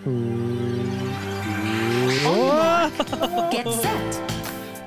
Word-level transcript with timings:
Get 0.00 0.12
set. 3.68 4.32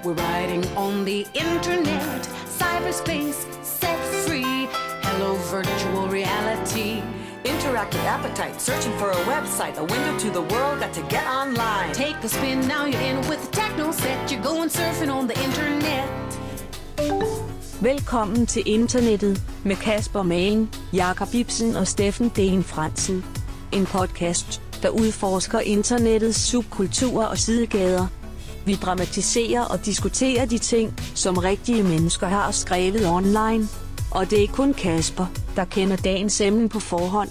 We're 0.03 0.13
riding 0.13 0.65
on 0.75 1.05
the 1.05 1.27
internet, 1.35 2.23
cyberspace 2.47 3.45
set 3.63 3.99
free. 4.25 4.67
Hello, 5.03 5.35
virtual 5.51 6.07
reality. 6.07 7.03
Interactive 7.43 8.03
appetite, 8.05 8.59
searching 8.59 8.91
for 8.97 9.11
a 9.11 9.23
website, 9.25 9.77
a 9.77 9.83
window 9.83 10.17
to 10.17 10.31
the 10.31 10.41
world, 10.41 10.79
got 10.79 10.93
to 10.93 11.01
get 11.03 11.27
online. 11.27 11.93
Take 11.93 12.15
a 12.23 12.27
spin, 12.27 12.67
now 12.67 12.85
you're 12.85 13.01
in 13.01 13.17
with 13.29 13.39
the 13.45 13.51
techno 13.51 13.91
set. 13.91 14.31
You're 14.31 14.41
going 14.41 14.69
surfing 14.69 15.11
on 15.13 15.27
the 15.27 15.35
internet. 15.43 16.09
Velkommen 17.81 18.45
til 18.45 18.63
internettet 18.65 19.41
med 19.63 19.75
Kasper 19.75 20.23
Magen, 20.23 20.69
Jakob 20.93 21.27
Ibsen 21.33 21.75
og 21.75 21.87
Steffen 21.87 22.31
Den 22.35 22.63
Fransen. 22.63 23.25
En 23.71 23.85
podcast, 23.85 24.61
der 24.83 24.89
udforsker 24.89 25.59
internettets 25.59 26.39
subkulturer 26.39 27.25
og 27.25 27.37
sidegader. 27.37 28.07
Vi 28.65 28.75
dramatiserer 28.75 29.65
og 29.65 29.85
diskuterer 29.85 30.45
de 30.45 30.57
ting, 30.57 30.93
som 31.15 31.37
rigtige 31.37 31.83
mennesker 31.83 32.27
har 32.27 32.51
skrevet 32.51 33.07
online. 33.07 33.67
Og 34.11 34.29
det 34.29 34.43
er 34.43 34.47
kun 34.47 34.73
Kasper, 34.73 35.25
der 35.55 35.65
kender 35.65 35.95
dagens 35.95 36.41
emne 36.41 36.69
på 36.69 36.79
forhånd. 36.79 37.29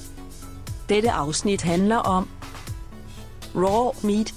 Dette 0.88 1.10
afsnit 1.10 1.62
handler 1.62 1.96
om 1.96 2.28
Raw 3.54 3.90
Meat. 4.02 4.34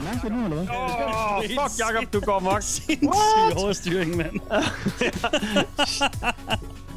Åh, 0.00 1.42
fuck, 1.42 1.78
Jacob, 1.78 2.12
du 2.12 2.20
går 2.20 2.38
mok. 2.38 2.62
Sindssyg 2.62 3.56
overstyring, 3.56 4.16
mand. 4.16 4.40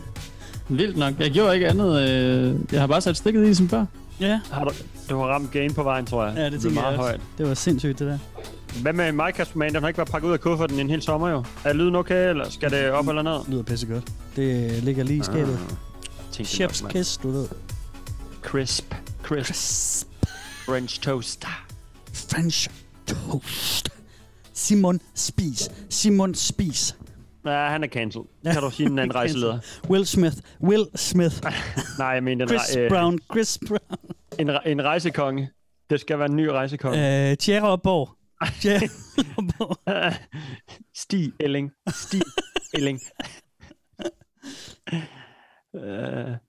Vildt 0.77 0.97
nok. 0.97 1.13
Jeg 1.19 1.31
gjorde 1.31 1.53
ikke 1.53 1.67
andet. 1.69 2.09
Øh, 2.09 2.55
jeg 2.71 2.79
har 2.79 2.87
bare 2.87 3.01
sat 3.01 3.17
stikket 3.17 3.47
i 3.47 3.53
som 3.53 3.69
før. 3.69 3.85
Ja, 4.19 4.39
Har 4.51 4.63
du, 4.63 4.71
du 5.09 5.17
har 5.17 5.25
ramt 5.25 5.51
gain 5.51 5.73
på 5.73 5.83
vejen, 5.83 6.05
tror 6.05 6.25
jeg. 6.25 6.33
ja 6.37 6.45
det 6.45 6.53
er 6.53 6.59
tænker 6.59 6.69
meget 6.81 6.91
jeg 6.91 6.99
også. 6.99 7.09
højt. 7.09 7.21
Det 7.37 7.47
var 7.47 7.53
sindssygt, 7.53 7.99
det 7.99 8.07
der. 8.07 8.17
Hvad 8.81 8.93
med 8.93 9.11
mig, 9.11 9.33
Kasper 9.33 9.57
Mann? 9.57 9.73
Den 9.73 9.81
har 9.81 9.87
ikke 9.87 9.97
været 9.97 10.09
pakket 10.09 10.27
ud 10.27 10.33
af 10.33 10.39
kufferten 10.39 10.77
i 10.77 10.81
en 10.81 10.89
hel 10.89 11.01
sommer, 11.01 11.29
jo. 11.29 11.43
Er 11.63 11.73
lyden 11.73 11.95
okay, 11.95 12.29
eller 12.29 12.49
skal 12.49 12.71
det 12.71 12.89
op 12.91 13.07
eller 13.07 13.21
ned? 13.21 13.31
Det 13.33 13.45
lyder 13.49 13.63
pissegodt. 13.63 14.03
Det 14.35 14.83
ligger 14.83 15.03
lige 15.03 15.19
i 15.19 15.23
skabet. 15.23 15.59
Ah, 16.39 16.41
Chef's 16.45 16.87
kiss, 16.87 17.17
du 17.17 17.31
ved. 17.31 17.45
Crisp. 18.41 18.93
Crisp. 19.23 20.05
French 20.65 21.01
toast. 21.01 21.45
French 22.13 22.69
toast. 23.07 23.89
Simon 24.53 24.99
Spis. 25.15 25.69
Simon 25.89 26.35
Spis. 26.35 26.95
Ja, 27.45 27.69
han 27.69 27.83
er 27.83 27.87
cancelled. 27.87 28.25
Kan 28.53 28.61
du 28.61 28.69
sige 28.69 28.89
en 28.89 28.99
anden 28.99 29.15
rejseleder? 29.15 29.59
Will 29.89 30.05
Smith. 30.05 30.35
Will 30.63 30.85
Smith. 30.95 31.35
Nej, 31.99 32.07
jeg 32.07 32.23
mener 32.23 32.45
en, 32.45 32.49
Chris 32.49 32.75
øh, 32.77 32.89
Brown. 32.89 33.19
Chris 33.33 33.59
Brown. 33.67 33.99
en, 34.39 34.49
re- 34.49 34.67
en 34.69 34.83
rejsekonge. 34.83 35.49
Det 35.89 35.99
skal 36.01 36.19
være 36.19 36.29
en 36.29 36.35
ny 36.35 36.45
rejsekonge. 36.47 37.29
Øh, 37.31 37.37
Thierry 37.37 37.77
Borg. 37.83 38.09
Thierry 38.59 38.87
Borg. 39.57 39.77
Stig 41.03 41.33
Elling. 41.39 41.71
Stig 41.89 42.21
Elling. 42.73 42.99
Uh, 45.73 45.81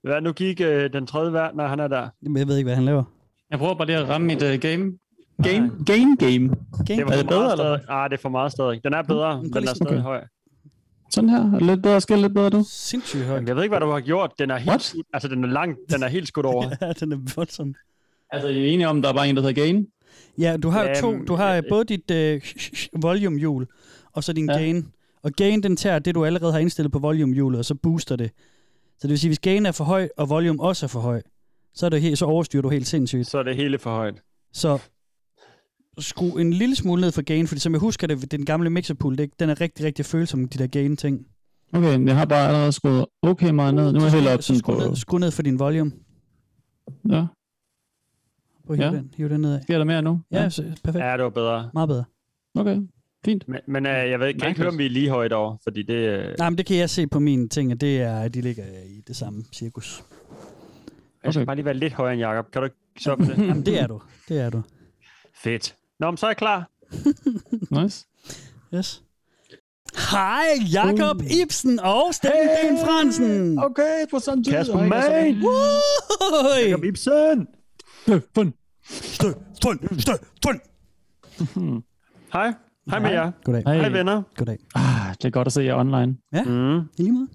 hvad 0.03 0.21
nu 0.21 0.33
gik 0.33 0.61
uh, 0.61 0.67
den 0.67 1.07
tredje 1.07 1.33
værd, 1.33 1.55
når 1.55 1.67
han 1.69 1.81
er 1.81 1.89
der? 1.89 2.09
Jamen, 2.23 2.37
Jeg 2.39 2.49
ved 2.49 2.57
ikke, 2.57 2.67
hvad 2.67 2.75
han 2.75 2.85
laver. 2.85 3.05
Jeg 3.51 3.59
prøver 3.59 3.75
bare 3.75 3.87
lige 3.87 3.99
at 3.99 4.09
ramme 4.09 4.27
mit 4.27 4.43
uh, 4.43 4.49
game. 4.49 4.93
Game? 5.43 5.71
Game 5.87 6.17
game. 6.17 6.57
Okay. 6.81 6.97
Det 6.97 7.07
var 7.07 7.13
Er 7.13 7.17
for 7.17 7.23
det 7.23 7.29
bedre, 7.29 7.41
meget 7.43 7.53
eller? 7.53 7.79
Ah, 7.91 8.11
det 8.11 8.17
er 8.17 8.21
for 8.23 8.29
meget 8.29 8.53
stadig. 8.53 8.81
Den 8.85 8.95
er 8.95 9.03
bedre, 9.03 9.37
Mm, 9.37 9.43
men 9.43 9.53
den 9.53 9.63
er 9.63 9.67
sådan- 9.67 9.75
stadig 9.77 9.93
okay. 9.93 10.03
høj. 10.03 10.21
Sådan 11.15 11.31
her. 11.31 11.59
Lidt 11.59 11.83
bedre 11.83 12.01
skill, 12.01 12.21
lidt 12.21 12.35
bedre 12.35 12.51
du. 12.51 12.65
Sindssygt 12.69 13.25
højt. 13.25 13.49
Jeg 13.49 13.57
ved 13.57 13.63
ikke, 13.63 13.73
hvad 13.73 13.81
du 13.81 13.91
har 13.93 14.01
gjort. 14.01 14.33
Den 14.39 14.51
er 14.51 14.57
helt, 14.57 14.69
What? 14.69 14.95
altså, 15.13 15.29
den 15.29 15.45
er 15.45 15.49
lang. 15.49 15.77
Den 15.91 16.03
er 16.03 16.09
helt 16.09 16.29
skudt 16.29 16.47
over. 16.47 16.71
Ja, 16.81 16.93
den 16.93 17.13
er 17.13 17.19
voldsom. 17.37 17.75
Altså, 18.31 18.49
er 18.49 18.53
enige 18.53 18.89
om, 18.89 19.03
der 19.03 19.09
er 19.09 19.13
bare 19.13 19.29
en, 19.29 19.37
der 19.37 19.43
hedder 19.43 19.63
Gain. 19.63 19.87
Ja, 20.39 20.57
du 20.57 20.69
har 20.71 20.89
jo 20.89 20.95
to. 21.01 21.25
Du 21.25 21.35
har 21.35 21.57
øh, 21.57 21.63
både 21.69 21.85
dit 21.85 22.11
øh, 22.11 22.41
volume-hjul, 23.03 23.67
og 24.13 24.25
så 24.25 24.33
din 24.33 24.51
Ja. 24.51 24.57
gain. 24.57 24.89
Og 25.23 25.33
gain, 25.33 25.63
den 25.63 25.77
tager 25.77 25.99
det, 25.99 26.15
du 26.15 26.25
allerede 26.25 26.53
har 26.53 26.59
indstillet 26.59 26.93
på 26.93 26.99
volume-hjulet, 26.99 27.59
og 27.59 27.65
så 27.65 27.75
booster 27.75 28.17
det. 28.17 28.31
Så 28.99 29.03
det 29.03 29.11
vil 29.11 29.19
sige, 29.19 29.29
hvis 29.29 29.39
gain 29.39 29.67
er 29.67 29.73
for 29.73 29.85
høj, 29.85 30.09
og 30.17 30.29
volume 30.29 30.63
også 30.63 30.87
er 30.87 30.89
for 30.89 31.01
høj, 31.01 31.23
så, 31.75 31.87
er 31.87 31.91
det 31.91 32.01
helt, 32.03 32.19
så 32.19 32.25
overstyrer 32.27 32.63
du 32.63 32.69
helt 32.69 32.87
sindssygt. 32.87 33.27
Så 33.27 33.39
er 33.39 33.43
det 33.43 33.57
hele 33.57 33.79
for 33.79 33.91
højt. 33.91 34.15
Så 34.53 34.79
skru 35.99 36.39
en 36.39 36.53
lille 36.53 36.77
smule 36.77 37.01
ned 37.01 37.13
for 37.13 37.23
gain, 37.23 37.47
fordi 37.47 37.61
som 37.61 37.73
jeg 37.73 37.81
husker 37.81 38.07
det, 38.07 38.31
den 38.33 38.45
gamle 38.45 38.71
mixerpool, 38.71 39.19
det, 39.19 39.41
den 39.41 39.51
er 39.51 39.61
rigtig, 39.61 39.85
rigtig 39.87 40.05
følsom, 40.05 40.49
de 40.49 40.59
der 40.59 40.67
gain-ting. 40.67 41.27
Okay, 41.73 41.97
men 41.97 42.09
jeg 42.09 42.17
har 42.17 42.25
bare 42.25 42.47
allerede 42.49 42.73
skruet 42.73 43.07
okay 43.23 43.51
meget 43.51 43.75
ned. 43.75 43.93
Nu 43.93 43.99
er 43.99 44.03
jeg 44.05 44.13
helt 44.13 44.29
op 44.29 44.43
så 44.43 44.47
sådan 44.47 44.59
skru 44.59 44.73
på... 44.75 44.79
ned, 44.81 44.97
skru 44.97 45.19
ned 45.19 45.31
for 45.31 45.43
din 45.43 45.59
volume. 45.59 45.93
Ja. 47.11 47.27
Prøv 48.67 48.75
at 48.75 48.77
hive 48.77 48.87
Ja. 48.91 48.97
den, 48.97 49.11
hive 49.17 49.29
den 49.29 49.41
nedad. 49.41 49.63
Sker 49.63 49.79
der 49.79 49.85
mere 49.85 50.03
nu? 50.03 50.21
Ja, 50.31 50.51
så, 50.51 50.63
perfekt. 50.85 51.05
Ja, 51.05 51.13
det 51.17 51.23
var 51.25 51.31
bedre. 51.31 51.71
Meget 51.75 51.89
bedre. 51.89 52.05
Okay, 52.55 52.81
fint. 53.25 53.49
Men, 53.49 53.61
men 53.69 53.87
uh, 53.87 53.93
jeg 53.93 54.21
ved, 54.21 54.35
kan 54.35 54.49
ikke 54.49 54.61
høre, 54.61 54.71
om 54.71 54.79
vi 54.79 54.87
er 54.87 54.91
lige 54.91 55.11
højt 55.11 55.33
over, 55.33 55.57
fordi 55.63 55.83
det... 55.83 56.19
Uh, 56.19 56.35
Nej, 56.39 56.51
men 56.51 56.59
det 56.59 56.67
kan 56.67 56.77
jeg 56.77 56.91
se 56.91 57.07
på 57.07 57.19
mine 57.21 57.49
ting, 57.49 57.73
at 57.73 57.81
det 57.81 58.01
er, 58.03 58.21
at 58.21 58.35
de 58.35 58.41
ligger 58.41 58.65
i 58.87 59.01
det 59.07 59.17
samme 59.17 59.45
cirkus. 59.53 60.03
Jeg 61.25 61.33
skal 61.33 61.41
Okay. 61.41 61.47
bare 61.47 61.57
lige 61.57 61.65
være 61.65 61.75
lidt 61.77 61.93
højere 61.93 62.13
end 62.13 62.21
Jacob. 62.23 62.51
Kan 62.53 62.61
du 62.63 62.65
ikke 62.65 62.77
så 62.99 63.17
på 63.17 63.25
det? 63.31 63.39
Jamen, 63.39 63.67
det 63.67 63.81
er 63.81 63.87
du. 63.87 64.01
Det 64.29 64.41
er 64.41 64.51
du. 64.51 64.63
Fedt. 65.43 65.77
Nå, 66.03 66.11
men 66.11 66.17
så 66.17 66.27
er 66.27 66.31
jeg 66.31 66.37
klar. 66.37 66.71
Nice. 67.83 68.07
Yes. 68.75 69.03
Hej, 70.11 70.47
Jakob 70.73 71.17
uh. 71.17 71.41
Ibsen 71.43 71.81
og 71.81 72.15
Steffen 72.15 72.69
Den 72.69 72.79
Fransen. 72.87 73.59
Okay, 73.59 74.07
på 74.11 74.19
sådan 74.19 74.45
Kasper 74.45 74.87
Mann! 74.87 75.43
Woo! 75.45 76.57
Jacob 76.67 76.85
Ibsen! 76.85 77.47
Støn, 78.89 79.35
støn, 79.55 79.79
støn. 80.39 80.61
Hej. 82.33 82.55
Hej 82.91 82.99
med 82.99 83.11
jer. 83.11 83.33
Goddag. 83.45 83.63
Hej. 83.67 83.77
Hej 83.77 83.89
venner. 83.89 84.23
Goddag. 84.37 84.59
Ah, 84.75 85.15
det 85.15 85.25
er 85.25 85.31
godt 85.31 85.47
at 85.47 85.53
se 85.53 85.63
jer 85.63 85.75
online. 85.75 86.17
Mm. 86.33 86.79
I 86.79 87.03
lige 87.03 87.13
måde. 87.13 87.29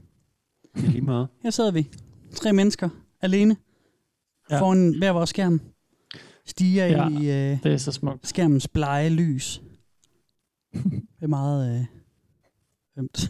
I 0.75 0.81
lige 0.81 1.01
meget. 1.01 1.28
Her 1.44 1.49
sidder 1.49 1.72
vi. 1.72 1.89
Tre 2.35 2.53
mennesker. 2.53 2.89
Alene. 3.22 3.57
Ja. 4.49 4.55
Ja. 4.55 4.61
Foran 4.61 4.95
hver 4.97 5.11
vores 5.11 5.29
skærm. 5.29 5.61
Stiger 6.47 6.85
Ja. 6.85 7.08
i 7.09 7.16
øh, 7.52 7.58
Det 7.63 7.74
er 7.74 7.78
så 7.78 7.91
smukt. 7.91 8.28
skærmens 8.28 8.68
blege 8.68 9.09
lys. 9.09 9.62
Det 10.74 11.02
er 11.22 11.28
meget 11.28 11.75
øh, 11.80 11.85
ømt. 13.00 13.30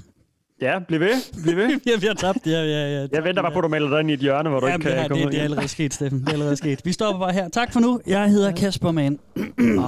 Ja, 0.62 0.80
bliv 0.88 1.00
ved. 1.00 1.44
Bliv 1.44 1.56
ved. 1.56 1.68
ja, 1.88 2.00
vi 2.00 2.08
har 2.08 2.14
tabt. 2.14 2.48
Ja, 2.48 2.52
ja, 2.64 3.00
ja. 3.02 3.08
Jeg 3.12 3.24
venter 3.24 3.42
bare 3.42 3.52
på, 3.52 3.60
at 3.60 3.64
du 3.64 3.68
melder 3.68 3.90
dig 3.90 4.00
ind 4.00 4.10
i 4.12 4.14
et 4.14 4.20
hjørne, 4.20 4.50
hvor 4.50 4.60
du 4.60 4.66
ikke 4.66 4.78
det, 4.78 4.84
kan 4.86 4.92
er, 4.92 5.08
komme 5.08 5.22
det, 5.22 5.28
ud 5.28 5.32
det 5.32 5.40
er 5.40 5.44
allerede 5.44 5.68
sket, 5.68 5.94
Steffen. 5.94 6.20
Det 6.20 6.30
er 6.30 6.34
allerede 6.34 6.56
sket. 6.56 6.82
Vi 6.86 6.92
stopper 6.92 7.20
bare 7.20 7.34
her. 7.34 7.50
Tak 7.50 7.74
for 7.74 7.80
nu. 7.80 8.02
Jeg 8.08 8.30
hedder 8.30 8.52
Kasper 8.52 8.92
Mann. 8.92 9.20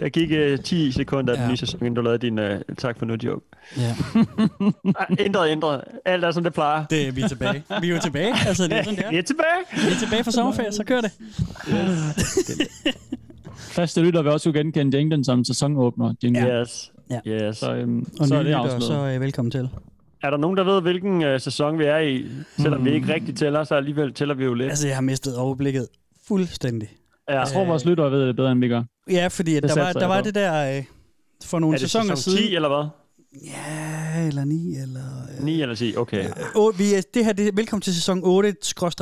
Der 0.00 0.08
gik 0.08 0.30
uh, 0.58 0.64
10 0.64 0.92
sekunder 0.92 1.32
af 1.32 1.36
den 1.38 1.44
Ja. 1.46 1.50
nye 1.50 1.56
sæson, 1.56 1.80
inden 1.80 1.94
du 1.94 2.00
lavede 2.00 2.18
din 2.26 2.38
uh, 2.38 2.44
tak 2.78 2.98
for 2.98 3.06
nu 3.06 3.16
joke. 3.24 3.46
Ja. 3.76 3.94
Ah, 5.00 5.16
ændret, 5.18 5.50
ændret. 5.50 5.80
Alt 6.04 6.24
er, 6.24 6.30
som 6.30 6.44
det 6.44 6.52
plejer. 6.52 6.84
Det 6.84 7.08
er 7.08 7.12
vi 7.12 7.20
er 7.20 7.28
tilbage. 7.28 7.62
Vi 7.80 7.88
er 7.90 7.94
jo 7.94 8.00
tilbage. 8.02 8.34
Altså, 8.46 8.64
det 8.64 8.72
er 8.72 8.82
sådan, 8.82 8.96
det 8.98 9.04
er. 9.06 9.10
Vi 9.14 9.18
er 9.18 9.22
tilbage. 9.22 9.60
Vi 9.88 9.92
er 9.94 9.98
tilbage 10.00 10.24
fra 10.24 10.30
sommerferie, 10.30 10.72
så 10.72 10.84
kører 10.84 11.00
det. 11.00 11.10
Faste 13.56 14.00
lytter 14.02 14.22
vil 14.22 14.32
også 14.32 14.52
genkende 14.52 14.96
jinglen 14.98 15.24
som 15.24 15.44
sæsonåbner. 15.44 16.14
Jingle. 16.22 16.46
Ja. 16.46 16.60
Yes. 16.60 16.92
Ja. 17.10 17.20
yes. 17.48 17.56
Så, 17.56 17.74
øhm, 17.74 18.06
Og 18.20 18.26
så 18.26 18.34
er 18.34 18.42
nye 18.42 18.48
det 18.48 18.54
afsløret. 18.54 18.82
så 18.82 18.92
er 18.94 19.18
velkommen 19.18 19.50
til. 19.50 19.68
Er 20.22 20.30
der 20.30 20.36
nogen, 20.36 20.56
der 20.56 20.64
ved, 20.64 20.80
hvilken 20.82 21.24
uh, 21.34 21.40
sæson 21.40 21.78
vi 21.78 21.84
er 21.84 21.98
i? 21.98 22.26
Selvom 22.58 22.84
vi 22.84 22.90
ikke 22.90 23.14
rigtig 23.14 23.36
tæller, 23.36 23.64
så 23.64 23.74
alligevel 23.74 24.12
tæller 24.14 24.34
vi 24.34 24.44
jo 24.44 24.54
lidt. 24.54 24.70
Altså, 24.70 24.86
jeg 24.86 24.96
har 24.96 25.02
mistet 25.02 25.36
overblikket 25.36 25.88
fuldstændig. 26.28 26.88
Ja. 27.28 27.38
Jeg 27.38 27.48
tror, 27.48 27.64
vores 27.64 27.84
lyttere 27.84 28.10
ved 28.10 28.26
det 28.26 28.36
bedre, 28.36 28.52
end 28.52 28.60
vi 28.60 28.68
gør. 28.68 28.82
Ja, 29.10 29.26
fordi 29.28 29.56
at 29.56 29.62
Det 29.62 29.70
der 29.74 29.82
var, 29.84 29.92
der 29.92 30.06
var 30.06 30.20
på. 30.20 30.24
det 30.24 30.34
der 30.34 30.76
øh, 30.78 30.84
for 31.44 31.56
Er 31.56 31.60
nogle 31.60 31.72
det 31.74 31.80
sæsoner 31.80 32.14
sæson 32.14 32.32
10 32.32 32.38
siden. 32.38 32.54
eller 32.56 32.68
hvad? 32.68 32.88
Ja, 33.46 34.26
eller 34.26 34.44
9, 34.44 34.76
eller... 34.76 35.00
Øh, 35.38 35.44
9 35.44 35.62
eller 35.62 35.74
10, 35.74 35.96
okay. 35.96 36.24
Ja. 36.24 36.30
oh, 36.54 36.78
vi 36.78 36.94
er, 36.94 37.02
det 37.14 37.24
her, 37.24 37.32
det 37.32 37.48
er, 37.48 37.52
velkommen 37.54 37.80
til 37.82 37.94
sæson 37.94 38.20
8, 38.24 38.54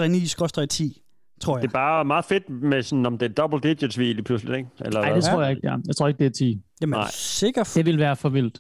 9, 0.09 0.27
10, 0.69 1.03
tror 1.41 1.57
jeg. 1.57 1.63
Det 1.63 1.69
er 1.69 1.73
bare 1.73 2.05
meget 2.05 2.25
fedt 2.25 2.51
med 2.51 2.83
sådan, 2.83 3.07
om 3.07 3.19
det 3.19 3.31
er 3.31 3.35
double 3.35 3.61
digits, 3.71 3.99
vi 3.99 4.05
lige 4.13 4.23
pludselig, 4.23 4.57
ikke? 4.57 4.69
Eller 4.85 5.01
Nej, 5.01 5.11
hvad? 5.11 5.23
det 5.23 5.31
tror 5.31 5.43
jeg 5.43 5.51
ikke, 5.51 5.69
ja. 5.69 5.77
Jeg 5.87 5.97
tror 5.97 6.09
ikke, 6.09 6.19
det 6.19 6.27
er 6.27 6.31
10. 6.31 6.63
Jamen, 6.81 6.99
Nej. 6.99 7.09
sikker 7.13 7.65
for, 7.65 7.79
Det 7.79 7.87
vil 7.87 7.99
være 7.99 8.17
for 8.17 8.29
vildt. 8.29 8.59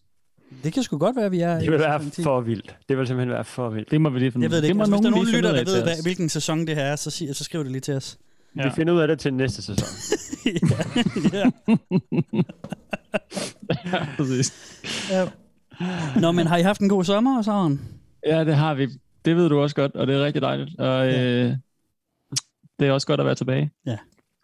det 0.64 0.72
kan 0.72 0.82
sgu 0.82 0.98
godt 0.98 1.16
være, 1.16 1.30
vi 1.30 1.40
er 1.40 1.58
Det 1.58 1.70
vil 1.70 1.78
være 1.80 1.98
sæson 1.98 2.10
10. 2.10 2.22
for 2.22 2.40
vildt. 2.40 2.76
Det 2.88 2.98
vil 2.98 3.06
simpelthen 3.06 3.32
være 3.34 3.44
for 3.44 3.70
vildt. 3.70 3.90
Det 3.90 4.00
må 4.00 4.08
vi 4.10 4.18
lige 4.18 4.32
finde 4.32 4.44
Jeg 4.44 4.50
ved 4.50 4.56
det 4.62 4.62
ud 4.62 4.64
af. 4.64 4.68
ikke. 4.68 4.78
må 4.78 4.82
Altså, 4.82 4.90
hvis 4.96 5.00
der 5.02 5.06
er 5.08 5.10
nogen 5.10 5.28
lytter, 5.28 5.52
der 5.52 5.56
ud 5.56 5.60
af 5.60 5.66
ved, 5.66 5.82
hvad, 5.82 6.02
hvilken 6.02 6.28
sæson 6.28 6.66
det 6.66 6.74
her 6.76 6.82
er, 6.84 6.96
så, 6.96 7.10
sig, 7.10 7.36
så 7.36 7.44
skriv 7.44 7.62
det 7.64 7.72
lige 7.72 7.80
til 7.80 7.94
os. 7.94 8.18
Ja. 8.56 8.62
Vi 8.68 8.70
finder 8.76 8.92
ud 8.94 8.98
af 9.00 9.08
det 9.08 9.18
til 9.18 9.34
næste 9.34 9.62
sæson. 9.62 9.88
ja. 11.32 11.50
Ja, 13.92 14.06
præcis. 14.16 14.52
ja. 15.10 15.28
Nå, 16.20 16.32
men 16.32 16.46
har 16.46 16.56
I 16.56 16.62
haft 16.62 16.80
en 16.80 16.88
god 16.88 17.04
sommer 17.04 17.38
og 17.38 17.44
sådan? 17.44 17.80
Ja, 18.26 18.44
det 18.44 18.54
har 18.56 18.74
vi. 18.74 18.86
Det 19.24 19.36
ved 19.36 19.48
du 19.48 19.58
også 19.60 19.76
godt, 19.76 19.94
og 19.94 20.06
det 20.06 20.14
er 20.16 20.24
rigtig 20.24 20.42
dejligt. 20.42 20.80
Og 20.80 21.06
øh, 21.08 21.56
det 22.78 22.88
er 22.88 22.92
også 22.92 23.06
godt 23.06 23.20
at 23.20 23.26
være 23.26 23.34
tilbage. 23.34 23.70
Ja. 23.86 23.96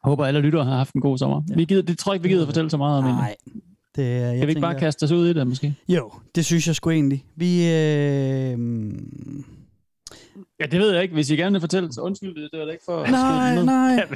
Håber, 0.04 0.24
alle 0.26 0.40
lyttere 0.40 0.64
har 0.64 0.76
haft 0.76 0.94
en 0.94 1.00
god 1.00 1.18
sommer. 1.18 1.42
Ja. 1.50 1.54
Vi 1.54 1.64
gider, 1.64 1.82
det 1.82 1.98
tror 1.98 2.12
jeg 2.12 2.16
ikke, 2.16 2.22
vi 2.28 2.34
gider 2.34 2.46
fortælle 2.46 2.70
så 2.70 2.76
meget 2.76 2.98
om. 2.98 3.04
egentlig. 3.04 3.22
Nej. 3.22 3.36
Det, 3.96 4.04
er- 4.16 4.26
jeg 4.26 4.38
Kan 4.38 4.46
vi 4.46 4.50
ikke 4.50 4.60
bare 4.60 4.72
tænker- 4.72 4.86
kaste 4.86 5.04
os 5.04 5.10
ud 5.10 5.28
i 5.28 5.32
det, 5.32 5.46
måske? 5.46 5.74
Jo, 5.88 6.10
det 6.34 6.44
synes 6.44 6.66
jeg 6.66 6.74
sgu 6.76 6.90
egentlig. 6.90 7.24
Vi, 7.36 7.68
øh... 7.70 8.58
Ja, 10.60 10.66
det 10.66 10.80
ved 10.80 10.92
jeg 10.92 11.02
ikke. 11.02 11.14
Hvis 11.14 11.30
I 11.30 11.36
gerne 11.36 11.52
vil 11.52 11.60
fortælle, 11.60 11.92
så 11.92 12.00
undskyld, 12.00 12.34
det, 12.42 12.48
det 12.52 12.60
var 12.60 12.66
da 12.66 12.72
ikke 12.72 12.84
for... 12.84 13.02
at 13.02 13.10
Nej, 13.10 13.64
nej. 13.64 14.06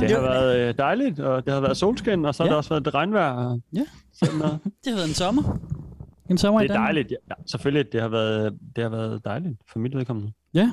Det 0.00 0.10
har 0.10 0.20
været 0.20 0.68
øh, 0.68 0.74
dejligt, 0.78 1.20
og 1.20 1.44
det 1.46 1.54
har 1.54 1.60
været 1.60 1.76
solskin, 1.76 2.24
og 2.24 2.34
så 2.34 2.42
har 2.42 2.46
Ja. 2.48 2.50
det 2.50 2.56
også 2.56 2.70
været 2.70 2.84
det 2.84 2.94
regnvejr. 2.94 3.32
Og 3.32 3.60
Ja. 3.74 3.84
sådan 4.12 4.38
noget. 4.38 4.58
Det 4.84 4.92
har 4.92 4.94
været 4.94 5.08
en 5.08 5.14
sommer. 5.14 5.58
En 6.30 6.38
sommer 6.38 6.60
i 6.60 6.64
Det 6.68 6.70
er 6.70 6.78
dejligt. 6.80 7.10
Ja, 7.10 7.34
selvfølgelig, 7.46 7.92
det 7.92 8.00
har, 8.00 8.08
været, 8.08 8.58
det 8.76 8.82
har 8.84 8.90
været 8.90 9.24
dejligt 9.24 9.54
for 9.72 9.78
mit 9.78 9.96
vedkommende. 9.96 10.32
Ja. 10.54 10.70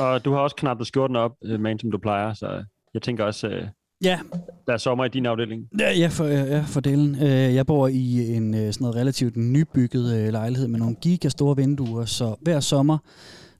Og 0.00 0.24
du 0.24 0.32
har 0.32 0.38
også 0.40 0.56
knappet 0.56 0.86
skjorten 0.86 1.16
op, 1.16 1.32
øh, 1.44 1.60
man, 1.60 1.78
som 1.78 1.90
du 1.90 1.98
plejer, 1.98 2.34
så 2.34 2.64
jeg 2.94 3.02
tænker 3.02 3.24
også, 3.24 3.48
øh, 3.48 3.66
ja, 4.02 4.18
der 4.66 4.72
er 4.72 4.76
sommer 4.76 5.04
i 5.04 5.08
din 5.08 5.26
afdeling. 5.26 5.68
Ja, 5.78 5.92
ja, 5.92 6.06
for, 6.08 6.24
ja, 6.26 6.60
for 6.66 6.80
delen. 6.80 7.14
Øh, 7.14 7.54
Jeg 7.54 7.66
bor 7.66 7.88
i 7.88 8.34
en 8.36 8.54
øh, 8.54 8.60
sådan 8.60 8.74
noget 8.84 8.96
relativt 8.96 9.36
nybygget 9.36 10.16
øh, 10.18 10.28
lejlighed 10.32 10.68
med 10.68 10.78
nogle 10.78 10.94
giga 11.02 11.28
store 11.28 11.56
vinduer, 11.56 12.04
så 12.04 12.34
hver 12.42 12.60
sommer, 12.60 12.98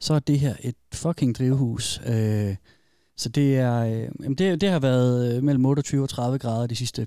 så 0.00 0.14
er 0.14 0.19
det 0.19 0.40
her 0.40 0.54
et 0.60 0.75
fucking 0.94 1.34
drivhus. 1.38 2.00
Så 3.16 3.28
det 3.28 3.56
er, 3.58 3.82
jamen 4.22 4.34
det, 4.38 4.60
det 4.60 4.70
har 4.70 4.78
været 4.78 5.44
mellem 5.44 5.66
28 5.66 6.02
og 6.02 6.08
30 6.08 6.38
grader 6.38 6.66
de 6.66 6.76
sidste 6.76 7.06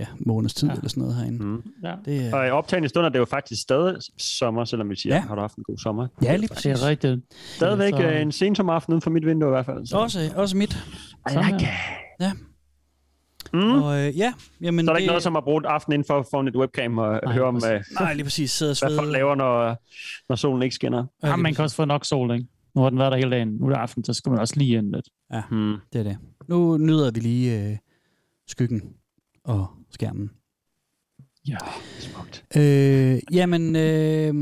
ja, 0.00 0.06
måneds 0.20 0.54
tid 0.54 0.68
Ja. 0.68 0.72
ja. 0.72 0.78
eller 0.78 0.88
sådan 0.88 1.00
noget 1.00 1.16
herinde. 1.16 1.44
Mm. 1.44 1.62
Ja. 1.84 1.94
Det 2.04 2.26
er, 2.26 2.34
Og 2.36 2.46
i 2.46 2.50
optagende 2.50 2.88
stund 2.88 3.06
er 3.06 3.10
det 3.10 3.18
jo 3.18 3.24
faktisk 3.24 3.62
stadig 3.62 3.96
sommer, 4.18 4.64
selvom 4.64 4.90
vi 4.90 4.96
siger, 4.96 5.14
Ja. 5.14 5.20
ja. 5.20 5.26
har 5.28 5.34
du 5.34 5.40
haft 5.40 5.56
en 5.56 5.64
god 5.64 5.78
sommer? 5.78 6.06
ja, 6.22 6.36
lige 6.36 6.48
Det 6.48 6.50
præcis. 6.56 6.82
er 6.82 6.86
rigtigt. 6.88 7.20
Stadigvæk 7.56 7.92
Så- 7.92 7.98
så... 8.00 8.08
en 8.08 8.32
sensommeraften 8.32 8.92
uden 8.92 9.02
for 9.02 9.10
mit 9.10 9.26
vindue 9.26 9.48
i 9.48 9.50
hvert 9.50 9.66
fald. 9.66 9.86
Så. 9.86 9.96
Også, 9.96 10.32
også 10.36 10.56
mit. 10.56 10.72
I 11.30 11.34
like 11.34 11.64
it. 12.20 12.26
Mm. 13.54 13.60
Og 13.82 14.00
øh, 14.00 14.18
ja, 14.18 14.32
jamen 14.60 14.84
Så 14.84 14.90
er 14.90 14.92
der 14.92 14.98
det, 14.98 15.00
ikke 15.00 15.08
noget 15.10 15.22
som 15.22 15.36
at 15.36 15.44
bruge 15.44 15.66
aftenen 15.66 15.94
inden 15.94 16.06
for 16.06 16.26
foran 16.30 16.48
et 16.48 16.56
webcam 16.56 16.98
og 16.98 17.20
Nej, 17.24 17.34
høre 17.34 17.44
om, 17.44 17.54
præcis. 17.54 17.70
øh, 17.70 17.80
Nej, 18.00 18.14
lige 18.14 18.24
præcis. 18.24 18.50
Sidde 18.50 18.70
og 18.70 18.76
hvad 18.80 18.88
svede. 18.88 18.98
folk 18.98 19.12
laver, 19.12 19.34
når, 19.34 19.76
når 20.28 20.36
solen 20.36 20.62
ikke 20.62 20.74
skinner. 20.74 20.98
Ja, 21.22 21.28
Ja, 21.28 21.34
lige 21.34 21.42
man 21.42 21.54
kan 21.54 21.62
også 21.64 21.76
få 21.76 21.84
nok 21.84 22.04
sol, 22.04 22.34
ikke? 22.34 22.46
Nu 22.74 22.82
har 22.82 22.90
den 22.90 22.98
været 22.98 23.12
der 23.12 23.18
hele 23.18 23.30
dagen. 23.30 23.48
Nu 23.48 23.64
er 23.66 23.70
det 23.70 23.76
aften, 23.76 24.04
så 24.04 24.12
skal 24.12 24.30
man 24.30 24.38
også 24.40 24.54
lige 24.56 24.78
ind 24.78 24.94
lidt. 24.94 25.08
Hmm. 25.50 25.76
Det 25.92 25.98
er 25.98 26.02
det. 26.02 26.18
Nu 26.48 26.76
nyder 26.78 27.10
vi 27.10 27.20
lige 27.20 27.68
øh, 27.70 27.76
skyggen 28.48 28.82
og 29.44 29.66
skærmen. 29.90 30.30
Ja. 31.48 31.56
Smukt. 31.98 32.44
Øh, 32.56 33.18
jamen, 33.32 33.76
øh, 33.76 34.34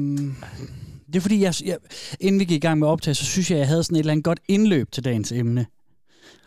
det 1.06 1.16
er 1.16 1.20
fordi, 1.20 1.40
jeg, 1.42 1.54
jeg, 1.64 1.76
inden 2.20 2.40
vi 2.40 2.44
gik 2.44 2.56
i 2.64 2.66
gang 2.66 2.78
med 2.78 2.88
at 2.88 2.92
optage, 2.92 3.14
så 3.14 3.24
synes 3.24 3.50
jeg, 3.50 3.58
jeg 3.58 3.68
havde 3.68 3.84
sådan 3.84 3.96
et 3.96 4.00
eller 4.00 4.12
andet 4.12 4.24
godt 4.24 4.40
indløb 4.48 4.92
til 4.92 5.04
dagens 5.04 5.32
emne. 5.32 5.66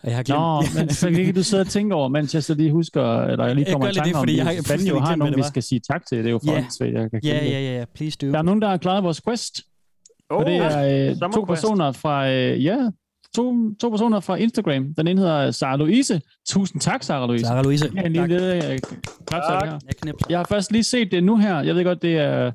Og 0.04 0.10
jeg 0.10 0.16
har 0.16 0.24
glemt... 0.24 0.40
Nå, 0.40 0.64
men 0.80 0.90
så 0.90 1.10
kan 1.10 1.20
ikke 1.20 1.34
du 1.34 1.44
sidde 1.44 1.62
og 1.62 1.68
tænke 1.68 1.96
over, 1.96 2.08
mens 2.08 2.34
jeg 2.34 2.44
så 2.44 2.54
lige 2.54 2.72
husker, 2.72 3.22
eller 3.22 3.46
jeg 3.46 3.56
lige 3.56 3.66
Jeg 3.66 3.74
kommer 3.74 3.88
gør 3.88 3.92
i 3.92 3.96
tanke 3.96 4.16
om, 4.16 4.22
fordi 4.22 4.32
vi 4.32 4.38
jeg 4.38 4.46
har 4.46 4.90
jo 4.90 5.00
har 5.00 5.16
nogen, 5.16 5.38
vi 5.38 5.44
skal 5.44 5.64
sige 5.64 5.82
tak 5.92 6.06
til. 6.06 6.18
Det 6.18 6.28
er 6.28 6.32
jo 6.32 6.40
for 6.44 6.84
jeg 6.84 7.12
kan 7.12 7.20
Ja, 7.24 7.46
ja, 7.46 7.60
ja, 7.60 7.78
ja, 7.78 7.86
please 7.96 8.18
do. 8.22 8.28
Der 8.28 8.38
er 8.38 8.42
nogen, 8.42 8.62
der 8.62 8.70
har 8.70 8.78
klaret 8.78 9.04
vores 9.04 9.22
quest. 9.22 9.62
Oh, 10.30 10.38
Og 10.38 10.46
det 10.46 10.56
er 10.56 11.10
øh, 11.12 11.32
to 11.34 11.42
personer 11.42 11.92
fra, 11.92 12.30
øh, 12.30 12.64
ja, 12.64 12.78
to, 13.36 13.74
to 13.82 13.90
personer 13.90 14.20
fra 14.20 14.36
Instagram. 14.36 14.94
Den 14.98 15.08
ene 15.08 15.22
hedder 15.22 15.52
Sara 15.52 15.78
Louise. 15.78 16.22
Tusind 16.48 16.82
tak, 16.82 17.04
Sara 17.04 17.28
Louise. 17.28 17.46
Sara 17.46 17.62
Louise. 17.62 17.92
Jeg, 17.96 18.12
lige 18.12 18.22
Tak. 18.22 18.30
jeg, 18.30 18.40
det 18.40 18.62
her. 18.62 19.80
Jeg 19.88 19.96
knipser. 20.02 20.26
jeg 20.30 20.40
har 20.40 20.46
først 20.50 20.72
lige 20.72 20.84
set 20.84 21.12
det 21.12 21.24
nu 21.24 21.38
her. 21.38 21.62
Jeg 21.62 21.76
ved 21.76 21.84
godt, 21.84 22.02
det 22.02 22.18
er... 22.18 22.52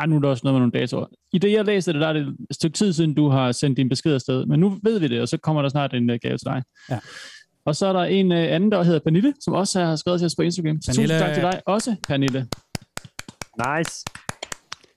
Ej, 0.00 0.06
nu 0.06 0.16
er 0.16 0.20
der 0.20 0.28
også 0.28 0.40
noget 0.44 0.54
med 0.54 0.60
nogle 0.60 0.72
datoer. 0.80 1.06
I 1.32 1.38
det, 1.38 1.52
jeg 1.52 1.64
læste 1.64 1.92
det, 1.92 2.00
der 2.00 2.06
er 2.08 2.12
det 2.12 2.22
et 2.50 2.56
stykke 2.56 2.76
tid 2.76 2.92
siden, 2.92 3.14
du 3.14 3.28
har 3.28 3.52
sendt 3.52 3.76
din 3.76 3.88
besked 3.88 4.14
afsted. 4.14 4.46
Men 4.46 4.60
nu 4.60 4.78
ved 4.82 4.98
vi 4.98 5.08
det, 5.08 5.20
og 5.20 5.28
så 5.28 5.36
kommer 5.38 5.62
der 5.62 5.68
snart 5.68 5.94
en 5.94 6.10
uh, 6.10 6.16
gave 6.22 6.38
til 6.38 6.44
dig. 6.46 6.62
Ja. 6.90 6.98
Og 7.66 7.76
så 7.76 7.86
er 7.86 7.92
der 7.92 8.00
en 8.04 8.32
uh, 8.32 8.38
anden, 8.38 8.72
der 8.72 8.82
hedder 8.82 9.00
Pernille, 9.00 9.34
som 9.40 9.54
også 9.54 9.80
har 9.84 9.96
skrevet 9.96 10.20
til 10.20 10.26
os 10.26 10.34
på 10.36 10.42
Instagram. 10.42 10.80
Pernille. 10.86 11.14
Tusind 11.14 11.26
tak 11.26 11.34
til 11.34 11.42
dig 11.42 11.60
også, 11.66 11.96
Pernille. 12.08 12.46
Nice. 13.76 14.04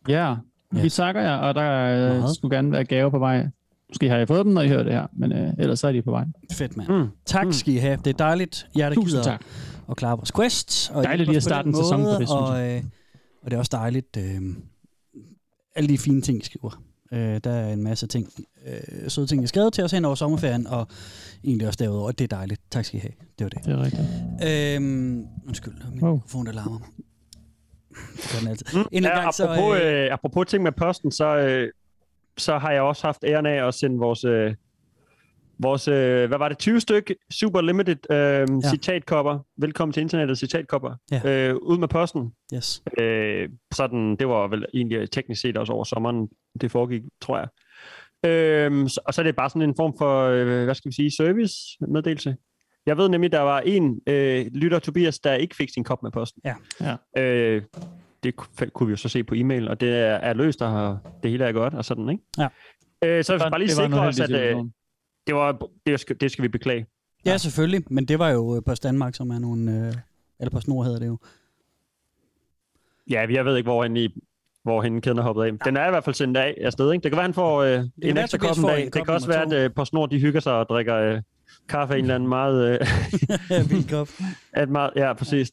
Ja, 0.08 0.36
Ja. 0.76 0.82
vi 0.82 0.90
takker 0.90 1.22
jer, 1.22 1.36
og 1.36 1.56
der 1.56 2.24
uh, 2.24 2.30
skulle 2.36 2.56
gerne 2.56 2.72
være 2.72 2.84
gaver 2.86 3.10
på 3.10 3.20
vej. 3.20 3.48
Måske 3.90 4.10
har 4.10 4.18
I 4.18 4.26
fået 4.26 4.46
dem, 4.46 4.54
når 4.54 4.62
I 4.62 4.68
hører 4.68 4.84
det 4.84 4.94
her, 4.94 5.08
men 5.14 5.32
uh, 5.32 5.50
ellers 5.60 5.80
så 5.80 5.88
er 5.88 5.92
de 5.92 6.02
på 6.02 6.12
vej. 6.12 6.24
Fedt, 6.54 6.78
mand. 6.78 6.90
Mm. 6.90 7.08
Tak 7.26 7.46
Mm. 7.46 7.52
skal 7.52 7.74
I 7.74 7.78
have. 7.78 7.98
Det 7.98 8.08
er 8.08 8.18
dejligt, 8.18 8.68
jer 8.78 8.90
der 8.90 8.96
Tusind 8.96 9.12
gider 9.12 9.24
tak. 9.24 9.42
at 9.90 9.98
klare 9.98 10.18
vores 10.18 10.32
quest. 10.32 10.92
Og 10.94 11.04
Dejligt 11.04 11.28
lige 11.30 11.38
at 11.38 11.44
starte 11.44 11.68
en 11.68 11.76
sæson 11.76 12.02
på 12.04 12.08
det, 12.10 12.16
synes 12.16 12.32
og, 12.32 12.70
øh, 12.76 12.82
og 13.44 13.52
det 13.52 13.54
er 13.54 13.60
også 13.60 13.70
dejligt, 13.74 14.18
øh, 14.18 14.42
alle 15.78 15.90
de 15.90 15.98
fine 15.98 16.22
ting, 16.22 16.42
I 16.42 16.46
skriver. 16.46 16.84
Øh, 17.12 17.40
der 17.44 17.52
er 17.52 17.74
en 17.74 17.84
masse 17.84 18.08
ting, 18.08 18.34
øh, 18.68 19.10
søde 19.10 19.28
ting, 19.28 19.44
I 19.44 19.48
skrevet 19.48 19.74
til 19.74 19.84
os 19.84 19.92
hen 19.92 20.06
over 20.06 20.16
sommerferien, 20.16 20.68
og 20.68 20.88
egentlig 21.44 21.68
også 21.68 21.78
derudover. 21.84 22.12
Det 22.12 22.24
er 22.34 22.36
dejligt. 22.38 22.62
Tak 22.72 22.86
skal 22.86 22.98
I 22.98 23.02
have. 23.02 23.14
Det 23.40 23.44
var 23.44 23.50
det. 23.50 23.66
Det 23.66 23.74
er 23.74 23.82
rigtigt. 23.84 24.76
Øhm, 24.76 25.26
undskyld, 25.48 25.74
min 25.94 26.04
Wow. 26.04 26.14
mikrofon 26.14 26.46
der 26.46 26.52
larmer. 26.52 26.80
Det 28.16 28.30
gør 28.34 28.40
den 28.40 28.48
altid. 28.48 28.66
Mm. 28.74 28.80
En 28.80 28.88
eller 28.92 29.10
Ja, 29.10 29.22
gang, 29.22 29.34
så, 29.34 29.44
apropos, 29.48 29.80
øh, 29.82 30.04
øh, 30.06 30.14
apropos 30.14 30.46
ting 30.48 30.64
med 30.64 30.72
posten, 30.72 31.12
så, 31.12 31.38
øh, 31.38 31.70
så 32.38 32.58
har 32.58 32.72
jeg 32.72 32.82
også 32.82 33.08
haft 33.08 33.24
æren 33.28 33.46
af 33.46 33.68
at 33.68 33.74
sende 33.74 33.98
vores, 33.98 34.24
øh, 34.26 34.56
vores 35.60 35.88
øh, 35.88 36.28
hvad 36.28 36.38
var 36.38 36.50
det, 36.50 36.58
20 36.58 36.80
styk 36.80 37.12
Super 37.32 37.62
Limited 37.62 38.12
øh, 38.12 38.18
ja. 38.18 38.70
citatkopper, 38.70 39.40
velkommen 39.58 39.94
til 39.94 40.02
internettet 40.02 40.38
citatkopper, 40.38 40.94
Ja. 41.12 41.48
øh, 41.50 41.56
ud 41.56 41.78
med 41.78 41.88
posten. 41.88 42.32
Yes. 42.54 42.84
Øh, 43.00 43.50
sådan, 43.74 44.16
det 44.16 44.28
var 44.28 44.48
vel 44.48 44.66
egentlig 44.74 45.12
teknisk 45.12 45.42
set 45.42 45.58
også 45.58 45.74
over 45.74 45.84
sommeren, 45.84 46.28
det 46.62 46.72
foregik, 46.72 47.02
tror 47.22 47.38
jeg. 47.38 47.48
Øh, 48.26 48.90
så, 48.90 49.02
og 49.06 49.14
så 49.14 49.22
er 49.22 49.24
det 49.24 49.36
bare 49.36 49.50
sådan 49.50 49.62
en 49.62 49.76
form 49.78 49.94
for, 49.98 50.24
øh, 50.28 50.64
hvad 50.64 50.76
skal 50.76 50.90
vi 50.90 50.96
sige, 50.96 51.12
service-meddelelse. 51.12 52.36
Jeg 52.86 52.98
ved 52.98 53.10
nemlig, 53.10 53.32
der 53.32 53.40
var 53.40 53.60
en 53.60 54.02
øh, 54.08 54.46
lytter, 54.54 54.80
Tobias, 54.80 55.20
der 55.20 55.34
ikke 55.34 55.56
fik 55.56 55.70
sin 55.74 55.84
kop 55.84 56.04
med 56.04 56.12
posten. 56.12 56.42
Ja. 56.46 56.56
Ja. 57.16 57.24
Øh, 57.24 57.62
det 58.24 58.36
ku- 58.36 58.66
kunne 58.74 58.88
vi 58.88 58.92
jo 58.92 58.98
så 58.98 59.10
se 59.10 59.24
på 59.24 59.36
e-mail, 59.38 59.68
og 59.68 59.82
det 59.82 59.90
er, 59.90 60.16
er 60.16 60.34
løst, 60.34 60.62
og 60.62 60.98
det 61.24 61.32
hele 61.32 61.46
er 61.46 61.52
godt, 61.52 61.74
og 61.74 61.86
sådan, 61.86 62.10
ikke? 62.10 62.24
Ja. 62.38 62.48
Øh, 63.04 63.24
så 63.24 63.34
vi 63.34 63.40
bare 63.40 63.60
lige 63.60 63.70
sikre 63.72 64.00
os, 64.02 64.20
at 64.20 64.32
øh. 64.32 64.56
Det, 65.28 65.36
var, 65.36 65.68
det, 65.86 66.00
skal, 66.00 66.16
det 66.22 66.32
skal 66.32 66.44
vi 66.44 66.48
beklage. 66.48 66.86
Ja, 67.26 67.38
selvfølgelig. 67.38 67.84
Men 67.90 68.06
det 68.06 68.20
var 68.20 68.30
jo 68.30 68.56
øh, 68.56 68.62
Post 68.66 68.84
Danmark, 68.84 69.16
som 69.16 69.30
er 69.30 69.40
nogle... 69.40 69.72
Øh, 69.72 69.94
eller 70.40 70.52
Post 70.52 70.68
Nord 70.68 70.86
hedder 70.86 71.00
det 71.00 71.08
jo. 71.08 71.18
Ja, 73.10 73.26
jeg 73.30 73.46
ved 73.46 73.58
ikke, 73.58 73.68
hvor 73.68 73.82
han 73.82 73.98
i 73.98 74.10
hvor 74.68 74.82
hende 74.82 75.02
kæden 75.02 75.18
er 75.18 75.24
hoppet 75.24 75.44
af. 75.44 75.52
Den 75.66 75.78
er 75.78 75.88
i 75.88 75.90
hvert 75.90 76.04
fald 76.04 76.14
sendt 76.14 76.38
af 76.38 76.56
afsted, 76.62 76.92
ikke? 76.92 77.04
Det 77.04 77.12
kan 77.12 77.18
være, 77.18 77.24
han 77.24 77.34
får 77.34 77.62
øh, 77.64 77.80
en 77.80 78.16
være, 78.16 78.24
ekstra 78.24 78.38
kop 78.38 78.58
en 78.58 78.64
dag. 78.64 78.82
en 78.82 78.86
Det 78.86 79.06
kan 79.06 79.14
også 79.14 79.28
være, 79.28 79.42
at 79.42 79.54
øh, 79.54 79.72
PostNord, 79.76 80.10
de 80.10 80.20
hygger 80.20 80.40
sig 80.40 80.54
og 80.54 80.66
drikker 80.70 80.96
øh, 80.96 81.22
kaffe 81.70 81.94
af 81.94 81.98
en 81.98 82.04
eller 82.04 82.16
anden 82.16 82.30
meget... 82.30 82.80
Øh, 83.52 83.70
Vild 83.70 83.90
kop. 83.90 84.10
at 84.62 84.70
meget 84.70 84.92
ja, 84.96 85.14
præcis. 85.14 85.52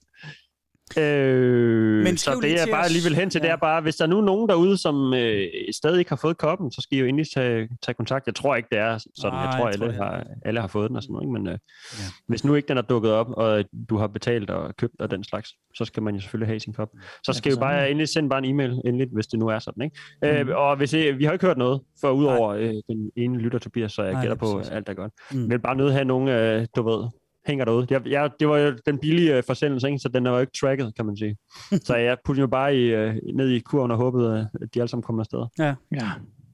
Øh, 0.98 2.02
Men 2.04 2.16
så 2.16 2.40
lige 2.42 2.54
det 2.54 2.62
er 2.62 2.66
bare 2.70 2.81
os. 2.81 2.86
alligevel 2.86 3.14
hen 3.14 3.31
til, 3.31 3.38
ja. 3.38 3.42
det 3.42 3.48
Ja. 3.48 3.52
er 3.52 3.56
bare, 3.56 3.81
hvis 3.81 3.96
der 3.96 4.04
er 4.04 4.08
nu 4.08 4.20
nogen 4.20 4.48
derude, 4.48 4.76
som 4.78 5.14
øh, 5.14 5.42
stadig 5.76 5.98
ikke 5.98 6.08
har 6.10 6.16
fået 6.16 6.38
koppen, 6.38 6.72
så 6.72 6.81
skal 6.81 6.98
I 6.98 7.00
jo 7.00 7.06
endelig 7.06 7.26
tage, 7.34 7.69
tage 7.82 7.94
kontakt. 7.94 8.26
Jeg 8.26 8.34
tror 8.34 8.56
ikke, 8.56 8.69
det 8.72 8.78
er 8.78 8.98
sådan. 9.20 9.32
Nej, 9.32 9.40
jeg 9.42 9.54
tror, 9.58 9.69
jeg 9.69 9.78
tror, 9.78 9.86
alle, 9.86 9.96
jeg- 9.96 10.04
har, 10.04 10.25
alle 10.44 10.60
har 10.60 10.69
fået 10.69 10.88
den 10.88 10.96
og 10.96 11.02
sådan 11.02 11.12
noget. 11.12 11.25
Ikke? 11.25 11.32
Men 11.32 11.46
øh, 11.46 11.52
Ja. 11.52 11.58
ja. 11.98 12.04
hvis 12.28 12.44
nu 12.44 12.54
ikke 12.54 12.68
den 12.68 12.78
er 12.78 12.82
dukket 12.82 13.12
op, 13.12 13.26
og 13.30 13.64
du 13.88 13.97
har 13.97 14.06
betalt 14.06 14.50
og 14.50 14.76
købt 14.76 14.94
og 15.00 15.11
den 15.11 15.25
slags, 15.25 15.49
så 15.75 15.85
skal 15.85 16.02
man 16.02 16.14
jo 16.14 16.20
selvfølgelig 16.20 16.49
have 16.49 16.61
sin 16.61 16.73
kop. 16.73 16.88
Så 17.25 17.32
skal 17.32 17.52
I 17.52 17.54
jo 17.54 17.61
bare 17.61 17.90
endelig 17.90 18.09
sende 18.09 18.28
bare 18.28 18.38
en 18.44 18.50
e-mail, 18.50 18.80
endelig, 18.85 19.09
hvis 19.14 19.26
det 19.26 19.38
nu 19.38 19.47
er 19.49 19.59
sådan. 19.59 19.82
Ikke? 19.85 19.97
Mhm. 20.42 20.50
Øh, 20.50 20.56
og 20.59 20.76
hvis 20.76 20.92
I, 20.92 21.11
vi 21.12 21.25
har 21.25 21.32
ikke 21.32 21.47
hørt 21.47 21.59
noget, 21.59 21.80
for 22.00 22.11
udover 22.11 22.49
øh, 22.50 22.75
den 22.88 23.11
ene 23.16 23.38
lytter, 23.38 23.59
Tobias, 23.59 23.92
så 23.92 24.02
jeg 24.02 24.12
Nej, 24.12 24.23
gætter 24.23 24.37
lige 24.37 24.52
på, 24.52 24.59
at 24.59 24.73
alt 24.73 24.88
er 24.88 24.94
godt. 24.94 25.12
Mm. 25.32 25.38
Mm. 25.40 25.49
Men 25.49 25.61
bare 25.61 25.76
nødt 25.76 25.92
have 25.92 26.04
nogen, 26.04 26.28
øh, 26.28 26.66
du 26.76 26.82
ved, 26.82 27.09
hænger 27.46 27.64
derude. 27.64 27.86
Jeg, 27.90 28.06
jeg, 28.06 28.30
det 28.40 28.48
var 28.48 28.58
jo 28.58 28.76
den 28.86 28.98
billige 28.98 29.36
øh, 29.36 29.42
forsendelse, 29.46 29.86
ikke? 29.86 29.98
så 29.98 30.08
den 30.08 30.26
er 30.26 30.30
jo 30.30 30.38
ikke 30.38 30.52
tracket, 30.60 30.92
kan 30.96 31.06
man 31.06 31.16
sige. 31.16 31.36
så 31.86 31.96
jeg 31.96 32.16
puttede 32.24 32.40
jo 32.40 32.46
bare 32.46 32.76
i, 32.76 32.80
øh, 32.80 33.14
ned 33.36 33.48
i 33.48 33.58
kurven 33.58 33.90
og 33.90 33.96
håbede, 33.96 34.32
øh, 34.38 34.60
at 34.62 34.74
de 34.74 34.80
alle 34.80 34.88
sammen 34.88 35.02
kom 35.02 35.20
afsted. 35.20 35.46
Ja. 35.58 35.74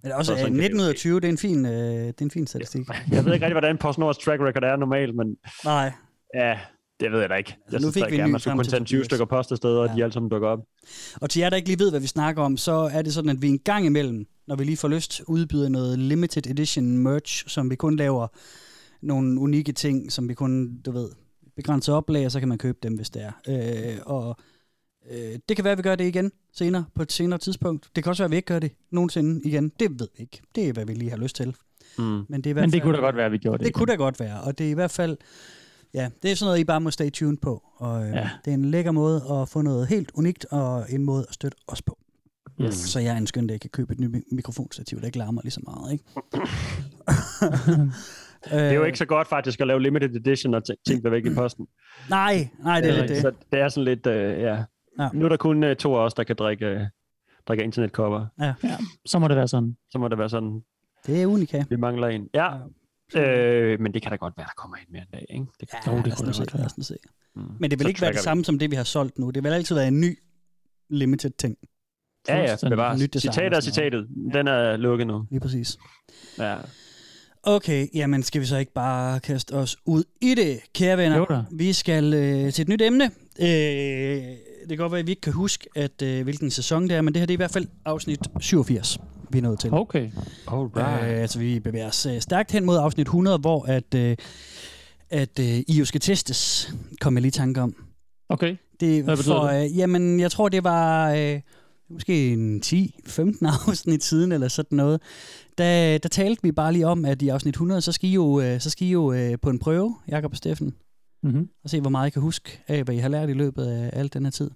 Men 0.02 0.12
også 0.12 0.32
Så 0.34 0.38
sådan 0.38 0.54
øh, 0.56 0.62
kan 0.62 0.70
det 0.70 0.76
19 0.76 0.78
jo 0.78 0.82
ud 0.84 0.88
af 0.88 0.94
ske. 0.94 0.98
20, 0.98 1.20
det 1.20 1.24
er 1.24 1.28
en 1.28 1.38
fin, 1.38 1.66
øh, 1.66 1.72
det 1.72 2.08
er 2.08 2.12
en 2.22 2.30
fin 2.30 2.46
statistik. 2.46 2.86
Jeg 3.10 3.24
ved 3.24 3.32
ikke 3.34 3.46
rigtig, 3.46 3.52
hvordan 3.54 3.78
PostNords 3.78 4.18
track 4.18 4.42
record 4.42 4.64
er 4.64 4.76
normalt, 4.76 5.14
men 5.16 5.36
Nej. 5.64 5.92
ja, 6.34 6.58
det 7.00 7.12
ved 7.12 7.20
jeg 7.20 7.28
da 7.30 7.34
ikke. 7.34 7.50
Jeg 7.66 7.74
Altså, 7.74 7.86
nu 7.86 7.92
synes 7.92 8.04
fik 8.04 8.10
vi 8.10 8.14
en 8.16 8.20
gerne, 8.20 8.28
ny 8.28 8.32
man 8.32 8.40
skulle 8.40 8.56
kun 8.56 8.64
sende 8.64 8.86
20 8.86 8.98
Tobias. 8.98 9.06
stykker 9.06 9.24
post 9.24 9.52
afsted, 9.52 9.70
og 9.70 9.86
Ja. 9.86 9.94
de 9.94 10.02
alle 10.02 10.12
sammen 10.12 10.30
dukker 10.30 10.48
op. 10.48 10.58
Og 11.20 11.30
til 11.30 11.40
jer, 11.40 11.50
der 11.50 11.56
ikke 11.56 11.68
lige 11.68 11.78
ved, 11.78 11.90
hvad 11.90 12.00
vi 12.00 12.06
snakker 12.06 12.42
om, 12.42 12.56
så 12.56 12.72
er 12.92 13.02
det 13.02 13.14
sådan, 13.14 13.30
at 13.30 13.42
vi 13.42 13.48
en 13.48 13.58
gang 13.58 13.86
imellem, 13.86 14.26
når 14.48 14.56
vi 14.56 14.64
lige 14.64 14.76
får 14.76 14.88
lyst, 14.88 15.22
udbyder 15.28 15.68
noget 15.68 15.98
limited 15.98 16.46
edition 16.46 16.98
merch, 16.98 17.48
som 17.48 17.70
vi 17.70 17.76
kun 17.76 17.96
laver 17.96 18.26
nogle 19.02 19.40
unikke 19.40 19.72
ting, 19.72 20.12
som 20.12 20.28
vi 20.28 20.34
kun, 20.34 20.76
du 20.86 20.90
ved, 20.92 21.08
begrænser 21.56 21.92
oplag, 21.92 22.26
og 22.26 22.32
så 22.32 22.38
kan 22.38 22.48
man 22.48 22.58
købe 22.58 22.78
dem, 22.82 22.94
hvis 22.94 23.10
det 23.10 23.22
er. 23.22 23.32
Øh, 23.48 23.98
og 24.06 24.36
øh, 25.10 25.38
det 25.48 25.56
kan 25.56 25.64
være, 25.64 25.72
at 25.72 25.78
vi 25.78 25.82
gør 25.82 25.94
det 25.94 26.04
igen 26.04 26.32
senere, 26.52 26.84
på 26.94 27.02
et 27.02 27.12
senere 27.12 27.38
tidspunkt. 27.38 27.90
Det 27.96 28.04
kan 28.04 28.10
også 28.10 28.22
være, 28.22 28.26
at 28.26 28.30
vi 28.30 28.36
ikke 28.36 28.46
gør 28.46 28.58
det 28.58 28.72
nogensinde 28.90 29.40
igen. 29.44 29.68
Det 29.80 30.00
ved 30.00 30.08
vi 30.16 30.22
ikke. 30.22 30.40
Det 30.54 30.68
er, 30.68 30.72
hvad 30.72 30.84
vi 30.84 30.94
lige 30.94 31.10
har 31.10 31.16
lyst 31.18 31.36
til. 31.36 31.56
Mm. 31.98 32.04
Men 32.04 32.26
det, 32.32 32.46
er 32.46 32.50
i 32.50 32.52
hvert 32.52 32.62
Men 32.62 32.70
det 32.72 32.72
fald- 32.72 32.82
kunne 32.82 32.96
da 32.96 33.00
godt 33.00 33.16
være, 33.16 33.26
at 33.26 33.32
vi 33.32 33.38
gjorde 33.38 33.58
det. 33.58 33.66
Det 33.66 33.74
kunne 33.74 33.86
da 33.86 33.94
godt 33.94 34.20
være, 34.20 34.40
og 34.40 34.58
det 34.58 34.66
er 34.66 34.70
i 34.70 34.74
hvert 34.74 34.90
fald, 34.90 35.16
ja, 35.94 36.10
det 36.22 36.30
er 36.30 36.34
sådan 36.36 36.48
noget, 36.48 36.58
I 36.60 36.64
bare 36.64 36.80
må 36.80 36.90
stay 36.90 37.10
tuned 37.10 37.36
på. 37.36 37.62
Og 37.76 38.02
øh, 38.06 38.12
Ja. 38.14 38.30
det 38.44 38.50
er 38.50 38.54
en 38.54 38.64
lækker 38.64 38.92
måde 38.92 39.22
at 39.32 39.48
få 39.48 39.62
noget 39.62 39.86
helt 39.86 40.10
unikt, 40.14 40.44
og 40.50 40.86
en 40.92 41.04
måde 41.04 41.24
at 41.28 41.34
støtte 41.34 41.58
os 41.66 41.82
på. 41.82 41.98
Yes. 42.60 42.74
Så 42.74 43.00
jeg 43.00 43.12
er 43.12 43.16
en 43.18 43.26
skøn 43.26 43.46
dag 43.46 43.60
kan 43.60 43.70
købe 43.70 43.92
et 43.92 44.00
nyt 44.00 44.16
mi- 44.16 44.28
mikrofonstativ, 44.34 45.00
der 45.00 45.06
ikke 45.06 45.18
larmer 45.18 45.40
lige 45.44 45.50
så 45.52 45.60
meget, 45.66 45.92
ikke? 45.92 46.04
Det 48.44 48.52
er 48.52 48.72
jo 48.72 48.84
ikke 48.84 48.98
så 48.98 49.04
godt 49.06 49.28
faktisk 49.28 49.60
at 49.60 49.66
lave 49.66 49.82
limited 49.82 50.16
edition, 50.16 50.54
og 50.54 50.62
ting 50.86 51.02
bliver 51.02 51.10
væk 51.10 51.26
i 51.26 51.34
posten. 51.34 51.66
Nej, 52.10 52.48
nej, 52.64 52.80
det 52.80 52.90
er 52.90 52.92
Det 52.92 52.98
er 52.98 53.06
lidt 53.06 53.08
det. 53.10 53.22
Så 53.22 53.32
det 53.52 53.60
er 53.60 53.68
sådan 53.68 53.84
lidt, 53.84 54.06
øh, 54.06 54.14
ja. 54.40 54.54
Ja. 54.54 54.64
ja. 54.98 55.08
Nu 55.12 55.24
er 55.24 55.28
der 55.28 55.36
kun 55.36 55.64
øh, 55.64 55.76
to 55.76 55.94
af 55.94 55.98
os, 56.04 56.14
der 56.14 56.24
kan 56.24 56.36
drikke, 56.36 56.66
øh, 56.66 56.80
drikke 57.48 57.64
internetkopper. 57.64 58.26
Så 59.06 59.18
må 59.18 59.28
det 59.28 59.36
være 59.36 59.48
sådan. 59.48 59.76
Så 59.90 59.98
må 59.98 60.08
det 60.08 60.18
være 60.18 60.28
sådan, 60.28 60.60
Det 61.06 61.22
er 61.22 61.26
unika. 61.26 61.64
vi 61.70 61.76
mangler 61.76 62.08
en. 62.08 62.28
Ja, 62.34 62.48
Øh, 63.16 63.80
men 63.80 63.94
det 63.94 64.02
kan 64.02 64.10
da 64.10 64.16
godt 64.16 64.34
være, 64.36 64.46
der 64.46 64.52
kommer 64.56 64.76
en 64.76 64.82
mere 64.92 65.02
en 65.02 65.08
dag, 65.12 65.26
ikke? 65.30 65.46
Det 65.60 65.68
kan, 65.70 65.78
Ja, 65.86 65.90
Jo, 65.92 65.96
lad 65.96 66.12
os 66.12 66.18
kunne 66.20 66.32
da 66.32 66.38
godt 66.38 66.54
være. 66.76 66.84
se. 66.84 66.96
Mm. 67.36 67.42
Men 67.60 67.70
det 67.70 67.78
vil 67.78 67.84
Så 67.84 67.88
ikke 67.88 68.00
være 68.00 68.08
det 68.12 68.16
tracker 68.16 68.20
vi. 68.20 68.22
samme 68.22 68.44
som 68.44 68.58
det, 68.58 68.70
vi 68.70 68.76
har 68.76 68.84
solgt 68.84 69.18
nu. 69.18 69.30
Det 69.30 69.44
vil 69.44 69.50
altid 69.50 69.74
være 69.74 69.88
en 69.88 70.00
ny 70.00 70.18
limited 70.90 71.30
ting. 71.30 71.56
Ja, 72.28 72.36
ja, 72.62 72.68
bevares. 72.68 73.00
Nyt 73.02 73.14
design 73.14 73.32
Citatet 73.32 73.56
er 73.56 73.60
citatet. 73.60 74.08
Den 74.32 74.48
er 74.48 74.76
lukket 74.76 75.06
nu. 75.06 75.26
Lige 75.30 75.40
præcis. 75.40 75.78
Ja. 76.38 76.56
Okay, 77.42 77.86
jamen 77.94 78.22
skal 78.22 78.40
vi 78.40 78.46
så 78.46 78.56
ikke 78.56 78.72
bare 78.72 79.20
kaste 79.20 79.52
os 79.52 79.76
ud 79.86 80.04
i 80.20 80.34
det, 80.34 80.60
kære 80.74 80.96
venner? 80.98 81.16
Jo 81.16 81.26
da. 81.30 81.42
Vi 81.50 81.72
skal 81.72 82.14
øh, 82.14 82.52
til 82.52 82.62
et 82.62 82.68
nyt 82.68 82.82
emne. 82.82 83.04
Øh, 83.40 83.46
det 83.48 84.68
kan 84.68 84.76
godt 84.76 84.92
være, 84.92 84.98
at 84.98 85.06
vi 85.06 85.12
ikke 85.12 85.20
kan 85.20 85.32
huske, 85.32 85.68
at, 85.76 86.02
øh, 86.02 86.22
hvilken 86.22 86.50
sæson 86.50 86.82
det 86.88 86.92
er, 86.96 87.00
men 87.00 87.14
det 87.14 87.20
her 87.20 87.26
det 87.26 87.32
er 87.32 87.36
i 87.36 87.42
hvert 87.44 87.50
fald 87.50 87.66
afsnit 87.84 88.20
87, 88.40 88.98
vi 89.30 89.38
er 89.38 89.42
nået 89.42 89.58
til. 89.60 89.74
Okay. 89.74 90.10
Alright. 90.48 91.04
Øh, 91.04 91.20
altså, 91.20 91.38
vi 91.38 91.60
bevæger 91.60 91.88
os 91.88 92.06
øh, 92.06 92.20
stærkt 92.20 92.52
hen 92.52 92.64
mod 92.64 92.78
afsnit 92.78 93.04
100, 93.06 93.38
hvor 93.38 93.64
at, 93.64 93.94
øh, 93.94 94.16
at 95.10 95.38
øh, 95.40 95.46
I 95.46 95.72
jo 95.78 95.84
skal 95.84 96.00
testes, 96.00 96.72
kom 97.00 97.14
jeg 97.14 97.22
lige 97.22 97.28
i 97.28 97.32
tanke 97.32 97.60
om. 97.60 97.74
Okay. 98.28 98.56
Det, 98.80 99.04
Hvad 99.04 99.16
for, 99.16 99.42
øh, 99.44 99.78
jamen, 99.78 100.20
jeg 100.20 100.30
tror, 100.30 100.48
det 100.48 100.64
var 100.64 101.10
øh, 101.12 101.40
måske 101.90 102.32
en 102.32 102.62
10-15 102.66 103.20
afsnit 103.68 104.04
siden, 104.04 104.32
eller 104.32 104.48
sådan 104.48 104.76
noget. 104.76 105.00
Der, 105.60 105.98
der 105.98 106.08
talte 106.08 106.42
vi 106.42 106.52
bare 106.52 106.72
lige 106.72 106.86
om, 106.86 107.04
at 107.04 107.22
i 107.22 107.28
afsnit 107.28 107.52
100, 107.54 107.80
så 107.80 107.92
skal 107.92 108.08
I 108.08 108.12
jo, 108.12 108.40
øh, 108.40 108.60
så 108.60 108.70
skal 108.70 108.86
I 108.86 108.90
jo 108.90 109.12
øh, 109.12 109.38
på 109.42 109.50
en 109.50 109.58
prøve, 109.58 109.96
Jakob 110.08 110.30
og 110.32 110.36
Steffen, 110.36 110.74
Mm-hmm. 111.22 111.48
og 111.64 111.70
se, 111.70 111.80
hvor 111.80 111.90
meget 111.90 112.06
I 112.06 112.10
kan 112.10 112.22
huske 112.22 112.60
af, 112.68 112.82
hvad 112.84 112.94
I 112.94 112.98
har 112.98 113.08
lært 113.08 113.30
i 113.30 113.32
løbet 113.32 113.64
af 113.66 113.90
al 113.92 114.10
den 114.12 114.24
her 114.24 114.30
tid. 114.30 114.50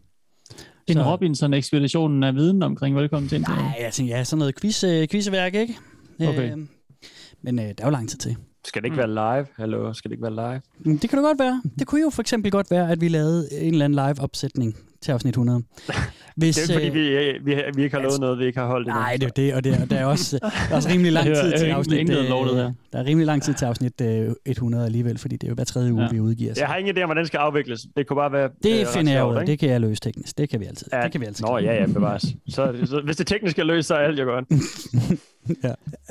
En 0.86 0.94
Så- 0.94 1.02
Robinson-ekspeditionen 1.12 2.22
af 2.22 2.34
viden 2.34 2.62
omkring 2.62 2.96
velkommen 2.96 3.28
til. 3.28 3.40
Nej, 3.40 3.76
jeg 3.80 3.92
tænker, 3.92 4.16
ja, 4.16 4.24
sådan 4.24 4.38
noget 4.38 4.60
quiz, 4.60 4.84
øh, 4.84 5.08
quizværk, 5.08 5.54
ikke? 5.54 5.74
Okay. 6.20 6.52
Øh, 6.52 6.58
men 7.42 7.58
øh, 7.58 7.64
der 7.64 7.74
er 7.78 7.84
jo 7.86 7.90
lang 7.90 8.08
tid 8.08 8.18
til. 8.18 8.36
Skal 8.64 8.82
det 8.82 8.86
ikke 8.86 8.96
være 8.98 9.08
live? 9.36 9.46
Hallo, 9.56 9.92
skal 9.92 10.10
det 10.10 10.14
ikke 10.14 10.22
være 10.36 10.50
live? 10.52 10.60
Mm, 10.84 10.98
Det 10.98 11.10
kan 11.10 11.16
det 11.18 11.24
godt 11.24 11.38
være. 11.38 11.62
Det 11.78 11.86
kunne 11.86 12.00
jo 12.00 12.10
for 12.10 12.22
eksempel 12.22 12.50
godt 12.50 12.70
være, 12.70 12.90
at 12.90 13.00
vi 13.00 13.08
lavede 13.08 13.48
en 13.60 13.72
eller 13.72 13.84
anden 13.84 14.06
live-opsætning 14.08 14.76
til 15.02 15.12
afsnit 15.12 15.32
100. 15.32 15.62
Hvis, 16.36 16.56
Det 16.68 16.70
er 16.76 16.78
ikke, 16.80 16.90
fordi 16.90 17.08
øh, 17.08 17.46
vi, 17.46 17.54
vi, 17.54 17.62
vi 17.74 17.82
ikke 17.82 17.96
har 17.96 18.02
lovet 18.02 18.20
noget, 18.20 18.38
vi 18.38 18.44
ikke 18.46 18.58
har 18.58 18.66
holdt 18.66 18.88
endnu. 18.88 19.00
Nej, 19.00 19.12
det 19.20 19.22
er 19.26 19.28
det, 19.30 19.54
og 19.54 19.64
det 19.64 19.72
er, 19.74 19.84
der 19.84 19.96
er 19.96 20.04
også, 20.04 20.38
der 20.42 20.50
er 20.70 20.74
også 20.76 20.88
rimelig 20.88 21.12
lang 21.12 21.26
tid 21.26 21.34
til 21.58 21.66
hører 21.66 21.76
afsnit... 21.76 21.98
ingen- 21.98 22.12
ingen, 22.16 22.24
øh, 22.24 22.30
lovet 22.30 22.56
her. 22.56 22.72
Der 22.92 22.98
er 22.98 23.04
rimelig 23.04 23.26
lang 23.26 23.42
tid 23.42 23.54
til 23.54 23.64
afsnit 23.64 24.00
øh, 24.00 24.30
100 24.46 24.84
alligevel, 24.84 25.18
fordi 25.18 25.36
det 25.36 25.44
er 25.44 25.48
jo 25.48 25.54
hver 25.54 25.64
tredje 25.64 25.92
uge, 25.92 26.02
Ja. 26.02 26.08
vi 26.10 26.20
udgiver. 26.20 26.54
Så. 26.54 26.60
Jeg 26.60 26.68
har 26.68 26.76
ingen 26.76 26.96
idé 26.98 27.00
om, 27.00 27.06
hvordan 27.08 27.20
den 27.22 27.26
skal 27.26 27.38
afvikles. 27.38 27.86
Det 27.96 28.06
kunne 28.06 28.16
bare 28.16 28.32
være 28.32 28.48
Det 28.62 28.80
øh, 28.80 28.86
finder 28.86 29.12
jeg 29.12 29.24
ud 29.26 29.36
af. 29.36 29.46
Det 29.46 29.58
kan 29.58 29.68
jeg 29.68 29.80
løse 29.80 30.00
teknisk. 30.00 30.38
Det 30.38 30.48
kan 30.50 30.60
vi 30.60 30.64
altid. 30.64 30.86
det 31.02 31.12
kan 31.12 31.20
vi 31.20 31.26
altid. 31.26 31.44
Nå, 31.44 31.58
ja, 31.58 31.74
ja, 31.74 31.86
bevares. 31.86 32.24
Så, 32.48 32.72
så, 32.84 33.00
hvis 33.04 33.16
det 33.16 33.26
teknisk 33.26 33.58
er 33.58 33.64
løst, 33.64 33.88
så 33.88 33.94
er 33.94 33.98
alt 33.98 34.20
jo 34.20 34.24
godt. 34.24 34.44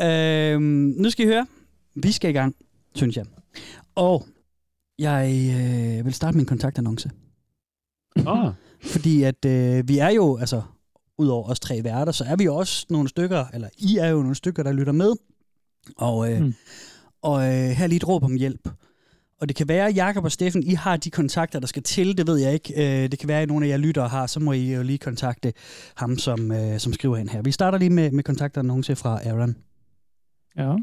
Øhm, 0.02 0.62
nu 0.98 1.10
skal 1.10 1.26
I 1.26 1.28
høre. 1.28 1.46
Vi 1.96 2.12
skal 2.12 2.30
i 2.30 2.34
gang, 2.34 2.56
synes 2.96 3.18
jeg. 3.18 3.26
Og 3.96 4.26
jeg 5.00 5.30
øh, 6.00 6.06
vil 6.06 6.14
starte 6.14 6.38
med 6.38 6.42
en 6.42 6.48
kontaktannonce. 6.48 7.12
Oh. 8.26 8.52
Fordi 8.82 9.24
at 9.24 9.46
øh, 9.46 9.88
vi 9.88 9.98
er 9.98 10.10
jo, 10.10 10.38
altså, 10.38 10.62
udover 11.18 11.50
os 11.50 11.60
tre 11.60 11.84
værter, 11.84 12.12
så 12.12 12.24
er 12.24 12.36
vi 12.36 12.48
også 12.48 12.86
nogle 12.90 13.10
stykker, 13.10 13.46
eller 13.54 13.70
I 13.78 13.98
er 13.98 14.08
jo 14.08 14.18
nogle 14.22 14.36
stykker, 14.36 14.64
der 14.64 14.72
lytter 14.72 14.94
med. 14.94 15.14
Og, 15.98 16.32
øh, 16.34 16.42
Mm. 16.42 16.54
og 17.22 17.42
øh, 17.42 17.52
her 17.70 17.84
er 17.84 17.88
lige 17.88 17.98
et 17.98 18.08
råb 18.08 18.24
om 18.24 18.36
hjælp. 18.36 18.70
Og 19.42 19.48
det 19.50 19.56
kan 19.56 19.68
være, 19.68 19.92
Jakob 19.92 20.24
og 20.24 20.32
Steffen, 20.32 20.64
I 20.64 20.74
har 20.74 20.98
de 20.98 21.10
kontakter, 21.12 21.60
der 21.60 21.68
skal 21.68 21.84
til, 21.84 22.18
det 22.18 22.28
ved 22.28 22.38
jeg 22.38 22.54
ikke. 22.54 23.04
Øh, 23.04 23.12
det 23.12 23.20
kan 23.20 23.28
være, 23.30 23.42
at 23.42 23.48
nogle 23.48 23.66
af 23.66 23.70
jer 23.70 23.78
lyttere 23.78 24.08
har, 24.08 24.28
så 24.28 24.40
må 24.40 24.52
I 24.52 24.74
jo 24.74 24.84
lige 24.84 24.98
kontakte 24.98 25.54
ham, 25.96 26.18
som, 26.18 26.52
øh, 26.52 26.80
som 26.80 26.94
skriver 26.94 27.16
hen 27.18 27.30
her. 27.30 27.42
Vi 27.42 27.52
starter 27.52 27.78
lige 27.78 27.90
med, 27.90 28.12
med 28.12 28.24
kontaktannonce 28.24 28.96
fra 28.96 29.20
Aaron. 29.28 29.56
Ja. 30.58 30.76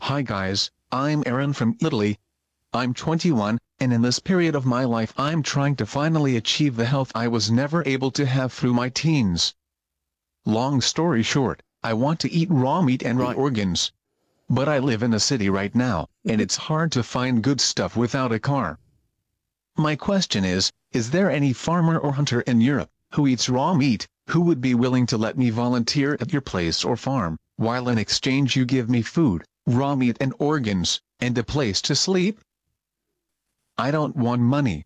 Hi 0.00 0.22
guys, 0.22 0.70
I'm 0.90 1.22
Aaron 1.26 1.52
from 1.52 1.76
Italy. 1.80 2.18
I'm 2.72 2.94
21, 2.94 3.58
and 3.78 3.92
in 3.92 4.00
this 4.00 4.18
period 4.18 4.54
of 4.54 4.64
my 4.64 4.84
life 4.84 5.12
I'm 5.18 5.42
trying 5.42 5.76
to 5.76 5.84
finally 5.84 6.36
achieve 6.36 6.76
the 6.76 6.86
health 6.86 7.12
I 7.14 7.28
was 7.28 7.50
never 7.50 7.82
able 7.86 8.10
to 8.12 8.24
have 8.24 8.52
through 8.52 8.72
my 8.72 8.88
teens. 8.88 9.54
Long 10.46 10.80
story 10.80 11.22
short, 11.22 11.62
I 11.82 11.92
want 11.92 12.18
to 12.20 12.32
eat 12.32 12.50
raw 12.50 12.80
meat 12.80 13.02
and 13.02 13.18
raw 13.18 13.32
organs. 13.32 13.92
But 14.48 14.70
I 14.70 14.78
live 14.78 15.02
in 15.02 15.12
a 15.12 15.20
city 15.20 15.50
right 15.50 15.74
now, 15.74 16.08
and 16.24 16.40
it's 16.40 16.56
hard 16.56 16.90
to 16.92 17.02
find 17.02 17.42
good 17.42 17.60
stuff 17.60 17.94
without 17.94 18.32
a 18.32 18.38
car. 18.38 18.78
My 19.76 19.96
question 19.96 20.46
is, 20.46 20.70
is 20.92 21.10
there 21.10 21.30
any 21.30 21.52
farmer 21.52 21.98
or 21.98 22.12
hunter 22.12 22.40
in 22.42 22.62
Europe 22.62 22.90
who 23.14 23.26
eats 23.26 23.50
raw 23.50 23.74
meat 23.74 24.06
who 24.28 24.40
would 24.40 24.60
be 24.62 24.74
willing 24.74 25.04
to 25.06 25.18
let 25.18 25.36
me 25.36 25.50
volunteer 25.50 26.16
at 26.20 26.32
your 26.32 26.40
place 26.40 26.84
or 26.84 26.96
farm, 26.96 27.36
while 27.56 27.88
in 27.88 27.98
exchange 27.98 28.56
you 28.56 28.64
give 28.64 28.88
me 28.88 29.02
food, 29.02 29.44
raw 29.66 29.94
meat 29.94 30.16
and 30.20 30.34
organs, 30.38 31.00
and 31.20 31.36
a 31.38 31.42
place 31.42 31.80
to 31.82 31.94
sleep? 31.94 32.40
I 33.76 33.90
don't 33.90 34.16
want 34.16 34.42
money. 34.42 34.84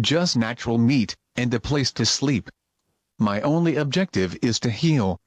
Just 0.00 0.36
natural 0.36 0.78
meat, 0.78 1.16
and 1.36 1.52
a 1.54 1.60
place 1.60 1.92
to 1.92 2.04
sleep. 2.04 2.50
My 3.18 3.40
only 3.40 3.76
objective 3.76 4.36
is 4.42 4.60
to 4.60 4.70
heal. 4.70 5.20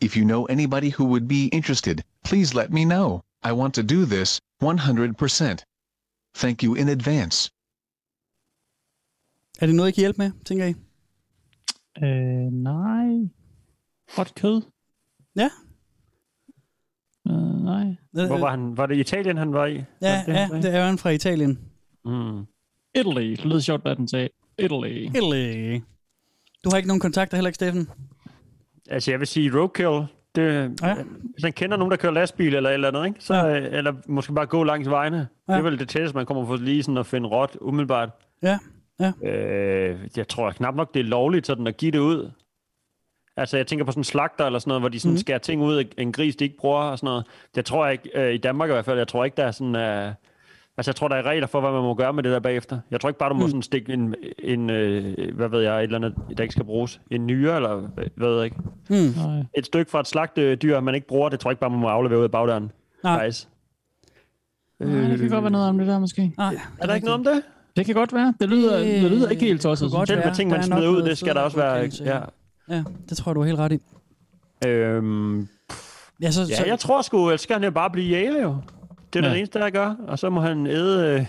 If 0.00 0.16
you 0.16 0.24
know 0.24 0.46
anybody 0.46 0.90
who 0.90 1.04
would 1.04 1.28
be 1.28 1.46
interested, 1.46 2.04
please 2.24 2.54
let 2.54 2.72
me 2.72 2.84
know. 2.84 3.22
I 3.42 3.52
want 3.52 3.74
to 3.74 3.82
do 3.82 4.04
this, 4.04 4.40
100%. 4.62 5.64
Thank 6.34 6.62
you 6.62 6.74
in 6.74 6.88
advance. 6.88 7.50
Er 9.60 9.66
det 9.66 9.74
noget, 9.74 9.88
I 9.88 9.92
kan 9.92 10.00
hjælpe 10.00 10.18
med, 10.18 10.30
tænker 10.44 10.66
I? 10.66 10.74
Øh, 12.04 12.52
nej. 12.52 13.30
Råt 14.18 14.34
kød? 14.34 14.62
Ja. 15.36 15.50
Øh, 17.30 17.64
nej. 17.64 18.26
Hvor 18.26 18.38
var 18.38 18.50
han? 18.50 18.76
Var 18.76 18.86
det 18.86 18.96
Italien, 18.96 19.36
han 19.36 19.52
var 19.52 19.66
i? 19.66 19.74
Ja, 19.74 19.82
Var 20.00 20.22
det 20.26 20.32
ja, 20.32 20.48
det? 20.68 20.74
er 20.74 20.82
Aaron 20.82 20.98
fra 20.98 21.10
Italien. 21.10 21.58
Mm. 22.04 22.46
Italy. 22.94 23.30
Det 23.30 23.44
lyder 23.44 23.60
sjovt, 23.60 23.82
hvad 23.82 23.96
den 23.96 24.08
sagde. 24.08 24.28
Italy. 24.58 25.08
Italy. 25.08 25.80
Du 26.64 26.70
har 26.70 26.76
ikke 26.76 26.86
nogen 26.88 27.00
kontakter 27.00 27.36
heller 27.36 27.48
ikke, 27.48 27.54
Steffen? 27.54 27.88
Altså, 28.90 29.10
jeg 29.10 29.20
vil 29.20 29.26
sige 29.26 29.58
roadkill. 29.58 30.06
Det, 30.34 30.72
Ja. 30.82 30.94
Hvis 31.32 31.42
man 31.42 31.52
kender 31.52 31.76
nogen, 31.76 31.90
der 31.90 31.96
kører 31.96 32.12
lastbil 32.12 32.54
eller 32.54 32.70
et 32.70 32.74
eller 32.74 32.88
andet, 32.88 33.06
ikke? 33.06 33.16
Så, 33.24 33.34
Ja. 33.34 33.46
ja. 33.46 33.56
eller 33.56 33.92
måske 34.08 34.32
bare 34.32 34.46
gå 34.46 34.64
langs 34.64 34.88
vejene. 34.90 35.16
Ja. 35.48 35.52
Det 35.52 35.58
er 35.58 35.62
vel 35.62 35.78
det 35.78 35.88
tætteste, 35.88 36.16
man 36.16 36.26
kommer 36.26 36.46
på 36.46 36.56
lige 36.56 36.82
sådan 36.82 36.98
at 36.98 37.06
finde 37.06 37.28
råt 37.28 37.56
umiddelbart. 37.60 38.10
Ja, 38.42 38.58
ja. 39.00 39.12
Øh, 39.28 39.98
jeg 40.16 40.28
tror 40.28 40.50
knap 40.50 40.74
nok, 40.74 40.94
det 40.94 41.00
er 41.00 41.04
lovligt 41.04 41.46
sådan 41.46 41.66
at 41.66 41.76
give 41.76 41.90
det 41.90 41.98
ud. 41.98 42.30
Altså, 43.40 43.56
jeg 43.56 43.66
tænker 43.66 43.84
på 43.84 43.92
sådan 43.92 44.04
slagter 44.04 44.46
eller 44.46 44.58
sådan 44.58 44.68
noget, 44.70 44.82
hvor 44.82 44.88
de 44.88 45.00
sådan 45.00 45.12
mm. 45.12 45.18
skærer 45.18 45.38
ting 45.38 45.62
ud 45.62 45.74
af 45.74 45.86
en 45.98 46.12
gris, 46.12 46.36
de 46.36 46.44
ikke 46.44 46.56
bruger 46.56 46.76
og 46.82 46.98
sådan 46.98 47.06
noget. 47.06 47.24
Det 47.54 47.64
tror 47.64 47.84
jeg 47.86 47.92
ikke, 47.92 48.10
øh, 48.28 48.34
i 48.34 48.38
Danmark 48.38 48.68
i 48.68 48.72
hvert 48.72 48.84
fald, 48.84 48.98
jeg 48.98 49.08
tror 49.08 49.24
ikke, 49.24 49.36
der 49.36 49.44
er 49.44 49.50
sådan... 49.50 49.76
Øh, 49.76 50.12
altså, 50.76 50.90
jeg 50.90 50.96
tror, 50.96 51.08
der 51.08 51.16
er 51.16 51.22
regler 51.22 51.46
for, 51.46 51.60
hvad 51.60 51.70
man 51.72 51.82
må 51.82 51.94
gøre 51.94 52.12
med 52.12 52.22
det 52.22 52.32
der 52.32 52.38
bagefter. 52.40 52.78
Jeg 52.90 53.00
tror 53.00 53.08
ikke 53.08 53.18
bare, 53.18 53.28
du 53.30 53.34
må 53.34 53.44
Mm. 53.44 53.48
sådan 53.48 53.62
stikke 53.62 53.92
en, 53.92 54.14
en 54.38 54.70
øh, 54.70 55.34
hvad 55.36 55.48
ved 55.48 55.60
jeg, 55.62 55.78
et 55.78 55.82
eller 55.82 55.96
andet, 55.96 56.14
der 56.36 56.42
ikke 56.42 56.52
skal 56.52 56.64
bruges. 56.64 57.00
En 57.10 57.26
nyre, 57.26 57.56
eller 57.56 57.76
hvad 58.16 58.28
ved 58.28 58.36
jeg 58.36 58.44
ikke. 58.44 58.56
Mm. 58.90 58.96
Nej. 58.96 59.42
Et 59.58 59.66
stykke 59.66 59.90
fra 59.90 60.00
et 60.00 60.06
slagtedyr, 60.08 60.80
man 60.80 60.94
ikke 60.94 61.06
bruger, 61.06 61.28
det 61.28 61.40
tror 61.40 61.50
jeg 61.50 61.52
ikke 61.52 61.60
bare, 61.60 61.70
man 61.70 61.80
må 61.80 61.88
aflevere 61.88 62.18
ud 62.18 62.24
af 62.24 62.30
bagdøren. 62.30 62.72
Nej. 63.04 63.18
Faktisk. 63.18 63.48
Nej, 64.80 65.08
det 65.10 65.18
kan 65.18 65.28
godt 65.28 65.42
være 65.44 65.50
noget 65.52 65.68
om 65.68 65.78
det 65.78 65.86
der, 65.86 65.98
måske. 65.98 66.32
Nej, 66.38 66.54
Er 66.80 66.86
der 66.86 66.94
ikke 66.94 67.06
noget 67.06 67.18
om 67.18 67.34
det? 67.34 67.42
Det 67.76 67.86
kan 67.86 67.94
godt 67.94 68.14
være. 68.14 68.34
Det 68.40 68.48
lyder, 68.48 68.78
Det- 68.78 69.02
det 69.02 69.10
lyder 69.10 69.28
ikke 69.28 69.44
helt 69.44 69.60
tosset. 69.60 69.90
Selv 69.90 70.16
være. 70.18 70.26
med 70.26 70.34
ting, 70.34 70.50
man 70.50 70.58
er 70.60 70.64
smider 70.64 70.88
ud, 70.88 71.02
det 71.02 71.18
skal 71.18 71.34
der 71.34 71.40
også 71.40 71.56
være... 71.56 71.90
Ja. 72.04 72.18
Ja, 72.70 72.82
det 73.08 73.16
tror 73.16 73.30
jeg, 73.30 73.34
du 73.36 73.40
er 73.40 73.44
helt 73.46 73.58
ret 73.58 73.72
i. 73.72 73.78
Øhm, 74.66 75.48
Ja, 76.22 76.30
så, 76.30 76.46
så, 76.46 76.52
Ja, 76.64 76.68
jeg 76.68 76.78
tror 76.78 77.02
sgu, 77.02 77.26
ellers 77.26 77.40
skal 77.40 77.54
han 77.54 77.64
jo 77.64 77.70
bare 77.70 77.90
blive 77.90 78.08
jæger 78.08 78.42
jo. 78.42 78.56
Det 79.12 79.18
er 79.18 79.22
ja. 79.22 79.26
Ja. 79.26 79.30
det 79.32 79.38
eneste, 79.38 79.58
der 79.58 79.70
gør. 79.70 79.94
Og 80.08 80.18
så 80.18 80.30
må 80.30 80.40
han 80.40 80.66
æde 80.66 81.06
øh, 81.20 81.26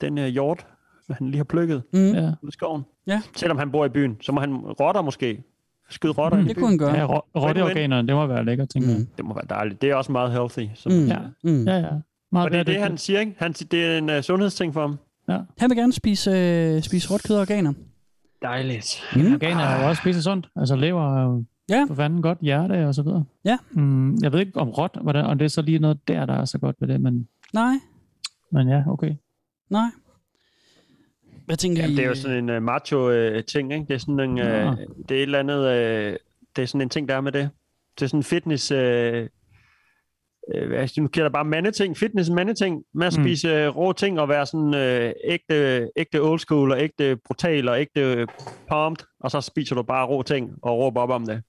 den 0.00 0.18
øh, 0.18 0.26
hjort, 0.26 0.66
han 1.10 1.26
lige 1.26 1.36
har 1.36 1.44
plukket 1.44 1.82
mm, 1.92 2.12
Ja. 2.12 2.30
ud 2.42 2.48
i 2.48 2.52
skoven. 2.52 2.82
Ja. 3.06 3.22
Selvom 3.36 3.58
han 3.58 3.70
bor 3.72 3.84
i 3.84 3.88
byen, 3.88 4.16
så 4.20 4.32
må 4.32 4.40
han 4.40 4.56
rotter 4.56 5.02
måske. 5.02 5.42
Skyde 5.90 6.12
rotter 6.12 6.38
mm. 6.38 6.44
i 6.44 6.48
det 6.48 6.56
byen. 6.56 6.62
kunne 6.62 6.68
han 6.70 6.78
gøre. 6.78 6.94
Ja, 6.94 7.06
rå- 7.06 7.30
rotteorganerne, 7.36 8.08
det 8.08 8.16
må 8.16 8.26
være 8.26 8.44
lækkert, 8.44 8.68
tænker 8.68 8.88
jeg. 8.88 8.98
Mm. 8.98 9.06
Det 9.16 9.24
må 9.24 9.34
være 9.34 9.44
dejligt. 9.50 9.82
Det 9.82 9.90
er 9.90 9.94
også 9.94 10.12
meget 10.12 10.32
healthy. 10.32 10.68
Så. 10.74 10.88
Mm. 10.88 11.06
Ja. 11.06 11.18
Mm. 11.44 11.64
Ja, 11.68 11.76
ja. 11.76 11.88
Meget 12.32 12.44
Og 12.46 12.50
det 12.52 12.60
er 12.60 12.64
det, 12.64 12.80
han 12.80 12.98
siger, 12.98 13.20
ikke? 13.20 13.34
Han, 13.38 13.54
siger, 13.54 13.68
det 13.68 13.84
er 13.86 13.98
en 13.98 14.10
uh, 14.10 14.20
sundhedsting 14.20 14.74
for 14.74 14.80
ham. 14.80 14.98
Han 15.58 15.70
vil 15.70 15.76
gerne 15.76 15.92
spise, 15.92 16.30
øh, 16.30 16.82
spise 16.82 17.08
kød 17.26 17.36
og 17.36 17.40
organer. 17.40 17.72
Dejligt. 18.42 19.02
Mm. 19.16 19.32
Organer 19.32 19.60
er 19.64 19.82
jo 19.82 19.88
også 19.88 20.00
spise 20.02 20.22
sundt. 20.22 20.48
Altså 20.56 20.76
lever 20.76 21.18
er 21.18 21.22
jo 21.24 21.44
Ja. 21.68 21.84
for 21.88 21.94
fanden 21.94 22.22
godt, 22.22 22.38
hjerte 22.40 22.86
og 22.88 22.94
så 22.94 23.02
videre. 23.02 23.24
Ja. 23.44 23.58
Mm, 23.70 24.16
jeg 24.22 24.32
ved 24.32 24.40
ikke 24.40 24.56
om 24.60 24.68
råt, 24.70 24.98
hvordan, 25.02 25.24
om 25.24 25.38
det 25.38 25.44
er 25.44 25.48
så 25.48 25.62
lige 25.62 25.78
noget 25.78 26.08
der, 26.08 26.26
der 26.26 26.34
er 26.34 26.44
så 26.44 26.58
godt 26.58 26.76
ved 26.80 26.88
det, 26.88 27.00
men, 27.00 27.28
Nej, 27.54 27.74
men 28.52 28.68
ja, 28.68 28.82
okay. 28.88 29.14
nej. 29.70 29.86
Hvad 31.46 31.56
tænker 31.56 31.82
Jamen, 31.82 31.92
I? 31.92 31.96
det 31.96 32.04
er 32.04 32.08
jo 32.08 32.14
sådan 32.14 32.36
en 32.50 32.56
uh, 32.56 32.62
macho-ting, 32.62 33.72
ikke? 33.72 33.84
Det 33.88 33.94
er 33.94 33.98
sådan 33.98 34.20
en, 34.20 34.30
uh, 34.30 34.38
Ja. 34.38 34.70
det 35.08 35.10
er 35.10 35.14
et 35.14 35.22
eller 35.22 35.38
andet, 35.38 35.58
uh, 35.58 36.16
det 36.56 36.62
er 36.62 36.66
sådan 36.66 36.80
en 36.80 36.88
ting, 36.88 37.08
der 37.08 37.14
er 37.14 37.20
med 37.20 37.32
det. 37.32 37.50
Det 37.98 38.04
er 38.04 38.08
sådan 38.08 38.18
en 38.20 38.24
fitness, 38.24 38.72
uh, 38.72 38.78
uh, 40.54 40.68
hvad, 40.68 41.00
nu 41.00 41.08
kalder 41.08 41.30
bare 41.30 41.44
mandeting, 41.44 41.96
fitness 41.96 42.30
mandeting, 42.30 42.84
med 42.94 43.06
at 43.06 43.14
Mm. 43.18 43.24
spise 43.24 43.68
uh, 43.68 43.76
rå 43.76 43.92
ting 43.92 44.20
og 44.20 44.28
være 44.28 44.46
sådan 44.46 44.74
uh, 44.74 45.10
ægte, 45.32 45.88
ægte 45.96 46.20
old 46.22 46.38
school 46.38 46.72
og 46.72 46.80
ægte 46.80 47.16
brutal 47.16 47.68
og 47.68 47.80
ægte 47.80 48.26
pumped, 48.68 49.06
og 49.20 49.30
så 49.30 49.40
spiser 49.40 49.74
du 49.74 49.82
bare 49.82 50.06
rå 50.06 50.22
ting 50.22 50.50
og 50.62 50.78
råber 50.78 51.00
op 51.00 51.10
om 51.10 51.26
det. 51.26 51.42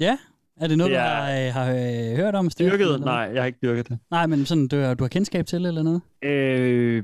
Ja, 0.00 0.18
Er 0.60 0.66
det 0.66 0.78
noget, 0.78 0.90
Det 0.90 0.98
du 0.98 1.02
har, 1.02 1.30
øh, 1.46 1.52
har 1.52 1.70
øh, 1.72 2.16
hørt 2.16 2.34
om? 2.34 2.50
Steffen, 2.50 2.78
Dyrket? 2.80 3.00
Nej, 3.00 3.14
jeg 3.14 3.42
har 3.42 3.46
ikke 3.46 3.58
dyrket 3.62 3.88
det. 3.88 3.98
Nej, 4.10 4.26
men 4.26 4.46
sådan, 4.46 4.68
du, 4.68 4.76
du 4.94 5.04
har 5.04 5.08
kendskab 5.08 5.46
til 5.46 5.66
eller 5.66 5.82
noget? 5.82 6.00
Øh, 6.22 7.02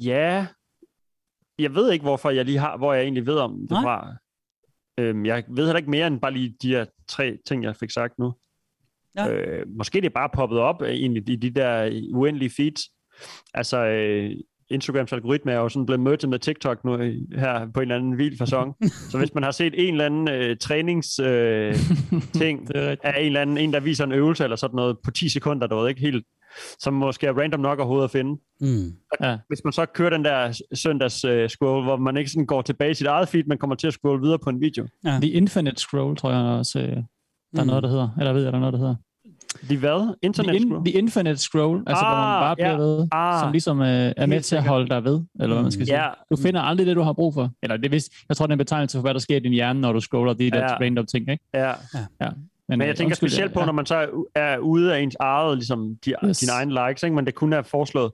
ja. 0.00 0.46
Jeg 1.58 1.74
ved 1.74 1.92
ikke, 1.92 2.02
hvorfor 2.02 2.30
jeg 2.30 2.44
lige 2.44 2.58
har, 2.58 2.76
hvor 2.76 2.92
jeg 2.94 3.02
egentlig 3.02 3.26
ved 3.26 3.36
om 3.36 3.58
det 3.60 3.70
Nej. 3.70 3.82
fra. 3.82 4.14
Øhm, 4.98 5.26
jeg 5.26 5.44
ved 5.48 5.64
heller 5.64 5.78
ikke 5.78 5.90
mere 5.90 6.06
end 6.06 6.20
bare 6.20 6.32
lige 6.32 6.54
de 6.62 6.68
her 6.68 6.84
tre 7.08 7.38
ting, 7.46 7.64
jeg 7.64 7.76
fik 7.76 7.90
sagt 7.90 8.18
nu. 8.18 8.32
Ja. 9.18 9.30
Øh, 9.32 9.66
måske 9.78 10.00
det 10.00 10.06
er 10.06 10.10
bare 10.14 10.28
poppet 10.34 10.58
op 10.58 10.82
øh, 10.82 10.88
egentlig 10.90 11.28
i 11.30 11.36
de 11.36 11.50
der 11.50 12.00
uendelige 12.14 12.50
feeds. 12.56 12.80
Altså, 13.54 13.84
øh, 13.86 14.30
Instagrams 14.70 15.12
algoritme 15.12 15.52
er 15.52 15.56
jo 15.56 15.68
sådan 15.68 15.86
blevet 15.86 16.00
merged 16.00 16.28
med 16.28 16.38
TikTok 16.38 16.84
nu 16.84 16.96
øh, 16.96 17.14
her 17.34 17.66
på 17.74 17.80
en 17.80 17.82
eller 17.82 17.96
anden 17.96 18.18
vild 18.18 18.38
fasong. 18.38 18.74
så 19.10 19.18
hvis 19.18 19.34
man 19.34 19.42
har 19.42 19.50
set 19.50 19.74
en 19.76 19.94
eller 19.94 20.06
anden 20.06 20.28
øh, 20.30 20.56
trænings 20.56 21.18
øh, 21.18 21.74
ting 22.40 22.68
er 22.74 22.96
af 23.02 23.20
en 23.20 23.26
eller 23.26 23.40
anden, 23.40 23.58
en 23.58 23.72
der 23.72 23.80
viser 23.80 24.04
en 24.04 24.12
øvelse 24.12 24.44
eller 24.44 24.56
sådan 24.56 24.76
noget 24.76 24.96
på 25.04 25.10
10 25.10 25.28
sekunder, 25.28 25.66
der 25.66 25.76
ved 25.80 25.88
ikke 25.88 26.00
helt, 26.00 26.24
som 26.78 26.94
måske 26.94 27.26
er 27.26 27.32
random 27.32 27.60
nok 27.60 27.78
overhovedet 27.78 28.04
at 28.04 28.10
finde. 28.10 28.40
Mm. 28.60 28.92
Ja. 29.22 29.38
Hvis 29.48 29.60
man 29.64 29.72
så 29.72 29.86
kører 29.86 30.10
den 30.10 30.24
der 30.24 30.60
søndags 30.74 31.24
øh, 31.24 31.48
scroll, 31.48 31.84
hvor 31.84 31.96
man 31.96 32.16
ikke 32.16 32.30
sådan 32.30 32.46
går 32.46 32.62
tilbage 32.62 32.90
i 32.90 32.94
sit 32.94 33.06
eget 33.06 33.28
feed, 33.28 33.44
men 33.44 33.58
kommer 33.58 33.76
til 33.76 33.86
at 33.86 33.92
scrolle 33.92 34.22
videre 34.22 34.38
på 34.38 34.50
en 34.50 34.60
video. 34.60 34.86
The 35.22 35.30
Infinite 35.30 35.76
Scroll, 35.80 36.16
tror 36.16 36.30
jeg 36.30 36.40
også, 36.40 36.78
øh, 36.80 36.86
der 36.86 36.92
er 37.58 37.62
Mm. 37.62 37.66
noget, 37.66 37.82
der 37.82 37.88
hedder. 37.88 38.08
Eller 38.18 38.32
ved 38.32 38.42
jeg, 38.42 38.52
der 38.52 38.56
er 38.58 38.60
noget, 38.60 38.72
der 38.72 38.78
hedder. 38.78 38.94
De 39.68 39.76
hvad? 39.78 40.14
Internet 40.22 40.48
The, 40.50 40.56
in, 40.56 40.68
scroll? 40.68 40.84
the 40.84 40.92
Infinite 40.98 41.36
Scroll, 41.36 41.82
altså 41.86 42.04
hvor 42.04 42.14
man 42.14 42.24
Ah, 42.24 42.40
bare 42.40 42.56
bliver 42.56 42.70
ja. 42.70 42.76
ved, 42.76 43.08
Ah, 43.12 43.40
som 43.40 43.52
ligesom 43.52 43.80
øh, 43.80 44.12
er 44.16 44.26
med 44.26 44.40
til 44.40 44.56
at 44.56 44.62
holde 44.64 44.88
dig 44.88 45.04
ved, 45.04 45.20
eller 45.40 45.54
hvad 45.54 45.62
man 45.62 45.72
skal 45.72 45.86
sige. 45.86 46.02
ja, 46.04 46.08
Du 46.30 46.36
finder 46.36 46.60
aldrig 46.60 46.86
det, 46.86 46.96
du 46.96 47.02
har 47.02 47.12
brug 47.12 47.34
for. 47.34 47.50
Eller 47.62 47.76
det 47.76 47.92
vist, 47.92 48.12
jeg 48.28 48.36
tror, 48.36 48.46
det 48.46 48.50
er 48.50 48.54
en 48.54 48.58
betegnelse 48.58 48.96
for, 48.98 49.02
hvad 49.02 49.14
der 49.14 49.20
sker 49.20 49.36
i 49.36 49.40
din 49.40 49.52
hjerne, 49.52 49.80
når 49.80 49.92
du 49.92 50.00
scroller 50.00 50.32
de 50.32 50.50
der 50.50 50.58
Ja. 50.60 50.74
random 50.80 51.06
ting, 51.06 51.28
ikke? 51.30 51.44
ja. 51.54 51.72
Men 52.70 52.80
jeg 52.80 52.88
øh, 52.88 52.94
tænker 52.94 53.04
undskyld, 53.10 53.28
specielt 53.30 53.52
på, 53.52 53.60
ja. 53.60 53.66
når 53.66 53.72
man 53.72 53.86
så 53.86 54.06
er, 54.34 54.58
ude 54.58 54.94
af 54.96 55.00
ens 55.00 55.16
eget, 55.20 55.56
ligesom 55.56 55.96
de, 56.04 56.14
Yes. 56.26 56.38
dine 56.38 56.52
egne 56.52 56.88
likes, 56.88 57.02
ikke? 57.02 57.16
men 57.16 57.26
det 57.26 57.34
kun 57.34 57.52
er 57.52 57.62
foreslået, 57.62 58.12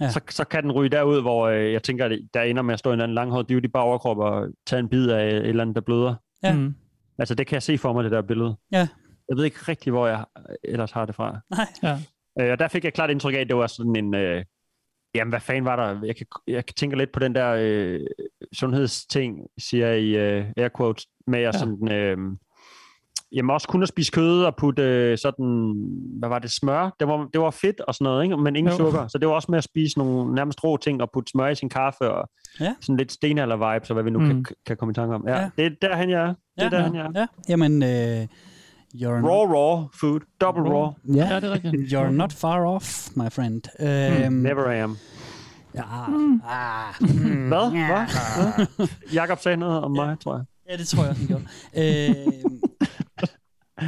Ja. 0.00 0.04
ja. 0.04 0.10
så, 0.10 0.20
så 0.30 0.44
kan 0.44 0.62
den 0.62 0.72
ryge 0.72 0.88
derud, 0.90 1.20
hvor 1.20 1.48
øh, 1.48 1.72
jeg 1.72 1.82
tænker, 1.82 2.04
at 2.04 2.18
der 2.34 2.42
ender 2.42 2.62
med 2.62 2.72
at 2.72 2.78
stå 2.78 2.90
en 2.90 2.92
eller 2.92 3.04
anden 3.04 3.14
langhåret 3.14 3.48
dude 3.48 3.64
i 3.64 3.68
bare 3.68 3.82
overkrop 3.84 4.18
og 4.18 4.46
tage 4.66 4.80
en 4.80 4.88
bid 4.88 5.08
af 5.10 5.26
et 5.28 5.34
eller 5.46 5.62
andet, 5.62 5.76
der 5.76 5.82
bløder. 5.82 6.14
Ja. 6.42 6.54
Mm. 6.54 6.74
Altså, 7.18 7.34
det 7.34 7.46
kan 7.46 7.54
jeg 7.54 7.62
se 7.62 7.78
for 7.78 7.92
mig, 7.92 8.04
det 8.04 8.12
der 8.12 8.22
billede. 8.22 8.56
Ja. 8.72 8.88
Jeg 9.28 9.36
ved 9.36 9.44
ikke 9.44 9.58
rigtig, 9.68 9.90
hvor 9.92 10.06
jeg 10.06 10.24
ellers 10.64 10.92
har 10.92 11.06
det 11.06 11.14
fra. 11.14 11.38
Nej. 11.50 11.66
Ja. 11.82 11.98
Øh, 12.40 12.52
og 12.52 12.58
der 12.58 12.68
fik 12.68 12.84
jeg 12.84 12.92
klart 12.92 13.10
indtryk 13.10 13.34
af, 13.34 13.38
at 13.38 13.48
det 13.48 13.56
var 13.56 13.66
sådan 13.66 13.96
en... 13.96 14.14
Øh, 14.14 14.44
jamen, 15.14 15.30
hvad 15.32 15.40
fanden 15.40 15.64
var 15.64 15.76
der? 15.76 16.00
Jeg, 16.06 16.16
kan, 16.16 16.26
jeg 16.46 16.66
kan 16.66 16.74
tænke 16.74 16.98
lidt 16.98 17.12
på 17.12 17.20
den 17.20 17.34
der 17.34 17.56
øh, 17.60 18.00
sundhedsting, 18.52 19.38
siger 19.58 19.86
jeg 19.86 20.00
i 20.00 20.16
øh, 20.16 20.44
air 20.56 20.68
quotes, 20.76 21.06
med 21.26 21.38
at 21.38 21.54
Ja. 21.54 21.58
sådan... 21.58 21.92
Øh, 21.92 22.18
jamen 23.32 23.50
også 23.50 23.68
kun 23.68 23.82
at 23.82 23.88
spise 23.88 24.12
kød 24.12 24.44
og 24.44 24.56
putte 24.56 24.82
øh, 24.82 25.18
sådan, 25.18 25.74
hvad 26.18 26.28
var 26.28 26.38
det, 26.38 26.50
smør? 26.50 26.90
Det 27.00 27.08
var, 27.08 27.28
det 27.32 27.40
var 27.40 27.50
fedt 27.50 27.80
og 27.80 27.94
sådan 27.94 28.04
noget, 28.04 28.24
ikke? 28.24 28.36
men 28.36 28.56
ingen 28.56 28.70
Jo. 28.72 28.76
sukker. 28.76 29.06
Så 29.08 29.18
det 29.18 29.28
var 29.28 29.34
også 29.34 29.50
med 29.50 29.58
at 29.58 29.64
spise 29.64 29.98
nogle 29.98 30.34
nærmest 30.34 30.64
rå 30.64 30.76
ting 30.76 31.02
og 31.02 31.10
putte 31.14 31.30
smør 31.30 31.48
i 31.48 31.54
sin 31.54 31.68
kaffe 31.68 32.10
og 32.10 32.28
Ja. 32.60 32.74
sådan 32.80 32.96
lidt 32.96 33.12
stenalder-vibes 33.12 33.90
og 33.90 33.94
hvad 33.94 34.02
vi 34.02 34.10
nu 34.10 34.18
Mm. 34.18 34.26
kan, 34.28 34.44
kan 34.66 34.76
komme 34.76 34.90
i 34.92 34.94
tanke 34.94 35.14
om. 35.14 35.24
Ja, 35.28 35.34
Ja. 35.34 35.40
ja. 35.40 35.50
det 35.56 35.66
er 35.82 35.88
derhen, 35.88 36.10
jeg 36.10 36.22
er. 36.22 36.26
Det 36.28 36.36
er 36.56 36.64
Ja, 36.64 36.68
derhen, 36.70 36.94
jeg 36.94 37.06
er. 37.06 37.10
Ja, 37.20 37.26
jamen, 37.48 37.82
øh, 37.82 38.26
you're, 38.94 39.20
Raw, 39.26 39.44
raw 39.46 39.86
food. 40.00 40.20
Double 40.40 40.62
raw. 40.62 40.90
ja, 41.14 41.26
Ja, 41.28 41.36
det 41.40 41.44
er 41.44 41.50
rigtigt. 41.52 41.74
you're 41.92 42.10
not 42.10 42.32
far 42.32 42.66
off, 42.66 43.08
my 43.16 43.28
friend. 43.30 43.62
Øhm, 43.80 44.32
Never 44.32 44.82
am. 44.84 44.96
Ja, 45.74 45.82
ah, 46.48 46.94
mm, 47.00 47.48
Hvad? 47.48 47.72
ja. 47.72 47.86
Hvad? 47.86 48.66
Hvad? 48.76 48.88
Jakob 49.12 49.38
sagde 49.40 49.56
noget 49.56 49.80
om 49.84 49.90
mig, 49.90 50.16
tror 50.20 50.36
jeg. 50.36 50.44
Ja, 50.70 50.76
det 50.76 50.88
tror 50.88 51.04
jeg 51.04 51.14
han 51.14 51.26
gjorde. 51.26 51.44
øhm, 51.76 52.60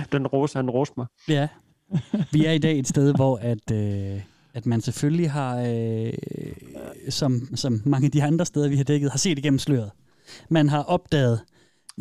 Den 0.12 0.26
rose, 0.26 0.58
han 0.58 0.70
roste 0.70 0.94
mig. 0.96 1.06
Ja. 1.28 1.48
Vi 2.32 2.46
er 2.46 2.52
i 2.52 2.58
dag 2.58 2.78
et 2.78 2.88
sted, 2.88 3.14
hvor 3.14 3.36
at, 3.42 3.70
øh, 3.72 4.20
at 4.54 4.66
man 4.66 4.80
selvfølgelig 4.80 5.30
har, 5.30 5.64
øh, 5.68 6.12
som, 7.08 7.48
som 7.56 7.82
mange 7.84 8.04
af 8.06 8.10
de 8.10 8.22
andre 8.22 8.46
steder, 8.46 8.68
vi 8.68 8.76
har 8.76 8.84
dækket, 8.84 9.10
har 9.10 9.18
set 9.18 9.38
igennem 9.38 9.58
sløret. 9.58 9.90
Man 10.48 10.68
har 10.68 10.82
opdaget 10.82 11.40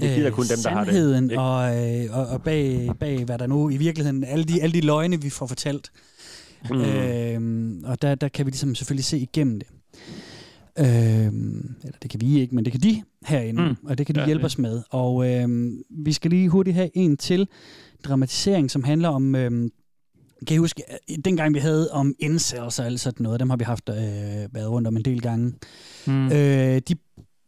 Det 0.01 0.15
gider 0.15 0.29
kun 0.31 0.45
dem, 0.45 0.58
der 0.63 0.69
har 0.69 0.84
det. 0.84 0.93
sandheden 0.93 1.31
og, 1.31 1.77
øh, 1.77 2.05
og, 2.17 2.27
og 2.27 2.41
bag, 2.43 2.91
bag, 2.99 3.23
hvad 3.23 3.38
der 3.38 3.47
nu 3.47 3.69
i 3.69 3.77
virkeligheden, 3.77 4.23
alle 4.23 4.45
de, 4.45 4.62
alle 4.62 4.73
de 4.73 4.86
løgne, 4.86 5.21
vi 5.21 5.29
får 5.29 5.47
fortalt. 5.47 5.91
Mm. 6.69 6.81
Øhm, 6.81 7.84
og 7.86 8.01
der, 8.01 8.15
der 8.15 8.27
kan 8.27 8.45
vi 8.45 8.51
ligesom 8.51 8.75
selvfølgelig 8.75 9.05
se 9.05 9.17
igennem 9.17 9.60
det. 9.60 9.67
Øhm, 10.79 11.75
eller 11.84 11.97
det 12.01 12.10
kan 12.12 12.21
vi 12.21 12.39
ikke, 12.39 12.55
men 12.55 12.65
det 12.65 12.71
kan 12.73 12.81
de 12.81 13.03
herinde, 13.25 13.63
mm. 13.63 13.75
Og 13.89 13.97
det 13.97 14.05
kan 14.05 14.15
de 14.15 14.19
Ja, 14.19 14.25
hjælpe 14.25 14.41
det. 14.41 14.45
os 14.45 14.58
med. 14.58 14.81
Og 14.89 15.31
øhm, 15.31 15.81
vi 15.89 16.12
skal 16.13 16.31
lige 16.31 16.49
hurtigt 16.49 16.75
have 16.75 16.89
en 16.93 17.17
til 17.17 17.47
dramatisering, 18.03 18.71
som 18.71 18.84
handler 18.84 19.10
om... 19.10 19.36
Øhm, 19.36 19.69
kan 20.47 20.55
I 20.55 20.58
huske, 20.58 20.84
øh, 21.12 21.17
dengang 21.25 21.53
vi 21.53 21.60
havde 21.60 21.91
om 21.91 22.13
incels 22.19 22.79
og 22.79 22.86
alt 22.86 22.99
sådan 22.99 23.23
noget, 23.23 23.39
dem 23.39 23.49
har 23.49 23.58
vi 23.58 23.63
haft 23.63 23.89
øh, 23.89 23.95
været 24.53 24.69
rundt 24.69 24.88
om 24.88 24.97
en 24.97 25.05
del 25.05 25.21
gange. 25.21 25.53
Mm. 26.08 26.25
Øh, 26.25 26.81
de 26.88 26.95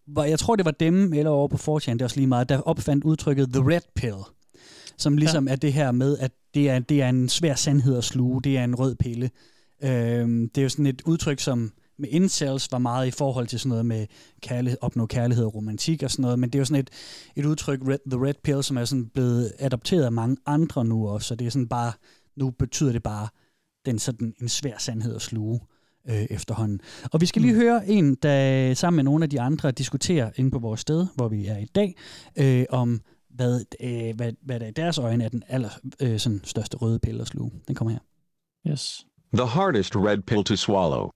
var, 0.08 0.26
jeg 0.26 0.40
tror, 0.40 0.56
det 0.56 0.66
var 0.66 0.72
dem, 0.72 1.14
eller 1.14 1.32
over 1.32 1.48
på 1.48 1.58
4 1.58 1.94
det 1.94 2.02
er 2.02 2.06
også 2.06 2.16
lige 2.16 2.28
meget, 2.28 2.50
der 2.50 2.62
opfandt 2.62 3.04
udtrykket 3.04 3.54
The 3.54 3.74
Red 3.74 3.82
Pill, 3.96 4.18
som 4.98 5.18
ligesom 5.18 5.48
ja. 5.48 5.52
er 5.52 5.56
det 5.56 5.74
her 5.74 5.92
med, 5.92 6.18
at 6.18 6.32
det 6.54 6.70
er, 6.70 6.80
det 6.80 7.02
er 7.02 7.10
en 7.10 7.30
svær 7.30 7.56
sandhed 7.56 7.98
at 7.98 8.04
sluge, 8.04 8.42
det 8.42 8.58
er 8.58 8.64
en 8.64 8.76
rød 8.76 8.96
pille. 8.96 9.30
Øh, 9.84 10.30
det 10.30 10.58
er 10.58 10.62
jo 10.62 10.70
sådan 10.70 10.86
et 10.86 11.02
udtryk, 11.06 11.40
som 11.40 11.72
med 12.00 12.10
incels 12.12 12.72
var 12.72 12.78
meget 12.78 13.08
i 13.08 13.12
forhold 13.12 13.48
til 13.48 13.60
sådan 13.60 13.70
noget 13.70 13.86
med 13.86 14.08
kærlighed, 14.42 14.78
opnå 14.82 15.06
kærlighed 15.06 15.46
og 15.46 15.56
romantik 15.56 16.04
og 16.04 16.12
sådan 16.12 16.24
noget, 16.24 16.40
men 16.40 16.50
det 16.50 16.56
er 16.56 16.60
jo 16.60 16.66
sådan 16.66 16.82
et, 16.82 16.90
et 17.36 17.46
udtryk, 17.46 17.80
red, 17.88 17.98
The 18.12 18.26
Red 18.26 18.34
Pill, 18.44 18.64
som 18.64 18.78
er 18.78 18.86
sådan 18.86 19.06
blevet 19.06 19.54
adopteret 19.60 20.04
af 20.04 20.12
mange 20.12 20.38
andre 20.46 20.86
nu 20.86 21.08
også, 21.08 21.28
så 21.28 21.36
det 21.36 21.48
er 21.48 21.52
sådan 21.52 21.68
bare, 21.68 21.92
nu 22.36 22.50
betyder 22.50 22.92
det 22.92 23.04
bare, 23.04 23.28
den 23.86 24.00
sådan 24.00 24.34
en 24.42 24.50
svær 24.50 24.78
sandhed 24.78 25.16
at 25.16 25.22
sluge 25.22 25.60
øh, 26.10 26.26
efterhånden. 26.30 26.82
Og 27.12 27.22
vi 27.22 27.26
skal 27.26 27.42
lige 27.42 27.56
høre 27.56 27.88
en, 27.88 28.16
der 28.16 28.74
sammen 28.74 28.96
med 28.96 29.04
nogle 29.04 29.24
af 29.24 29.30
de 29.30 29.42
andre 29.42 29.72
diskuterer 29.72 30.32
inde 30.36 30.52
på 30.52 30.60
vores 30.60 30.80
sted, 30.80 31.08
hvor 31.16 31.28
vi 31.28 31.48
er 31.48 31.58
i 31.58 31.66
dag, 31.66 31.96
øh, 32.38 32.66
om 32.70 33.02
hvad, 33.30 33.62
øh, 33.82 34.16
hvad, 34.16 34.34
hvad 34.42 34.60
der 34.60 34.68
i 34.68 34.72
deres 34.72 34.98
øjne 34.98 35.24
er 35.24 35.30
den 35.30 35.44
aller 35.48 35.70
øh, 36.02 36.20
sådan 36.20 36.42
største 36.44 36.78
røde 36.78 37.00
pille 37.00 37.22
at 37.22 37.28
sluge. 37.28 37.52
Den 37.68 37.76
kommer 37.76 37.92
her. 37.92 38.00
Yes. 38.72 39.06
The 39.34 39.46
hardest 39.46 39.96
red 39.96 40.22
pill 40.22 40.44
to 40.44 40.56
swallow. 40.56 41.10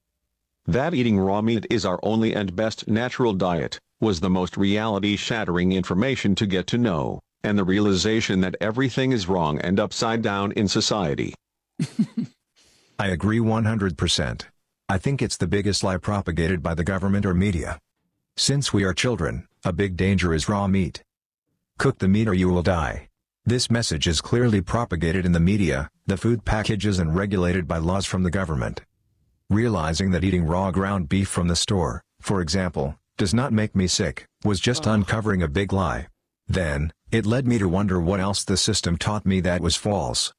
That 0.68 0.94
eating 0.94 1.20
raw 1.20 1.42
meat 1.42 1.66
is 1.72 1.86
our 1.86 2.00
only 2.04 2.34
and 2.36 2.56
best 2.56 2.88
natural 2.88 3.38
diet 3.38 3.80
was 4.02 4.20
the 4.20 4.30
most 4.30 4.58
reality 4.58 5.18
shattering 5.18 5.74
information 5.74 6.36
to 6.36 6.46
get 6.46 6.68
to 6.68 6.78
know, 6.78 7.20
and 7.44 7.58
the 7.58 7.64
realization 7.64 8.42
that 8.42 8.56
everything 8.62 9.14
is 9.14 9.28
wrong 9.28 9.60
and 9.60 9.80
upside 9.80 10.22
down 10.22 10.52
in 10.52 10.68
society. 10.68 11.34
I 13.00 13.08
agree 13.08 13.40
100%. 13.40 14.46
I 14.92 14.98
think 14.98 15.22
it's 15.22 15.38
the 15.38 15.48
biggest 15.48 15.86
lie 15.86 15.96
propagated 15.96 16.62
by 16.62 16.74
the 16.74 16.84
government 16.84 17.26
or 17.26 17.34
media. 17.34 17.80
Since 18.36 18.74
we 18.74 18.84
are 18.84 18.94
children, 18.94 19.48
a 19.64 19.72
big 19.72 19.96
danger 19.96 20.34
is 20.34 20.50
raw 20.50 20.68
meat. 20.68 21.02
Cook 21.78 22.00
the 22.00 22.10
meat 22.10 22.28
or 22.28 22.34
you 22.34 22.50
will 22.50 22.62
die. 22.62 23.08
This 23.46 23.72
message 23.72 24.06
is 24.06 24.20
clearly 24.20 24.60
propagated 24.60 25.26
in 25.26 25.32
the 25.32 25.40
media, 25.40 25.90
the 26.08 26.18
food 26.18 26.44
packages 26.44 27.00
and 27.00 27.16
regulated 27.16 27.70
by 27.70 27.78
laws 27.78 28.06
from 28.06 28.24
the 28.24 28.30
government. 28.30 28.82
Realizing 29.50 30.12
that 30.12 30.26
eating 30.26 30.44
raw 30.46 30.72
ground 30.72 31.08
beef 31.08 31.30
from 31.30 31.48
the 31.48 31.56
store, 31.56 32.04
for 32.20 32.42
example, 32.42 32.98
does 33.16 33.34
not 33.34 33.54
make 33.54 33.74
me 33.74 33.88
sick, 33.88 34.26
was 34.44 34.60
just 34.60 34.86
uncovering 34.86 35.42
a 35.42 35.48
big 35.48 35.72
lie. 35.72 36.08
Then, 36.50 36.92
it 37.14 37.26
led 37.26 37.48
me 37.48 37.58
to 37.60 37.70
wonder 37.70 38.02
what 38.02 38.20
else 38.20 38.44
the 38.44 38.58
system 38.58 38.98
taught 38.98 39.26
me 39.26 39.40
that 39.40 39.62
was 39.62 39.78
false. 39.78 40.34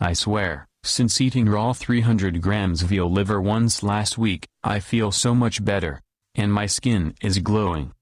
I 0.00 0.14
swear, 0.14 0.68
since 0.86 1.20
eating 1.20 1.48
raw 1.48 1.72
300 1.72 2.40
grams 2.40 2.82
veal 2.82 3.10
liver 3.10 3.40
once 3.40 3.82
last 3.82 4.16
week, 4.16 4.46
I 4.62 4.80
feel 4.80 5.10
so 5.10 5.34
much 5.34 5.64
better. 5.64 6.00
And 6.34 6.52
my 6.52 6.66
skin 6.66 7.14
is 7.20 7.38
glowing. 7.38 7.92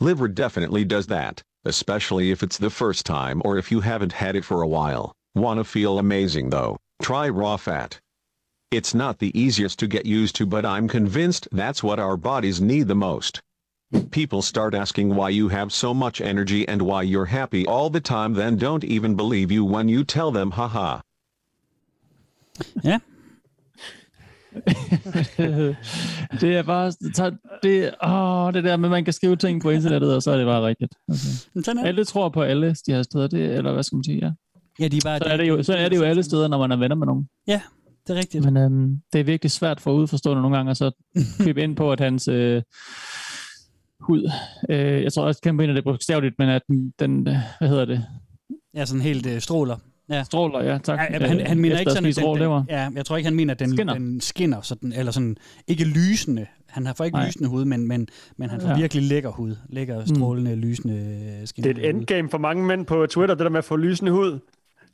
Liver 0.00 0.28
definitely 0.28 0.84
does 0.84 1.06
that, 1.08 1.42
especially 1.64 2.30
if 2.30 2.42
it's 2.42 2.58
the 2.58 2.70
first 2.70 3.06
time 3.06 3.42
or 3.44 3.58
if 3.58 3.70
you 3.70 3.80
haven't 3.80 4.12
had 4.12 4.34
it 4.34 4.44
for 4.44 4.62
a 4.62 4.68
while. 4.68 5.12
Wanna 5.34 5.64
feel 5.64 5.98
amazing 5.98 6.50
though? 6.50 6.76
Try 7.00 7.28
raw 7.28 7.56
fat. 7.56 8.00
It's 8.70 8.94
not 8.94 9.18
the 9.18 9.38
easiest 9.38 9.78
to 9.80 9.86
get 9.86 10.06
used 10.06 10.36
to, 10.36 10.46
but 10.46 10.64
I'm 10.64 10.88
convinced 10.88 11.48
that's 11.52 11.82
what 11.82 11.98
our 11.98 12.16
bodies 12.16 12.60
need 12.60 12.88
the 12.88 12.94
most. 12.94 13.40
People 14.10 14.42
start 14.42 14.74
asking 14.74 15.14
why 15.14 15.30
you 15.30 15.48
have 15.48 15.72
so 15.72 15.92
much 15.92 16.20
energy 16.20 16.66
and 16.68 16.82
why 16.82 17.02
you're 17.02 17.26
happy 17.26 17.66
all 17.66 17.90
the 17.90 18.00
time, 18.00 18.34
then 18.34 18.56
don't 18.56 18.84
even 18.84 19.16
believe 19.16 19.50
you 19.50 19.64
when 19.64 19.88
you 19.88 20.04
tell 20.04 20.30
them, 20.30 20.52
haha. 20.52 21.00
Ja, 22.84 22.98
det 26.40 26.56
er 26.56 26.62
bare, 26.62 26.86
det, 26.86 27.14
tager, 27.14 27.30
det, 27.62 27.94
åh, 28.04 28.54
det 28.54 28.64
der 28.64 28.76
med, 28.76 28.88
at 28.88 28.90
man 28.90 29.04
kan 29.04 29.12
skrive 29.12 29.36
ting 29.36 29.62
på 29.62 29.70
internettet, 29.70 30.14
og 30.14 30.22
så 30.22 30.30
er 30.30 30.36
det 30.36 30.46
bare 30.46 30.66
rigtigt. 30.66 30.94
Altså, 31.08 31.70
er 31.70 31.74
det. 31.74 31.86
alle 31.86 32.04
tror 32.04 32.28
på 32.28 32.42
alle 32.42 32.76
de 32.86 32.92
her 32.92 33.02
steder, 33.02 33.26
det, 33.26 33.56
eller 33.56 33.72
hvad 33.72 33.82
skal 33.82 33.96
man 33.96 34.04
sige, 34.04 34.18
ja. 34.26 34.30
Ja, 34.80 34.88
de 34.88 34.96
er 34.96 35.00
bare, 35.04 35.18
Så 35.18 35.24
er 35.24 35.36
det 35.36 35.48
jo, 35.48 35.62
så 35.62 35.74
er 35.74 35.88
det 35.88 35.96
jo 35.96 36.02
alle 36.02 36.22
steder, 36.22 36.48
når 36.48 36.58
man 36.58 36.72
er 36.72 36.76
venner 36.76 36.96
med 36.96 37.06
nogen. 37.06 37.28
Ja, 37.46 37.60
det 38.06 38.16
er 38.16 38.18
rigtigt. 38.18 38.44
Men 38.44 38.56
øhm, 38.56 39.00
det 39.12 39.20
er 39.20 39.24
virkelig 39.24 39.50
svært 39.50 39.80
for 39.80 39.92
udforstående 39.92 40.42
nogle 40.42 40.56
gange, 40.56 40.70
at 40.70 40.76
så 40.76 40.90
købe 41.44 41.62
ind 41.62 41.76
på, 41.76 41.92
at 41.92 42.00
hans, 42.00 42.28
øh, 42.28 42.62
hud. 44.00 44.30
Øh, 44.70 45.02
jeg 45.02 45.12
tror 45.12 45.24
også, 45.24 45.40
kan 45.40 45.54
mener 45.54 45.72
det 45.72 45.80
er 45.80 45.90
bogstaveligt, 45.92 46.34
men 46.38 46.48
at 46.48 46.62
den, 46.68 46.92
den, 46.98 47.28
øh, 47.28 47.36
hvad 47.58 47.68
hedder 47.68 47.84
det? 47.84 48.04
Ja, 48.74 48.84
sådan 48.84 49.02
helt 49.02 49.26
øh, 49.26 49.40
stråler. 49.40 49.76
Ja. 50.10 50.22
Stråler, 50.24 50.64
ja, 50.64 50.78
tak. 50.78 50.98
Ja, 51.12 51.26
han, 51.26 51.46
han 51.46 51.58
mener 51.58 51.74
Efter 51.74 51.80
ikke 51.80 51.90
at 51.90 52.14
sådan, 52.14 52.30
at 52.30 52.40
den, 52.40 52.52
den, 52.52 52.66
ja, 52.68 52.88
jeg 52.94 53.06
tror 53.06 53.16
ikke, 53.16 53.26
han 53.26 53.36
mener, 53.36 53.54
at 53.54 53.60
den 53.60 53.72
Skinner. 53.76 53.94
den 53.94 54.20
skinner 54.20 54.60
sådan, 54.60 54.92
eller 54.92 55.12
sådan, 55.12 55.36
ikke 55.66 55.84
lysende. 55.84 56.46
Han 56.66 56.86
har 56.86 56.94
for 56.94 57.04
ikke 57.04 57.16
Nej. 57.16 57.26
lysende 57.26 57.48
hud, 57.48 57.64
men, 57.64 57.88
men, 57.88 58.08
men 58.36 58.50
han 58.50 58.60
får 58.60 58.68
Ja. 58.68 58.74
ja. 58.74 58.80
virkelig 58.80 59.02
lækker 59.02 59.30
hud. 59.30 59.56
Lækker, 59.68 60.02
strålende, 60.16 60.54
mm. 60.54 60.60
lysende 60.60 60.94
øh, 61.40 61.46
skinner. 61.46 61.72
Det 61.72 61.84
er 61.84 61.88
et 61.88 61.94
endgame 61.94 62.30
for 62.30 62.38
mange 62.38 62.66
mænd 62.66 62.86
på 62.86 63.06
Twitter, 63.06 63.34
det 63.34 63.44
der 63.44 63.50
med 63.50 63.58
at 63.58 63.64
få 63.64 63.76
lysende 63.76 64.12
hud. 64.12 64.38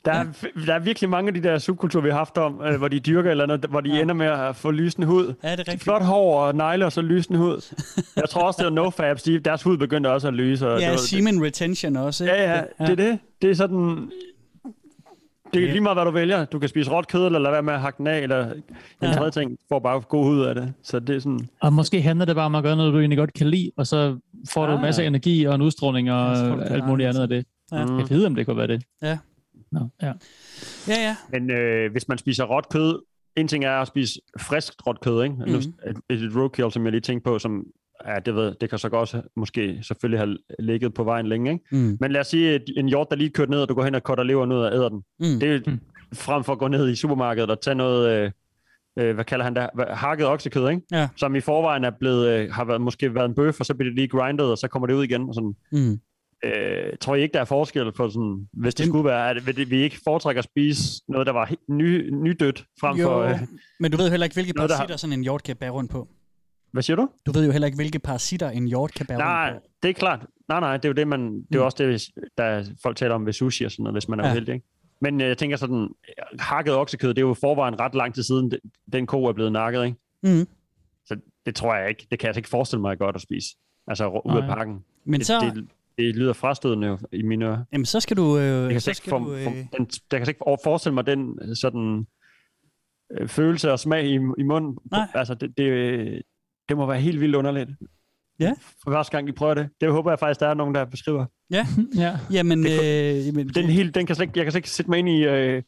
Der 0.05 0.13
er, 0.13 0.25
der 0.65 0.73
er 0.73 0.79
virkelig 0.79 1.09
mange 1.09 1.27
af 1.27 1.33
de 1.33 1.43
der 1.43 1.57
subkulturer, 1.59 2.03
vi 2.03 2.09
har 2.09 2.17
haft 2.17 2.37
om, 2.37 2.61
øh, 2.61 2.77
hvor 2.77 2.87
de 2.87 2.99
dyrker 2.99 3.31
eller 3.31 3.43
andet, 3.43 3.65
hvor 3.69 3.81
de 3.81 3.89
ja. 3.89 4.01
ender 4.01 4.13
med 4.15 4.25
at 4.25 4.55
få 4.55 4.71
lysende 4.71 5.07
hud. 5.07 5.33
Ja, 5.43 5.51
det 5.51 5.59
er 5.59 5.59
rigtigt. 5.59 5.83
Flot 5.83 6.03
hår 6.03 6.41
og 6.41 6.55
negle 6.55 6.85
og 6.85 6.91
så 6.91 7.01
lysende 7.01 7.39
hud. 7.39 7.73
Jeg 8.15 8.29
tror 8.29 8.41
også, 8.41 8.57
det 8.57 8.65
var 8.65 8.71
NoFabs. 8.71 9.23
De, 9.23 9.39
deres 9.39 9.63
hud 9.63 9.77
begyndte 9.77 10.11
også 10.11 10.27
at 10.27 10.33
lyse. 10.33 10.67
Og 10.69 10.79
det 10.79 10.85
Ja, 10.85 10.97
semen 10.97 11.43
retention 11.45 11.95
også. 11.95 12.23
Ikke? 12.23 12.35
Ja, 12.35 12.53
ja, 12.55 12.63
det 12.79 12.89
er 12.89 12.95
det. 12.95 13.19
Det 13.41 13.49
er 13.51 13.55
sådan... 13.55 14.09
Det 15.53 15.63
er 15.63 15.67
lige 15.71 15.81
meget, 15.81 15.95
hvad 15.97 16.05
du 16.05 16.11
vælger. 16.11 16.45
Du 16.45 16.59
kan 16.59 16.69
spise 16.69 16.91
råt 16.91 17.07
kød, 17.07 17.25
eller 17.25 17.39
lade 17.39 17.51
være 17.51 17.63
med 17.63 17.73
at 17.73 17.79
hakke 17.81 17.97
den 17.97 18.07
af, 18.07 18.19
eller 18.19 18.51
en 18.53 18.63
Ja. 19.01 19.11
tredje 19.13 19.31
ting. 19.31 19.57
Får 19.71 19.79
bare 19.79 20.01
god 20.01 20.23
hud 20.25 20.41
af 20.41 20.55
det. 20.55 20.73
Så 20.83 20.99
det 20.99 21.15
er 21.15 21.19
sådan... 21.19 21.49
Og 21.61 21.73
måske 21.73 22.01
handler 22.01 22.25
det 22.25 22.35
bare 22.35 22.45
om 22.45 22.55
at 22.55 22.63
gøre 22.63 22.75
noget, 22.75 22.93
du 22.93 22.99
egentlig 22.99 23.17
godt 23.17 23.33
kan 23.33 23.47
lide, 23.47 23.71
og 23.77 23.87
så 23.87 24.17
får 24.49 24.65
du 24.65 24.71
Ah. 24.71 24.75
en 24.75 24.81
masse 24.81 25.05
energi 25.05 25.43
og 25.45 25.55
en 25.55 25.61
udstråling 25.61 26.11
og 26.11 26.35
Ja, 26.35 26.43
ja, 26.45 26.51
det 26.55 26.71
alt 26.71 26.87
muligt 26.87 27.09
andet 27.09 27.21
af 27.21 27.27
det. 27.27 27.45
Ja. 27.71 27.85
Mm. 27.85 27.97
Jeg 27.99 28.09
ved, 28.09 28.25
om 28.25 28.35
det 28.35 28.45
kunne 28.45 28.57
være 28.57 28.67
det. 28.67 28.83
Ja. 29.01 29.17
Nå, 29.71 29.79
ja. 30.01 30.11
Ja, 30.87 30.93
ja. 31.07 31.15
Men 31.31 31.51
øh, 31.51 31.91
hvis 31.91 32.07
man 32.07 32.17
spiser 32.17 32.43
råt 32.43 32.69
kød, 32.69 32.99
en 33.37 33.47
ting 33.47 33.65
er 33.65 33.71
at 33.71 33.87
spise 33.87 34.19
frisk 34.39 34.73
råt 34.87 34.99
kød, 35.01 35.23
ikke? 35.23 35.35
Mm. 35.35 35.41
Mhm. 35.41 35.55
Et, 36.09 36.23
et 36.23 36.35
roadkill, 36.35 36.71
som 36.71 36.83
jeg 36.83 36.91
lige 36.91 37.01
tænkte 37.01 37.23
på, 37.23 37.39
som 37.39 37.63
ja, 38.05 38.19
det, 38.19 38.35
ved, 38.35 38.55
det 38.61 38.69
kan 38.69 38.79
så 38.79 38.89
godt 38.89 39.15
måske 39.35 39.79
selvfølgelig 39.83 40.19
have 40.19 40.37
ligget 40.59 40.93
på 40.93 41.03
vejen 41.03 41.27
længe, 41.27 41.51
ikke? 41.51 41.65
Mm. 41.71 41.97
Men 41.99 42.11
lad 42.11 42.21
os 42.21 42.27
sige, 42.27 42.55
at 42.55 42.61
en 42.77 42.87
hjort, 42.89 43.07
der 43.09 43.15
lige 43.15 43.29
kørt 43.29 43.49
ned, 43.49 43.61
og 43.61 43.69
du 43.69 43.73
går 43.73 43.83
hen 43.83 43.95
og 43.95 44.01
cutter 44.01 44.23
leveren 44.23 44.51
ud 44.51 44.57
og 44.57 44.73
æder 44.73 44.89
den. 44.89 45.03
Mm. 45.19 45.39
Det 45.39 45.67
er 45.67 45.77
frem 46.13 46.43
for 46.43 46.53
at 46.53 46.59
gå 46.59 46.67
ned 46.67 46.89
i 46.89 46.95
supermarkedet 46.95 47.49
og 47.49 47.61
tage 47.61 47.75
noget, 47.75 48.09
øh, 48.09 48.31
øh, 48.99 49.15
hvad 49.15 49.25
kalder 49.25 49.43
han 49.45 49.55
der, 49.55 49.67
Hva- 49.79 49.93
hakket 49.93 50.27
oksekød, 50.27 50.69
ikke? 50.69 50.81
Ja. 50.91 51.07
Som 51.15 51.35
i 51.35 51.39
forvejen 51.39 51.83
er 51.83 51.91
blevet, 51.99 52.27
øh, 52.27 52.51
har 52.51 52.65
været, 52.65 52.81
måske 52.81 53.15
været 53.15 53.25
en 53.29 53.35
bøf, 53.35 53.59
og 53.59 53.65
så 53.65 53.73
bliver 53.73 53.89
det 53.89 53.95
lige 53.95 54.07
grindet, 54.07 54.51
og 54.51 54.57
så 54.57 54.67
kommer 54.67 54.87
det 54.87 54.93
ud 54.93 55.03
igen. 55.03 55.21
Og 55.29 55.33
sådan. 55.33 55.53
Mm. 55.71 55.99
Øh, 56.45 56.93
tror 57.01 57.15
I 57.15 57.21
ikke, 57.21 57.33
der 57.33 57.39
er 57.39 57.45
forskel 57.45 57.91
på 57.91 58.09
sådan, 58.09 58.47
hvis 58.53 58.75
det 58.75 58.85
skulle 58.85 59.05
være, 59.05 59.29
at 59.29 59.35
det- 59.55 59.69
vi 59.71 59.77
ikke 59.81 59.97
foretrækker 60.03 60.39
at 60.41 60.45
spise 60.45 61.01
noget, 61.09 61.27
der 61.27 61.33
var 61.33 61.45
helt 61.45 61.69
ny, 61.69 62.09
nydødt, 62.09 62.65
frem 62.81 62.97
for... 62.97 63.23
Jo, 63.23 63.29
Øh, 63.29 63.39
men 63.79 63.91
du 63.91 63.97
ved 63.97 64.09
heller 64.09 64.23
ikke, 64.25 64.33
hvilke 64.33 64.51
Noget, 64.53 64.69
der 64.69 64.75
har- 64.75 64.81
parasitter 64.83 64.97
sådan 64.97 65.13
en 65.19 65.23
hjort 65.23 65.43
kan 65.43 65.55
bære 65.55 65.69
rundt 65.69 65.91
på. 65.91 66.07
Hvad 66.71 66.83
siger 66.83 66.95
du? 66.97 67.09
Du 67.25 67.31
ved 67.31 67.45
jo 67.45 67.51
heller 67.51 67.65
ikke, 67.65 67.75
hvilke 67.75 67.99
parasitter 67.99 68.49
en 68.49 68.67
hjort 68.67 68.93
kan 68.93 69.05
bære 69.05 69.17
Nej, 69.17 69.53
på. 69.53 69.59
det 69.83 69.89
er 69.89 69.93
klart. 69.93 70.25
Nej, 70.47 70.59
nej, 70.59 70.77
det 70.77 70.85
er 70.85 70.89
jo 70.89 70.93
det, 70.93 71.07
man, 71.07 71.21
det 71.35 71.55
er 71.55 71.59
Mm. 71.59 71.65
også 71.65 71.77
det, 71.83 72.07
der 72.37 72.63
folk 72.83 72.97
taler 72.97 73.15
om 73.15 73.25
ved 73.25 73.33
sushi 73.33 73.63
og 73.65 73.71
sådan 73.71 73.83
noget, 73.83 73.95
hvis 73.95 74.07
man 74.09 74.19
er 74.19 74.25
Ja. 74.25 74.31
uheldig, 74.31 74.53
ikke? 74.53 74.65
Men 75.01 75.21
øh, 75.21 75.27
jeg 75.27 75.37
tænker 75.37 75.57
sådan, 75.57 75.89
hakket 76.39 76.73
oksekød, 76.73 77.09
det 77.09 77.17
er 77.17 77.27
jo 77.27 77.33
forvejen 77.33 77.79
ret 77.79 77.95
lang 77.95 78.13
tid 78.15 78.23
siden, 78.23 78.51
den, 78.93 79.05
ko 79.07 79.25
er 79.25 79.33
blevet 79.33 79.51
nakket, 79.51 79.85
ikke? 79.85 79.97
Mm. 80.23 80.47
Så 81.05 81.17
det 81.45 81.55
tror 81.55 81.75
jeg 81.75 81.89
ikke. 81.89 82.07
Det 82.11 82.19
kan 82.19 82.25
jeg 82.25 82.29
altså 82.29 82.39
ikke 82.39 82.49
forestille 82.49 82.81
mig 82.81 82.97
godt 82.97 83.15
at 83.15 83.21
spise. 83.21 83.47
Altså 83.87 84.07
ud 84.07 84.21
af 84.37 84.47
Nej. 84.47 84.55
pakken. 84.55 84.83
Men 85.05 85.19
det, 85.19 85.27
så, 85.27 85.51
det, 85.55 85.65
det 85.97 86.15
lyder 86.15 86.33
frastødende 86.33 86.87
jo 86.87 86.97
i 87.11 87.21
mine 87.21 87.45
ører. 87.45 87.63
jamen, 87.73 87.85
så 87.85 87.99
skal 87.99 88.17
du... 88.17 88.37
Øh, 88.37 88.43
Jeg 88.63 88.71
kan, 88.71 88.81
så 88.81 88.89
ikke 88.89 88.97
skal 88.97 89.09
for, 89.09 89.19
du, 89.19 89.25
for, 89.25 89.31
øh, 89.51 89.57
den, 89.77 89.89
jeg 90.11 90.19
kan 90.19 90.27
ikke 90.27 90.37
for- 90.43 90.59
forestille 90.63 90.93
mig 90.93 91.05
den 91.07 91.39
øh, 91.41 91.55
sådan 91.55 92.07
øh, 93.11 93.27
følelse 93.27 93.71
og 93.71 93.79
smag 93.79 94.05
i, 94.05 94.13
i 94.37 94.43
munden. 94.43 94.77
Nej. 94.91 95.07
Altså, 95.13 95.33
det, 95.33 95.57
det, 95.57 96.21
det 96.69 96.77
må 96.77 96.85
være 96.85 96.99
helt 97.01 97.21
vildt 97.21 97.35
underligt. 97.35 97.69
Ja. 98.39 98.53
For 98.83 98.91
første 98.91 99.11
gang, 99.11 99.27
de 99.27 99.33
prøver 99.33 99.53
det. 99.53 99.69
Det 99.81 99.91
håber 99.91 100.11
jeg 100.11 100.19
faktisk, 100.19 100.39
der 100.39 100.47
er 100.47 100.53
nogen, 100.53 100.75
der 100.75 100.85
beskriver. 100.85 101.25
ja. 101.51 101.67
Jamen, 102.31 102.63
Det 102.63 103.15
øh, 103.19 103.27
jamen 103.27 103.49
Den, 103.49 103.65
helt, 103.65 103.95
den 103.95 104.05
kan 104.05 104.15
slet 104.15 104.23
ikke, 104.27 104.39
jeg 104.39 104.45
kan 104.45 104.51
slet 104.51 104.59
ikke 104.59 104.69
sætte 104.69 104.91
mig 104.91 104.99
ind 104.99 105.09
i... 105.09 105.23
Øh, 105.23 105.63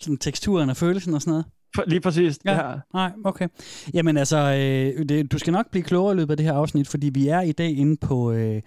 sådan 0.00 0.16
teksturen 0.18 0.70
og 0.70 0.76
følelsen 0.76 1.14
og 1.14 1.20
sådan 1.22 1.30
noget. 1.30 1.44
for- 1.74 1.84
lige 1.86 2.00
præcis 2.00 2.38
Ja. 2.44 2.50
det 2.50 2.56
her. 2.58 2.78
Nej, 2.94 3.12
okay. 3.24 3.48
Jamen 3.94 4.16
altså, 4.16 4.36
øh, 4.38 5.08
det, 5.08 5.32
du 5.32 5.38
skal 5.38 5.52
nok 5.52 5.70
blive 5.70 5.82
klogere 5.82 6.14
i 6.14 6.16
løbet 6.16 6.30
af 6.30 6.36
det 6.36 6.46
her 6.46 6.52
afsnit, 6.52 6.88
fordi 6.88 7.10
vi 7.14 7.28
er 7.28 7.40
i 7.40 7.52
dag 7.52 7.70
inde 7.70 7.96
på, 7.96 8.32
øh, 8.32 8.62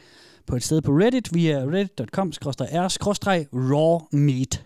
på 0.48 0.56
et 0.56 0.64
sted 0.64 0.82
på 0.82 0.92
Reddit. 0.92 1.30
Vi 1.34 1.48
er 1.48 1.74
reddit.com 1.74 2.32
raw 3.54 4.00
meat. 4.12 4.64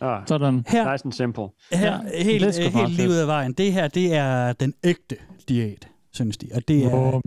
Ah, 0.00 0.22
Sådan. 0.26 0.64
Her, 0.68 0.92
nice 0.92 1.04
and 1.04 1.12
simple. 1.12 1.44
her 1.72 1.98
Ja, 2.14 2.22
helt, 2.24 2.44
helt 2.74 2.90
lige 2.90 3.08
ud 3.08 3.14
af 3.14 3.26
vejen. 3.26 3.52
Det 3.52 3.72
her, 3.72 3.88
det 3.88 4.14
er 4.14 4.52
den 4.52 4.74
ægte 4.84 5.16
diæt, 5.48 5.88
synes 6.14 6.36
de. 6.36 6.48
Og 6.54 6.68
det 6.68 6.84
er, 6.84 7.20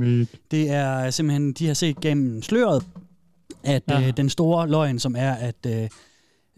det 0.52 0.70
er 0.72 1.10
simpelthen, 1.10 1.54
de 1.54 1.68
har 1.68 1.74
set 1.74 2.00
gennem 2.00 2.42
sløret, 2.42 2.84
at 3.64 3.84
Ja. 3.90 4.08
øh, 4.08 4.14
den 4.18 4.30
store 4.30 4.70
løgn, 4.70 5.00
som 5.00 5.16
er, 5.18 5.32
at 5.34 5.56
øh, 5.68 5.90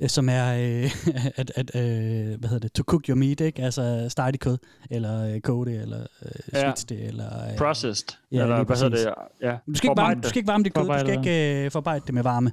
som 0.08 0.30
er, 0.30 0.54
øh, 0.54 0.92
at, 1.36 1.52
at 1.56 1.76
øh, 1.76 2.40
hvad 2.40 2.50
hedder 2.50 2.60
det, 2.60 2.74
to 2.74 2.84
cook 2.84 3.02
your 3.10 3.16
meat, 3.16 3.40
ikke? 3.42 3.64
Altså 3.64 4.06
stege 4.10 4.32
det 4.32 4.40
kød, 4.40 4.58
eller 4.92 5.34
øh, 5.36 5.42
koge 5.42 5.66
det, 5.66 5.82
eller 5.82 6.00
øh, 6.26 6.32
Ja. 6.54 6.62
switch 6.62 6.90
det, 6.90 7.08
eller... 7.08 7.50
Øh, 7.52 7.58
Processed. 7.58 8.08
Ja, 8.32 8.42
eller 8.42 8.64
hvad 8.64 8.76
hedder 8.78 8.90
det? 8.90 9.08
Ja. 9.42 9.56
Du 9.68 9.74
skal, 9.76 9.90
ikke 9.90 10.02
varme, 10.02 10.22
du 10.22 10.30
skal 10.30 10.40
ikke 10.40 10.48
varme 10.48 10.64
dit 10.64 10.74
kød, 10.74 10.86
du 10.88 11.00
skal 11.00 11.18
ikke 11.26 11.66
øh, 11.66 11.72
forarbejde 11.72 12.04
det 12.06 12.14
med 12.14 12.24
varme. 12.24 12.52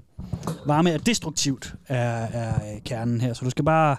Varme 0.67 0.91
er 0.91 0.99
destruktivt, 0.99 1.75
er, 1.89 2.27
er 2.27 2.55
øh, 2.55 2.83
kernen 2.85 3.21
her, 3.21 3.33
så 3.33 3.45
du 3.45 3.51
skal 3.51 3.65
bare, 3.65 3.97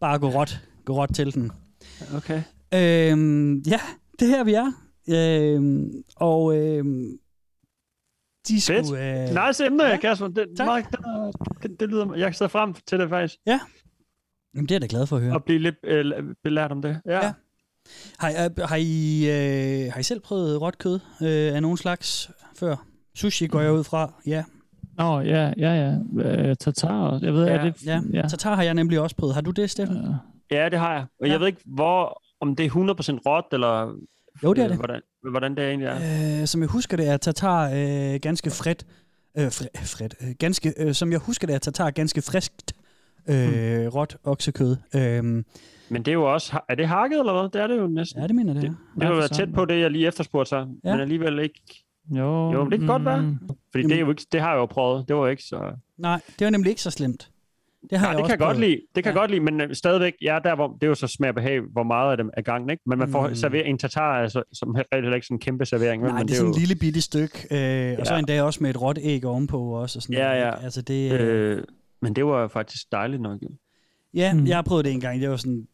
bare 0.00 0.18
gå 0.18 0.28
råt, 0.30 0.60
gå 0.84 0.94
råt 0.96 1.10
til 1.14 1.34
den. 1.34 1.50
Okay. 2.16 2.42
Øhm, 2.74 3.58
ja, 3.58 3.80
det 4.18 4.22
er 4.30 4.36
her 4.36 4.44
vi 4.44 4.54
er. 4.54 4.72
Øhm, 5.08 5.90
og 6.16 6.56
øhm, 6.56 7.18
de 8.48 8.60
Fedt. 8.60 8.86
skulle... 8.86 9.22
Øh, 9.30 9.46
Nice 9.48 9.66
emne, 9.66 9.84
ja. 9.84 9.90
ja. 9.90 9.96
Kasper. 9.96 10.28
Det, 10.28 10.46
Tak. 10.56 10.66
Mark, 10.66 10.92
det, 11.62 11.80
det, 11.80 11.88
lyder, 11.88 12.14
jeg 12.14 12.34
ser 12.34 12.48
frem 12.48 12.74
til 12.86 12.98
det 12.98 13.08
faktisk. 13.08 13.38
Jamen, 13.46 14.68
det 14.68 14.70
er 14.70 14.74
jeg 14.74 14.82
da 14.82 14.86
glad 14.90 15.06
for 15.06 15.16
at 15.16 15.22
høre. 15.22 15.34
Og 15.34 15.44
blive 15.44 15.58
lidt 15.58 15.74
øh, 15.84 16.04
belært 16.44 16.72
om 16.72 16.82
det. 16.82 17.00
Ja. 17.06 17.12
Ja. 17.12 17.24
ja. 17.26 17.32
Har, 18.18 18.28
I- 18.30 18.64
har, 18.66 18.76
I, 18.76 19.24
øh, 19.86 19.92
har 19.92 20.00
I 20.00 20.02
selv 20.02 20.20
prøvet 20.20 20.60
råt 20.60 20.78
kød 20.78 20.94
øh, 21.22 21.54
af 21.56 21.62
nogen 21.62 21.76
slags 21.76 22.30
før? 22.56 22.76
Sushi 23.14 23.46
går 23.46 23.60
jeg 23.60 23.72
ud 23.72 23.84
fra, 23.84 24.12
ja. 24.26 24.44
Nå, 24.98 25.20
ja, 25.20 25.52
ja, 25.58 25.72
ja. 25.74 25.98
Øh, 26.24 26.56
tatar, 26.56 27.18
jeg 27.22 27.34
ved, 27.34 27.44
Ja, 27.46 27.52
er 27.52 27.64
det... 27.64 27.86
ja. 27.86 28.00
ja. 28.12 28.28
Tatar 28.28 28.54
har 28.54 28.62
jeg 28.62 28.74
nemlig 28.74 29.00
også 29.00 29.16
prøvet. 29.16 29.34
Har 29.34 29.40
du 29.40 29.50
det, 29.50 29.70
Steffen? 29.70 29.96
Ja. 30.50 30.56
Ja, 30.62 30.68
det 30.68 30.78
har 30.78 30.92
jeg. 30.94 31.06
Og 31.20 31.26
Ja. 31.26 31.32
jeg 31.32 31.40
ved 31.40 31.46
ikke, 31.46 31.62
hvor, 31.66 32.22
om 32.40 32.56
det 32.56 32.66
er 32.66 32.70
100% 32.70 32.74
råt, 33.26 33.44
eller 33.52 33.94
Jo, 34.42 34.52
det 34.54 34.60
er 34.60 34.64
øh, 34.64 34.70
det. 34.70 34.78
Hvordan, 34.78 35.00
hvordan 35.30 35.56
det 35.56 35.64
egentlig 35.64 35.86
er. 35.88 36.40
Øh, 36.40 36.46
som 36.46 36.60
jeg 36.60 36.68
husker 36.68 36.96
det, 36.96 37.08
er 37.08 37.16
tatar 37.16 37.70
øh, 37.74 38.20
ganske 38.22 38.50
fred. 38.50 38.74
Øh, 39.38 39.52
fred, 39.52 39.66
fred 39.86 40.08
øh, 40.22 40.28
ganske, 40.38 40.74
øh, 40.76 40.94
som 40.94 41.12
jeg 41.12 41.18
husker 41.20 41.46
det, 41.46 41.54
er 41.54 41.58
tatar 41.58 41.90
ganske 41.90 42.22
friskt 42.22 42.72
øh, 43.28 43.48
Hmm. 43.48 43.88
råt 43.88 44.16
oksekød. 44.24 44.76
Øh, 44.94 45.24
Men 45.24 45.44
det 45.90 46.08
er 46.08 46.12
jo 46.12 46.32
også... 46.32 46.60
Er 46.68 46.74
det 46.74 46.88
hakket, 46.88 47.18
eller 47.18 47.32
hvad? 47.32 47.48
Det 47.50 47.60
er 47.62 47.66
det 47.66 47.76
jo 47.76 47.86
næsten. 47.86 48.20
ja, 48.20 48.26
det 48.26 48.34
mener 48.36 48.54
det 48.54 48.64
er. 48.64 48.68
Det 48.94 49.02
har 49.02 49.10
jo 49.10 49.16
været 49.16 49.30
tæt 49.32 49.52
på 49.54 49.64
det, 49.64 49.80
jeg 49.80 49.90
lige 49.90 50.06
efterspurgte 50.06 50.48
sig. 50.48 50.66
Ja. 50.84 50.90
Men 50.92 51.00
alligevel 51.00 51.38
ikke... 51.38 51.84
Jo, 52.10 52.52
Jo, 52.52 52.68
det 52.70 52.78
kan 52.78 52.88
godt 52.88 53.04
være. 53.04 53.38
Fordi 53.70 53.82
det, 53.84 53.92
er 53.96 54.00
jo 54.00 54.10
ikke, 54.10 54.26
det 54.32 54.40
har 54.40 54.50
jeg 54.50 54.58
jo 54.58 54.66
prøvet. 54.66 55.08
Det 55.08 55.16
var 55.16 55.28
ikke 55.28 55.42
så... 55.42 55.72
Nej, 55.98 56.20
det 56.38 56.44
var 56.44 56.50
nemlig 56.50 56.70
ikke 56.70 56.82
så 56.82 56.90
slemt. 56.90 57.30
Det 57.90 57.98
har 57.98 58.06
Nej, 58.06 58.10
jeg 58.10 58.16
det 58.16 58.22
også 58.22 58.32
kan 58.36 58.40
jeg 58.40 58.46
godt 58.46 58.60
lide. 58.60 58.80
Det 58.94 59.04
kan 59.04 59.12
Ja. 59.12 59.18
godt 59.18 59.30
lide, 59.30 59.40
men 59.40 59.60
øh, 59.60 59.74
stadigvæk, 59.74 60.12
ja, 60.22 60.38
der 60.44 60.54
hvor, 60.54 60.68
det 60.68 60.82
er 60.82 60.86
jo 60.88 60.94
så 60.94 61.06
smag 61.06 61.34
behag, 61.34 61.60
hvor 61.60 61.82
meget 61.82 62.10
af 62.10 62.16
dem 62.16 62.30
er 62.36 62.42
gangen, 62.42 62.70
ikke? 62.70 62.82
Men 62.86 62.98
man 62.98 63.08
får 63.10 63.28
Mm. 63.28 63.34
serveret 63.34 63.68
en 63.68 63.78
tatar, 63.78 64.22
altså, 64.22 64.42
som 64.52 64.76
he- 64.76 64.82
heller 64.92 65.14
ikke 65.14 65.26
sådan 65.26 65.34
en 65.34 65.40
kæmpe 65.40 65.64
servering. 65.66 66.02
Nej, 66.02 66.12
men 66.12 66.28
det 66.28 66.30
er 66.32 66.36
sådan 66.36 66.50
jo, 66.52 66.54
en 66.54 66.60
lille 66.60 66.74
bitte 66.74 67.00
stykke, 67.00 67.38
øh, 67.50 67.96
og 68.00 68.06
så 68.06 68.12
Ja. 68.14 68.18
endda 68.18 68.42
også 68.42 68.62
med 68.62 68.70
et 68.70 68.82
råt 68.82 68.98
æg 69.02 69.24
ovenpå 69.24 69.58
også. 69.60 69.98
Og 69.98 70.02
sådan 70.02 70.16
Ja, 70.16 70.22
noget, 70.28 70.40
ja. 70.40 70.50
ikke? 70.54 70.64
Altså 70.64 70.82
det, 70.82 71.12
øh, 71.20 71.56
øh, 71.58 71.64
men 72.02 72.16
det 72.16 72.26
var 72.26 72.48
faktisk 72.48 72.92
dejligt 72.92 73.22
nok. 73.22 73.40
ja, 74.14 74.34
Mm. 74.34 74.46
jeg 74.46 74.56
har 74.56 74.62
prøvet 74.62 74.84
det 74.84 74.92
en 74.92 75.00
gang. 75.00 75.20
Det 75.20 75.30
var 75.30 75.36
sådan 75.36 75.66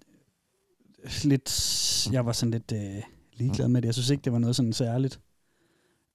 lidt, 1.25 2.09
jeg 2.13 2.27
var 2.27 2.33
sådan 2.33 2.51
lidt 2.51 2.73
øh, 2.73 3.03
ligeglad 3.37 3.69
med 3.69 3.83
det. 3.83 3.87
Jeg 3.87 3.95
synes 3.95 4.11
ikke, 4.11 4.23
det 4.23 4.33
var 4.33 4.39
noget 4.39 4.57
sådan 4.57 4.73
særligt. 4.73 5.21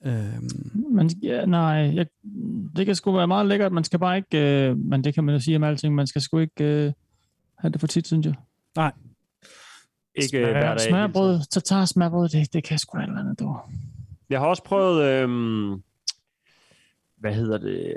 Øhm, 0.05 0.49
Man, 0.91 1.09
ja, 1.23 1.45
nej, 1.45 1.91
jeg, 1.95 2.05
det 2.75 2.85
kan 2.85 2.95
sgu 2.95 3.11
være 3.11 3.27
meget 3.27 3.45
lækkert. 3.47 3.71
Man 3.71 3.83
skal 3.83 3.99
bare 3.99 4.17
ikke, 4.17 4.67
øh, 4.69 4.77
men 4.77 5.03
det 5.03 5.13
kan 5.13 5.23
man 5.23 5.35
jo 5.35 5.39
sige 5.41 5.55
om 5.57 5.63
alting, 5.63 5.95
man 5.95 6.07
skal 6.07 6.21
sgu 6.21 6.37
ikke 6.39 6.63
øh, 6.63 6.91
have 7.57 7.71
det 7.71 7.79
for 7.79 7.87
tit, 7.87 8.07
synes 8.07 8.25
jeg. 8.25 8.91
Ikke 10.15 10.37
øh, 10.39 10.51
hver 10.51 10.69
dag. 10.75 10.79
Smørbrød, 10.79 11.39
tatar 11.51 11.85
smørbrød, 11.85 12.29
det, 12.29 12.53
det 12.53 12.63
kan 12.63 12.77
sgu 12.79 12.97
et 12.97 13.03
eller 13.03 13.19
andet, 13.19 13.39
du. 13.39 13.57
Jeg 14.29 14.39
har 14.39 14.47
også 14.47 14.63
prøvet, 14.63 15.03
øhm, 15.03 15.83
hvad 17.17 17.33
hedder 17.33 17.57
det? 17.57 17.95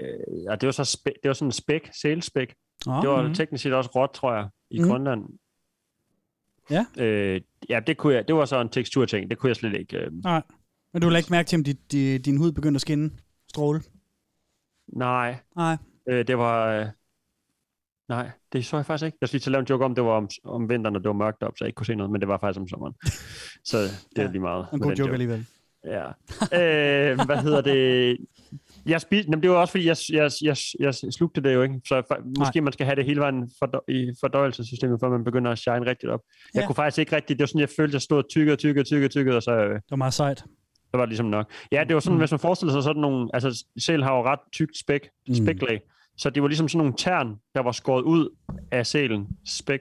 Ja, 0.51 0.55
det 0.57 0.67
var 0.67 0.73
så 0.73 0.85
spæk, 0.85 1.13
det 1.23 1.29
var 1.29 1.35
sådan 1.35 1.49
en 1.49 1.53
spæk, 1.53 1.91
sælspæk. 2.03 2.55
åh, 2.89 3.01
Det 3.03 3.09
var 3.11 3.23
Mhm. 3.23 3.35
teknisk 3.35 3.63
set 3.63 3.73
også 3.73 3.91
råt, 3.97 4.11
tror 4.11 4.35
jeg, 4.35 4.49
i 4.71 4.79
Mhm. 4.79 4.89
Grønland. 4.89 5.25
Ja. 6.71 6.87
Øh, 6.99 7.41
ja, 7.69 7.81
det, 7.87 7.97
kunne 7.97 8.15
jeg, 8.15 8.29
det 8.29 8.35
var 8.37 8.45
så 8.45 8.61
en 8.61 8.69
teksturting. 8.69 9.31
Det 9.31 9.39
kunne 9.39 9.49
jeg 9.49 9.57
slet 9.57 9.75
ikke. 9.75 9.97
Øh, 9.99 10.13
nej. 10.25 10.43
Men 10.97 11.01
du 11.01 11.09
vil 11.09 11.17
ikke 11.17 11.31
mærke 11.31 11.47
til, 11.47 11.57
om 11.57 11.65
dit, 11.65 11.93
di, 11.93 12.19
din 12.19 12.37
hud 12.37 12.53
begyndte 12.53 12.77
at 12.77 12.81
skinne, 12.81 13.11
stråle? 13.49 13.81
nej, 14.93 15.37
Nej. 15.57 15.77
øh, 16.09 16.27
det 16.27 16.39
var... 16.39 16.67
Øh, 16.69 16.87
nej, 18.09 18.31
det 18.53 18.67
så 18.67 18.77
jeg 18.77 18.87
faktisk 18.87 19.07
ikke. 19.07 19.19
Jeg 19.21 19.29
skulle 19.29 19.37
lige 19.39 19.43
til 19.43 19.51
at 19.51 19.53
lave 19.53 19.61
en 19.61 19.67
joke 19.71 19.85
om, 19.85 19.95
det 19.95 20.05
var 20.05 20.11
om, 20.11 20.29
om 20.45 20.69
vinteren, 20.69 20.97
og 20.97 21.03
det 21.03 21.09
var 21.09 21.15
mørkt 21.15 21.43
op, 21.43 21.53
så 21.59 21.65
jeg 21.65 21.69
ikke 21.69 21.77
kunne 21.77 21.87
se 21.87 21.95
noget, 21.95 22.13
men 22.13 22.21
det 22.21 22.29
var 22.29 22.39
faktisk 22.39 22.61
om 22.61 22.69
sommeren. 22.69 22.95
så 23.71 23.79
det 23.79 23.89
er 24.17 24.23
Ja, 24.23 24.31
lige 24.31 24.41
meget. 24.41 24.67
En 24.73 24.81
god 24.81 24.91
den 24.91 24.99
joke 24.99 25.13
alligevel. 25.13 25.47
Ja. 25.85 26.07
Øh, 26.61 27.27
hvad 27.27 27.43
hedder 27.43 27.61
det? 27.61 28.17
Jeg 28.87 29.01
spiste, 29.01 29.31
jamen 29.31 29.43
det 29.43 29.51
var 29.51 29.57
også 29.57 29.71
fordi, 29.73 29.87
jeg, 29.87 29.97
jeg, 30.13 30.31
jeg, 30.43 30.57
jeg 30.81 30.95
slugte 30.95 31.41
det 31.41 31.55
jo 31.55 31.63
ikke. 31.63 31.81
Så 31.89 32.03
for, 32.09 32.39
måske 32.39 32.61
man 32.61 32.73
skal 32.73 32.87
have 32.87 32.97
det 32.97 33.05
hele 33.05 33.21
vejen 33.21 33.51
for, 33.59 33.85
i 33.91 34.13
fordøjelsessystemet, 34.21 35.01
før 35.01 35.09
man 35.11 35.25
begynder 35.25 35.51
at 35.51 35.59
shine 35.59 35.87
rigtigt 35.87 36.13
op. 36.13 36.21
Jeg 36.55 36.61
Ja. 36.61 36.67
kunne 36.67 36.77
faktisk 36.77 36.99
ikke 36.99 37.17
rigtigt, 37.17 37.39
det 37.39 37.43
var 37.43 37.47
sådan, 37.47 37.61
jeg 37.61 37.69
følte, 37.77 37.95
jeg 37.95 38.03
stod 38.03 38.19
og 38.19 38.29
tykkede 38.29 38.55
og 38.55 38.59
tykkede 38.59 38.83
og 38.83 39.11
tykkede, 39.11 39.33
og 39.35 39.37
og 39.37 39.43
så, 39.43 39.53
øh, 39.53 39.75
Det 39.75 39.83
var 39.91 39.97
meget 39.97 40.15
sejt. 40.15 40.45
Var 40.99 41.05
det 41.05 41.09
ligesom 41.11 41.27
nok. 41.27 41.51
Ja, 41.73 41.85
det 41.85 41.95
var 41.95 42.01
sådan, 42.01 42.15
mm. 42.15 42.19
hvis 42.21 42.31
man 42.31 42.41
forestiller 42.41 42.73
sig 42.73 42.83
sådan 42.83 43.03
nogle, 43.03 43.29
altså 43.35 43.65
sæl 43.79 44.03
har 44.03 44.17
jo 44.17 44.23
ret 44.25 44.39
tykt 44.53 44.77
spæk, 44.79 45.09
Mm. 45.29 45.35
spæklag, 45.35 45.81
så 46.19 46.31
det 46.31 46.43
var 46.43 46.49
ligesom 46.49 46.69
sådan 46.69 46.79
nogle 46.79 46.95
tern, 46.99 47.37
der 47.55 47.63
var 47.63 47.73
skåret 47.73 48.03
ud 48.03 48.29
af 48.71 48.87
sælen 48.87 49.29
spæk. 49.47 49.81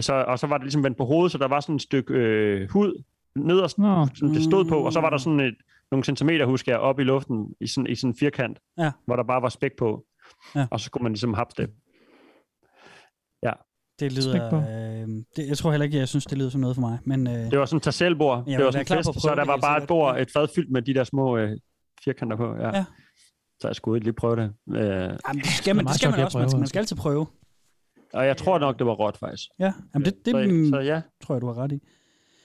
Så, 0.00 0.14
og 0.14 0.38
så 0.38 0.46
var 0.46 0.56
det 0.58 0.64
ligesom 0.64 0.84
vendt 0.84 0.96
på 0.98 1.04
hovedet, 1.04 1.32
så 1.32 1.38
der 1.38 1.48
var 1.48 1.60
sådan 1.60 1.74
et 1.76 1.82
stykke 1.82 2.14
øh, 2.14 2.70
hud 2.70 3.02
nederst, 3.34 3.78
Nå, 3.78 4.06
som 4.14 4.28
det 4.28 4.42
stod 4.44 4.64
på, 4.64 4.78
og 4.78 4.92
så 4.92 5.00
var 5.00 5.10
der 5.10 5.16
sådan 5.16 5.40
et, 5.40 5.54
nogle 5.90 6.04
centimeter, 6.04 6.46
husker 6.46 6.72
jeg, 6.72 6.80
op 6.80 7.00
i 7.00 7.02
luften, 7.02 7.46
i 7.60 7.66
sådan, 7.66 7.86
i 7.86 7.94
sådan 7.94 8.10
en 8.10 8.16
firkant, 8.16 8.58
Ja. 8.78 8.90
hvor 9.06 9.16
der 9.16 9.22
bare 9.22 9.42
var 9.42 9.48
spæk 9.48 9.70
på. 9.78 10.04
Ja. 10.54 10.66
Og 10.70 10.80
så 10.80 10.90
kunne 10.90 11.02
man 11.02 11.12
ligesom 11.12 11.34
hapse 11.34 11.62
det. 11.62 11.70
Det 14.00 14.12
lyder... 14.12 14.54
Øh, 14.56 15.08
det, 15.36 15.48
jeg 15.48 15.56
tror 15.58 15.70
heller 15.70 15.84
ikke, 15.84 15.98
jeg 15.98 16.08
synes, 16.08 16.24
det 16.24 16.38
lyder 16.38 16.50
som 16.50 16.60
noget 16.60 16.76
for 16.76 16.80
mig. 16.80 16.98
Men, 17.04 17.26
øh, 17.26 17.50
Det 17.50 17.58
var 17.58 17.66
sådan 17.66 17.76
et 17.76 17.82
tasselbord. 17.82 18.44
Det 18.46 18.64
var 18.64 18.70
sådan 18.70 18.86
en 18.98 19.04
fest, 19.04 19.20
så 19.22 19.28
der 19.28 19.34
det 19.34 19.46
var 19.46 19.56
bare 19.56 19.82
et 19.82 19.88
bord, 19.88 20.20
et 20.20 20.30
fad 20.30 20.48
fyldt 20.54 20.70
med 20.70 20.82
de 20.82 20.94
der 20.94 21.04
små 21.04 21.36
øh, 21.36 21.50
firkanter 22.04 22.36
på. 22.36 22.54
Ja. 22.56 22.76
Ja. 22.76 22.84
Så 23.60 23.68
jeg 23.68 23.76
skulle 23.76 24.02
lige 24.04 24.12
prøve 24.12 24.36
det. 24.36 24.52
Øh, 24.76 24.78
jamen, 24.78 25.42
det 25.42 25.46
skal 25.46 25.76
man, 25.76 25.86
det 25.86 25.94
skal 25.94 26.10
man 26.10 26.20
også. 26.20 26.38
Man 26.38 26.48
skal, 26.48 26.58
man 26.58 26.66
skal 26.68 26.78
altid 26.78 26.96
prøve. 26.96 27.26
og 28.12 28.26
jeg 28.26 28.36
tror 28.36 28.58
nok, 28.58 28.78
det 28.78 28.86
var 28.86 28.92
råt, 28.92 29.16
faktisk. 29.16 29.44
Ja, 29.58 29.72
jamen, 29.94 30.04
det, 30.06 30.14
det 30.24 30.32
så, 30.32 30.70
så 30.70 30.80
ja. 30.80 31.00
tror 31.24 31.34
jeg, 31.34 31.42
du 31.42 31.46
har 31.46 31.58
ret 31.58 31.72
i. 31.72 31.80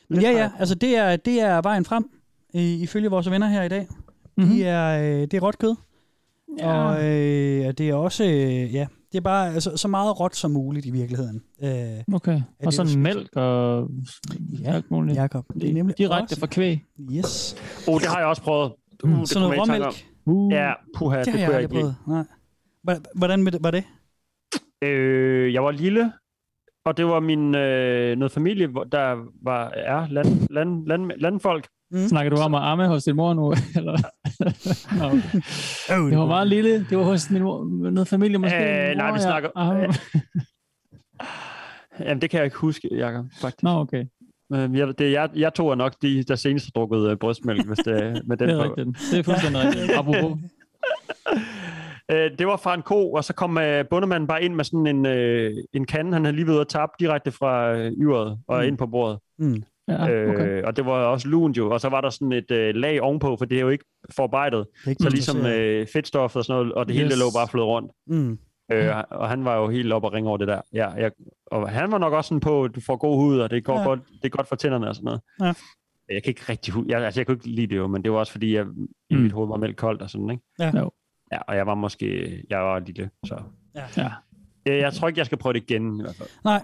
Men 0.10 0.22
ja, 0.22 0.32
ja, 0.32 0.52
altså 0.60 0.76
det 0.76 0.96
er, 0.98 1.16
det 1.16 1.42
er 1.42 1.62
vejen 1.62 1.86
frem, 1.86 2.10
ifølge 2.54 3.10
vores 3.10 3.30
venner 3.32 3.48
her 3.48 3.64
i 3.64 3.70
dag. 3.70 3.88
Mhm. 4.38 4.48
De 4.48 4.64
er, 4.64 5.02
øh, 5.04 5.22
det 5.22 5.34
er 5.34 5.40
råt 5.40 5.58
kød. 5.58 5.76
Ja. 6.60 6.74
Og 6.74 7.06
øh, 7.06 7.74
det 7.78 7.90
er 7.90 7.94
også, 7.94 8.24
øh, 8.24 8.74
ja, 8.74 8.88
det 9.14 9.18
er 9.20 9.22
bare 9.22 9.54
altså, 9.54 9.78
så 9.78 9.88
meget 9.88 10.20
råt 10.20 10.36
som 10.36 10.52
muligt 10.52 10.86
i 10.86 10.92
virkeligheden. 10.92 11.44
Øh, 11.64 11.70
Okay. 12.16 12.34
det, 12.34 12.44
Og 12.66 12.74
sådan 12.74 12.94
du 12.94 13.00
mælk 13.00 13.36
og 13.36 13.90
Ja, 14.64 14.72
alt 14.74 14.92
muligt. 14.92 15.18
Jakob, 15.18 15.46
det 15.54 15.70
er 15.70 15.74
nemlig 15.74 15.98
Direkte 15.98 16.24
også, 16.34 16.40
fra 16.40 16.48
kvæg. 16.48 16.84
Yes. 17.12 17.56
Oh, 17.88 18.00
det 18.00 18.08
har 18.10 18.18
jeg 18.20 18.28
også 18.28 18.42
prøvet. 18.42 18.72
Uh, 19.04 19.10
Mm. 19.10 19.16
det 19.20 19.30
Sådan 19.30 19.50
noget 19.50 19.62
råmælk, 19.62 20.06
Uh. 20.26 20.54
Ja, 20.54 20.72
puha, 20.98 21.18
det 21.18 21.26
det, 21.26 21.34
har 21.34 21.38
det 21.38 21.42
jeg 21.42 21.48
kunne 21.48 21.56
jeg 21.56 21.64
aldrig 21.64 21.78
ikke 21.78 21.96
prøvet. 22.06 22.26
Nej. 22.84 22.98
Hvordan 23.16 23.46
det- 23.46 23.64
var 23.64 23.72
det? 23.72 23.84
Øh, 24.84 25.54
jeg 25.54 25.64
var 25.64 25.72
lille, 25.72 26.12
og 26.86 26.98
det 26.98 27.06
var 27.06 27.20
min 27.20 27.56
øh, 27.56 28.18
noget 28.18 28.32
familie, 28.32 28.68
der 28.92 29.26
var 29.44 29.70
er 29.70 30.08
land, 30.08 30.48
land, 30.50 30.88
land, 30.88 31.12
landfolk. 31.18 31.68
Snakker 32.08 32.30
du 32.30 32.36
om 32.42 32.56
at 32.56 32.62
arme 32.62 32.88
hos 32.88 33.04
din 33.04 33.16
mor 33.16 33.34
nu? 33.34 33.52
Eller? 33.78 33.98
Nå, 35.00 35.06
okay. 35.08 36.10
Det 36.12 36.18
var 36.18 36.26
meget 36.26 36.48
lille. 36.48 36.86
Det 36.90 36.98
var 36.98 37.04
hos 37.04 37.26
din 37.26 37.42
mor, 37.44 37.90
noget 37.92 38.08
familie 38.08 38.38
måske. 38.38 38.58
Øh, 38.58 38.90
Din 38.90 38.98
nej, 38.98 39.08
mor, 39.08 39.14
vi 39.18 39.22
snakker- 39.22 39.50
Ah, 39.56 39.96
Jamen, 42.00 42.22
det 42.22 42.30
kan 42.30 42.38
jeg 42.38 42.46
ikke 42.46 42.58
huske, 42.58 42.90
Jacob, 42.98 43.26
faktisk. 43.42 43.64
Nå, 43.64 43.70
okay. 43.70 44.06
Øh, 44.54 44.76
jeg, 44.78 44.88
det, 44.98 45.12
jeg, 45.12 45.30
jeg 45.36 45.54
tog 45.54 45.72
er 45.72 45.76
nok 45.76 45.94
de, 46.02 46.24
der 46.24 46.36
senest 46.36 46.66
har 46.66 46.72
drukket 46.82 47.10
øh, 47.12 47.18
brystmælk, 47.18 47.68
hvis 47.68 47.78
det 47.78 48.04
er 48.04 48.22
med 48.26 48.38
den 48.38 48.50
Det 48.50 48.56
er 48.60 48.68
på. 48.68 48.74
rigtigt. 48.76 49.12
Det 49.12 49.20
er 49.20 49.24
fuldstændig 49.24 49.62
rigtigt. 49.66 49.92
Apropos. 49.98 50.40
Øh, 52.12 52.32
det 52.40 52.48
var 52.48 52.58
fra 52.58 52.74
en 52.74 52.82
ko, 52.82 53.12
og 53.14 53.24
så 53.24 53.34
kom 53.34 53.58
øh, 53.58 53.86
bundemanden 53.90 54.28
bare 54.28 54.44
ind 54.44 54.56
med 54.56 54.64
sådan 54.64 54.88
en, 54.88 55.06
øh, 55.06 55.54
en 55.74 55.86
kande, 55.86 56.14
han 56.14 56.26
havde 56.26 56.36
lige 56.36 56.52
ude 56.52 56.62
at 56.62 56.68
tabe 56.68 56.92
direkte 57.00 57.32
fra 57.32 57.74
øh, 57.74 57.92
yret 57.92 58.38
og 58.48 58.62
Mm. 58.62 58.68
ind 58.68 58.78
på 58.78 58.86
bordet. 58.88 59.20
Mm. 59.40 59.64
Ja, 59.88 60.04
okay. 60.04 60.48
Øh, 60.50 60.64
og 60.66 60.76
det 60.76 60.86
var 60.86 60.92
også 60.92 61.28
lunt 61.28 61.58
jo, 61.58 61.72
og 61.72 61.82
så 61.82 61.90
var 61.90 62.02
der 62.02 62.10
sådan 62.10 62.32
et 62.32 62.52
øh, 62.52 62.76
lag 62.76 63.02
ovenpå, 63.02 63.36
for 63.38 63.46
det 63.46 63.58
er 63.58 63.62
jo 63.62 63.70
ikke 63.70 63.86
forarbejdet. 64.16 64.66
Det 64.80 64.86
er 64.86 64.90
ikke 64.90 65.04
Så 65.04 65.10
ligesom 65.10 65.46
øh, 65.46 65.88
fedtstof 65.94 66.36
og 66.36 66.46
sådan 66.46 66.60
noget, 66.60 66.74
og 66.74 66.88
det 66.88 66.96
hele 66.96 67.06
Yes. 67.06 67.12
det 67.14 67.20
lå 67.20 67.26
bare 67.36 67.48
flød 67.48 67.64
rundt. 67.64 67.92
Mm. 68.08 68.38
Øh, 68.72 68.96
og 69.12 69.30
han 69.30 69.46
var 69.46 69.56
jo 69.58 69.68
helt 69.70 69.94
op 69.94 70.04
og 70.04 70.14
ringe 70.14 70.30
over 70.30 70.38
det 70.38 70.48
der. 70.48 70.62
Ja, 70.74 70.90
jeg, 70.90 71.12
og 71.48 71.70
han 71.70 71.92
var 71.92 71.98
nok 71.98 72.14
også 72.14 72.28
sådan 72.28 72.40
på, 72.40 72.64
at 72.64 72.76
du 72.76 72.82
får 72.82 72.96
god 72.96 73.16
hud, 73.18 73.40
og 73.40 73.50
det, 73.50 73.64
går 73.64 73.80
Ja. 73.80 73.84
godt, 73.86 74.00
det 74.08 74.26
er 74.26 74.30
godt 74.30 74.48
for 74.48 74.56
tænderne 74.56 74.90
og 74.90 74.96
sådan 74.96 75.06
noget. 75.06 75.22
Ja. 75.42 75.54
Jeg 76.14 76.24
kan 76.24 76.30
ikke 76.30 76.42
rigtig 76.50 76.74
jeg, 76.88 77.02
altså, 77.06 77.20
jeg 77.20 77.26
kunne 77.28 77.36
ikke 77.36 77.50
lide 77.50 77.68
det 77.68 77.76
jo, 77.78 77.88
men 77.88 78.04
det 78.04 78.12
var 78.12 78.18
også 78.18 78.32
fordi, 78.32 78.56
jeg, 78.56 78.66
i 79.10 79.16
Mm. 79.16 79.22
mit 79.22 79.32
hoved 79.32 79.48
var 79.50 79.58
mælk 79.58 79.76
koldt 79.76 80.02
og 80.02 80.10
sådan, 80.10 80.30
ikke? 80.30 80.44
Ja. 80.60 80.72
Jo. 80.80 80.92
Ja, 81.32 81.38
og 81.48 81.56
jeg 81.56 81.68
var 81.68 81.76
måske, 81.76 82.40
jeg 82.50 82.60
var 82.60 82.80
lille, 82.80 83.10
så. 83.26 83.36
Ja. 83.76 83.84
Ja. 83.98 84.12
Jeg, 84.66 84.80
jeg 84.80 84.94
tror 84.94 85.08
ikke, 85.08 85.18
jeg 85.18 85.26
skal 85.26 85.38
prøve 85.38 85.54
det 85.54 85.64
igen, 85.72 86.00
i 86.00 86.02
hvert 86.02 86.16
fald. 86.16 86.30
Nej, 86.44 86.62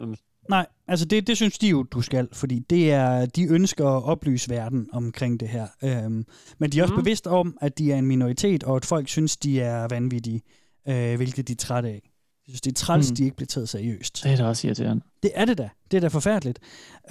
nej, 0.49 0.65
altså 0.89 1.05
det, 1.05 1.27
det 1.27 1.35
synes 1.37 1.57
de 1.57 1.67
jo, 1.69 1.83
du 1.83 2.01
skal, 2.01 2.27
fordi 2.33 2.59
det 2.69 2.91
er, 2.91 3.25
de 3.25 3.43
ønsker 3.47 3.87
at 3.87 4.03
oplyse 4.03 4.49
verden 4.49 4.87
omkring 4.93 5.39
det 5.39 5.47
her. 5.49 5.67
Øhm, 5.83 6.25
men 6.59 6.71
de 6.71 6.79
er 6.79 6.83
også 6.83 6.93
Mhm. 6.93 7.03
bevidst 7.03 7.27
om, 7.27 7.57
at 7.61 7.77
de 7.77 7.91
er 7.91 7.97
en 7.97 8.05
minoritet, 8.05 8.63
og 8.63 8.75
at 8.75 8.85
folk 8.85 9.07
synes, 9.07 9.37
de 9.37 9.61
er 9.61 9.87
vanvittige, 9.89 10.41
øh, 10.87 11.15
hvilket 11.15 11.47
de 11.47 11.53
er 11.53 11.57
trætte 11.57 11.89
af. 11.89 12.01
Jeg 12.49 12.51
synes, 12.51 12.61
det 12.61 12.71
er 12.71 12.75
træls, 12.85 13.09
Mm. 13.09 13.15
de 13.15 13.23
ikke 13.23 13.35
bliver 13.35 13.47
taget 13.47 13.69
seriøst. 13.69 14.23
Det 14.23 14.31
er 14.31 14.35
da 14.35 14.45
også 14.45 14.67
irriterende. 14.67 15.03
Det 15.23 15.31
er 15.35 15.45
det 15.45 15.57
da. 15.57 15.69
Det 15.91 15.97
er 15.97 16.01
da 16.01 16.07
forfærdeligt. 16.07 16.59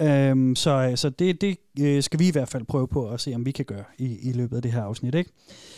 Øhm, 0.01 0.55
så 0.55 0.91
så 0.95 1.09
det, 1.09 1.41
det 1.41 1.57
øh, 1.79 2.03
skal 2.03 2.19
vi 2.19 2.27
i 2.27 2.31
hvert 2.31 2.49
fald 2.49 2.65
prøve 2.65 2.87
på 2.87 3.09
at 3.09 3.21
se, 3.21 3.35
om 3.35 3.45
vi 3.45 3.51
kan 3.51 3.65
gøre 3.65 3.83
i, 3.97 4.29
i 4.29 4.33
løbet 4.33 4.55
af 4.55 4.61
det 4.61 4.71
her 4.71 4.81
afsnit. 4.83 5.15
Ikke? 5.15 5.31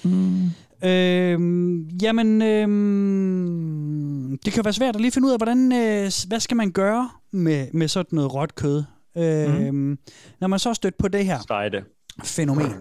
Mm. 0.03 0.49
Øhm, 0.89 1.87
jamen, 1.87 2.41
øhm, 2.41 4.37
det 4.45 4.53
kan 4.53 4.63
være 4.65 4.73
svært 4.73 4.95
at 4.95 5.01
lige 5.01 5.11
finde 5.11 5.27
ud 5.27 5.31
af, 5.31 5.39
hvordan, 5.39 5.71
øh, 5.71 6.11
hvad 6.27 6.39
skal 6.39 6.57
man 6.57 6.71
gøre 6.71 7.09
med, 7.31 7.67
med 7.73 7.87
sådan 7.87 8.15
noget 8.15 8.33
råt 8.33 8.55
kød? 8.55 8.83
Øhm, 9.17 9.73
mm. 9.75 9.97
Når 10.41 10.47
man 10.47 10.59
så 10.59 10.69
er 10.69 10.73
stødt 10.73 10.97
på 10.97 11.07
det 11.07 11.25
her 11.25 11.39
Steg 11.41 11.69
det. 11.71 11.83
fænomen, 12.23 12.71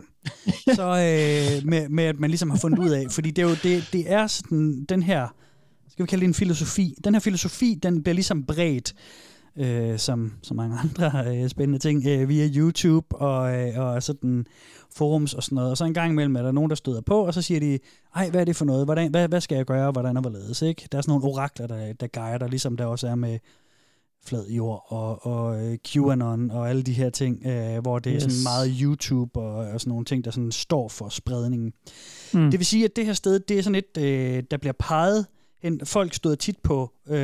så 0.74 0.82
øh, 0.82 1.68
med, 1.68 1.88
med 1.88 2.04
at 2.04 2.20
man 2.20 2.30
ligesom 2.30 2.50
har 2.50 2.58
fundet 2.58 2.78
ud 2.78 2.88
af, 2.90 3.06
fordi 3.10 3.30
det 3.30 3.42
er 3.44 3.48
jo 3.48 3.54
det, 3.62 3.88
det 3.92 4.12
er 4.12 4.26
sådan 4.26 4.84
den 4.88 5.02
her, 5.02 5.28
skal 6.00 6.06
vi 6.06 6.10
kalde 6.10 6.20
det 6.20 6.28
en 6.28 6.34
filosofi, 6.34 6.94
den 7.04 7.14
her 7.14 7.20
filosofi, 7.20 7.78
den 7.82 8.02
bliver 8.02 8.14
ligesom 8.14 8.44
bredt, 8.44 8.94
øh, 9.56 9.98
som 9.98 10.32
så 10.42 10.54
mange 10.54 10.78
andre 10.84 11.36
øh, 11.36 11.48
spændende 11.48 11.78
ting, 11.78 12.06
øh, 12.06 12.28
via 12.28 12.48
YouTube 12.54 13.16
og, 13.16 13.54
øh, 13.54 13.78
og 13.78 14.02
sådan 14.02 14.46
forums 14.94 15.34
og 15.34 15.42
sådan 15.42 15.56
noget. 15.56 15.70
Og 15.70 15.76
så 15.76 15.84
en 15.84 15.94
gang 15.94 16.12
imellem 16.12 16.36
er 16.36 16.42
der 16.42 16.52
nogen, 16.52 16.70
der 16.70 16.76
støder 16.76 17.00
på, 17.00 17.26
og 17.26 17.34
så 17.34 17.42
siger 17.42 17.60
de, 17.60 17.78
ej, 18.14 18.30
hvad 18.30 18.40
er 18.40 18.44
det 18.44 18.56
for 18.56 18.64
noget? 18.64 18.84
Hvordan, 18.84 19.10
hvad, 19.10 19.28
hvad 19.28 19.40
skal 19.40 19.56
jeg 19.56 19.66
gøre? 19.66 19.90
Hvordan 19.90 20.16
og 20.16 20.20
hvorledes? 20.20 20.62
Ikke? 20.62 20.88
Der 20.92 20.98
er 20.98 21.02
sådan 21.02 21.12
nogle 21.12 21.24
orakler, 21.24 21.66
der, 21.66 21.92
der 21.92 22.06
guider, 22.06 22.48
ligesom 22.48 22.76
der 22.76 22.84
også 22.84 23.08
er 23.08 23.14
med 23.14 23.38
flad 24.24 24.46
jord 24.48 24.84
og, 24.88 25.26
og 25.26 25.64
øh, 25.64 25.78
QAnon 25.88 26.50
og 26.50 26.68
alle 26.68 26.82
de 26.82 26.92
her 26.92 27.10
ting, 27.10 27.46
øh, 27.46 27.78
hvor 27.82 27.98
det 27.98 28.12
yes. 28.14 28.24
er 28.24 28.28
sådan 28.28 28.42
meget 28.42 28.78
YouTube 28.80 29.40
og, 29.40 29.54
og 29.54 29.80
sådan 29.80 29.90
nogle 29.90 30.04
ting, 30.04 30.24
der 30.24 30.30
sådan 30.30 30.52
står 30.52 30.88
for 30.88 31.08
spredningen. 31.08 31.72
Mm. 32.34 32.50
Det 32.50 32.60
vil 32.60 32.66
sige, 32.66 32.84
at 32.84 32.96
det 32.96 33.06
her 33.06 33.12
sted, 33.12 33.40
det 33.40 33.58
er 33.58 33.62
sådan 33.62 33.74
et, 33.74 33.98
øh, 33.98 34.42
der 34.50 34.56
bliver 34.56 34.74
peget 34.78 35.26
hen. 35.62 35.80
Folk 35.84 36.14
støder 36.14 36.36
tit 36.36 36.58
på 36.62 36.90
øh, 37.08 37.16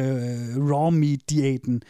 raw 0.71 0.91
meat-diæten, 0.91 1.83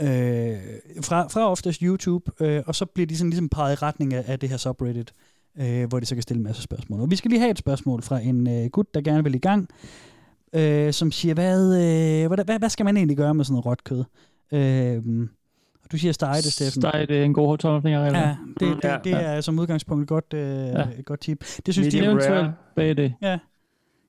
øh, 0.00 0.56
fra, 1.02 1.28
fra 1.28 1.50
oftest 1.50 1.80
YouTube, 1.80 2.30
øh, 2.40 2.62
og 2.66 2.74
så 2.74 2.84
bliver 2.86 3.06
de 3.06 3.16
sådan 3.16 3.30
ligesom 3.30 3.48
peget 3.48 3.72
i 3.72 3.74
retning 3.74 4.14
af, 4.14 4.24
af 4.26 4.38
det 4.38 4.48
her 4.48 4.56
subreddit, 4.56 5.12
øh, 5.60 5.88
hvor 5.88 6.00
de 6.00 6.06
så 6.06 6.14
kan 6.14 6.22
stille 6.22 6.38
en 6.38 6.44
masse 6.44 6.62
spørgsmål. 6.62 7.00
Og 7.00 7.10
vi 7.10 7.16
skal 7.16 7.30
lige 7.30 7.40
have 7.40 7.50
et 7.50 7.58
spørgsmål 7.58 8.02
fra 8.02 8.18
en 8.20 8.48
øh, 8.48 8.66
gut, 8.70 8.94
der 8.94 9.00
gerne 9.00 9.24
vil 9.24 9.34
i 9.34 9.38
gang, 9.38 9.68
øh, 10.52 10.92
som 10.92 11.12
siger, 11.12 11.34
hvad, 11.34 11.64
øh, 11.64 12.26
hvad, 12.34 12.44
hvad, 12.44 12.58
hvad 12.58 12.68
skal 12.68 12.84
man 12.84 12.96
egentlig 12.96 13.16
gøre 13.16 13.34
med 13.34 13.44
sådan 13.44 13.52
noget 13.52 13.66
råt 13.66 13.84
kød? 13.84 14.04
Øh, 14.52 15.28
og 15.84 15.92
du 15.92 15.98
siger 15.98 16.12
stege 16.12 16.36
det, 16.36 16.52
Steffen. 16.52 16.82
Steg, 16.82 17.08
det 17.08 17.18
er 17.18 17.24
en 17.24 17.34
god 17.34 17.58
tommelfingerregel. 17.58 18.14
Ja, 18.14 18.36
det, 18.60 18.68
Mm, 18.68 18.80
det, 18.82 18.84
ja, 18.84 18.98
det 19.04 19.12
er 19.12 19.40
som 19.40 19.58
udgangspunkt 19.58 20.02
et 20.02 20.08
godt, 20.08 20.34
øh, 20.34 20.40
ja. 20.66 20.86
et 20.98 21.04
godt 21.04 21.20
tip. 21.20 21.44
Det 21.66 21.74
synes 21.74 21.88
de, 21.88 21.96
Medium 21.96 22.12
Eventuelt 22.12 22.40
rare. 22.42 22.52
bag 22.76 22.96
det. 22.96 23.14
ja, 23.22 23.38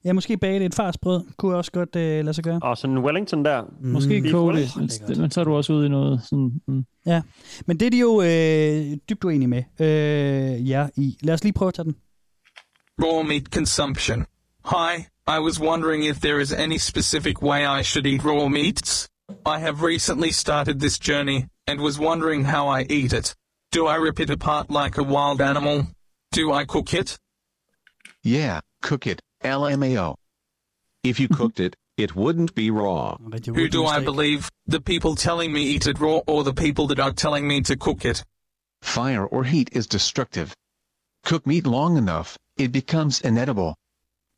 ja, 0.06 0.14
måske 0.14 0.38
bage 0.38 0.60
det 0.60 0.66
et 0.66 0.76
farsbrød, 0.76 1.24
kunne 1.38 1.56
også 1.56 1.72
godt 1.72 1.96
øh, 1.96 2.26
lade 2.26 2.34
sig 2.34 2.44
gøre. 2.44 2.60
Og 2.64 2.78
sådan 2.78 2.98
en 2.98 3.04
Wellington 3.04 3.46
der. 3.46 3.64
Måske 3.82 4.22
Mm. 4.22 4.32
koge 4.32 4.54
det 4.58 4.72
men, 5.18 5.32
så 5.32 5.40
er 5.40 5.44
du 5.44 5.56
også 5.56 5.74
ude 5.74 5.86
i 5.86 5.90
noget 5.90 6.22
sådan... 6.24 6.62
Mm. 6.68 6.86
Men 7.66 7.80
det 7.80 7.86
er 7.86 7.90
de 7.90 8.00
jo 8.00 8.22
øh, 8.22 8.98
dybt 9.10 9.24
uenige 9.24 9.48
med 9.48 9.64
øh, 9.80 10.70
ja, 10.70 10.88
i. 10.98 11.18
Lad 11.24 11.34
os 11.34 11.44
lige 11.44 11.54
prøve 11.54 11.68
at 11.68 11.74
tage 11.74 11.86
den. 11.86 11.96
Raw 13.04 13.24
meat 13.24 13.44
consumption. 13.54 14.26
Hi, 14.66 14.94
I 15.28 15.40
was 15.40 15.62
wondering 15.62 16.06
if 16.06 16.20
there 16.20 16.42
is 16.42 16.54
any 16.54 16.78
specific 16.78 17.42
way 17.42 17.80
I 17.80 17.84
should 17.84 18.06
eat 18.06 18.26
raw 18.26 18.48
meats. 18.48 19.10
I 19.46 19.58
have 19.60 19.86
recently 19.86 20.32
started 20.32 20.80
this 20.80 21.00
journey 21.10 21.40
and 21.68 21.80
was 21.80 22.00
wondering 22.00 22.46
how 22.48 22.80
I 22.80 22.86
eat 22.90 23.14
it. 23.14 23.36
Do 23.74 23.88
I 23.88 23.96
rip 24.06 24.20
it 24.20 24.30
apart 24.30 24.66
like 24.70 24.98
a 25.02 25.04
wild 25.04 25.42
animal? 25.42 25.78
Do 26.36 26.54
I 26.62 26.66
cook 26.66 26.94
it? 26.94 27.18
Yeah, 28.26 28.60
cook 28.84 29.08
it, 29.08 29.22
LMAO. 29.44 30.16
If 31.04 31.20
you 31.20 31.28
cooked 31.28 31.60
it, 31.60 31.76
it 31.98 32.16
wouldn't 32.16 32.56
be 32.56 32.72
raw. 32.72 33.18
Rigtig 33.20 33.56
Who 33.56 33.68
do 33.68 33.86
I 33.86 34.00
believe? 34.00 34.50
The 34.68 34.82
people 34.82 35.16
telling 35.16 35.52
me 35.52 35.64
eat 35.64 35.88
it 35.88 36.00
raw 36.00 36.22
or 36.28 36.44
the 36.44 36.54
people 36.54 36.88
that 36.88 37.00
are 37.00 37.12
telling 37.12 37.48
me 37.48 37.62
to 37.62 37.76
cook 37.76 38.06
it? 38.06 38.24
Fire 38.82 39.26
or 39.26 39.44
heat 39.44 39.70
is 39.72 39.88
destructive. 39.88 40.56
Cook 41.24 41.46
meat 41.46 41.68
long 41.68 41.98
enough, 41.98 42.38
it 42.58 42.72
becomes 42.72 43.22
inedible. 43.22 43.76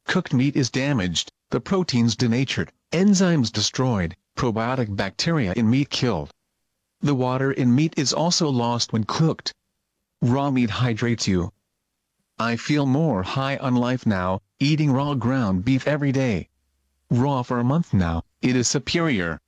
Cooked 0.06 0.34
meat 0.34 0.56
is 0.56 0.70
damaged, 0.70 1.32
the 1.52 1.62
proteins 1.62 2.16
denatured, 2.16 2.72
enzymes 2.92 3.52
destroyed, 3.52 4.16
probiotic 4.36 4.96
bacteria 4.96 5.54
in 5.56 5.70
meat 5.70 5.90
killed. 5.90 6.32
The 7.02 7.16
water 7.16 7.52
in 7.52 7.76
meat 7.76 7.94
is 7.98 8.14
also 8.14 8.50
lost 8.50 8.92
when 8.92 9.04
cooked. 9.04 9.54
Raw 10.22 10.52
meat 10.52 10.70
hydrates 10.70 11.28
you. 11.28 11.52
I 12.40 12.56
feel 12.56 12.86
more 12.86 13.24
high 13.24 13.58
on 13.58 13.76
life 13.76 14.06
now, 14.06 14.40
eating 14.64 14.92
raw 14.92 15.14
ground 15.14 15.66
beef 15.66 15.88
every 15.88 16.12
day. 16.12 16.50
Raw 17.10 17.44
for 17.44 17.60
a 17.60 17.64
month 17.64 17.94
now, 17.94 18.24
it 18.42 18.56
is 18.56 18.68
superior. 18.68 19.40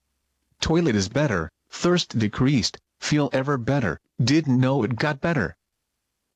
Toilet 0.62 0.96
is 0.96 1.10
better, 1.10 1.50
thirst 1.70 2.18
decreased, 2.20 2.78
feel 3.00 3.30
ever 3.34 3.58
better, 3.58 4.00
didn't 4.24 4.60
know 4.60 4.84
it 4.84 4.96
got 4.96 5.22
better. 5.22 5.56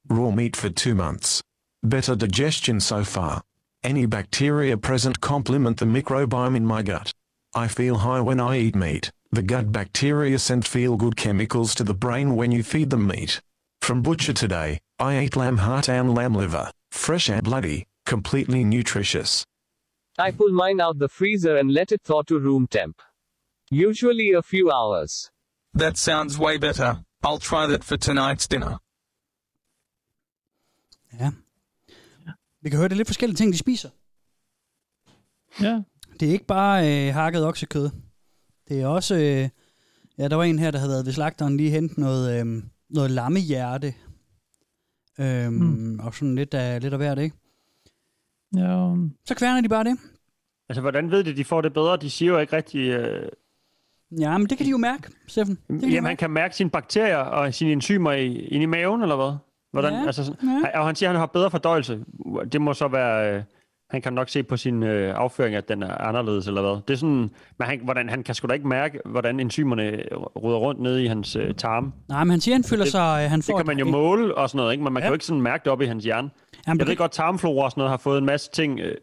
Raw 0.08 0.32
meat 0.32 0.56
for 0.56 0.70
two 0.70 0.96
months. 0.96 1.44
Better 1.84 2.16
digestion 2.16 2.80
so 2.80 3.04
far. 3.04 3.42
Any 3.84 4.06
bacteria 4.06 4.78
present 4.78 5.22
complement 5.22 5.78
the 5.78 5.86
microbiome 5.86 6.56
in 6.56 6.66
my 6.66 6.82
gut. 6.82 7.14
I 7.54 7.68
feel 7.68 8.00
high 8.00 8.22
when 8.22 8.40
I 8.40 8.58
eat 8.60 8.76
meat. 8.76 9.12
The 9.32 9.42
gut 9.42 9.72
bacteria 9.72 10.40
send 10.40 10.66
feel 10.66 10.98
good 10.98 11.16
chemicals 11.16 11.76
to 11.76 11.84
the 11.84 11.94
brain 11.94 12.36
when 12.36 12.52
you 12.52 12.64
feed 12.64 12.90
them 12.90 13.08
meat. 13.08 13.42
From 13.82 14.02
butcher 14.02 14.34
today, 14.34 14.80
I 15.00 15.18
ate 15.18 15.36
lamb 15.36 15.58
heart 15.58 15.88
and 15.88 16.14
lamb 16.14 16.34
liver, 16.34 16.72
fresh 16.92 17.30
and 17.30 17.44
bloody, 17.44 17.86
completely 18.10 18.64
nutritious. 18.64 19.46
I 20.28 20.32
pull 20.32 20.52
mine 20.64 20.80
out 20.86 20.96
the 21.00 21.10
freezer 21.20 21.56
and 21.60 21.72
let 21.72 21.92
it 21.92 22.02
thaw 22.04 22.22
to 22.24 22.36
room 22.40 22.68
temp. 22.68 22.96
Usually 23.72 24.30
a 24.34 24.42
few 24.42 24.66
hours. 24.78 25.32
That 25.82 25.98
sounds 25.98 26.40
way 26.40 26.58
better. 26.58 26.90
I'll 27.24 27.44
try 27.52 27.68
that 27.68 27.84
for 27.84 27.98
tonight's 27.98 28.48
dinner. 28.48 28.78
Ja. 31.20 31.32
Vi 32.62 32.70
kan 32.70 32.78
høre, 32.78 32.88
det 32.90 32.94
er 32.94 32.98
lidt 32.98 33.08
forskellige 33.08 33.38
ting, 33.38 33.54
de 33.54 33.58
spiser. 33.58 33.90
Ja. 35.62 35.82
Det 36.20 36.28
er 36.28 36.32
ikke 36.32 36.46
bare 36.46 37.08
øh, 37.08 37.14
hakket 37.14 37.46
oksekød. 37.46 37.90
Det 38.68 38.82
er 38.82 38.88
også... 38.88 39.16
Øh, 39.16 39.50
ja, 40.18 40.28
der 40.28 40.36
var 40.36 40.44
en 40.44 40.60
her, 40.60 40.72
der 40.72 40.80
havde 40.80 40.92
været 40.92 41.06
ved 41.06 41.14
slagteren 41.14 41.58
lige 41.58 41.70
hentet 41.70 41.98
noget, 41.98 42.40
øh, 42.40 42.64
noget 42.90 43.12
lammehjerte. 43.12 43.94
Øhm, 45.20 45.54
mm. 45.54 46.00
Og 46.00 46.14
sådan 46.16 46.36
lidt 46.36 46.54
af, 46.54 46.82
lidt 46.82 46.94
af 46.94 47.00
hvert, 47.00 47.20
ikke? 47.20 47.36
Ja. 48.56 48.96
Så 49.26 49.36
kværner 49.36 49.62
de 49.62 49.70
bare 49.70 49.84
det. 49.84 49.98
Altså, 50.70 50.82
hvordan 50.82 51.12
ved 51.12 51.24
de, 51.24 51.36
de 51.36 51.44
får 51.46 51.62
det 51.62 51.74
bedre? 51.74 51.98
De 51.98 52.10
siger 52.10 52.32
jo 52.32 52.38
ikke 52.40 52.56
rigtig... 52.56 52.90
Øh... 52.90 53.30
Ja, 54.20 54.38
men 54.38 54.48
det 54.50 54.58
kan 54.58 54.66
de 54.66 54.72
jo 54.72 54.78
mærke, 54.78 55.04
Steffen. 55.28 55.58
Kan 55.70 55.82
de 55.82 55.88
Jamen, 55.88 56.06
han 56.08 56.18
kan 56.18 56.30
mærke 56.32 56.56
sine 56.56 56.70
bakterier 56.70 57.18
og 57.18 57.54
sine 57.54 57.72
enzymer 57.72 58.12
i, 58.12 58.36
inde 58.36 58.64
i 58.64 58.66
maven, 58.66 59.02
eller 59.02 59.16
hvad? 59.16 59.34
Hvordan, 59.72 59.94
Ja, 59.94 60.06
altså, 60.06 60.34
ja. 60.74 60.80
Og 60.80 60.86
han 60.86 60.96
siger, 60.96 61.10
at 61.10 61.16
han 61.16 61.20
har 61.20 61.26
bedre 61.26 61.52
fordøjelse. 61.52 62.00
Det 62.52 62.62
må 62.62 62.74
så 62.74 62.88
være... 62.88 63.36
Øh, 63.36 63.44
han 63.90 64.02
kan 64.02 64.14
nok 64.14 64.30
se 64.30 64.44
på 64.44 64.58
sin 64.58 64.84
øh, 64.84 65.14
afføring, 65.16 65.56
at 65.56 65.70
den 65.70 65.84
er 65.84 65.98
anderledes, 65.98 66.48
eller 66.48 66.62
hvad? 66.62 66.82
Det 66.88 66.94
er 66.94 66.98
sådan... 66.98 67.30
Men 67.60 67.68
han, 67.68 67.80
hvordan, 67.84 68.10
han 68.10 68.24
kan 68.24 68.36
sgu 68.36 68.48
da 68.48 68.54
ikke 68.54 68.68
mærke, 68.68 69.00
hvordan 69.06 69.40
enzymerne 69.40 70.04
ruder 70.36 70.58
rundt 70.58 70.82
nede 70.82 71.04
i 71.04 71.08
hans 71.08 71.36
øh, 71.36 71.56
tarme. 71.56 71.92
Nej, 72.10 72.24
men 72.24 72.32
han 72.32 72.42
siger, 72.42 72.56
han 72.56 72.64
føler 72.64 72.84
det, 72.84 72.92
sig... 72.92 73.22
øh, 73.24 73.30
Han 73.30 73.42
får 73.42 73.54
det 73.54 73.66
kan 73.66 73.68
man 73.68 73.80
jo 73.80 73.86
et- 73.86 73.92
måle 73.92 74.36
og 74.36 74.50
sådan 74.50 74.58
noget, 74.58 74.72
ikke? 74.72 74.84
Men 74.84 74.94
man. 74.94 75.02
Ja. 75.02 75.06
kan 75.06 75.10
jo 75.10 75.14
ikke 75.14 75.26
sådan 75.26 75.42
mærke 75.42 75.64
det 75.64 75.72
op 75.72 75.82
i 75.82 75.86
hans 75.86 76.04
hjerne. 76.04 76.30
Jamen, 76.70 76.80
jeg 76.80 76.88
ved 76.88 76.96
godt, 76.96 77.12
tarmflora 77.12 77.66
og 77.66 77.72
sådan 77.72 77.80
noget 77.82 77.90
har 77.90 77.98
fået 77.98 78.18
en 78.18 78.26
masse 78.26 78.52
ting... 78.52 78.80
Øh, 78.80 78.96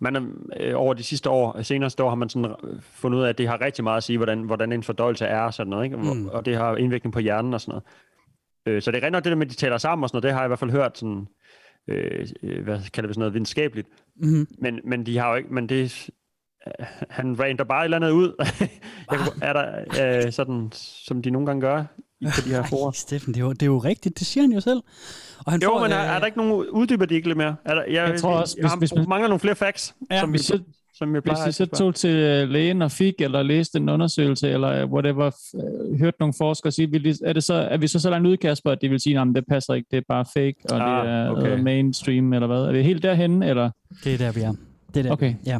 man 0.00 0.16
er, 0.16 0.22
øh, 0.60 0.72
over 0.76 0.94
de 0.94 1.02
sidste 1.02 1.30
år, 1.30 1.62
seneste 1.62 2.04
år, 2.04 2.08
har 2.08 2.16
man 2.16 2.28
sådan 2.28 2.50
øh, 2.64 2.80
fundet 2.82 3.18
ud 3.18 3.24
af, 3.24 3.28
at 3.28 3.38
det 3.38 3.48
har 3.48 3.60
rigtig 3.60 3.84
meget 3.84 3.96
at 3.96 4.02
sige, 4.02 4.16
hvordan, 4.16 4.42
hvordan 4.42 4.72
en 4.72 4.82
fordøjelse 4.82 5.24
er 5.24 5.40
og 5.40 5.54
sådan 5.54 5.70
noget, 5.70 5.84
ikke? 5.84 5.96
Mm. 5.96 6.02
Mm. 6.02 6.26
Og 6.26 6.46
det 6.46 6.56
har 6.56 6.76
indvirkning 6.76 7.12
på 7.12 7.20
hjernen 7.20 7.54
og 7.54 7.60
sådan 7.60 7.72
noget. 7.72 7.84
Øh, 8.66 8.82
så 8.82 8.90
det 8.90 9.04
er 9.04 9.10
nok 9.10 9.24
det 9.24 9.30
der 9.30 9.36
med, 9.36 9.46
at 9.46 9.50
de 9.50 9.56
taler 9.56 9.78
sammen 9.78 10.02
og 10.02 10.08
sådan 10.08 10.16
noget, 10.16 10.22
det 10.22 10.32
har 10.32 10.40
jeg 10.40 10.46
i 10.46 10.48
hvert 10.48 10.58
fald 10.58 10.70
hørt 10.70 10.98
sådan, 10.98 11.26
øh, 11.88 12.26
hvad 12.62 12.90
kalder 12.92 13.08
vi 13.08 13.14
sådan 13.14 13.20
noget, 13.20 13.34
videnskabeligt. 13.34 13.88
Mhm. 14.16 14.46
Men, 14.58 14.80
men 14.84 15.06
de 15.06 15.18
har 15.18 15.30
jo 15.30 15.36
ikke, 15.36 15.54
men 15.54 15.68
det, 15.68 16.10
han 17.10 17.40
rander 17.40 17.64
bare 17.64 17.80
et 17.80 17.84
eller 17.84 17.96
andet 17.96 18.10
ud. 18.10 18.44
jeg, 19.12 19.18
er 19.42 19.52
der 19.52 19.84
øh, 20.24 20.32
sådan, 20.32 20.68
som 20.72 21.22
de 21.22 21.30
nogle 21.30 21.46
gange 21.46 21.60
gør 21.60 21.84
i- 22.20 22.24
på 22.24 22.40
de 22.44 22.50
her 22.50 22.62
Ej, 22.62 22.68
forer? 22.68 22.90
Steffen, 22.90 23.34
det 23.34 23.40
er, 23.40 23.44
jo, 23.44 23.52
det 23.52 23.62
er 23.62 23.66
jo 23.66 23.78
rigtigt. 23.78 24.18
Det 24.18 24.26
siger 24.26 24.44
han 24.44 24.52
jo 24.52 24.60
selv. 24.60 24.80
Og 25.46 25.52
han 25.52 25.62
Jo, 25.62 25.68
får, 25.68 25.82
men 25.82 25.92
er, 25.92 26.04
øh, 26.04 26.14
er 26.14 26.18
der 26.18 26.26
ikke 26.26 26.38
nogen 26.38 26.66
uddyber 26.70 27.06
de 27.06 27.14
ikke 27.14 27.28
lidt 27.28 27.36
mere? 27.38 27.56
Er 27.64 27.74
der, 27.74 27.82
jeg, 27.82 28.08
Jeg 28.10 28.20
tror 28.20 28.30
også, 28.34 28.54
jeg, 28.58 28.62
hvis- 28.64 28.72
jeg, 28.72 28.78
hvis 28.78 28.94
man- 28.94 29.08
mangler 29.08 29.28
nogle 29.28 29.40
flere 29.40 29.54
facts, 29.56 29.94
Ja, 30.10 30.20
som, 30.20 30.28
vi, 30.28 30.32
hvis 30.32 30.50
jeg- 30.50 30.58
som 30.94 31.14
jeg 31.14 31.20
Hvis 31.20 31.30
plejer 31.30 31.48
I 31.48 31.52
så 31.52 31.62
at 31.62 31.68
spørge. 31.68 31.78
tog 31.78 31.94
til 31.94 32.10
øh, 32.16 32.48
lægen 32.48 32.82
og 32.82 32.90
fik, 32.92 33.14
eller 33.18 33.42
læste 33.42 33.78
en 33.78 33.88
undersøgelse, 33.88 34.48
eller 34.50 34.68
øh, 34.82 34.90
whatever, 34.92 35.30
hørte 35.98 36.16
nogle 36.20 36.34
forskere 36.38 36.72
sige, 36.72 36.90
vil 36.90 37.04
de, 37.04 37.14
er, 37.24 37.32
det 37.32 37.44
så, 37.44 37.54
er 37.54 37.76
vi 37.76 37.86
så 37.86 37.98
så 38.00 38.10
langt 38.10 38.26
ude, 38.28 38.36
Kasper, 38.36 38.70
at 38.70 38.78
de 38.82 38.88
vil 38.88 39.00
sige, 39.00 39.20
at 39.20 39.26
det 39.34 39.44
passer 39.50 39.74
ikke, 39.74 39.88
det 39.90 39.96
er 39.96 40.02
bare 40.08 40.24
fake, 40.34 40.54
og 40.70 40.76
Ah, 40.98 41.06
det 41.06 41.12
er 41.14 41.30
okay. 41.30 41.60
mainstream, 41.62 42.32
eller 42.32 42.46
hvad? 42.46 42.58
Er 42.62 42.72
vi 42.72 42.82
helt 42.82 43.02
derhen 43.02 43.42
eller? 43.42 43.70
Det 44.04 44.14
er 44.14 44.18
der, 44.18 44.32
vi 44.32 44.40
er. 44.40 44.52
Det 44.94 44.96
er 44.96 45.02
der. 45.02 45.10
Okay. 45.10 45.34
Ja. 45.46 45.58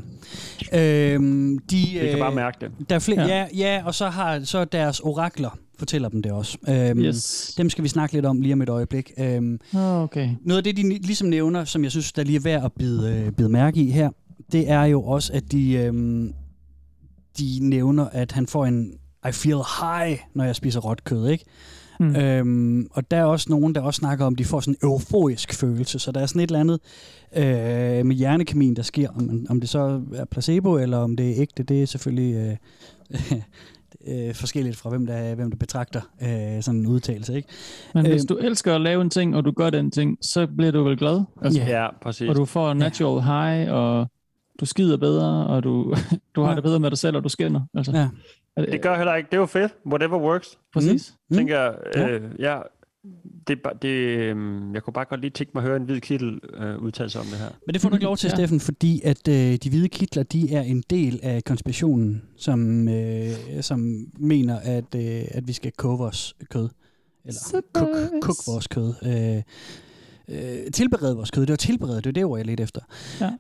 Øhm, 0.75 1.59
de, 1.59 1.77
Vi 1.77 1.99
kan 1.99 2.09
øh, 2.09 2.19
bare 2.19 2.35
mærke 2.35 2.57
det. 2.61 2.71
Der 2.91 2.95
er 2.95 3.01
flere, 3.01 3.21
ja. 3.23 3.27
Ja. 3.37 3.47
ja, 3.57 3.83
og 3.85 3.95
så 3.95 4.09
har 4.09 4.41
så 4.45 4.65
deres 4.65 5.01
orakler 5.01 5.59
fortæller 5.79 6.09
dem 6.09 6.23
det 6.23 6.33
også. 6.33 6.59
Øhm, 6.69 6.99
Yes. 7.01 7.55
Dem 7.59 7.71
skal 7.71 7.85
vi 7.85 7.89
snakke 7.89 8.15
lidt 8.15 8.27
om 8.27 8.41
lige 8.41 8.53
om 8.53 8.63
et 8.63 8.69
øjeblik. 8.69 9.13
Øhm, 9.19 9.61
Oh, 9.75 9.81
okay. 10.03 10.29
noget 10.45 10.59
af 10.59 10.65
det, 10.65 10.77
de 10.77 10.83
ligesom 10.89 11.29
nævner, 11.29 11.65
som 11.65 11.83
jeg 11.85 11.91
synes, 11.91 12.13
der 12.13 12.25
lige 12.25 12.37
er 12.37 12.41
værd 12.41 12.65
at 12.65 12.73
bide, 12.73 13.13
øh, 13.27 13.33
bide 13.33 13.49
mærke 13.49 13.81
i 13.81 13.91
her, 13.91 14.11
det 14.53 14.71
er 14.71 14.85
jo 14.85 15.03
også, 15.03 15.33
at 15.33 15.53
de, 15.53 15.73
øhm, 15.73 16.33
de 17.39 17.59
nævner, 17.63 18.09
at 18.13 18.33
han 18.33 18.47
får 18.47 18.67
en 18.67 18.93
I 19.29 19.33
feel 19.33 19.59
high, 19.81 20.19
når 20.35 20.45
jeg 20.45 20.57
spiser 20.57 20.81
råt 20.81 21.05
kød, 21.05 21.29
ikke? 21.29 21.45
Hmm. 21.99 22.17
Øhm, 22.17 22.89
og 22.91 23.11
der 23.11 23.17
er 23.17 23.25
også 23.25 23.47
nogen, 23.51 23.75
der 23.75 23.81
også 23.81 23.99
snakker 23.99 24.25
om, 24.25 24.33
at 24.35 24.39
de 24.39 24.45
får 24.45 24.61
sådan 24.61 24.77
en 24.83 24.89
euforisk 24.89 25.55
følelse. 25.55 25.99
Så 25.99 26.13
der 26.13 26.21
er 26.21 26.27
sådan 26.27 26.41
et 26.43 26.47
eller 26.51 26.61
andet 26.61 26.81
øh, 27.37 28.07
med 28.07 28.17
hjernekemien, 28.17 28.77
der 28.77 28.83
sker. 28.83 29.09
Om, 29.11 29.47
om 29.51 29.61
det 29.61 29.69
så 29.69 30.03
er 30.15 30.25
placebo, 30.25 30.77
eller 30.77 30.99
om 30.99 31.17
det 31.17 31.31
er 31.31 31.35
ægte, 31.43 31.63
det 31.63 31.83
er 31.83 31.87
selvfølgelig 31.87 32.35
øh, 32.35 33.33
øh, 34.29 34.35
forskelligt 34.35 34.77
fra, 34.77 34.91
hvem 34.91 35.07
der, 35.07 35.35
hvem 35.35 35.51
der 35.51 35.57
betragter 35.59 36.01
øh, 36.23 36.63
sådan 36.63 36.81
en 36.81 36.87
udtalelse. 36.87 37.37
Ikke? 37.37 37.49
Men 37.95 38.07
hvis 38.07 38.23
Øhm, 38.23 38.27
du 38.27 38.37
elsker 38.37 38.75
at 38.75 38.81
lave 38.81 39.03
en 39.03 39.11
ting, 39.11 39.37
og 39.37 39.45
du 39.45 39.51
gør 39.51 39.71
den 39.71 39.91
ting, 39.91 40.19
så 40.23 40.47
bliver 40.57 40.73
du 40.73 40.83
vel 40.85 40.97
glad? 40.99 41.23
Altså, 41.43 41.61
Ja. 41.61 41.83
Ja, 41.83 41.89
præcis. 42.03 42.29
Og 42.29 42.35
du 42.37 42.45
får 42.45 42.75
natural 42.75 43.23
high, 43.23 43.73
og 43.73 44.07
du 44.61 44.67
skider 44.67 44.97
bedre, 44.97 45.47
og 45.47 45.65
du, 45.65 45.95
du 46.37 46.43
har 46.43 46.49
Ja. 46.51 46.55
det 46.55 46.63
bedre 46.65 46.81
med 46.81 46.91
dig 46.91 46.99
selv, 46.99 47.17
og 47.17 47.25
du 47.25 47.29
skinner. 47.29 47.61
Altså, 47.75 47.93
Ja. 47.93 48.09
Det 48.67 48.83
gør 48.83 48.97
heller 48.97 49.15
ikke. 49.15 49.27
Det 49.27 49.35
er 49.37 49.41
jo 49.41 49.47
fedt. 49.47 49.75
Whatever 49.87 50.19
works. 50.19 50.59
Præcis. 50.73 51.15
Mm. 51.31 51.37
Tænker 51.37 51.61
jeg. 51.61 51.75
Ja. 51.97 52.09
Øh, 52.09 52.23
ja. 52.39 52.59
Det, 53.47 53.59
er 53.59 53.61
bare- 53.65 53.75
det, 53.83 53.89
øh, 53.89 54.37
jeg 54.75 54.83
kunne 54.83 54.95
bare 54.95 55.05
godt 55.05 55.21
lige 55.21 55.31
tænke 55.31 55.53
mig 55.55 55.61
at 55.63 55.67
høre 55.69 55.77
en 55.77 55.83
hvid 55.85 56.01
kittel 56.01 56.41
øh, 56.55 56.79
udtale 56.79 57.11
sig 57.11 57.21
om 57.21 57.27
det 57.27 57.39
her. 57.39 57.49
Men 57.67 57.73
det 57.75 57.83
får 57.83 57.89
du 57.89 57.95
ikke 57.95 58.05
lov 58.05 58.17
til, 58.17 58.29
Ja. 58.29 58.35
Steffen, 58.35 58.61
fordi 58.61 59.01
at 59.05 59.29
øh, 59.29 59.35
de 59.57 59.69
hvide 59.71 59.89
kitler, 59.89 60.23
de 60.23 60.55
er 60.55 60.61
en 60.63 60.83
del 60.91 61.21
af 61.23 61.45
konspirationen, 61.45 62.23
som, 62.37 62.89
øh, 62.89 63.31
som 63.61 64.07
mener, 64.19 64.59
at, 64.63 64.95
øh, 64.97 65.23
at 65.31 65.49
vi 65.49 65.53
skal 65.53 65.73
koge 65.73 65.99
vores 65.99 66.37
kød. 66.51 66.69
Eller 67.25 67.41
cook, 67.75 67.89
cook 68.23 68.37
vores 68.47 68.67
kød. 68.67 68.95
Øh, 69.07 69.43
øh, 70.29 70.73
tilberede 70.73 71.17
vores 71.17 71.31
kød. 71.31 71.43
Det 71.43 71.51
var 71.51 71.57
tilberede, 71.57 71.97
det 71.97 72.07
var 72.07 72.13
det 72.13 72.25
ord, 72.25 72.39
jeg 72.39 72.47
lidt 72.47 72.61
efter. 72.61 72.81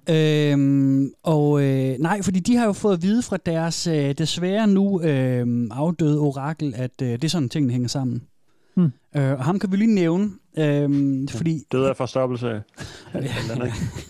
Ja. 0.08 0.50
Øhm, 0.52 1.10
og 1.22 1.62
øh, 1.62 1.94
nej, 1.98 2.22
fordi 2.22 2.40
de 2.40 2.56
har 2.56 2.66
jo 2.66 2.72
fået 2.72 2.94
at 2.94 3.02
vide 3.02 3.22
fra 3.22 3.36
deres 3.36 3.86
øh, 3.86 4.12
desværre 4.18 4.66
nu 4.66 5.02
øh, 5.02 5.46
afdøde 5.70 6.18
orakel, 6.20 6.74
at 6.76 7.02
øh, 7.02 7.08
det 7.08 7.24
er 7.24 7.28
sådan, 7.28 7.48
tingene 7.48 7.72
hænger 7.72 7.88
sammen. 7.88 8.22
Hmm. 8.74 8.92
Øh, 9.16 9.32
og 9.32 9.44
ham 9.44 9.58
kan 9.58 9.72
vi 9.72 9.76
lige 9.76 9.94
nævne, 9.94 10.30
øh, 10.58 11.28
fordi 11.30 11.62
Døde 11.72 11.88
af 11.88 11.96
forstoppelse. 11.96 12.46
Ja, 13.14 13.20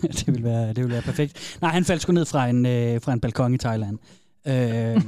det 0.03 0.27
vil 0.27 0.43
være 0.43 0.67
det 0.73 0.83
vil 0.83 0.91
være 0.91 1.01
perfekt. 1.01 1.57
Nej, 1.61 1.71
han 1.71 1.85
faldt 1.85 2.01
sgu 2.01 2.11
ned 2.13 2.25
fra 2.25 2.47
en 2.47 2.65
øh, 2.65 3.01
fra 3.01 3.13
en 3.13 3.19
balkon 3.19 3.53
i 3.53 3.57
Thailand. 3.57 3.97
Øh, 4.47 4.53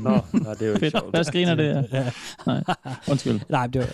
Nå, 0.04 0.20
nej, 0.34 0.54
det 0.54 0.62
er 0.62 0.68
jo 0.68 0.74
ikke 0.74 0.80
Fedt. 0.80 0.92
sjovt. 0.92 1.10
Hvad 1.10 1.26
griner 1.32 1.56
det 1.56 1.64
af? 1.64 1.84
ja. 1.94 2.12
Nej, 2.48 2.64
undskyld. 3.12 3.40
Nej, 3.50 3.68
det 3.68 3.82
var... 3.82 3.88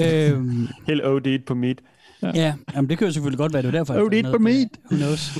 Øh, 0.00 0.32
øh, 0.32 0.44
Helt 0.86 1.02
OD'd 1.04 1.44
på 1.46 1.54
meat. 1.54 1.78
Ja, 2.22 2.54
jamen, 2.74 2.90
det 2.90 2.98
kan 2.98 3.06
jo 3.06 3.12
selvfølgelig 3.12 3.38
godt 3.38 3.52
være, 3.52 3.62
det 3.62 3.72
var 3.72 3.78
derfor. 3.78 3.94
Oh, 3.94 4.30
for 4.30 4.38
meat. 4.38 4.68
Who 4.90 4.96
knows? 4.96 5.38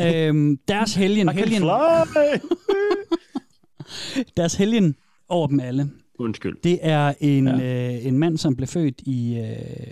øhm, 0.00 0.56
deres 0.68 0.94
helgen, 0.94 1.28
I 1.28 1.32
can 1.32 1.38
helgen, 1.38 1.62
fly! 1.62 2.48
deres 4.36 4.54
helgen 4.54 4.96
over 5.28 5.46
dem 5.46 5.60
alle, 5.60 5.90
Undskyld. 6.18 6.56
det 6.64 6.78
er 6.82 7.14
en, 7.20 7.46
Ja. 7.46 7.56
ja. 7.56 7.94
øh, 7.96 8.06
en 8.06 8.18
mand, 8.18 8.38
som 8.38 8.56
blev 8.56 8.66
født 8.66 9.00
i 9.06 9.38
øh, 9.38 9.90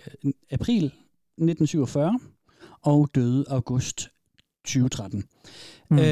april 0.51 0.85
1947 0.85 2.19
og 2.83 3.09
døde 3.15 3.45
august 3.49 4.09
2013. 4.65 5.25
Hmm. 5.89 5.99
Øh, 5.99 6.05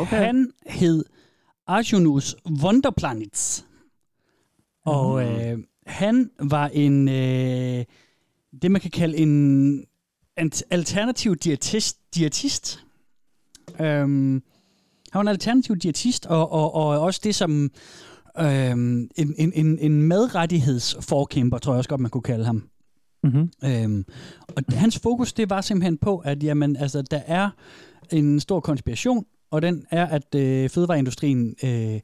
Okay. 0.00 0.16
Han 0.16 0.50
hed 0.66 1.04
Arjunus 1.66 2.36
Wonderplanets. 2.62 3.64
Og 4.84 5.22
Mhm. 5.24 5.40
øh, 5.40 5.58
han 5.86 6.30
var 6.40 6.68
en, 6.68 7.08
øh, 7.08 7.84
det 8.62 8.70
man 8.70 8.80
kan 8.80 8.90
kalde 8.90 9.16
en 9.16 9.84
alternativ 10.70 11.36
diætist. 11.36 11.98
diætist. 12.14 12.84
Øhm, 13.80 14.42
han 15.12 15.18
var 15.18 15.20
en 15.20 15.28
alternativ 15.28 15.76
diætist, 15.76 16.26
og, 16.26 16.52
og, 16.52 16.74
og 16.74 17.00
også 17.00 17.20
det 17.24 17.34
som 17.34 17.70
øhm, 18.40 19.08
en, 19.16 19.34
en, 19.38 19.52
en, 19.54 19.78
en 19.78 20.02
madrettighedsforkæmper, 20.02 21.58
tror 21.58 21.72
jeg 21.72 21.78
også 21.78 21.90
godt, 21.90 22.00
man 22.00 22.10
kunne 22.10 22.22
kalde 22.22 22.44
ham. 22.44 22.68
Mm-hmm. 23.22 23.50
Øhm, 23.64 24.04
og 24.48 24.62
hans 24.68 24.98
fokus, 24.98 25.32
det 25.32 25.50
var 25.50 25.60
simpelthen 25.60 25.98
på, 25.98 26.18
at 26.18 26.42
jamen, 26.42 26.76
altså, 26.76 27.02
der 27.02 27.20
er 27.26 27.50
en 28.12 28.40
stor 28.40 28.60
konspiration, 28.60 29.24
og 29.50 29.62
den 29.62 29.86
er, 29.90 30.06
at 30.06 30.34
øh, 30.34 30.70
fødevareindustrien 30.70 31.54
øh, 31.64 32.00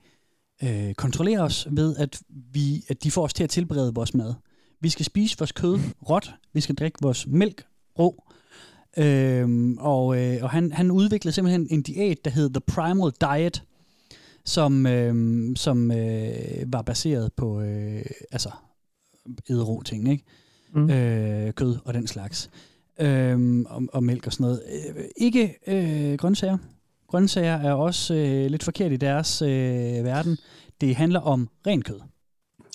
øh, 0.65 0.95
kontrollerer 0.95 1.43
os 1.43 1.69
ved, 1.71 1.97
at, 1.97 2.23
vi, 2.53 2.85
at 2.89 3.05
de 3.05 3.11
får 3.11 3.25
os 3.25 3.35
til 3.35 3.45
at 3.45 3.51
tilberede 3.51 3.95
vores 3.95 4.15
mad. 4.15 4.35
Vi 4.85 4.89
skal 4.89 5.05
spise 5.05 5.39
vores 5.39 5.53
kød 5.53 5.79
råt, 6.11 6.35
vi 6.53 6.61
skal 6.61 6.75
drikke 6.75 6.99
vores 7.03 7.27
mælk 7.27 7.65
rå, 7.99 8.25
Øhm, 8.97 9.79
og 9.79 10.19
øh, 10.19 10.43
og 10.43 10.51
han, 10.51 10.73
han 10.73 10.91
udviklede 10.91 11.35
simpelthen 11.35 11.67
en 11.71 11.83
diæt, 11.83 12.25
der 12.25 12.31
hed 12.31 12.51
The 12.51 12.61
Primal 12.61 13.13
Diet, 13.21 13.63
som, 14.45 14.87
øh, 14.87 15.57
som 15.57 15.91
øh, 15.91 16.65
var 16.67 16.83
baseret 16.83 17.33
på 17.33 17.61
øh, 17.61 18.05
altså 18.33 18.51
æderå 19.51 19.83
ting, 19.83 20.11
ikke? 20.11 20.25
Mm. 20.75 20.91
Øh, 20.91 21.53
kød 21.53 21.77
og 21.85 21.95
den 21.95 22.07
slags. 22.07 22.51
Øhm, 23.01 23.67
og, 23.69 23.83
og 23.93 24.05
mælk 24.05 24.27
og 24.27 24.33
sådan 24.33 24.45
noget. 24.45 24.63
Øh, 24.97 25.05
ikke 25.17 25.55
øh, 25.67 26.19
grøntsager. 26.19 26.59
Grøntsager 27.09 27.57
er 27.57 27.73
også 27.73 28.15
øh, 28.15 28.47
lidt 28.51 28.63
forkert 28.63 28.93
i 28.93 28.97
deres 28.97 29.43
øh, 29.43 30.05
verden. 30.05 30.39
Det 30.81 30.97
handler 30.97 31.21
om 31.21 31.49
ren 31.67 31.83
kød. 31.83 32.01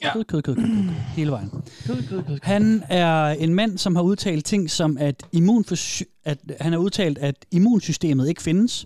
Ja. 0.03 0.13
Kød, 0.13 0.23
kød, 0.23 0.41
kød, 0.41 0.55
kød, 0.55 0.63
kød, 0.65 0.75
kød, 0.75 0.89
hele 1.15 1.31
vejen. 1.31 1.49
Kød, 1.87 2.07
kød, 2.07 2.23
kød. 2.23 2.39
Han 2.43 2.83
er 2.89 3.25
en 3.25 3.53
mand, 3.53 3.77
som 3.77 3.95
har 3.95 4.03
udtalt 4.03 4.45
ting 4.45 4.69
som, 4.69 4.97
at, 4.97 5.23
immunforsy- 5.35 6.21
at 6.25 6.39
han 6.61 6.71
har 6.71 6.79
udtalt, 6.79 7.17
at 7.17 7.45
immunsystemet 7.51 8.29
ikke 8.29 8.41
findes. 8.41 8.85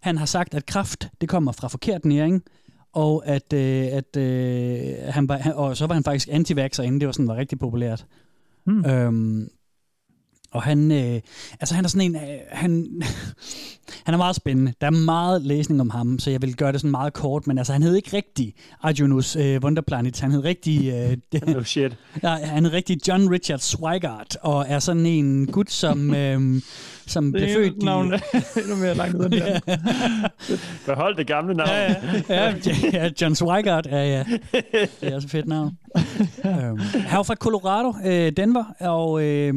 Han 0.00 0.18
har 0.18 0.26
sagt, 0.26 0.54
at 0.54 0.66
kraft 0.66 1.08
det 1.20 1.28
kommer 1.28 1.52
fra 1.52 1.68
forkert 1.68 2.04
næring, 2.04 2.42
og 2.92 3.26
at, 3.26 3.52
øh, 3.52 3.86
at 3.92 4.16
øh, 4.16 4.94
han 5.08 5.28
var, 5.28 5.36
han, 5.36 5.52
og 5.52 5.76
så 5.76 5.86
var 5.86 5.94
han 5.94 6.04
faktisk 6.04 6.28
anti 6.32 6.52
inden 6.52 7.00
det 7.00 7.06
var 7.06 7.12
sådan 7.12 7.28
var 7.28 7.36
rigtig 7.36 7.58
populært. 7.58 8.06
Hmm. 8.66 8.84
Øhm, 8.84 9.48
og 10.50 10.62
han, 10.62 10.92
øh, 10.92 11.20
altså 11.60 11.74
han 11.74 11.84
er 11.84 11.88
sådan 11.88 12.10
en, 12.10 12.16
øh, 12.16 12.38
han, 12.50 13.02
han 14.04 14.14
er 14.14 14.18
meget 14.18 14.36
spændende. 14.36 14.72
Der 14.80 14.86
er 14.86 14.90
meget 14.90 15.42
læsning 15.42 15.80
om 15.80 15.90
ham, 15.90 16.18
så 16.18 16.30
jeg 16.30 16.42
vil 16.42 16.56
gøre 16.56 16.72
det 16.72 16.80
sådan 16.80 16.90
meget 16.90 17.12
kort, 17.12 17.46
men 17.46 17.58
altså 17.58 17.72
han 17.72 17.82
hed 17.82 17.94
ikke 17.94 18.16
rigtig 18.16 18.54
Arjunus 18.82 19.36
øh, 19.36 19.60
Wonderplanet, 19.62 20.20
han 20.20 20.30
hed 20.30 20.44
rigtig... 20.44 20.92
Øh, 21.34 21.56
oh 21.56 21.64
shit. 21.64 21.96
Ja, 22.22 22.28
han 22.28 22.64
hed 22.64 22.72
rigtig 22.72 23.08
John 23.08 23.30
Richard 23.30 23.58
Swigart, 23.58 24.36
og 24.42 24.64
er 24.68 24.78
sådan 24.78 25.06
en 25.06 25.46
gut, 25.46 25.70
som, 25.70 26.14
øh, 26.14 26.62
som 27.06 27.32
blev 27.32 27.48
født 27.48 27.82
i... 27.82 27.84
Navn, 27.84 28.12
endnu 28.56 28.76
mere 28.76 28.94
langt 28.94 29.14
ud 29.14 29.28
ja. 29.28 29.60
Behold 30.86 31.16
det 31.16 31.26
gamle 31.26 31.54
navn. 31.54 31.68
Ja, 31.68 31.94
ja, 32.28 32.54
ja, 32.92 33.10
John 33.20 33.34
Swigart, 33.34 33.86
ja, 33.86 34.04
ja. 34.04 34.24
Det 35.00 35.12
er 35.12 35.14
også 35.14 35.26
et 35.26 35.30
fedt 35.30 35.46
navn. 35.46 35.78
øhm, 36.44 36.78
han 36.78 37.16
var 37.16 37.22
fra 37.22 37.34
Colorado, 37.34 37.94
øh, 38.04 38.32
Denver, 38.36 38.64
og 38.80 39.22
øh, 39.22 39.54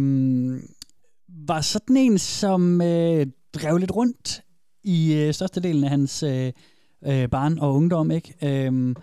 var 1.48 1.62
sådan 1.62 1.98
en, 1.98 2.18
som 2.18 2.82
øh, 2.82 3.26
drev 3.58 3.78
lidt 3.78 3.96
rundt 3.96 4.42
i 4.84 5.14
øh, 5.14 5.34
størstedelen 5.34 5.84
af 5.84 5.90
hans 5.90 6.24
øh, 6.24 6.52
øh, 7.06 7.30
barn 7.30 7.60
og 7.60 7.76
ungdom, 7.76 8.12
ikke? 8.12 8.34
Øh, 8.44 8.96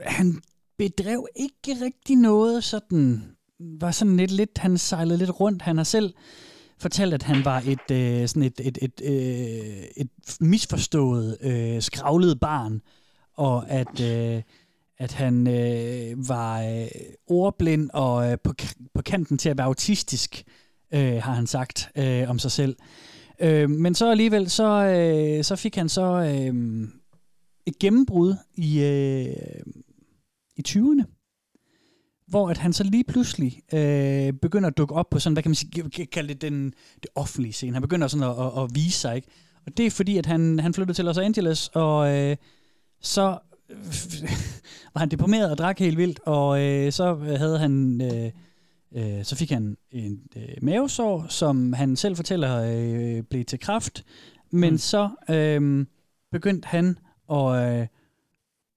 han 0.00 0.42
bedrev 0.78 1.26
ikke 1.36 1.84
rigtig 1.84 2.16
noget 2.16 2.64
sådan, 2.64 3.22
var 3.80 3.90
sådan 3.90 4.16
lidt, 4.16 4.30
lidt, 4.30 4.58
han 4.58 4.78
sejlede 4.78 5.18
lidt 5.18 5.40
rundt. 5.40 5.62
Han 5.62 5.76
har 5.76 5.84
selv 5.84 6.14
fortalt, 6.78 7.14
at 7.14 7.22
han 7.22 7.44
var 7.44 7.62
et, 7.66 7.90
øh, 7.90 8.28
sådan 8.28 8.42
et, 8.42 8.60
et, 8.64 8.78
et, 8.82 9.00
øh, 9.04 9.84
et 9.96 10.10
misforstået, 10.40 11.38
øh, 11.40 11.82
skravlet 11.82 12.40
barn, 12.40 12.80
og 13.36 13.70
at, 13.70 14.00
øh, 14.00 14.42
at 14.98 15.12
han 15.12 15.46
øh, 15.46 16.28
var 16.28 16.62
øh, 16.62 16.86
ordblind 17.26 17.90
og 17.92 18.30
øh, 18.30 18.38
på, 18.44 18.54
på 18.94 19.02
kanten 19.02 19.38
til 19.38 19.48
at 19.48 19.58
være 19.58 19.66
autistisk, 19.66 20.44
øh, 20.94 21.22
har 21.22 21.32
han 21.32 21.46
sagt 21.46 21.90
øh, 21.96 22.30
om 22.30 22.38
sig 22.38 22.50
selv. 22.50 22.76
Øh, 23.40 23.70
men 23.70 23.94
så 23.94 24.10
alligevel, 24.10 24.50
så, 24.50 24.64
øh, 24.64 25.44
så 25.44 25.56
fik 25.56 25.76
han 25.76 25.88
så 25.88 26.02
øh, 26.02 26.88
et 27.66 27.78
gennembrud 27.78 28.34
i, 28.54 28.82
øh, 28.82 29.62
i 30.56 30.62
20'erne, 30.68 31.04
hvor 32.28 32.50
at 32.50 32.58
han 32.58 32.72
så 32.72 32.84
lige 32.84 33.04
pludselig 33.04 33.62
øh, 33.74 34.32
begynder 34.32 34.68
at 34.68 34.76
dukke 34.76 34.94
op 34.94 35.10
på 35.10 35.18
sådan, 35.18 35.32
hvad 35.32 35.42
kan 35.42 35.50
man 35.50 35.54
sige, 35.54 36.06
kalde 36.06 36.28
det 36.28 36.42
den, 36.42 36.66
det 37.02 37.10
offentlige 37.14 37.52
scene. 37.52 37.72
Han 37.72 37.82
begynder 37.82 38.08
sådan 38.08 38.30
at, 38.30 38.46
at, 38.46 38.62
at 38.62 38.70
vise 38.74 38.98
sig, 38.98 39.16
ikke? 39.16 39.28
Og 39.66 39.76
det 39.76 39.86
er 39.86 39.90
fordi, 39.90 40.16
at 40.16 40.26
han, 40.26 40.58
han 40.58 40.74
flyttede 40.74 40.96
til 40.96 41.04
Los 41.04 41.18
Angeles, 41.18 41.70
og 41.74 42.16
øh, 42.16 42.36
så 43.00 43.22
var 44.94 44.98
han 44.98 45.10
deprimeret 45.10 45.50
og 45.50 45.58
drak 45.58 45.78
helt 45.78 45.98
vildt, 45.98 46.20
og 46.26 46.62
øh, 46.62 46.92
så 46.92 47.14
havde 47.14 47.58
han... 47.58 48.00
Øh, 48.00 48.30
øh, 48.94 49.24
så 49.24 49.36
fik 49.36 49.50
han 49.50 49.76
en 49.90 50.20
øh, 50.36 50.42
mavesår, 50.62 51.26
som 51.28 51.72
han 51.72 51.96
selv 51.96 52.16
fortæller 52.16 52.62
øh, 52.62 53.22
blev 53.22 53.44
til 53.44 53.60
kraft, 53.60 54.04
men 54.50 54.70
mm. 54.70 54.78
så 54.78 55.10
øh, 55.30 55.86
begyndte 56.32 56.66
han 56.66 56.98
at, 57.32 57.80
øh, 57.80 57.86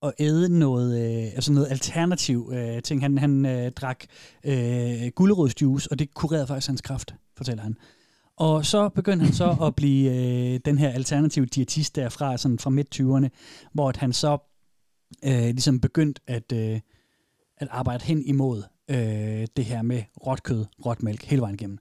at 0.04 0.14
æde 0.20 0.60
noget, 0.60 1.00
øh, 1.00 1.34
altså 1.34 1.54
noget 1.54 1.68
alternativ 1.72 2.52
øh, 2.54 2.82
ting. 2.82 3.02
Han, 3.02 3.18
han 3.18 3.46
øh, 3.46 3.72
drak 3.72 4.04
øh, 4.44 5.08
gulerodsjuice, 5.16 5.92
og 5.92 6.00
det 6.00 6.14
kurerede 6.14 6.48
faktisk 6.48 6.68
hans 6.68 6.82
kraft, 6.82 7.16
fortæller 7.38 7.64
han. 7.64 7.76
Og 8.38 8.66
så 8.66 8.90
begyndte 8.90 9.26
han 9.26 9.34
så 9.34 9.58
at 9.68 9.76
blive 9.76 10.12
øh, 10.12 10.60
den 10.66 10.78
her 10.78 10.90
alternative 10.90 11.46
diætist 11.46 11.96
derfra, 11.96 12.38
sådan 12.38 12.60
fra 12.60 12.70
midt-20'erne, 12.70 13.28
hvor 13.74 13.90
at 13.90 13.98
han 13.98 14.14
så 14.14 14.38
øh, 15.26 15.32
ligesom 15.32 15.80
begyndt 15.80 16.20
at, 16.28 16.52
øh, 16.54 16.80
at 17.58 17.68
arbejde 17.72 18.04
hen 18.04 18.26
imod 18.26 18.64
øh, 18.90 19.48
det 19.58 19.66
her 19.66 19.82
med 19.82 20.04
råt 20.28 20.44
kød, 20.44 20.66
råt 20.86 21.04
mælk, 21.04 21.24
hele 21.24 21.42
vejen 21.42 21.56
igennem. 21.56 21.78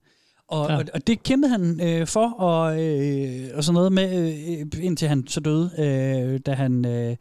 Og, 0.49 0.69
ja. 0.69 0.77
og, 0.77 0.85
og 0.95 1.07
det 1.07 1.23
kæmpede 1.23 1.51
han 1.51 1.81
øh, 1.81 2.07
for, 2.07 2.31
og, 2.31 2.85
øh, 2.85 3.51
og 3.55 3.65
sådan 3.65 3.75
noget 3.75 3.93
med, 3.93 4.33
øh, 4.75 4.85
indtil 4.85 5.09
han 5.09 5.27
så 5.27 5.41
døde, 5.41 5.71
øh, 5.79 6.41
da 6.47 6.53
han 6.53 6.85
øh, 6.85 7.17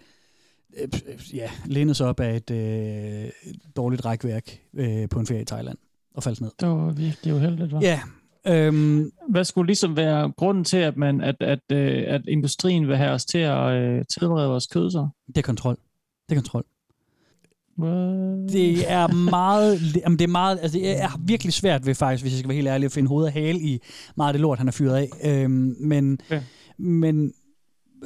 øh, 0.78 0.88
ja, 1.34 1.50
lænede 1.66 1.96
sig 1.96 2.08
op 2.08 2.20
af 2.20 2.36
et 2.36 2.52
øh, 2.52 3.30
dårligt 3.76 4.06
rækværk 4.06 4.60
øh, 4.74 5.10
på 5.10 5.20
en 5.20 5.28
ferie 5.28 5.42
i 5.42 5.46
Thailand 5.46 5.78
og 6.14 6.24
faldt 6.24 6.42
ned. 6.42 6.52
Det 6.60 6.68
var 6.68 6.92
virkelig 6.92 7.34
uheldigt, 7.34 7.72
var 7.72 7.82
Ja. 7.82 8.02
Øhm, 8.48 9.12
Hvad 9.30 9.44
skulle 9.44 9.68
ligesom 9.68 9.98
være 9.98 10.32
grunden 10.32 10.64
til, 10.64 10.78
at, 10.78 10.98
man, 10.98 11.22
at, 11.22 11.36
at, 11.40 11.60
øh, 11.72 12.04
at 12.08 12.22
industrien 12.28 12.88
vil 12.88 12.98
have 12.98 13.12
os 13.12 13.26
til 13.26 13.38
at 13.38 13.72
øh, 13.72 14.06
tilberede 14.06 14.50
vores 14.50 14.68
kød 14.68 14.92
så? 14.92 15.08
Det 15.28 15.38
er 15.38 15.42
kontrol. 15.42 15.76
Det 16.30 16.36
er 16.36 16.42
kontrol. 16.42 16.64
What? 17.80 18.50
Det 18.54 18.92
er 18.92 19.08
meget, 19.08 19.80
jamen 19.96 20.20
det 20.20 20.26
er 20.26 20.32
meget, 20.32 20.60
altså 20.62 20.78
det 20.78 21.02
er 21.02 21.10
virkelig 21.20 21.54
svært 21.54 21.86
ved 21.86 21.96
faktisk, 21.96 22.24
hvis 22.24 22.34
jeg 22.34 22.40
skal 22.40 22.50
være 22.50 22.56
helt 22.56 22.68
ærlig, 22.68 22.86
at 22.86 22.92
finde 22.92 23.10
hoved 23.10 23.26
og 23.26 23.32
hale 23.32 23.60
i 23.60 23.80
meget 24.18 24.30
af 24.30 24.34
det 24.34 24.42
lort, 24.42 24.58
han 24.58 24.68
har 24.68 24.72
fyret 24.72 24.96
af. 24.96 25.10
Øhm, 25.44 25.76
men, 25.80 26.20
Ja. 26.32 26.42
men 26.78 27.34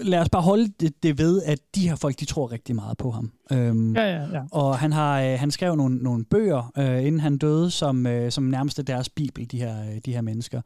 lad 0.02 0.20
os 0.20 0.30
bare 0.30 0.42
holde 0.42 0.68
det, 0.80 1.04
det 1.04 1.18
ved, 1.18 1.42
at 1.44 1.60
de 1.76 1.90
her 1.90 1.96
folk, 1.96 2.20
de 2.20 2.26
tror 2.26 2.52
rigtig 2.52 2.76
meget 2.76 2.98
på 2.98 3.12
ham. 3.12 3.32
Øhm, 3.52 3.96
Ja, 3.96 4.02
ja, 4.04 4.22
ja. 4.34 4.42
Og 4.52 4.78
han 4.80 4.94
har 4.94 5.22
øh, 5.22 5.40
han 5.40 5.52
skrev 5.52 5.76
nogle, 5.76 5.98
nogle 5.98 6.26
bøger, 6.26 6.72
øh, 6.78 7.06
inden 7.06 7.20
han 7.22 7.38
døde, 7.38 7.72
som, 7.72 8.08
øh, 8.08 8.32
som 8.32 8.44
nærmest 8.44 8.80
er 8.80 8.84
deres 8.84 9.10
bibel, 9.10 9.52
de 9.52 9.58
her, 9.58 9.82
øh, 9.90 9.98
de 10.06 10.14
her 10.14 10.22
mennesker, 10.22 10.62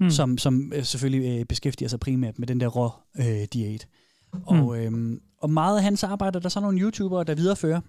Mm. 0.00 0.04
mm. 0.04 0.10
som, 0.10 0.38
som 0.38 0.72
øh, 0.74 0.84
selvfølgelig 0.84 1.38
øh, 1.40 1.46
beskæftiger 1.46 1.88
sig 1.88 2.00
primært 2.00 2.38
med 2.38 2.46
den 2.46 2.60
der 2.60 2.66
rå 2.66 2.90
øh, 3.18 3.46
diæt. 3.52 3.86
Og, 4.46 4.78
øh, 4.78 4.92
og 5.42 5.50
meget 5.50 5.76
af 5.76 5.82
hans 5.82 6.04
arbejde, 6.04 6.38
der 6.40 6.44
er 6.44 6.48
så 6.50 6.60
nogle 6.60 6.80
YouTubere, 6.80 7.24
der 7.24 7.34
viderefører, 7.34 7.80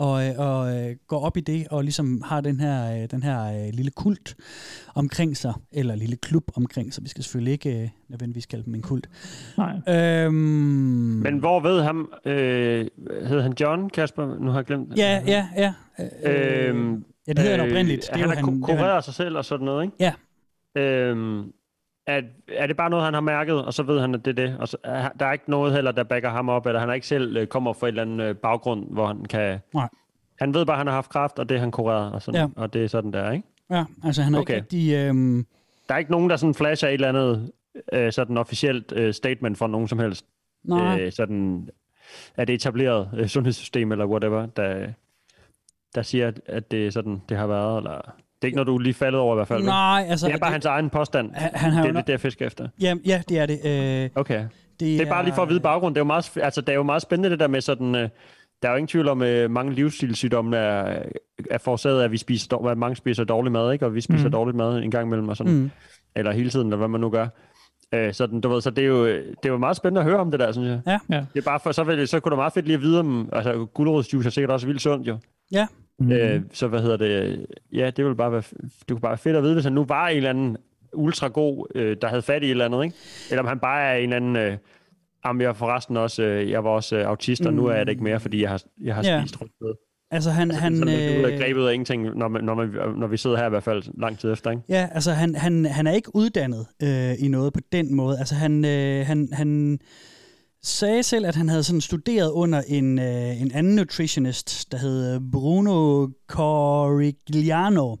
og, 0.00 0.26
øh, 0.26 0.32
og 0.38 0.76
øh, 0.76 0.96
går 1.06 1.20
op 1.24 1.36
i 1.36 1.40
det, 1.40 1.68
og 1.70 1.82
ligesom 1.84 2.22
har 2.26 2.40
den 2.40 2.60
her, 2.60 3.02
øh, 3.02 3.10
den 3.10 3.22
her 3.22 3.42
øh, 3.44 3.68
lille 3.72 3.90
kult 3.90 4.36
omkring 4.94 5.36
sig, 5.36 5.52
eller 5.72 5.94
lille 5.94 6.16
klub 6.16 6.44
omkring 6.54 6.94
sig. 6.94 7.04
Vi 7.04 7.08
skal 7.08 7.24
selvfølgelig 7.24 7.52
ikke 7.52 7.82
øh, 7.82 7.88
nødvendigvis 8.08 8.46
kalde 8.46 8.64
dem 8.64 8.74
en 8.74 8.82
kult. 8.82 9.08
Nej. 9.58 9.96
Øhm, 10.24 10.34
Men 11.22 11.38
hvor 11.38 11.60
ved 11.60 11.82
ham, 11.82 12.12
øh, 12.24 12.86
hed 13.26 13.40
han 13.40 13.52
John, 13.60 13.90
Kasper? 13.90 14.38
Nu 14.40 14.50
har 14.50 14.58
jeg 14.58 14.64
glemt. 14.66 14.96
Ja, 14.96 15.22
ja, 15.26 15.48
ja. 15.56 15.74
Øh, 16.00 16.68
Øhm, 16.68 17.04
ja, 17.26 17.32
det 17.32 17.38
hedder 17.38 17.56
han 17.56 17.70
oprindeligt. 17.70 18.00
Det 18.00 18.08
er 18.22 18.28
han 18.28 18.36
han- 18.36 18.62
er 18.68 18.92
han- 18.94 19.02
sig 19.02 19.14
selv 19.14 19.36
og 19.36 19.44
sådan 19.44 19.64
noget, 19.64 19.84
ikke? 19.84 19.96
Ja. 20.00 20.12
Øhm, 20.82 21.52
er, 22.06 22.22
er 22.48 22.66
det 22.66 22.76
bare 22.76 22.90
noget, 22.90 23.04
han 23.04 23.14
har 23.14 23.20
mærket, 23.20 23.64
og 23.64 23.74
så 23.74 23.82
ved 23.82 24.00
han, 24.00 24.14
at 24.14 24.24
det 24.24 24.38
er 24.38 24.46
det? 24.46 24.56
Og 24.58 24.68
så, 24.68 24.76
er, 24.84 25.08
der 25.08 25.26
er 25.26 25.32
ikke 25.32 25.50
noget 25.50 25.72
heller, 25.74 25.92
der 25.92 26.02
backer 26.02 26.30
ham 26.30 26.48
op, 26.48 26.66
eller 26.66 26.80
han 26.80 26.90
er 26.90 26.94
ikke 26.94 27.06
selv 27.06 27.36
øh, 27.36 27.46
kommer 27.46 27.72
fra 27.72 27.86
et 27.86 27.88
eller 27.90 28.02
andet 28.02 28.24
øh, 28.24 28.36
baggrund, 28.36 28.86
hvor 28.90 29.06
han 29.06 29.24
kan... 29.24 29.58
Nej. 29.74 29.88
Han 30.40 30.54
ved 30.54 30.66
bare, 30.66 30.74
at 30.74 30.78
han 30.78 30.86
har 30.86 30.94
haft 30.94 31.10
kræft, 31.10 31.38
og 31.38 31.48
det 31.48 31.54
er 31.54 31.58
han 31.60 31.70
kureret, 31.70 32.12
og, 32.12 32.22
sådan, 32.22 32.40
Ja. 32.40 32.48
og 32.62 32.72
det 32.72 32.84
er 32.84 32.88
sådan 32.88 33.12
der, 33.12 33.30
ikke? 33.30 33.46
Ja, 33.70 33.84
altså 34.04 34.22
han 34.22 34.32
har 34.34 34.40
Okay. 34.40 34.54
ikke 34.54 34.62
rigtig... 34.62 34.94
Øhm, 34.94 35.46
Der 35.88 35.94
er 35.94 35.98
ikke 35.98 36.10
nogen, 36.10 36.30
der 36.30 36.36
sådan 36.36 36.54
flasher 36.54 36.88
et 36.88 36.94
eller 36.94 37.08
andet 37.08 37.52
øh, 37.92 38.12
sådan 38.12 38.38
officielt 38.38 38.92
øh, 38.92 39.14
statement 39.14 39.58
fra 39.58 39.66
nogen 39.66 39.88
som 39.88 39.98
helst. 39.98 40.26
Nej. 40.64 41.00
Øh, 41.00 41.12
sådan, 41.12 41.68
er 42.36 42.44
det 42.44 42.54
etableret 42.54 43.10
øh, 43.16 43.26
sundhedssystem 43.26 43.92
eller 43.92 44.06
whatever, 44.06 44.46
der, 44.46 44.86
der 45.94 46.02
siger, 46.02 46.28
at, 46.28 46.40
at 46.46 46.70
det 46.70 46.86
er 46.86 46.90
sådan, 46.90 47.22
det 47.28 47.36
har 47.36 47.46
været, 47.46 47.76
eller... 47.76 48.14
Det 48.42 48.44
er 48.44 48.46
ikke 48.48 48.56
noget, 48.56 48.66
du 48.66 48.74
er 48.76 48.80
lige 48.80 48.94
faldet 48.94 49.20
over 49.20 49.34
i 49.34 49.36
hvert 49.36 49.48
fald. 49.48 49.64
Nej, 49.64 50.06
altså, 50.08 50.26
Det 50.26 50.34
er 50.34 50.38
bare 50.38 50.48
det- 50.48 50.52
hans 50.52 50.64
egen 50.66 50.90
påstand. 50.90 51.30
Han- 51.34 51.50
han 51.54 51.70
har 51.72 51.80
det 51.82 51.88
jo 51.88 51.90
er 51.90 51.94
nok- 51.94 52.06
det, 52.06 52.12
jeg 52.12 52.20
fisker 52.20 52.46
efter. 52.46 52.68
ja, 52.80 52.94
ja, 53.06 53.22
det 53.28 53.38
er 53.38 53.46
det. 53.46 53.60
Øh, 54.04 54.10
Okay. 54.14 54.40
det, 54.40 54.48
Det 54.80 55.00
er 55.00 55.06
bare 55.10 55.24
lige 55.24 55.34
for 55.34 55.42
at 55.42 55.48
vide 55.48 55.60
baggrund. 55.60 55.94
Det 55.94 55.98
er 56.00 56.04
jo 56.04 56.06
meget, 56.06 56.36
altså, 56.42 56.60
det 56.60 56.68
er 56.68 56.74
jo 56.76 56.82
meget 56.82 57.02
spændende 57.02 57.30
det 57.30 57.40
der 57.40 57.46
med 57.48 57.60
sådan... 57.60 57.94
Øh, 57.94 58.08
der 58.62 58.68
er 58.68 58.72
jo 58.72 58.76
ingen 58.76 58.88
tvivl 58.88 59.08
om, 59.08 59.22
at 59.22 59.28
øh, 59.28 59.50
mange 59.50 59.72
livsstilssygdomme 59.74 60.56
er, 60.56 61.02
er 61.50 61.58
forårsaget 61.58 62.00
af, 62.00 62.04
at 62.04 62.12
vi 62.12 62.16
spiser, 62.16 62.48
dår- 62.56 62.68
at 62.70 62.78
mange 62.78 62.96
spiser 62.96 63.24
dårlig 63.24 63.52
mad, 63.52 63.72
ikke? 63.72 63.86
og 63.86 63.94
vi 63.94 64.00
spiser 64.00 64.24
Mm. 64.26 64.32
dårligt 64.32 64.56
mad 64.56 64.78
en 64.78 64.90
gang 64.90 65.06
imellem, 65.06 65.28
og 65.28 65.36
sådan, 65.36 65.52
Mm. 65.52 65.70
eller 66.16 66.32
hele 66.32 66.50
tiden, 66.50 66.66
eller 66.66 66.76
hvad 66.76 66.88
man 66.88 67.00
nu 67.00 67.10
gør. 67.10 67.26
Øh, 67.94 68.14
sådan, 68.14 68.40
du 68.40 68.48
ved, 68.48 68.60
så 68.60 68.70
det 68.70 68.84
er, 68.84 68.88
jo, 68.88 69.06
det 69.06 69.24
er 69.44 69.48
jo 69.48 69.58
meget 69.58 69.76
spændende 69.76 70.00
at 70.00 70.04
høre 70.06 70.18
om 70.18 70.30
det 70.30 70.40
der, 70.40 70.52
synes 70.52 70.68
jeg. 70.68 70.80
Ja. 70.86 71.16
Ja. 71.16 71.24
Det 71.34 71.40
er 71.40 71.44
bare 71.44 71.60
for, 71.60 71.72
så, 71.72 71.84
vil, 71.84 72.08
så 72.08 72.20
kunne 72.20 72.30
det 72.30 72.38
meget 72.38 72.52
fedt 72.52 72.66
lige 72.66 72.74
at 72.76 72.82
vide 72.82 73.00
om, 73.00 73.28
altså 73.32 73.66
gulerodsjuice 73.74 74.26
er 74.26 74.30
sikkert 74.30 74.50
også 74.50 74.66
vildt 74.66 74.82
sundt 74.82 75.08
jo. 75.08 75.18
Ja. 75.52 75.66
Mm. 76.00 76.12
Øh, 76.12 76.42
så 76.52 76.68
hvad 76.68 76.80
hedder 76.82 76.96
det, 76.96 77.46
ja, 77.72 77.90
det 77.96 78.04
ville 78.04 78.16
bare 78.16 78.32
være, 78.32 78.42
det 78.60 78.88
kunne 78.88 79.00
bare 79.00 79.10
være 79.10 79.18
fedt 79.18 79.36
at 79.36 79.42
vide, 79.42 79.52
hvis 79.54 79.64
han 79.64 79.72
nu 79.72 79.84
var 79.84 80.08
en 80.08 80.16
eller 80.16 80.30
anden 80.30 80.56
ultra 80.92 81.28
god, 81.28 81.66
øh, 81.74 81.96
der 82.02 82.08
havde 82.08 82.22
fat 82.22 82.42
i 82.42 82.46
et 82.46 82.50
eller 82.50 82.64
andet, 82.64 82.84
ikke? 82.84 82.96
Eller 83.30 83.42
om 83.42 83.48
han 83.48 83.58
bare 83.58 83.82
er 83.82 83.96
en 83.96 84.02
eller 84.02 84.16
anden... 84.16 84.36
Øh, 84.36 84.56
Jamen, 85.26 85.40
jeg 85.42 85.56
forresten 85.56 85.96
også, 85.96 86.22
øh, 86.22 86.50
jeg 86.50 86.64
var 86.64 86.70
også 86.70 86.96
øh, 86.96 87.06
autist, 87.06 87.46
og 87.46 87.54
nu 87.54 87.66
er 87.66 87.74
jeg 87.74 87.86
det 87.86 87.92
ikke 87.92 88.04
mere, 88.04 88.20
fordi 88.20 88.42
jeg 88.42 88.50
har, 88.50 88.62
jeg 88.82 88.94
har 88.94 89.02
Ja. 89.04 89.20
spist 89.20 89.40
rødt 89.40 89.76
Altså 90.10 90.30
han... 90.30 90.50
han 90.50 90.76
sådan 90.76 90.94
lidt 90.94 91.18
ud 91.20 91.24
af 91.24 91.32
øh, 91.32 91.38
grebet 91.38 91.66
af 91.68 91.72
ingenting, 91.74 92.18
når, 92.18 92.28
man, 92.28 92.44
når, 92.44 92.54
man, 92.54 92.68
når 92.96 93.06
vi 93.06 93.16
sidder 93.16 93.36
her 93.36 93.46
i 93.46 93.48
hvert 93.48 93.62
fald 93.62 93.82
lang 94.00 94.18
tid 94.18 94.32
efter, 94.32 94.50
ikke? 94.50 94.62
Ja, 94.68 94.88
altså 94.92 95.10
han, 95.12 95.34
han, 95.34 95.64
han 95.66 95.86
er 95.86 95.92
ikke 95.92 96.10
uddannet 96.16 96.66
øh, 96.82 97.12
i 97.24 97.28
noget 97.28 97.52
på 97.52 97.60
den 97.72 97.94
måde. 97.94 98.18
Altså 98.18 98.34
han, 98.34 98.64
øh, 98.64 99.06
han, 99.06 99.28
han 99.32 99.78
sagde 100.62 101.02
selv, 101.02 101.26
at 101.26 101.34
han 101.34 101.48
havde 101.48 101.62
sådan 101.62 101.80
studeret 101.80 102.30
under 102.30 102.62
en, 102.66 102.98
øh, 102.98 103.40
en 103.40 103.52
anden 103.52 103.74
nutritionist, 103.74 104.72
der 104.72 104.78
hed 104.78 105.14
øh, 105.14 105.20
Bruno 105.32 106.08
Corigliano, 106.28 107.96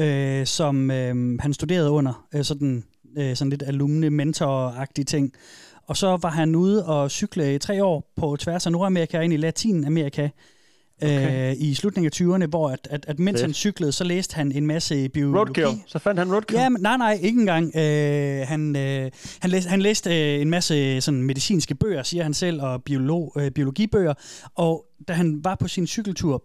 øh, 0.00 0.46
som 0.46 0.90
øh, 0.90 1.38
han 1.40 1.52
studerede 1.52 1.90
under, 1.90 2.26
øh, 2.34 2.44
sådan, 2.44 2.84
øh, 3.18 3.36
sådan 3.36 3.50
lidt 3.50 3.62
alumne 3.62 4.10
mentor 4.10 4.86
ting. 5.06 5.32
Og 5.86 5.96
så 5.96 6.18
var 6.22 6.30
han 6.30 6.54
ude 6.54 6.86
og 6.86 7.10
cykle 7.10 7.54
i 7.54 7.58
tre 7.58 7.84
år 7.84 8.12
på 8.16 8.36
tværs 8.36 8.66
af 8.66 8.72
Nordamerika 8.72 9.18
og 9.18 9.24
ind 9.24 9.32
i 9.32 9.36
Latinamerika 9.36 10.28
okay. 11.02 11.50
øh, 11.50 11.56
i 11.58 11.74
slutningen 11.74 12.06
af 12.06 12.40
20'erne, 12.40 12.46
hvor 12.46 12.70
at, 12.70 12.88
at, 12.90 13.04
at 13.08 13.18
mens 13.18 13.36
Fedt. 13.36 13.42
han 13.42 13.54
cyklede, 13.54 13.92
så 13.92 14.04
læste 14.04 14.34
han 14.34 14.52
en 14.52 14.66
masse 14.66 15.08
biologi. 15.08 15.38
Roadkill. 15.38 15.82
Så 15.86 15.98
fandt 15.98 16.18
han 16.18 16.32
roadkill. 16.32 16.60
Ja, 16.60 16.68
men, 16.68 16.82
nej, 16.82 16.96
nej, 16.96 17.18
ikke 17.22 17.40
engang. 17.40 17.76
Øh, 17.76 18.46
han, 18.46 18.76
øh, 18.76 19.10
han, 19.40 19.50
læste, 19.50 19.70
han 19.70 19.82
læste 19.82 20.34
øh, 20.34 20.40
en 20.40 20.50
masse 20.50 21.00
sådan, 21.00 21.22
medicinske 21.22 21.74
bøger, 21.74 22.02
siger 22.02 22.22
han 22.22 22.34
selv, 22.34 22.62
og 22.62 22.82
biolog, 22.82 23.32
øh, 23.38 23.50
biologibøger. 23.50 24.14
Og 24.54 24.84
da 25.08 25.12
han 25.12 25.44
var 25.44 25.54
på 25.54 25.68
sin 25.68 25.86
cykeltur, 25.86 26.44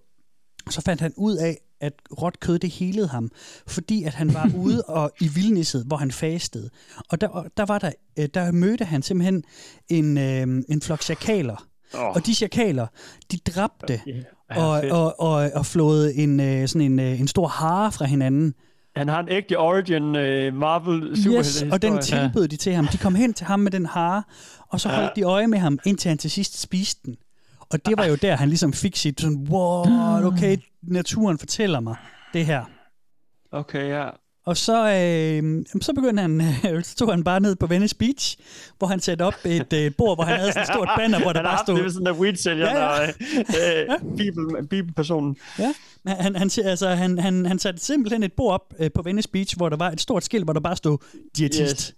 så 0.70 0.82
fandt 0.82 1.02
han 1.02 1.14
ud 1.18 1.36
af, 1.36 1.58
at 1.82 1.94
råt 2.22 2.40
kød, 2.40 2.60
det 2.60 2.70
helede 2.70 3.08
ham, 3.08 3.32
fordi 3.68 4.04
at 4.04 4.14
han 4.14 4.34
var 4.34 4.52
ude 4.66 4.82
og 4.82 5.12
i 5.22 5.28
vildnisset, 5.28 5.84
hvor 5.86 5.98
han 5.98 6.12
fastede. 6.12 6.70
Og 7.10 7.22
der, 7.22 7.48
der, 7.58 7.66
var 7.66 7.80
der, 7.80 7.92
øh, 8.20 8.30
der 8.34 8.52
mødte 8.52 8.86
han 8.86 9.02
simpelthen 9.02 9.44
en, 9.90 10.18
øh, 10.18 10.64
en 10.70 10.82
flok 10.82 11.02
chakaler. 11.02 11.68
Oh. 11.94 12.16
Og 12.16 12.26
de 12.26 12.36
chakaler, 12.36 12.88
de 13.32 13.38
dræbte 13.38 14.02
Ja, 14.56 14.64
og, 14.64 14.82
fedt. 14.82 14.94
og, 14.94 15.20
og, 15.20 15.52
og 15.56 15.66
flåede 15.66 16.16
en, 16.16 16.40
øh, 16.40 16.68
sådan 16.68 16.92
en, 16.92 17.00
øh, 17.00 17.20
en 17.20 17.28
stor 17.28 17.48
hare 17.48 17.92
fra 17.92 18.06
hinanden. 18.06 18.54
Han 18.96 19.08
har 19.08 19.20
en 19.20 19.30
ægte 19.30 19.58
origin 19.60 20.04
uh, 20.04 20.54
Marvel 20.60 21.18
Yes, 21.28 21.64
og 21.72 21.82
den 21.82 22.02
tilbød 22.02 22.48
de 22.48 22.56
til 22.58 22.74
ham. 22.74 22.88
De 22.88 22.98
kom 22.98 23.16
hen 23.16 23.34
til 23.34 23.46
ham 23.46 23.60
med 23.60 23.72
den 23.72 23.86
hare, 23.86 24.24
og 24.70 24.80
så 24.80 24.90
holdt 24.90 25.12
Ja. 25.18 25.22
de 25.22 25.24
øje 25.24 25.48
med 25.48 25.60
ham, 25.60 25.80
indtil 25.86 26.10
han 26.10 26.18
til 26.18 26.32
sidst 26.32 26.62
spiste 26.62 27.02
den. 27.06 27.16
Og 27.72 27.86
det 27.86 27.98
var 27.98 28.06
jo 28.06 28.16
der, 28.16 28.36
han 28.36 28.50
ligesom 28.50 28.74
fik 28.74 28.96
sit 28.96 29.22
sådan, 29.22 29.48
wow, 29.50 29.86
okay, 30.26 30.58
naturen 30.82 31.38
fortæller 31.38 31.80
mig 31.80 31.96
det 32.34 32.46
her. 32.46 32.64
Okay, 33.52 33.90
ja. 33.90 34.10
Og 34.46 34.58
så, 34.58 34.78
øh, 34.78 35.66
så 35.82 35.94
begyndte 35.94 36.22
han, 36.22 36.42
øh, 36.42 36.84
så 36.84 36.96
tog 37.00 37.12
han 37.12 37.24
bare 37.24 37.40
ned 37.40 37.56
på 37.56 37.68
Venice 37.68 37.96
Beach, 37.96 38.38
hvor 38.78 38.88
han 38.88 39.00
satte 39.00 39.22
op 39.24 39.34
et 39.46 39.74
øh, 39.74 39.92
bord, 39.98 40.18
hvor 40.18 40.24
han 40.24 40.40
havde 40.40 40.52
sådan 40.52 40.62
et 40.64 40.68
stort 40.68 40.90
banner, 40.98 41.20
hvor 41.20 41.34
der 41.34 41.40
han 41.40 41.46
bare 41.50 41.60
stod... 41.66 41.76
det 41.76 41.84
med 41.84 41.92
sådan 41.92 42.06
der 42.06 42.14
weed-sælger, 42.14 42.68
Ja, 42.70 43.02
ja. 43.02 43.12
ja, 43.54 43.84
øh, 43.84 44.18
bibel, 44.18 44.68
bibelpersonen. 44.68 45.38
Ja, 45.60 45.74
han, 46.06 46.36
han, 46.36 46.50
altså, 46.64 46.88
han, 46.90 47.20
han, 47.20 47.46
han 47.46 47.60
satte 47.60 47.80
simpelthen 47.80 48.24
et 48.24 48.34
bord 48.34 48.54
op 48.54 48.74
øh, 48.80 48.90
på 48.96 49.02
Venice 49.02 49.30
Beach, 49.30 49.58
hvor 49.58 49.70
der 49.70 49.78
var 49.78 49.92
et 49.92 50.02
stort 50.02 50.24
skilt, 50.24 50.44
hvor 50.44 50.54
der 50.54 50.60
bare 50.60 50.76
stod 50.76 50.98
diætist. 51.38 51.60
Yes. 51.62 51.94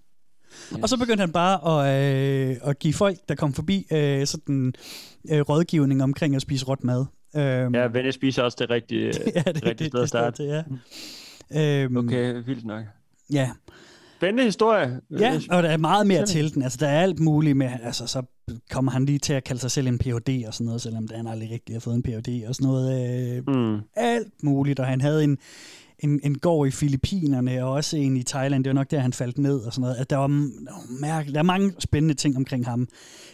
Yes. 0.73 0.83
Og 0.83 0.89
så 0.89 0.97
begyndte 0.97 1.21
han 1.21 1.31
bare 1.31 1.85
at, 1.87 2.49
øh, 2.51 2.57
at 2.63 2.79
give 2.79 2.93
folk, 2.93 3.17
der 3.29 3.35
kom 3.35 3.53
forbi, 3.53 3.87
øh, 3.91 4.27
sådan 4.27 4.73
øh, 5.29 5.41
rådgivning 5.41 6.03
omkring 6.03 6.35
at 6.35 6.41
spise 6.41 6.65
råt 6.65 6.83
mad. 6.83 7.05
Øhm, 7.35 7.75
Ja, 7.75 7.87
Venice 7.87 8.11
spiser 8.11 8.43
også 8.43 8.57
det 8.59 8.69
rigtige, 8.69 9.05
ja, 9.35 9.41
det, 9.41 9.65
rigtige 9.65 9.87
sted 9.87 10.01
at 10.01 10.07
starte. 10.09 10.43
det, 10.43 10.49
ja. 10.49 10.63
Øhm, 11.53 11.97
Okay, 11.97 12.43
vildt 12.45 12.65
nok. 12.65 12.85
Ja. 13.31 13.51
Spændende 14.17 14.43
historie. 14.43 15.01
Ja, 15.19 15.39
og 15.49 15.63
der 15.63 15.69
er 15.69 15.77
meget 15.77 16.07
mere 16.07 16.25
til 16.25 16.53
den. 16.53 16.61
Altså, 16.61 16.77
der 16.81 16.87
er 16.87 17.01
alt 17.01 17.19
muligt 17.19 17.57
med, 17.57 17.69
altså, 17.83 18.07
så 18.07 18.23
kommer 18.71 18.91
han 18.91 19.05
lige 19.05 19.19
til 19.19 19.33
at 19.33 19.43
kalde 19.43 19.61
sig 19.61 19.71
selv 19.71 19.87
en 19.87 19.97
Ph.D. 19.97 20.43
og 20.47 20.53
sådan 20.53 20.65
noget, 20.65 20.81
selvom 20.81 21.07
han 21.15 21.27
aldrig 21.27 21.51
rigtig 21.51 21.75
har 21.75 21.79
fået 21.79 21.95
en 21.95 22.03
Ph.D. 22.03 22.47
og 22.47 22.55
sådan 22.55 22.67
noget. 22.67 23.37
Øh, 23.37 23.55
mm. 23.55 23.79
Alt 23.95 24.43
muligt, 24.43 24.79
og 24.79 24.85
han 24.85 25.01
havde 25.01 25.23
en, 25.23 25.37
en, 25.99 26.19
en 26.23 26.37
gård 26.37 26.67
i 26.67 26.71
Filippinerne, 26.71 27.65
og 27.65 27.71
også 27.71 27.97
en 27.97 28.17
i 28.17 28.23
Thailand. 28.23 28.63
Det 28.63 28.69
var 28.69 28.73
nok 28.73 28.91
der, 28.91 28.99
han 28.99 29.13
faldt 29.13 29.37
ned 29.37 29.59
og 29.59 29.73
sådan 29.73 29.81
noget. 29.81 29.95
At 29.95 30.09
der, 30.09 30.17
var, 30.17 30.27
der, 30.27 30.71
var 30.71 31.01
mærke, 31.01 31.31
der 31.31 31.39
er 31.39 31.43
mange 31.43 31.73
spændende 31.79 32.13
ting 32.13 32.37
omkring 32.37 32.65
ham. 32.65 32.87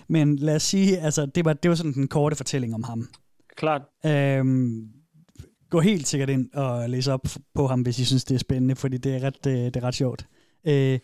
Men 0.08 0.36
lad 0.36 0.56
os 0.56 0.64
sige, 0.64 1.00
altså, 1.00 1.26
det 1.26 1.46
var, 1.46 1.54
det 1.54 1.70
var 1.70 1.76
sådan 1.76 1.94
den 1.94 2.08
korte 2.08 2.36
fortælling 2.36 2.76
om 2.76 2.84
ham. 2.84 3.08
Klart. 3.58 3.82
Øhm, 4.06 4.88
gå 5.72 5.80
helt 5.80 6.08
sikkert 6.08 6.30
ind 6.30 6.50
og 6.54 6.90
læse 6.90 7.14
op 7.14 7.28
på 7.56 7.68
ham, 7.68 7.82
hvis 7.82 8.00
I 8.00 8.06
synes, 8.06 8.24
det 8.24 8.36
er 8.36 8.40
spændende, 8.40 8.76
fordi 8.76 8.98
det 8.98 9.16
er 9.16 9.24
ret, 9.24 9.48
øh, 9.48 9.54
det 9.54 9.76
er 9.76 9.84
ret 9.84 9.96
sjovt. 9.96 10.26
Øh, 10.68 11.00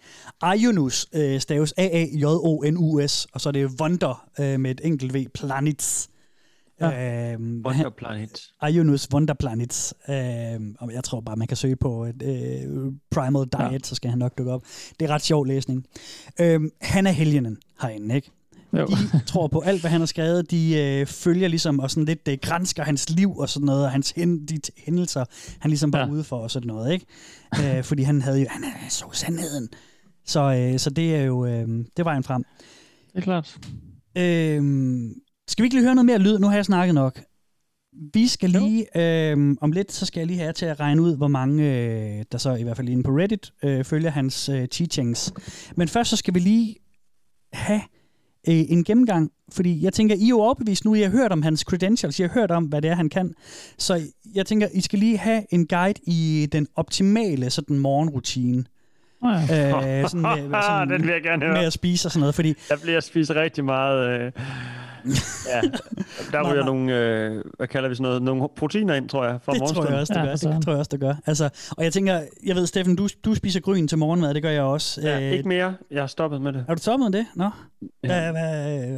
Ionus 0.58 1.08
øh, 1.14 1.40
staves 1.40 1.74
A-A-J-O-N-U-S, 1.78 3.28
og 3.34 3.42
så 3.42 3.50
er 3.50 3.52
det 3.52 3.82
Wonder 3.82 4.30
øh, 4.40 4.60
med 4.60 4.72
et 4.72 4.82
enkelt 4.84 5.14
V, 5.14 5.26
Planets. 5.34 6.10
Ja. 6.82 7.34
Øhm, 7.34 7.64
Wonder 7.66 7.90
Planet. 7.90 8.42
Ionus 8.72 9.08
Wonder 9.14 9.34
Planets. 9.34 9.94
Øhm, 10.10 10.76
og 10.80 10.94
jeg 10.94 11.04
tror 11.04 11.22
bare, 11.22 11.36
man 11.36 11.48
kan 11.48 11.58
søge 11.58 11.76
på 11.76 12.06
et, 12.06 12.22
øh, 12.22 12.94
Primal 13.12 13.46
Diet, 13.46 13.72
ja. 13.72 13.80
så 13.84 13.96
skal 13.96 14.10
han 14.10 14.20
nok 14.20 14.38
dukke 14.38 14.52
op. 14.52 14.64
Det 15.00 15.10
er 15.10 15.14
ret 15.14 15.22
sjov 15.22 15.46
læsning. 15.46 15.86
Øhm, 16.40 16.72
han 16.82 17.08
er 17.08 17.12
helgenen 17.12 17.58
herinde, 17.82 18.16
ikke? 18.16 18.32
Jo. 18.74 18.86
De 18.86 19.20
tror 19.26 19.48
på 19.48 19.60
alt, 19.60 19.82
hvad 19.82 19.92
han 19.92 20.02
har 20.02 20.06
skrevet. 20.06 20.52
De 20.52 20.78
øh, 20.78 21.06
følger 21.06 21.48
ligesom 21.48 21.80
og 21.80 21.92
sådan 21.92 22.06
lidt 22.06 22.28
øh, 22.28 22.38
grænsker 22.42 22.84
hans 22.84 23.10
liv 23.10 23.38
og 23.38 23.50
sådan 23.50 23.66
noget, 23.66 23.86
og 23.86 23.92
hans 23.92 24.12
hen, 24.12 24.46
de 24.46 24.60
hændelser, 24.78 25.26
han 25.60 25.72
ligesom 25.72 25.94
var 25.94 26.00
ja. 26.00 26.12
ude 26.12 26.24
for 26.24 26.38
og 26.38 26.52
sådan 26.52 26.68
noget, 26.68 26.94
ikke? 26.94 27.06
øh, 27.78 27.84
fordi 27.84 28.04
han 28.04 28.22
havde 28.22 28.40
jo, 28.40 28.46
han 28.50 28.64
øh, 28.64 28.90
så 28.90 29.06
sandheden. 29.12 29.70
Så, 30.26 30.42
øh, 30.42 30.80
så 30.80 30.90
det 30.90 31.16
er 31.16 31.24
jo, 31.24 31.46
øh, 31.46 31.68
det 31.98 32.06
var 32.06 32.14
en 32.14 32.24
frem. 32.24 32.44
Det 33.08 33.18
er 33.18 33.22
klart. 33.22 33.58
Øh, 34.18 34.62
skal 35.48 35.64
vi 35.64 35.66
ikke 35.66 35.76
lige 35.76 35.84
høre 35.84 35.96
noget 35.96 36.06
mere 36.06 36.18
lyd? 36.18 36.40
Nu 36.40 36.48
har 36.48 36.56
jeg 36.56 36.66
snakket 36.66 36.96
nok. 36.96 37.22
Vi 38.14 38.28
skal 38.28 38.50
lige, 38.50 38.98
øh, 38.98 39.56
om 39.62 39.72
lidt, 39.72 39.92
så 39.92 40.06
skal 40.06 40.20
jeg 40.20 40.28
lige 40.28 40.40
have 40.40 40.54
til 40.54 40.66
at 40.66 40.80
regne 40.80 41.02
ud, 41.02 41.18
hvor 41.18 41.28
mange, 41.28 41.64
øh, 41.64 42.26
der 42.32 42.38
så 42.38 42.56
i 42.56 42.64
hvert 42.64 42.78
fald 42.78 42.90
inde 42.90 43.04
på 43.04 43.12
Reddit, 43.12 43.54
øh, 43.64 43.84
følger 43.84 44.10
hans 44.10 44.50
øh, 44.50 44.68
teachings. 44.68 45.34
Men 45.76 45.88
først 45.88 46.10
så 46.10 46.16
skal 46.16 46.34
vi 46.34 46.40
lige 46.40 46.76
have 47.54 47.82
øh, 48.50 48.56
en 48.70 48.84
gennemgang, 48.84 49.32
fordi 49.52 49.84
jeg 49.84 49.94
tænker, 49.94 50.16
I 50.16 50.24
er 50.24 50.28
jo 50.28 50.40
overbevist 50.40 50.86
nu, 50.86 50.96
I 50.96 51.02
har 51.02 51.10
hørt 51.10 51.32
om 51.32 51.42
hans 51.42 51.60
credentials, 51.60 52.20
I 52.20 52.22
har 52.22 52.30
hørt 52.30 52.52
om, 52.52 52.64
hvad 52.64 52.82
det 52.82 52.90
er, 52.90 52.96
han 52.96 53.10
kan. 53.10 53.34
Så 53.78 54.02
jeg 54.36 54.46
tænker, 54.46 54.68
I 54.74 54.82
skal 54.82 55.00
lige 55.00 55.18
have 55.18 55.54
en 55.54 55.68
guide 55.68 56.00
i 56.08 56.48
den 56.52 56.68
optimale 56.76 57.50
sådan 57.50 57.80
morgenrutine. 57.80 58.66
Oh 59.24 59.42
ja. 59.50 60.02
øh, 60.02 60.10
sådan 60.10 60.22
med, 60.22 60.62
sådan, 60.64 60.90
Den 60.94 61.04
vil 61.04 61.12
jeg 61.12 61.24
gerne 61.24 61.46
høre. 61.46 61.54
med 61.54 61.66
at 61.66 61.74
spise 61.74 62.08
og 62.08 62.12
sådan 62.12 62.20
noget, 62.20 62.36
fordi 62.36 62.54
Der 62.70 62.78
bliver 62.84 63.00
spist 63.00 63.32
rigtig 63.32 63.66
meget... 63.66 64.22
Øh, 64.22 64.32
ja, 65.54 65.62
der 66.32 66.52
ryger 66.52 66.66
nogle, 66.66 66.98
øh, 66.98 67.44
hvad 67.58 67.68
kalder 67.68 67.90
vi 67.90 67.96
sådan 67.96 68.04
noget, 68.04 68.22
nogle 68.22 68.50
proteiner 68.56 68.94
ind, 68.94 69.10
tror 69.10 69.26
jeg, 69.26 69.40
fra 69.44 69.54
Det 69.54 69.62
tror 69.62 69.86
jeg 69.86 70.00
også, 70.00 70.14
det 70.14 70.24
gør. 70.24 70.32
Det 70.32 70.64
tror 70.64 70.72
jeg 70.72 70.80
også, 70.80 70.90
det 70.92 71.00
gør. 71.00 71.16
Altså, 71.26 71.50
og 71.78 71.84
jeg 71.84 71.94
tænker, 71.94 72.22
jeg 72.46 72.56
ved, 72.56 72.68
Steffen, 72.68 72.96
du, 72.96 73.08
du 73.26 73.36
spiser 73.36 73.60
gryn 73.60 73.88
til 73.88 73.98
morgenmad, 73.98 74.34
det 74.34 74.42
gør 74.44 74.50
jeg 74.50 74.64
også. 74.64 75.02
Ja, 75.02 75.20
Øh, 75.20 75.32
ikke 75.32 75.48
mere. 75.48 75.76
Jeg 75.92 76.02
har 76.02 76.08
stoppet 76.08 76.42
med 76.42 76.54
det. 76.54 76.66
Er 76.68 76.76
du 76.76 76.82
stoppet 76.82 77.12
med 77.12 77.20
det? 77.20 77.28
Nå. 77.36 77.50
Ja. 78.04 78.32
Hvad, 78.32 78.42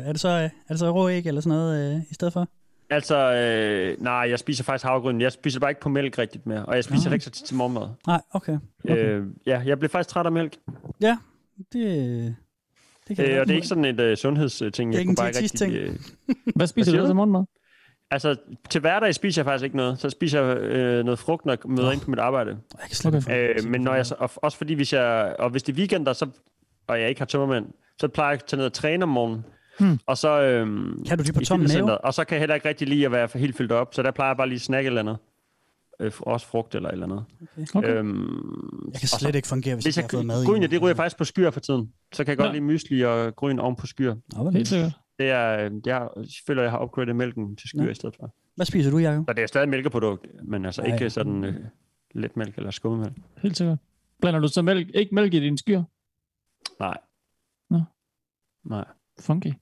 er, 0.06 0.12
det 0.12 0.22
så, 0.22 0.30
er 0.30 0.50
det 0.70 0.80
så 0.80 0.92
rå 0.92 1.10
æg 1.10 1.28
eller 1.28 1.42
sådan 1.42 1.58
noget 1.58 1.96
øh, 1.96 2.02
i 2.10 2.14
stedet 2.14 2.34
for? 2.34 2.48
Altså, 2.92 3.34
øh, 3.34 4.04
nej, 4.04 4.14
jeg 4.14 4.40
spiser 4.40 4.64
faktisk 4.64 4.86
havregryn. 4.86 5.22
Jeg 5.22 5.32
spiser 5.32 5.60
bare 5.60 5.72
ikke 5.72 5.82
på 5.82 5.90
mælk 5.90 6.18
rigtigt 6.18 6.48
mere, 6.48 6.66
og 6.66 6.76
jeg 6.76 6.84
spiser 6.84 7.10
det 7.10 7.14
ikke 7.14 7.26
så 7.26 7.32
tit 7.32 7.46
til 7.46 7.56
morgenmad. 7.56 7.88
Nej, 8.08 8.22
okay. 8.32 8.58
okay. 8.84 8.98
Øh, 8.98 9.26
ja, 9.46 9.62
jeg 9.66 9.80
blev 9.80 9.90
faktisk 9.90 10.10
træt 10.14 10.26
af 10.26 10.32
mælk. 10.32 10.54
Ja, 11.02 11.18
det, 11.74 12.36
det 13.18 13.30
Øh, 13.30 13.40
og 13.40 13.48
det 13.48 13.52
er 13.52 13.56
ikke 13.56 13.68
sådan 13.68 13.86
et 13.86 14.00
øh, 14.00 14.18
sundhedsting. 14.18 14.72
Det 14.74 14.80
er 14.80 14.84
Jeg 14.84 15.00
ikke 15.00 15.08
kunne 15.08 15.12
en 15.12 15.16
bare 15.16 15.28
ikke 15.28 15.40
diætist-ting. 15.40 15.74
rigtig... 15.74 15.94
Hvad 16.56 16.68
spiser 16.68 17.00
du 17.00 17.06
til 17.06 17.16
morgenmad? 17.16 17.44
Altså, 18.12 18.36
til 18.70 18.82
hverdag 18.82 19.16
spiser 19.16 19.42
jeg 19.42 19.46
faktisk 19.46 19.64
ikke 19.64 19.78
noget. 19.78 20.00
Så 20.00 20.10
spiser 20.10 20.42
jeg 20.44 20.58
øh, 20.58 21.04
noget 21.06 21.20
frugt, 21.20 21.46
når 21.46 21.54
jeg 21.54 21.60
møder 21.66 21.92
ind 21.92 22.02
på 22.02 22.10
mit 22.10 22.20
arbejde. 22.20 22.50
Jeg 22.50 22.88
kan 22.88 22.96
slet 22.96 23.16
ikke 23.16 23.54
Øh, 23.60 23.70
men 23.70 23.82
når 23.82 23.96
jeg 23.96 24.06
og 24.20 24.32
også 24.36 24.58
fordi, 24.58 24.74
hvis 24.74 24.94
jeg, 24.94 25.36
og 25.40 25.50
hvis 25.50 25.64
det 25.64 25.74
er 25.74 25.78
weekender, 25.78 26.14
så, 26.14 26.28
og 26.88 27.02
jeg 27.02 27.10
ikke 27.10 27.22
har 27.22 27.26
tømmermænd, 27.26 27.66
så 28.00 28.08
plejer 28.08 28.30
jeg 28.30 28.40
at 28.40 28.46
tage 28.46 28.58
ned 28.58 28.66
og 28.66 28.74
træne 28.74 29.04
om 29.04 29.10
morgenen. 29.10 29.46
Hmm. 29.80 30.00
Og 30.06 30.18
så, 30.18 30.42
øhm, 30.42 31.06
Kan 31.08 31.18
du 31.18 31.24
det 31.24 31.34
på 31.34 31.40
tom 31.40 31.60
mave? 31.60 31.98
Og 31.98 32.14
så 32.14 32.24
kan 32.24 32.36
jeg 32.36 32.40
heller 32.42 32.56
ikke 32.56 32.70
rigtig 32.70 32.88
lide 32.88 33.06
at 33.06 33.12
være 33.12 33.28
for 33.30 33.38
helt 33.38 33.58
fyldt 33.58 33.72
op, 33.72 33.94
så 33.94 34.04
der 34.04 34.12
plejer 34.12 34.30
jeg 34.30 34.38
bare 34.38 34.48
lige 34.48 34.56
at 34.56 34.62
snakke 34.62 34.88
eller 34.88 35.02
andet. 35.02 35.18
Øh, 36.02 36.12
også 36.20 36.48
frugt 36.48 36.76
eller 36.76 36.90
et 36.90 36.94
eller 36.94 37.06
andet. 37.06 37.26
Okay. 37.76 37.90
Øhm, 37.98 38.90
Jeg 38.94 39.00
kan 39.00 39.08
slet 39.08 39.32
så- 39.32 39.38
ikke 39.38 39.48
fungere, 39.48 39.76
hvis, 39.76 39.86
hvis 39.86 39.98
jeg 39.98 40.02
jeg, 40.02 40.06
ikke 40.06 40.16
har 40.16 40.20
fået 40.20 40.26
mad 40.26 40.44
i. 40.44 40.46
gryn, 40.46 40.62
det 40.72 40.82
ryger 40.82 40.96
faktisk 40.96 41.18
på 41.18 41.24
skyer 41.24 41.52
for 41.52 41.60
tiden. 41.60 41.94
Så 42.14 42.24
kan 42.24 42.30
jeg 42.30 42.38
godt 42.38 42.48
Nå. 42.50 42.54
lide 42.54 42.64
mysli 42.64 43.02
og 43.02 43.36
gryn 43.36 43.60
oven 43.60 43.76
på 43.76 43.88
skyer. 43.88 44.16
Nå, 44.34 44.50
Helt 44.50 44.68
sikkert. 44.68 44.92
Det 45.20 45.30
er, 45.30 45.66
øh, 45.66 45.72
jeg, 45.86 45.96
har- 45.96 46.14
jeg 46.18 46.26
føler, 46.48 46.62
jeg 46.62 46.72
har 46.72 46.84
upgradet 46.84 47.16
mælken 47.16 47.56
til 47.56 47.70
skyer 47.70 47.84
Nå. 47.84 47.90
i 47.90 47.94
stedet 47.94 48.16
for. 48.20 48.36
Hvad 48.56 48.66
spiser 48.66 48.92
du, 48.92 48.98
Jacob? 48.98 49.26
Så 49.28 49.34
det 49.34 49.44
er 49.44 49.48
stadig 49.48 49.70
mælkeprodukt, 49.70 50.28
men 50.44 50.66
altså 50.66 50.82
Nej. 50.82 50.94
ikke 50.94 51.10
sådan 51.10 51.44
øh, 51.44 51.56
letmælk 52.16 52.58
eller 52.58 52.72
skummemælk. 52.72 53.14
Helt 53.38 53.58
sikkert. 53.58 53.78
Blander 54.22 54.40
du 54.40 54.48
så 54.48 54.62
mælk, 54.62 54.90
ikke 54.94 55.16
mælk 55.16 55.34
i 55.34 55.40
dine 55.40 55.58
skyer? 55.58 55.84
Nej. 56.80 56.98
Nå. 57.70 57.82
Nej. 58.66 58.86
Funky. 59.20 59.54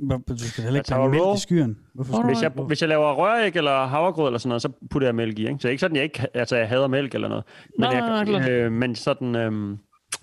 Du 0.00 0.38
skal 0.38 0.64
heller 0.64 0.80
ikke 0.80 0.94
Jeg 0.94 0.98
blande 1.10 1.10
mælk 1.26 1.36
i 1.36 1.40
skyen. 1.40 1.78
Hvorfor 1.94 2.12
skal 2.12 2.24
Hvis 2.26 2.42
jeg, 2.42 2.50
hvis 2.50 2.80
jeg 2.80 2.88
laver 2.88 3.12
røræg 3.14 3.56
eller 3.56 3.86
havregrød 3.86 4.26
eller 4.28 4.38
sådan 4.38 4.48
noget, 4.48 4.62
så 4.62 4.68
putter 4.90 5.08
jeg 5.08 5.14
mælk 5.14 5.38
i. 5.38 5.42
Ikke? 5.42 5.52
Så 5.52 5.56
det 5.58 5.64
er 5.64 5.70
ikke 5.70 5.80
sådan, 5.80 5.96
jeg 5.96 6.04
ikke 6.04 6.26
altså, 6.34 6.56
jeg 6.56 6.68
hader 6.68 6.86
mælk 6.86 7.14
eller 7.14 7.28
noget. 7.28 7.44
Men, 7.78 7.80
Nej, 7.80 7.90
jeg, 7.90 8.00
nej, 8.00 8.24
nej, 8.24 8.24
klart. 8.24 8.50
øh, 8.50 8.72
men 8.72 8.94
sådan, 8.94 9.36
øh, 9.36 9.76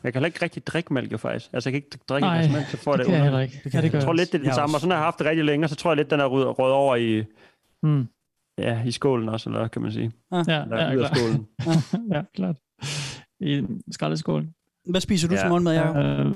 jeg 0.04 0.14
kan 0.14 0.20
heller 0.20 0.26
ikke 0.26 0.42
rigtig 0.42 0.68
drikke 0.68 0.94
mælk 0.94 1.12
jo 1.12 1.18
faktisk. 1.18 1.50
Altså 1.54 1.70
jeg 1.70 1.74
kan 1.74 1.78
ikke 1.86 1.98
drikke 2.10 2.28
Nej, 2.28 2.48
mælk, 2.52 2.66
så 2.68 2.78
får 2.78 2.92
det 2.92 3.00
det, 3.00 3.06
kan 3.06 3.16
jeg 3.16 3.22
under. 3.22 3.32
heller 3.32 3.40
ikke. 3.40 3.60
Det 3.64 3.72
kan 3.72 3.84
det 3.84 3.94
jeg 3.94 4.02
tror 4.04 4.14
lidt, 4.14 4.32
det 4.32 4.38
er 4.38 4.40
det 4.40 4.48
Jeg 4.48 4.56
samme. 4.56 4.76
Og 4.76 4.80
sådan 4.82 4.92
har 4.92 4.98
jeg 4.98 5.06
haft 5.06 5.20
det 5.20 5.28
rigtig 5.28 5.46
længe, 5.46 5.66
og 5.66 5.70
så 5.70 5.76
tror 5.76 5.92
jeg 5.92 5.98
lidt, 5.98 6.10
den 6.12 6.20
er 6.20 6.26
rød, 6.26 6.60
rød 6.60 6.72
over 6.72 6.96
i, 6.96 7.24
Mm. 7.84 8.08
ja, 8.58 8.84
i 8.86 8.92
skålen 8.92 9.30
også, 9.30 9.50
eller 9.50 9.68
kan 9.68 9.82
man 9.82 9.92
sige. 9.92 10.12
Ja. 10.32 10.44
Ja, 10.48 10.64
Eller 10.64 10.78
ja, 10.82 10.96
ud 10.96 11.02
af 11.02 11.10
klar. 11.12 11.16
skålen. 11.16 11.48
ja, 12.16 12.22
klart. 12.36 12.56
I 13.40 13.58
en 13.58 13.82
skraldeskål. 13.92 14.48
Hvad 14.90 15.02
spiser 15.02 15.28
du 15.28 15.34
Ja. 15.36 15.40
til 15.40 15.50
morgenmad, 15.50 15.76
Jacob? 15.76 15.96
Øh, 15.96 16.36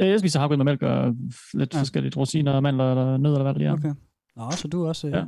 ja, 0.00 0.06
jeg 0.06 0.20
spiser 0.20 0.38
havregryn 0.40 0.58
med 0.58 0.64
mælk 0.64 0.82
og 0.82 1.14
lidt 1.54 1.74
Ja. 1.74 1.80
forskelligt 1.80 2.16
rosiner, 2.16 2.60
mandler 2.60 2.90
eller 2.90 3.16
nødder 3.16 3.36
eller 3.38 3.52
hvad 3.52 3.60
det 3.60 3.66
er. 3.68 3.72
Okay. 3.72 3.94
Nå, 4.36 4.50
så 4.50 4.68
du 4.68 4.86
også... 4.86 5.08
Ja. 5.08 5.16
Ja. 5.16 5.24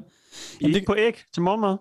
I 0.61 0.67
ikke 0.75 0.87
på 0.87 0.95
æg 0.99 1.15
til 1.33 1.43
morgenmad? 1.43 1.77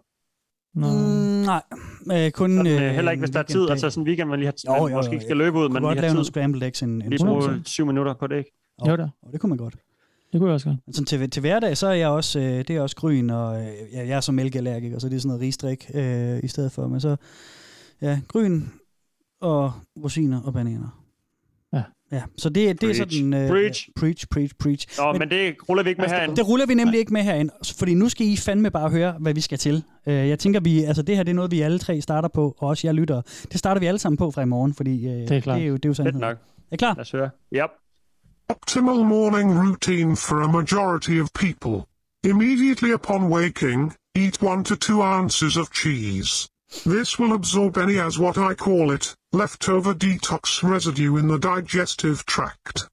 Nå. 0.76 0.88
Mm, 0.88 1.46
nej, 1.46 2.26
øh, 2.26 2.32
kun... 2.32 2.52
Sådan, 2.58 2.68
øh, 2.68 2.84
øh, 2.84 2.90
heller 2.96 3.12
ikke, 3.12 3.22
hvis 3.22 3.30
der 3.30 3.40
er 3.40 3.44
tid. 3.44 3.56
weekenddag. 3.56 3.72
Altså 3.72 3.90
sådan 3.90 4.04
en 4.04 4.08
weekend, 4.08 4.30
man 4.30 4.40
lige 4.40 4.46
har 4.68 4.76
Jo, 4.78 4.84
man 4.84 4.92
jo, 4.92 4.98
måske 4.98 5.12
jo, 5.12 5.14
ikke 5.14 5.24
skal 5.24 5.38
jeg 5.38 5.38
løbe 5.38 5.58
ud, 5.58 5.70
men 5.70 5.84
lige 5.84 5.96
lave 5.96 6.08
har 6.08 6.14
noget 6.14 6.26
tid. 6.26 6.32
scrambled 6.32 6.64
eggs 6.64 6.84
en, 6.84 6.90
en 7.02 7.10
Lige 7.10 7.26
bruge 7.26 7.42
100%. 7.56 7.64
syv 7.66 7.86
minutter 7.86 8.14
på 8.14 8.28
det 8.28 8.36
æg. 8.36 8.46
Jo 8.88 8.96
da. 8.96 9.08
Og 9.22 9.32
det 9.34 9.40
kunne 9.42 9.50
man 9.50 9.58
godt. 9.58 9.76
Det 10.32 10.40
kunne 10.40 10.50
jeg 10.50 10.54
også 10.54 10.70
godt. 10.70 10.78
Men 10.86 10.94
Sådan 10.94 11.06
til, 11.06 11.30
til 11.30 11.40
hverdag, 11.42 11.78
så 11.78 11.88
er 11.88 11.94
jeg 11.94 12.10
også, 12.10 12.40
øh, 12.40 12.46
det 12.46 12.70
er 12.70 12.82
også 12.82 12.96
gryn, 12.96 13.30
og 13.30 13.62
øh, 13.62 13.68
ja, 13.94 14.08
jeg 14.08 14.18
er 14.18 14.22
så 14.22 14.32
mælkeallergiker, 14.32 15.00
så 15.00 15.10
det 15.10 15.16
er 15.16 15.20
sådan 15.20 15.28
noget 15.28 15.42
risdrik 15.42 15.92
øh, 15.94 16.40
i 16.44 16.48
stedet 16.48 16.72
for. 16.72 16.88
Men 16.88 17.00
så, 17.02 17.16
ja, 18.02 18.20
gryn 18.28 18.62
og 19.42 19.72
rosiner 20.04 20.42
og 20.42 20.54
bananer. 20.54 21.04
Ja. 22.12 22.22
Så 22.38 22.50
det, 22.50 22.82
det 22.82 22.90
er 22.90 22.94
sådan... 22.94 23.34
Øh, 23.34 23.50
Preach. 23.50 23.90
Preach, 23.96 24.28
preach, 24.32 24.54
preach. 24.60 24.88
Nå, 25.00 25.14
men 25.14 25.30
det 25.30 25.56
ruller 25.70 25.84
vi 25.84 25.90
ikke 25.90 26.02
med 26.02 26.10
herinde. 26.10 26.36
Det 26.36 26.48
ruller 26.48 26.66
vi 26.66 26.74
nemlig 26.74 27.00
ikke 27.00 27.14
med 27.14 27.22
herinde, 27.22 27.54
fordi 27.78 27.94
nu 27.94 28.10
skal 28.10 28.28
I 28.28 28.38
fandme 28.38 28.72
bare 28.72 28.90
høre, 28.90 29.16
hvad 29.20 29.34
vi 29.34 29.42
skal 29.42 29.58
til. 29.58 29.84
Øh, 30.08 30.14
Jeg 30.30 30.40
tænker, 30.40 30.60
vi, 30.60 30.84
altså 30.84 31.02
det 31.02 31.16
her 31.16 31.24
det 31.24 31.32
er 31.32 31.36
noget, 31.36 31.52
vi 31.52 31.62
alle 31.62 31.80
tre 31.80 32.02
starter 32.02 32.30
på, 32.30 32.56
og 32.58 32.68
også 32.68 32.88
jeg 32.88 32.94
lytter. 32.96 33.22
Det 33.52 33.60
starter 33.60 33.80
vi 33.80 33.86
alle 33.86 34.00
sammen 34.00 34.18
på 34.18 34.32
fra 34.32 34.42
i 34.42 34.46
morgen, 34.46 34.74
fordi 34.74 35.08
øh, 35.08 35.12
det, 35.14 35.32
er 35.32 35.42
klart. 35.42 35.56
det 35.58 35.64
er 35.64 35.68
jo, 35.68 35.76
det 35.76 35.86
er 35.86 35.90
jo 35.90 35.94
sandheden. 35.94 36.20
nok. 36.20 36.38
Er 36.72 36.74
I 36.74 36.76
klar? 36.76 36.94
Lad 36.94 37.02
os 37.02 37.12
høre. 37.12 37.30
Yep. 37.56 37.70
Optimal 38.50 39.06
morning 39.06 39.60
routine 39.70 40.16
for 40.16 40.36
a 40.44 40.48
majority 40.52 41.20
of 41.22 41.28
people. 41.34 41.86
Immediately 42.24 42.94
upon 42.94 43.24
waking, 43.34 43.94
eat 44.16 44.44
one 44.44 44.64
to 44.64 44.76
two 44.76 45.02
ounces 45.02 45.58
of 45.58 45.68
cheese. 45.76 46.50
This 46.86 47.18
will 47.18 47.34
absorb 47.34 47.78
any 47.78 47.98
as 47.98 48.20
what 48.20 48.38
I 48.38 48.54
call 48.54 48.92
it, 48.92 49.16
leftover 49.32 49.94
detox 49.94 50.62
residue 50.62 51.16
in 51.16 51.28
the 51.28 51.40
digestive 51.40 52.26
tract. 52.26 52.90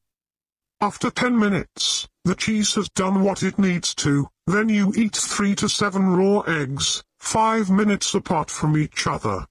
After 0.81 1.11
10 1.11 1.39
minutes, 1.39 2.09
the 2.25 2.35
cheese 2.35 2.75
has 2.75 2.89
done 2.91 3.22
what 3.22 3.43
it 3.43 3.59
needs 3.59 3.95
to, 3.97 4.29
then 4.47 4.68
you 4.68 4.93
eat 4.97 5.16
3 5.16 5.55
to 5.57 5.68
7 5.68 6.16
raw 6.16 6.41
eggs, 6.41 7.03
5 7.18 7.70
minutes 7.70 8.14
apart 8.14 8.51
from 8.51 8.77
each 8.77 9.07
other. 9.07 9.47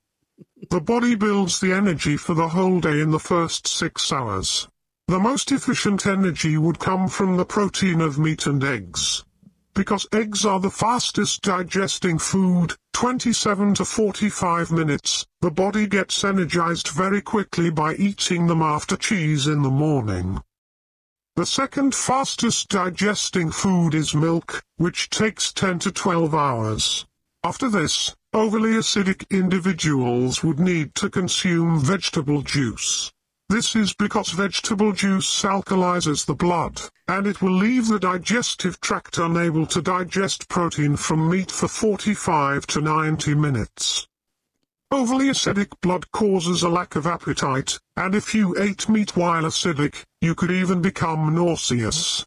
The 0.69 0.79
body 0.79 1.15
builds 1.15 1.59
the 1.59 1.73
energy 1.73 2.15
for 2.15 2.33
the 2.33 2.49
whole 2.49 2.79
day 2.79 3.01
in 3.01 3.11
the 3.11 3.19
first 3.19 3.67
6 3.67 4.11
hours. 4.11 4.69
The 5.07 5.19
most 5.19 5.51
efficient 5.51 6.05
energy 6.05 6.57
would 6.57 6.79
come 6.79 7.09
from 7.09 7.35
the 7.35 7.45
protein 7.45 7.99
of 7.99 8.17
meat 8.17 8.45
and 8.45 8.63
eggs. 8.63 9.25
Because 9.75 10.05
eggs 10.13 10.45
are 10.45 10.59
the 10.59 10.69
fastest 10.69 11.41
digesting 11.41 12.19
food, 12.19 12.75
27 12.93 13.73
to 13.73 13.85
45 13.85 14.71
minutes, 14.71 15.25
the 15.41 15.49
body 15.49 15.87
gets 15.87 16.23
energized 16.23 16.89
very 16.89 17.21
quickly 17.21 17.71
by 17.71 17.95
eating 17.95 18.45
them 18.45 18.61
after 18.61 18.95
cheese 18.95 19.47
in 19.47 19.63
the 19.63 19.71
morning. 19.71 20.39
The 21.35 21.47
second 21.47 21.95
fastest 21.95 22.69
digesting 22.69 23.49
food 23.49 23.95
is 23.95 24.13
milk, 24.13 24.63
which 24.77 25.09
takes 25.09 25.51
10 25.51 25.79
to 25.79 25.91
12 25.91 26.35
hours. 26.35 27.07
After 27.43 27.67
this, 27.67 28.15
overly 28.31 28.73
acidic 28.73 29.27
individuals 29.31 30.43
would 30.43 30.59
need 30.59 30.93
to 30.95 31.09
consume 31.09 31.79
vegetable 31.79 32.43
juice. 32.43 33.11
This 33.53 33.75
is 33.75 33.93
because 33.93 34.31
vegetable 34.31 34.93
juice 34.93 35.43
alkalizes 35.43 36.25
the 36.25 36.33
blood, 36.33 36.81
and 37.07 37.27
it 37.27 37.39
will 37.39 37.53
leave 37.55 37.87
the 37.87 37.99
digestive 37.99 38.81
tract 38.81 39.19
unable 39.19 39.67
to 39.67 39.79
digest 39.79 40.49
protein 40.49 40.95
from 40.95 41.29
meat 41.29 41.51
for 41.51 41.67
45 41.67 42.65
to 42.65 42.81
90 42.81 43.35
minutes. 43.35 44.07
Overly 44.89 45.27
acidic 45.27 45.69
blood 45.81 46.11
causes 46.11 46.63
a 46.63 46.67
lack 46.67 46.95
of 46.95 47.05
appetite, 47.05 47.77
and 47.95 48.15
if 48.15 48.33
you 48.33 48.59
ate 48.59 48.89
meat 48.89 49.15
while 49.15 49.43
acidic, 49.43 50.01
you 50.19 50.33
could 50.33 50.49
even 50.49 50.81
become 50.81 51.35
nauseous. 51.35 52.25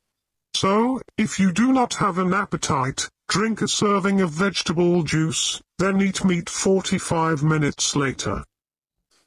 So, 0.55 1.01
if 1.19 1.41
you 1.41 1.51
do 1.51 1.73
not 1.73 1.95
have 1.95 2.19
an 2.19 2.35
appetite, 2.35 3.09
drink 3.29 3.63
a 3.63 3.67
serving 3.67 4.21
of 4.21 4.31
vegetable 4.31 5.03
juice, 5.03 5.61
then 5.79 6.01
eat 6.01 6.25
meat 6.25 6.49
45 6.49 7.43
minutes 7.43 7.97
later. 7.97 8.45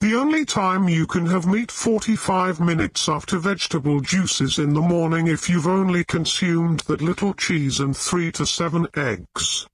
The 0.02 0.16
only 0.16 0.46
time 0.46 0.88
you 0.88 1.06
can 1.06 1.26
have 1.26 1.46
meat 1.46 1.70
45 1.70 2.62
minutes 2.62 3.10
after 3.10 3.38
vegetable 3.38 4.00
juices 4.00 4.58
in 4.58 4.74
the 4.74 4.82
morning 4.82 5.28
if 5.28 5.50
you've 5.50 5.68
only 5.68 6.06
consumed 6.06 6.80
that 6.88 7.02
little 7.02 7.34
cheese 7.34 7.82
and 7.82 7.96
3 7.96 8.32
to 8.32 8.46
7 8.46 8.88
eggs. 8.96 9.68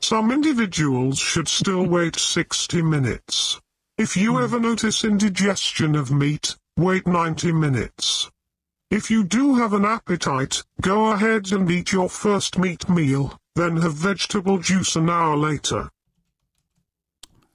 Some 0.00 0.30
individuals 0.30 1.18
should 1.18 1.48
still 1.48 1.84
wait 1.84 2.14
60 2.14 2.80
minutes. 2.82 3.60
If 3.98 4.16
you 4.16 4.34
hmm. 4.34 4.44
ever 4.44 4.60
notice 4.60 5.02
indigestion 5.02 5.96
of 5.96 6.12
meat, 6.12 6.56
wait 6.76 7.08
90 7.08 7.50
minutes. 7.50 8.30
If 8.88 9.10
you 9.10 9.24
do 9.24 9.56
have 9.56 9.72
an 9.72 9.84
appetite, 9.84 10.62
go 10.80 11.10
ahead 11.10 11.50
and 11.50 11.68
eat 11.68 11.90
your 11.90 12.08
first 12.08 12.56
meat 12.56 12.88
meal, 12.88 13.36
then 13.56 13.78
have 13.78 13.94
vegetable 13.94 14.58
juice 14.58 14.94
an 14.94 15.10
hour 15.10 15.36
later. 15.36 15.90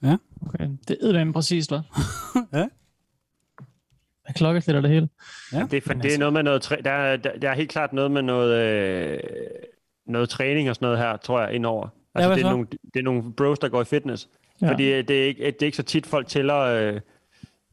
Ja. 0.02 0.16
Okay. 0.46 0.68
Det 0.88 0.96
er 1.00 1.06
eddermame 1.06 1.32
præcist, 1.32 1.72
hva'? 1.72 1.80
ja. 2.58 2.68
Jeg 4.26 4.34
klokker 4.34 4.62
lidt 4.66 4.76
af 4.76 4.82
det 4.82 4.90
hele. 4.90 5.08
Ja. 5.52 5.66
Det, 5.70 5.76
er, 5.76 5.80
for, 5.80 5.94
det 5.94 6.14
er 6.14 6.18
noget 6.18 6.32
med 6.32 6.42
noget, 6.42 6.62
træ, 6.62 6.76
der, 6.84 6.90
er, 6.90 7.16
der, 7.16 7.38
der 7.38 7.50
er 7.50 7.54
helt 7.54 7.70
klart 7.70 7.92
noget 7.92 8.10
med 8.10 8.22
noget, 8.22 8.54
øh, 8.62 9.20
noget 10.06 10.28
træning 10.28 10.68
og 10.70 10.74
sådan 10.74 10.86
noget 10.86 10.98
her, 10.98 11.16
tror 11.16 11.40
jeg, 11.40 11.52
indover. 11.52 11.88
Altså, 12.14 12.28
hvad 12.28 12.36
det, 12.36 12.44
er 12.44 12.48
så? 12.48 12.50
nogle, 12.50 12.66
det 12.94 13.00
er 13.00 13.04
nogle 13.04 13.32
bros, 13.32 13.58
der 13.58 13.68
går 13.68 13.80
i 13.80 13.84
fitness. 13.84 14.28
Ja. 14.60 14.66
Ja. 14.66 14.72
Fordi 14.72 14.92
øh, 14.92 15.08
det 15.08 15.22
er, 15.22 15.26
ikke, 15.26 15.46
det 15.46 15.62
er 15.62 15.66
ikke 15.66 15.76
så 15.76 15.82
tit, 15.82 16.06
folk 16.06 16.26
tæller... 16.26 16.58
Øh, 16.58 17.00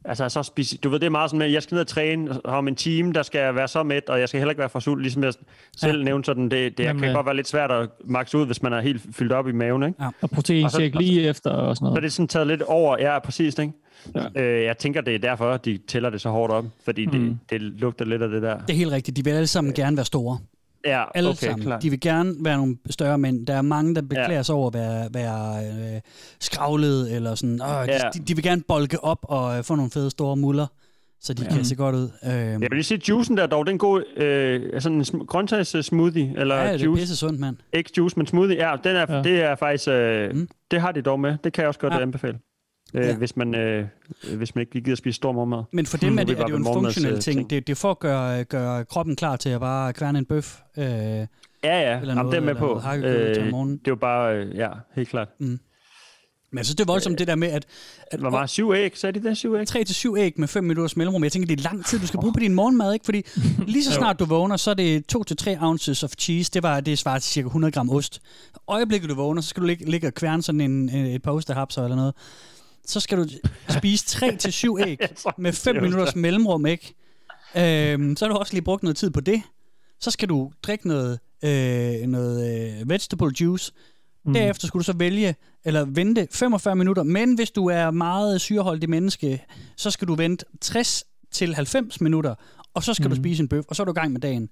altså, 0.07 0.29
så 0.29 0.39
speci- 0.39 0.77
du 0.83 0.89
ved, 0.89 0.99
det 0.99 1.05
er 1.05 1.09
meget 1.09 1.29
sådan, 1.29 1.41
at 1.41 1.51
jeg 1.51 1.63
skal 1.63 1.75
ned 1.75 1.81
og 1.81 1.87
træne 1.87 2.45
om 2.45 2.67
en 2.67 2.75
time, 2.75 3.13
der 3.13 3.23
skal 3.23 3.39
jeg 3.39 3.55
være 3.55 3.67
så 3.67 3.83
mæt, 3.83 4.09
og 4.09 4.19
jeg 4.19 4.29
skal 4.29 4.39
heller 4.39 4.51
ikke 4.51 4.59
være 4.59 4.69
for 4.69 4.79
sulten, 4.79 5.01
ligesom 5.01 5.23
jeg 5.23 5.33
selv 5.77 5.97
ja. 5.97 6.03
nævnte 6.03 6.25
sådan. 6.25 6.43
Det, 6.43 6.77
det 6.77 6.83
Jamen, 6.83 6.99
kan 7.01 7.09
øh. 7.09 7.15
godt 7.15 7.25
være 7.25 7.35
lidt 7.35 7.47
svært 7.47 7.71
at 7.71 7.89
makse 8.05 8.37
ud, 8.37 8.45
hvis 8.45 8.61
man 8.61 8.73
er 8.73 8.81
helt 8.81 9.01
fyldt 9.11 9.31
op 9.31 9.47
i 9.47 9.51
maven, 9.51 9.83
ikke? 9.83 10.03
Ja. 10.03 10.09
Og 10.21 10.29
proteinshake 10.29 10.85
Og 10.85 10.91
så- 10.93 10.99
lige 10.99 11.29
efter 11.29 11.49
og 11.51 11.75
sådan 11.75 11.75
Så 11.75 11.85
er 11.85 11.89
noget. 11.89 12.03
det 12.03 12.13
sådan 12.13 12.27
taget 12.27 12.47
lidt 12.47 12.61
over, 12.61 12.95
ja, 12.99 13.19
præcis, 13.19 13.59
ikke? 13.59 13.73
Ja. 14.35 14.41
Øh, 14.43 14.63
jeg 14.63 14.77
tænker, 14.77 15.01
det 15.01 15.15
er 15.15 15.19
derfor, 15.19 15.57
de 15.57 15.79
tæller 15.87 16.09
det 16.09 16.21
så 16.21 16.29
hårdt 16.29 16.53
op, 16.53 16.65
fordi 16.85 17.05
mm. 17.05 17.11
det, 17.11 17.37
det 17.49 17.61
lugter 17.61 18.05
lidt 18.05 18.21
af 18.21 18.29
det 18.29 18.41
der. 18.41 18.57
Det 18.57 18.69
er 18.69 18.77
helt 18.77 18.91
rigtigt. 18.91 19.17
De 19.17 19.23
vil 19.23 19.31
alle 19.31 19.47
sammen 19.47 19.73
gerne 19.73 19.97
være 19.97 20.05
store. 20.05 20.39
Ja, 20.85 21.03
Alle 21.15 21.29
okay, 21.29 21.37
sammen. 21.47 21.61
klar. 21.65 21.79
De 21.79 21.89
vil 21.89 21.99
gerne 21.99 22.33
være 22.39 22.57
nogle 22.57 22.77
større 22.89 23.17
mænd. 23.17 23.47
Der 23.47 23.53
er 23.53 23.61
mange, 23.61 23.95
der 23.95 24.01
beklager 24.01 24.31
ja. 24.31 24.43
sig 24.43 24.55
over 24.55 24.67
at 24.67 24.73
være, 24.73 25.07
være 25.13 25.65
øh, 25.95 26.01
skravlet, 26.39 27.15
eller 27.15 27.35
sådan. 27.35 27.59
De, 27.59 27.65
Ja. 27.65 27.97
de, 28.13 28.19
de 28.19 28.35
vil 28.35 28.43
gerne 28.43 28.61
bolke 28.67 29.03
op 29.03 29.19
og 29.21 29.57
øh, 29.57 29.63
få 29.63 29.75
nogle 29.75 29.91
fede 29.91 30.09
store 30.09 30.35
muller, 30.37 30.67
så 31.21 31.33
de 31.33 31.43
ja. 31.43 31.49
kan 31.55 31.65
se 31.65 31.75
godt 31.75 31.95
ud. 31.95 32.09
Øhm, 32.25 32.33
Jeg 32.33 32.59
vil 32.61 32.69
lige 32.71 32.83
sige, 32.83 33.01
juicen 33.09 33.37
der 33.37 33.47
dog, 33.47 33.65
det 33.65 33.69
er 33.71 33.73
en 33.73 33.79
god 33.79 34.03
øh, 34.17 34.81
sådan 34.81 34.97
en 34.97 35.01
sm- 35.03 35.25
grøntsags 35.25 35.85
smoothie, 35.85 36.33
eller 36.37 36.55
ja, 36.55 36.73
det 36.73 36.81
er 36.81 36.85
juice. 36.85 37.01
pisse 37.01 37.15
sundt, 37.15 37.39
mand. 37.39 37.57
Ikke 37.73 37.91
juice, 37.97 38.15
men 38.17 38.27
smoothie. 38.27 38.55
Ja, 38.69 38.75
den 38.83 38.95
er, 38.95 39.05
Ja. 39.15 39.21
det 39.23 39.43
er 39.43 39.55
faktisk, 39.55 39.87
øh, 39.89 40.35
mm. 40.35 40.47
det 40.71 40.81
har 40.81 40.91
de 40.91 41.01
dog 41.01 41.19
med. 41.19 41.37
Det 41.43 41.53
kan 41.53 41.61
jeg 41.61 41.67
også 41.67 41.79
godt 41.79 41.93
ja. 41.93 41.99
anbefale. 42.01 42.37
Øh, 42.93 43.05
Ja. 43.07 43.15
hvis, 43.15 43.35
man, 43.37 43.55
øh, 43.55 43.85
hvis 44.37 44.55
man 44.55 44.61
ikke 44.61 44.81
gider 44.81 44.95
spise 44.95 45.15
stor 45.15 45.31
morgenmad. 45.31 45.63
Men 45.73 45.85
for 45.85 45.97
dem 45.97 46.09
Hmm, 46.11 46.19
er 46.19 46.23
det, 46.23 46.39
er 46.39 46.43
det 46.45 46.51
jo 46.51 46.57
en 46.57 46.63
funktionel 46.65 47.13
øh, 47.13 47.21
ting. 47.21 47.37
ting. 47.37 47.49
Det, 47.49 47.67
det 47.67 47.73
er 47.73 47.75
for 47.75 47.91
at 47.91 47.99
gøre, 47.99 48.43
gøre 48.43 48.85
kroppen 48.85 49.15
klar 49.15 49.35
til 49.35 49.49
at 49.49 49.59
bare 49.59 49.93
kværne 49.93 50.19
en 50.19 50.25
bøf. 50.25 50.59
Øh, 50.77 50.83
Ja, 50.85 50.87
ja, 51.63 51.99
Eller 51.99 52.13
Jamen, 52.13 52.15
noget, 52.15 52.31
det 52.31 52.37
er 52.37 52.41
med 52.41 52.49
eller 52.49 52.59
på. 53.31 53.33
til 53.33 53.43
om 53.43 53.49
morgenen. 53.51 53.77
det 53.77 53.87
er 53.87 53.91
jo 53.91 53.95
bare, 53.95 54.35
øh, 54.37 54.55
ja, 54.55 54.67
helt 54.95 55.09
klart. 55.09 55.27
men 55.39 55.59
jeg 56.57 56.65
synes, 56.65 56.75
det 56.75 56.83
er 56.83 56.91
voldsomt 56.93 57.19
det 57.19 57.27
der 57.27 57.35
med, 57.35 57.47
at, 57.47 57.65
at 58.11 58.19
Hvor 58.19 58.29
meget? 58.29 58.49
Syv 58.49 58.71
æg? 58.73 58.97
Sagde 58.97 59.19
de 59.19 59.29
det? 59.29 59.37
Syv 59.37 59.55
æg? 59.55 59.67
3 59.67 59.83
til 59.83 59.95
7 59.95 60.15
æg 60.17 60.33
med 60.37 60.47
5 60.47 60.63
minutters 60.63 60.97
mellemrum. 60.97 61.23
Jeg 61.23 61.31
tænker, 61.31 61.47
det 61.47 61.59
er 61.59 61.63
lang 61.63 61.85
tid, 61.85 61.99
du 61.99 62.07
skal 62.07 62.19
bruge 62.19 62.33
på 62.33 62.39
din 62.39 62.53
morgenmad, 62.53 62.93
ikke? 62.93 63.05
Fordi 63.05 63.23
lige 63.67 63.83
så 63.83 63.91
snart 63.93 64.19
du 64.19 64.25
vågner, 64.25 64.57
så 64.57 64.69
er 64.69 64.73
det 64.73 65.05
2 65.05 65.23
til 65.23 65.37
3 65.37 65.57
ounces 65.61 66.03
of 66.03 66.11
cheese. 66.19 66.51
Det, 66.53 66.63
var, 66.63 66.79
det 66.79 66.97
svarer 66.99 67.19
til 67.19 67.31
cirka 67.31 67.45
100 67.45 67.71
gram 67.71 67.89
ost. 67.89 68.21
Øjeblikket 68.67 69.09
du 69.09 69.15
vågner, 69.15 69.41
så 69.41 69.49
skal 69.49 69.61
du 69.63 69.67
ligge, 69.67 69.91
ligge 69.91 70.07
og 70.07 70.13
kværne 70.13 70.43
sådan 70.43 70.61
en, 70.61 70.89
en, 70.89 71.05
et 71.05 71.21
par 71.21 71.31
ostehapser 71.31 71.83
eller 71.83 71.95
noget. 71.95 72.13
Så 72.87 72.99
skal 72.99 73.17
du 73.17 73.25
spise 73.69 74.05
3 74.05 74.35
til 74.35 74.53
7 74.53 74.77
æg 74.87 74.97
med 75.37 75.53
5 75.53 75.73
det 75.73 75.79
er 75.79 75.83
minutters 75.83 76.15
mellemrum, 76.15 76.65
ikke? 76.65 76.93
Øhm, 77.57 78.15
så 78.15 78.25
har 78.25 78.33
du 78.33 78.39
også 78.39 78.53
lige 78.53 78.61
brugt 78.63 78.83
noget 78.83 78.97
tid 78.97 79.09
på 79.09 79.21
det. 79.21 79.41
Så 79.99 80.11
skal 80.11 80.29
du 80.29 80.51
drikke 80.63 80.87
noget, 80.87 81.19
øh, 81.43 82.07
noget 82.07 82.79
øh, 82.79 82.89
vegetable 82.89 83.31
juice. 83.41 83.71
Mm. 84.25 84.33
Derefter 84.33 84.67
skulle 84.67 84.81
du 84.81 84.85
så 84.85 84.93
vælge, 84.97 85.35
eller 85.65 85.85
vente 85.85 86.27
45 86.31 86.75
minutter. 86.75 87.03
Men 87.03 87.35
hvis 87.35 87.51
du 87.51 87.65
er 87.67 87.91
meget 87.91 88.41
syreholdig 88.41 88.89
menneske, 88.89 89.45
så 89.77 89.91
skal 89.91 90.07
du 90.07 90.15
vente 90.15 90.45
60 90.61 91.03
til 91.31 91.55
90 91.55 92.01
minutter, 92.01 92.35
og 92.73 92.83
så 92.83 92.93
skal 92.93 93.05
mm. 93.05 93.09
du 93.09 93.15
spise 93.15 93.43
en 93.43 93.47
bøf, 93.49 93.65
og 93.67 93.75
så 93.75 93.83
er 93.83 93.85
du 93.85 93.91
i 93.91 93.93
gang 93.93 94.11
med 94.11 94.21
dagen. 94.21 94.49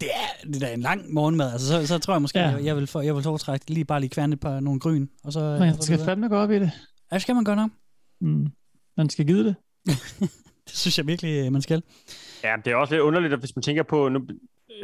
Det 0.00 0.08
er, 0.14 0.46
det 0.46 0.56
er 0.56 0.60
da 0.60 0.74
en 0.74 0.80
lang 0.80 1.12
morgenmad. 1.12 1.52
Altså, 1.52 1.66
så, 1.66 1.86
så 1.86 1.98
tror 1.98 2.14
jeg 2.14 2.22
måske, 2.22 2.38
Ja. 2.38 2.48
jeg, 2.48 2.64
jeg, 2.64 2.76
vil, 2.76 2.88
jeg 2.94 3.14
vil 3.14 3.22
foretrække 3.22 3.70
lige 3.70 3.84
bare 3.84 4.00
lige 4.00 4.10
kværne 4.10 4.34
et 4.34 4.40
par 4.40 4.60
nogle 4.60 4.80
gryn. 4.80 5.06
Og 5.24 5.32
så, 5.32 5.40
og 5.40 5.74
så 5.74 5.86
skal 5.86 6.04
fandme 6.04 6.28
gå 6.28 6.36
op 6.36 6.50
i 6.50 6.58
det. 6.58 6.70
Ja, 7.10 7.14
det 7.14 7.22
skal 7.22 7.34
man 7.34 7.44
godt 7.44 7.58
nok. 7.58 7.70
Mm. 8.20 8.46
Man 8.96 9.08
skal 9.08 9.26
give 9.26 9.44
det. 9.44 9.54
Det 10.70 10.78
synes 10.78 10.98
jeg 10.98 11.06
virkelig, 11.06 11.46
øh, 11.46 11.52
man 11.52 11.62
skal. 11.62 11.82
Ja, 12.44 12.56
det 12.64 12.70
er 12.70 12.76
også 12.76 12.94
lidt 12.94 13.02
underligt, 13.02 13.32
at 13.32 13.38
hvis 13.38 13.56
man 13.56 13.62
tænker 13.62 13.82
på, 13.82 14.08
nu, 14.08 14.20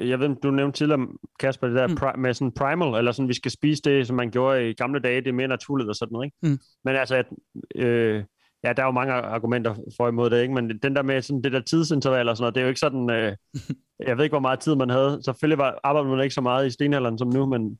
jeg 0.00 0.20
ved, 0.20 0.36
du 0.42 0.50
nævnte 0.50 0.78
tidligere, 0.78 1.08
Kasper, 1.40 1.66
det 1.66 1.76
der 1.76 1.86
mm. 1.86 1.92
pri- 1.94 2.16
med 2.16 2.34
sådan 2.34 2.52
primal, 2.52 2.98
eller 2.98 3.12
sådan, 3.12 3.28
vi 3.28 3.34
skal 3.34 3.50
spise 3.50 3.82
det, 3.82 4.06
som 4.06 4.16
man 4.16 4.30
gjorde 4.30 4.70
i 4.70 4.72
gamle 4.72 5.00
dage, 5.00 5.20
det 5.20 5.28
er 5.28 5.32
mere 5.32 5.48
naturligt 5.48 5.88
og 5.88 5.96
sådan 5.96 6.12
noget, 6.12 6.26
ikke? 6.26 6.36
Mm. 6.42 6.58
Men 6.84 6.96
altså, 6.96 7.14
at, 7.14 7.26
øh, 7.74 8.24
ja, 8.64 8.72
der 8.72 8.82
er 8.82 8.86
jo 8.86 8.92
mange 8.92 9.12
argumenter 9.12 9.74
for 9.96 10.08
imod 10.08 10.30
det, 10.30 10.42
ikke? 10.42 10.54
Men 10.54 10.78
den 10.82 10.96
der 10.96 11.02
med 11.02 11.22
sådan 11.22 11.42
det 11.42 11.52
der 11.52 11.60
tidsinterval 11.60 12.28
og 12.28 12.36
sådan 12.36 12.42
noget, 12.42 12.54
det 12.54 12.60
er 12.60 12.64
jo 12.64 12.68
ikke 12.68 12.80
sådan, 12.80 13.10
øh, 13.10 13.36
jeg 14.08 14.16
ved 14.16 14.24
ikke, 14.24 14.32
hvor 14.32 14.40
meget 14.40 14.60
tid 14.60 14.74
man 14.74 14.90
havde. 14.90 15.20
Selvfølgelig 15.24 15.58
var, 15.58 15.78
arbejdede 15.84 16.10
man 16.10 16.24
ikke 16.24 16.34
så 16.34 16.40
meget 16.40 16.66
i 16.66 16.70
stenalderen 16.70 17.18
som 17.18 17.28
nu, 17.28 17.46
men 17.46 17.78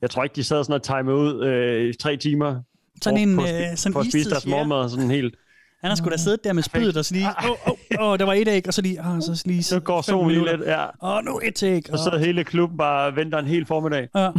jeg 0.00 0.10
tror 0.10 0.24
ikke, 0.24 0.36
de 0.36 0.44
sad 0.44 0.64
sådan 0.64 0.74
og 0.74 0.82
timede 0.82 1.16
ud 1.16 1.44
øh, 1.44 1.88
i 1.88 1.92
tre 1.96 2.16
timer 2.16 2.62
Sådan 3.02 3.28
en, 3.28 3.40
øh, 3.40 3.76
sådan 3.76 3.92
for 3.92 4.00
at 4.00 4.06
spise 4.06 4.30
deres 4.30 4.46
morgenmad 4.46 4.88
sådan 4.88 5.10
helt. 5.10 5.36
Han 5.80 5.90
har 5.90 5.96
sgu 5.96 6.10
da 6.10 6.16
siddet 6.16 6.44
der 6.44 6.52
med 6.52 6.62
spydet 6.62 6.96
og 6.96 7.04
så 7.04 7.14
lige, 7.14 7.28
åh, 7.44 7.50
åh, 7.50 8.10
åh, 8.10 8.18
der 8.18 8.24
var 8.24 8.32
et 8.34 8.48
æg, 8.48 8.66
og 8.66 8.74
så 8.74 8.82
lige, 8.82 9.00
åh, 9.00 9.20
så 9.20 9.42
lige 9.46 9.62
Så 9.62 9.80
går 9.80 10.02
solen 10.02 10.30
lige 10.30 10.44
lidt, 10.56 10.60
ja. 10.66 10.86
Åh, 11.02 11.24
nu 11.24 11.40
et 11.44 11.62
æg. 11.62 11.92
Og 11.92 11.98
så 11.98 12.18
hele 12.18 12.44
klubben 12.44 12.78
bare 12.78 13.16
venter 13.16 13.38
en 13.38 13.46
hel 13.46 13.66
formiddag. 13.66 14.08
Ja. 14.14 14.30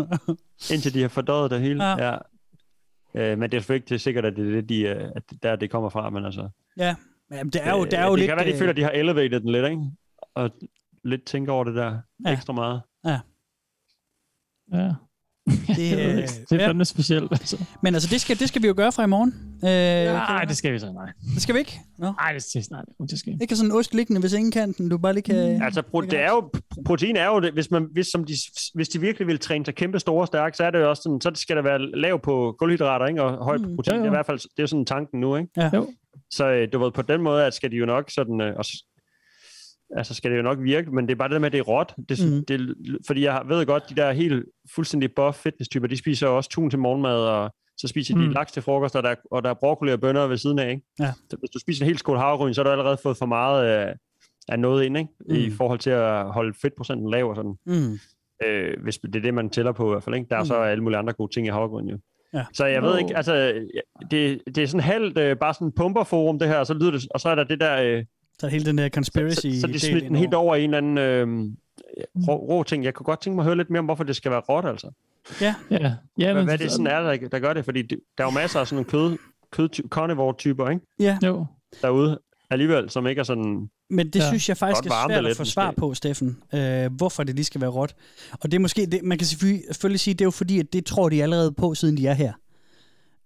indtil 0.74 0.94
de 0.94 1.00
har 1.00 1.08
fordøjet 1.08 1.50
det 1.50 1.60
hele. 1.60 1.84
Ja. 1.84 2.10
Ja. 2.10 2.16
Øh, 3.14 3.38
men 3.38 3.50
det 3.50 3.56
er 3.56 3.60
selvfølgelig 3.60 3.92
ikke 3.92 3.98
sikkert, 4.02 4.24
at 4.24 4.36
det 4.36 4.48
er 4.48 4.52
det, 4.60 4.68
de, 4.68 4.80
øh, 4.80 5.10
at 5.16 5.22
det 5.30 5.42
der, 5.42 5.56
det 5.56 5.70
kommer 5.70 5.88
fra. 5.90 6.10
Men 6.10 6.24
altså, 6.24 6.48
Ja, 6.76 6.94
men 7.30 7.50
det 7.50 7.60
er 7.66 7.70
jo, 7.76 7.84
det 7.84 7.94
er 7.94 8.06
jo 8.06 8.10
det 8.12 8.18
lidt... 8.18 8.28
kan 8.28 8.36
være, 8.36 8.46
de 8.46 8.52
øh, 8.52 8.58
føler, 8.58 8.70
at 8.70 8.76
de 8.76 8.82
har 8.82 8.90
elevated 8.90 9.40
den 9.40 9.48
lidt, 9.52 9.64
ikke? 9.64 9.82
Og 10.34 10.50
lidt 11.04 11.24
tænker 11.24 11.52
over 11.52 11.64
det 11.64 11.74
der 11.74 11.98
Ja. 12.26 12.32
ekstra 12.32 12.52
meget. 12.52 12.80
Ja. 13.04 13.20
Ja. 14.72 14.90
Det, 15.46 15.56
ved 15.96 15.98
øh, 15.98 16.16
ikke. 16.16 16.28
det 16.50 16.62
er 16.62 16.66
fandme 16.66 16.84
specielt. 16.84 17.32
Altså. 17.32 17.64
Men 17.82 17.94
altså, 17.94 18.08
det 18.12 18.20
skal, 18.20 18.38
det 18.38 18.48
skal 18.48 18.62
vi 18.62 18.66
jo 18.66 18.74
gøre 18.76 18.92
fra 18.92 19.04
i 19.04 19.06
morgen. 19.06 19.34
Øh, 19.64 20.14
Nej, 20.14 20.44
det 20.44 20.56
skal 20.56 20.72
vi 20.72 20.78
så, 20.78 20.92
nej. 20.92 21.12
Det 21.34 21.42
skal 21.42 21.54
vi 21.54 21.58
ikke? 21.58 21.80
Nej, 21.98 22.32
det 22.32 22.42
skal, 22.42 22.64
nej, 22.70 22.80
det 23.10 23.18
skal 23.18 23.38
Ikke 23.42 23.56
sådan 23.56 23.70
en 23.70 23.76
ost 23.76 23.94
liggende, 23.94 24.20
hvis 24.20 24.32
ingen 24.32 24.52
kan 24.52 24.72
den, 24.72 24.88
du 24.88 24.98
bare 24.98 25.12
lige 25.12 25.22
kan... 25.22 25.62
Altså, 25.62 25.80
pro- 25.94 26.00
det 26.10 26.20
er 26.20 26.30
jo, 26.30 26.50
protein 26.86 27.16
er 27.16 27.26
jo 27.26 27.40
det, 27.40 27.52
hvis, 27.52 27.70
man, 27.70 27.86
hvis, 27.92 28.06
som 28.06 28.24
de, 28.24 28.32
hvis 28.74 28.88
de 28.88 29.00
virkelig 29.00 29.26
vil 29.28 29.38
træne 29.38 29.64
sig 29.64 29.74
kæmpe 29.74 29.98
store 29.98 30.20
og 30.22 30.26
stærke, 30.26 30.56
så 30.56 30.64
er 30.64 30.70
det 30.70 30.78
jo 30.78 30.90
også 30.90 31.02
sådan, 31.02 31.20
så 31.20 31.30
skal 31.34 31.56
det 31.56 31.64
være 31.64 31.78
lav 32.00 32.20
på 32.20 32.56
kulhydrater, 32.58 33.06
ikke? 33.06 33.22
Og 33.22 33.44
højt 33.44 33.62
på 33.62 33.68
Mm. 33.68 33.76
protein. 33.76 33.94
Jo, 33.96 33.98
jo. 33.98 34.02
Det 34.04 34.08
er 34.08 34.12
i 34.12 34.16
hvert 34.16 34.26
fald, 34.26 34.38
det 34.56 34.62
er 34.62 34.66
sådan 34.66 34.84
tanken 34.84 35.20
nu, 35.20 35.36
ikke? 35.36 35.48
Ja. 35.56 35.70
Jo. 35.74 35.88
Så 36.30 36.48
øh, 36.50 36.68
du 36.72 36.78
ved, 36.78 36.90
på 36.90 37.02
den 37.02 37.22
måde, 37.22 37.44
at 37.46 37.54
skal 37.54 37.70
de 37.70 37.76
jo 37.76 37.86
nok 37.86 38.10
sådan, 38.10 38.40
øh, 38.40 38.52
også, 38.56 38.72
altså 39.96 40.14
skal 40.14 40.30
det 40.30 40.36
jo 40.36 40.42
nok 40.42 40.58
virke, 40.62 40.90
men 40.90 41.06
det 41.06 41.12
er 41.12 41.16
bare 41.16 41.28
det 41.28 41.32
der 41.34 41.38
med, 41.40 41.46
at 41.46 41.52
det 41.52 41.58
er 41.58 41.62
råt. 41.62 41.94
Det, 42.08 42.18
Mm. 42.24 42.44
det, 42.48 42.74
fordi 43.06 43.24
jeg 43.24 43.42
ved 43.46 43.66
godt, 43.66 43.82
de 43.90 43.94
der 43.94 44.12
helt 44.12 44.44
fuldstændig 44.74 45.14
buff 45.14 45.38
fitness-typer, 45.38 45.86
de 45.86 45.96
spiser 45.96 46.26
jo 46.28 46.36
også 46.36 46.50
tun 46.50 46.70
til 46.70 46.78
morgenmad, 46.78 47.16
og 47.18 47.50
så 47.76 47.88
spiser 47.88 48.14
de 48.14 48.20
Mm. 48.26 48.30
laks 48.32 48.52
til 48.52 48.62
frokost, 48.62 48.96
og 48.96 49.02
der, 49.02 49.14
og 49.30 49.42
der 49.44 49.50
er 49.50 49.54
broccoli 49.54 49.92
og 49.92 50.00
bønner 50.00 50.26
ved 50.26 50.36
siden 50.36 50.58
af, 50.58 50.70
ikke? 50.70 50.82
Ja. 51.00 51.12
Så 51.30 51.36
hvis 51.36 51.50
du 51.50 51.58
spiser 51.58 51.84
en 51.84 51.86
helt 51.86 51.98
skål 51.98 52.16
havregryn, 52.18 52.54
så 52.54 52.60
har 52.60 52.64
du 52.64 52.70
allerede 52.70 52.96
fået 53.02 53.16
for 53.16 53.26
meget 53.26 53.64
af, 53.66 53.94
af 54.48 54.58
noget 54.58 54.84
ind, 54.84 54.96
ikke? 54.98 55.10
I 55.30 55.48
Mm. 55.48 55.52
forhold 55.56 55.78
til 55.78 55.90
at 55.90 56.24
holde 56.32 56.54
fedtprocenten 56.62 57.10
lav 57.10 57.28
og 57.30 57.36
sådan. 57.36 57.54
Mm. 57.66 57.98
Øh, 58.46 58.82
hvis 58.82 58.98
det 58.98 59.16
er 59.16 59.20
det, 59.20 59.34
man 59.34 59.50
tæller 59.50 59.72
på 59.72 59.86
i 59.86 59.90
hvert 59.90 60.02
fald, 60.02 60.14
ikke? 60.14 60.26
Der 60.30 60.36
er 60.36 60.40
Mm. 60.40 60.46
så 60.46 60.54
alle 60.54 60.82
mulige 60.84 60.98
andre 60.98 61.12
gode 61.12 61.34
ting 61.34 61.46
i 61.46 61.50
havregryn, 61.50 61.88
jo. 61.88 61.98
Ja. 62.34 62.44
Så 62.52 62.66
jeg 62.66 62.82
ved 62.82 62.98
ikke, 62.98 63.16
altså, 63.16 63.54
det, 64.10 64.40
det 64.46 64.58
er 64.58 64.66
sådan 64.66 64.84
halvt 64.84 65.18
øh, 65.18 65.36
bare 65.36 65.54
sådan 65.54 65.66
en 65.68 65.72
pumperforum, 65.72 66.38
det 66.38 66.48
her, 66.48 66.56
og 66.58 66.66
så 66.66 66.74
lyder 66.74 66.90
det, 66.90 67.06
og 67.10 67.20
så 67.20 67.28
er 67.28 67.34
der 67.34 67.44
det 67.44 67.60
der, 67.60 67.82
øh, 67.82 68.04
Så 68.42 68.48
hele 68.48 68.64
den 68.64 68.78
der 68.78 68.88
conspiracy 68.88 69.46
så, 69.46 69.60
så 69.60 69.66
de 69.66 69.72
del 69.72 69.80
smidt 69.80 70.04
den 70.04 70.16
helt 70.16 70.34
over 70.34 70.54
i 70.56 70.64
en 70.64 70.74
eller 70.74 70.78
anden 70.78 70.98
øh, 70.98 71.50
rå, 72.28 72.36
rå 72.36 72.62
ting. 72.62 72.84
Jeg 72.84 72.94
kunne 72.94 73.04
godt 73.04 73.20
tænke 73.20 73.34
mig 73.34 73.42
at 73.42 73.46
høre 73.46 73.56
lidt 73.56 73.70
mere 73.70 73.78
om, 73.78 73.84
hvorfor 73.84 74.04
det 74.04 74.16
skal 74.16 74.30
være 74.30 74.40
råt, 74.40 74.64
altså. 74.64 74.90
Ja. 75.40 75.54
Ja, 75.70 75.94
ja 76.18 76.32
Hvad, 76.32 76.44
hvad 76.44 76.58
det 76.58 76.70
sådan 76.70 76.86
er, 76.86 77.00
der, 77.00 77.28
der 77.28 77.38
gør 77.38 77.52
det, 77.52 77.64
fordi 77.64 77.82
det, 77.82 77.98
der 78.18 78.24
er 78.24 78.28
jo 78.28 78.30
masser 78.30 78.60
af 78.60 78.66
sådan 78.66 78.86
nogle 78.92 79.10
kød, 79.10 79.18
kød 79.50 79.68
carnivore-typer, 79.88 80.70
ikke? 80.70 80.86
Ja. 81.00 81.18
Jo. 81.24 81.46
Derude 81.82 82.18
alligevel, 82.50 82.90
som 82.90 83.06
ikke 83.06 83.18
er 83.18 83.22
sådan... 83.24 83.68
Men 83.90 84.06
det 84.06 84.16
Ja. 84.16 84.26
synes 84.28 84.48
jeg 84.48 84.56
faktisk 84.56 84.86
er 84.86 85.06
svært 85.08 85.26
at 85.26 85.36
få 85.36 85.44
svar 85.44 85.74
på, 85.76 85.94
Steffen. 85.94 86.38
Øh, 86.54 86.92
hvorfor 86.92 87.22
det 87.24 87.34
lige 87.34 87.44
skal 87.44 87.60
være 87.60 87.70
råt. 87.70 87.94
Og 88.32 88.50
det 88.52 88.54
er 88.54 88.60
måske, 88.60 88.86
det, 88.86 89.02
man 89.02 89.18
kan 89.18 89.26
selvfølgelig, 89.26 89.64
selvfølgelig 89.66 90.00
sige, 90.00 90.14
det 90.14 90.20
er 90.20 90.26
jo 90.26 90.30
fordi, 90.30 90.58
at 90.58 90.72
det 90.72 90.86
tror 90.86 91.08
de 91.08 91.22
allerede 91.22 91.52
på, 91.52 91.74
siden 91.74 91.96
de 91.96 92.06
er 92.06 92.14
her. 92.14 92.32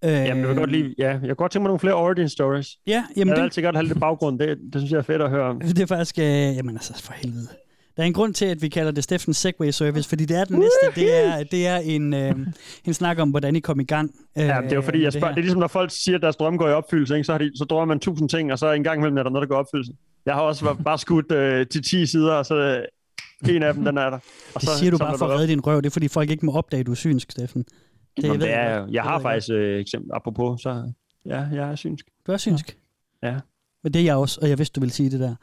Øh, 0.07 0.13
Jamen, 0.13 0.41
jeg 0.41 0.49
vil 0.49 0.57
godt 0.57 0.73
lide, 0.73 0.95
ja, 0.99 1.09
jeg 1.09 1.21
kunne 1.21 1.35
godt 1.35 1.53
tænke 1.53 1.63
mig 1.63 1.69
nogle 1.69 1.81
flere 1.81 1.95
origin 1.95 2.29
stories. 2.29 2.69
Ja, 2.87 2.93
Jamen, 2.93 3.05
jeg 3.17 3.27
vil 3.27 3.37
det, 3.37 3.43
altid 3.43 3.63
godt 3.63 3.77
have 3.77 3.87
lidt 3.87 4.01
baggrund. 4.01 4.39
Det, 4.39 4.59
det 4.73 4.81
synes 4.81 4.93
jeg 4.93 4.99
er 4.99 5.03
fedt 5.03 5.23
at 5.23 5.31
høre 5.31 5.59
det 5.77 5.79
er 5.79 5.87
faktisk, 5.87 6.19
øh, 6.19 6.25
jamen 6.27 6.75
altså 6.77 7.03
for 7.03 7.13
helvede. 7.13 7.49
Der 7.97 8.03
er 8.03 8.07
en 8.07 8.13
grund 8.13 8.35
til, 8.35 8.45
at 8.47 8.63
vi 8.63 8.69
kalder 8.69 8.93
det 8.93 9.05
Steffens 9.05 9.37
Segway 9.37 9.71
Service, 9.71 10.09
fordi 10.09 10.25
det 10.25 10.37
er 10.37 10.45
den 10.45 10.59
næste, 10.59 11.01
det 11.01 11.27
er, 11.27 11.43
det 11.43 11.67
er 11.67 11.77
en, 11.77 12.15
øh, 12.15 12.35
en 12.85 12.95
snak 12.95 13.19
om, 13.19 13.31
hvordan 13.31 13.57
I 13.57 13.61
kom 13.61 13.81
i 13.81 13.85
gang. 13.85 14.11
Øh, 14.39 14.45
Ja, 14.45 14.61
det 14.63 14.73
er 14.73 14.77
jo 14.77 14.83
fordi, 14.83 15.03
jeg 15.03 15.13
spørger, 15.13 15.29
det, 15.29 15.35
her. 15.35 15.41
er 15.41 15.43
ligesom, 15.43 15.61
når 15.61 15.67
folk 15.67 15.91
siger, 15.91 16.17
at 16.17 16.23
deres 16.23 16.37
drømme 16.37 16.59
går 16.59 16.69
i 16.69 16.73
opfyldelse, 16.73 17.15
ikke? 17.15 17.25
Så, 17.25 17.33
har 17.33 17.39
de, 17.39 17.51
så 17.55 17.65
drømmer 17.65 17.85
man 17.95 18.01
tusind 18.01 18.29
ting, 18.29 18.53
og 18.53 18.59
så 18.59 18.73
en 18.73 18.85
gang 18.85 18.99
imellem 18.99 19.19
er 19.19 19.23
der 19.23 19.31
noget, 19.31 19.43
der 19.43 19.49
går 19.49 19.57
i 19.57 19.59
opfyldelse. 19.59 19.93
Jeg 20.27 20.35
har 20.35 20.41
også 20.41 20.77
bare 20.85 20.99
skudt 20.99 21.33
øh, 21.33 21.67
til 21.67 21.83
10 21.83 22.07
sider, 22.07 22.33
og 22.33 22.47
så 22.47 22.55
øh, 22.55 23.55
en 23.55 23.63
af 23.63 23.75
dem, 23.75 23.85
den 23.85 23.99
er 23.99 24.11
der. 24.11 24.19
Og 24.55 24.61
Det 24.61 24.63
så 24.63 24.79
siger 24.79 24.91
du 24.91 24.99
bare 24.99 25.19
for 25.19 25.27
at 25.27 25.39
redde 25.39 25.49
din 25.49 25.61
røv. 25.61 25.77
Det 25.77 25.87
er, 25.87 25.91
fordi 25.91 26.09
folk 26.09 26.31
ikke 26.31 26.47
må 26.47 26.53
opdage, 26.53 26.81
at 26.81 26.87
du 26.87 26.91
er 26.91 26.97
synsk, 26.97 27.31
Steffen. 27.31 27.65
Det, 28.17 28.25
Jamen, 28.25 28.41
det 28.41 28.53
er, 28.55 28.79
godt. 28.81 28.91
jeg 28.91 29.03
har 29.03 29.21
faktisk 29.21 29.51
øh, 29.53 29.81
eksempel, 29.81 30.11
apropos, 30.15 30.61
så 30.61 30.93
ja, 31.27 31.41
jeg 31.53 31.71
er 31.71 31.75
synsk. 31.77 32.07
Du 32.27 32.33
er 32.33 32.37
synsk. 32.37 32.79
Ja. 33.23 33.37
Men 33.85 33.93
det 33.95 34.01
er 34.01 34.05
jeg 34.05 34.17
også, 34.17 34.39
og 34.43 34.49
jeg 34.49 34.59
vidste, 34.59 34.75
du 34.75 34.81
ville 34.81 34.93
sige 34.93 35.11
det 35.11 35.21
der. 35.21 35.35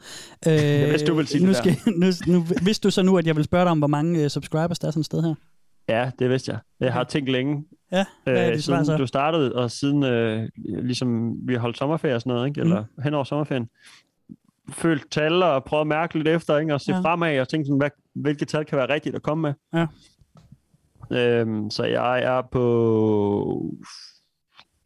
Øh, 0.48 0.52
Jeg 0.80 0.88
vidste, 0.90 1.06
du 1.06 1.14
ville 1.14 1.28
sige 1.28 1.42
nu 1.42 1.48
det 1.48 1.56
skal, 1.56 1.76
nu, 2.00 2.06
nu 2.26 2.44
vidste 2.64 2.86
du 2.88 2.90
så 2.90 3.02
nu, 3.02 3.18
at 3.18 3.26
jeg 3.26 3.36
vil 3.36 3.44
spørge 3.44 3.64
dig 3.64 3.70
om, 3.70 3.78
hvor 3.78 3.86
mange 3.88 4.22
uh, 4.24 4.28
subscribers 4.28 4.78
der 4.78 4.86
er 4.86 4.90
sådan 4.90 5.00
et 5.00 5.06
sted 5.06 5.22
her? 5.22 5.34
Ja, 5.88 6.10
det 6.18 6.30
vidste 6.30 6.52
jeg. 6.52 6.58
Jeg 6.80 6.92
har 6.92 7.04
tænkt 7.04 7.30
længe, 7.30 7.64
Ja, 7.92 8.04
hvad 8.24 8.34
er 8.36 8.48
øh, 8.48 8.54
dit 8.54 8.64
svar 8.64 8.74
siden 8.74 8.84
så? 8.86 8.96
du 8.96 9.06
startede, 9.06 9.52
og 9.54 9.70
siden 9.70 10.02
øh, 10.04 10.48
ligesom 10.82 11.34
vi 11.48 11.52
har 11.54 11.60
holdt 11.60 11.78
sommerferie 11.78 12.14
og 12.14 12.20
sådan 12.20 12.34
noget, 12.34 12.46
ikke? 12.48 12.60
eller 12.60 12.80
Mm. 12.96 13.02
hen 13.02 13.14
over 13.14 13.24
sommerferien, 13.24 13.68
følt 14.72 15.10
tal 15.10 15.42
og 15.42 15.64
prøvet 15.64 15.80
at 15.80 15.86
mærke 15.86 16.14
lidt 16.14 16.28
efter, 16.28 16.58
ikke? 16.58 16.74
og 16.74 16.80
se 16.80 16.92
ja. 16.92 17.00
fremad 17.00 17.40
og 17.40 17.48
tænke 17.48 17.66
sådan, 17.66 17.78
hvad, 17.78 17.90
hvilke 18.14 18.44
tal 18.44 18.64
kan 18.64 18.78
være 18.78 18.88
rigtigt 18.94 19.14
at 19.14 19.22
komme 19.22 19.42
med. 19.42 19.52
Ja. 19.80 19.86
Øhm, 21.10 21.70
så 21.70 21.84
jeg 21.84 22.22
er 22.22 22.42
på 22.42 23.74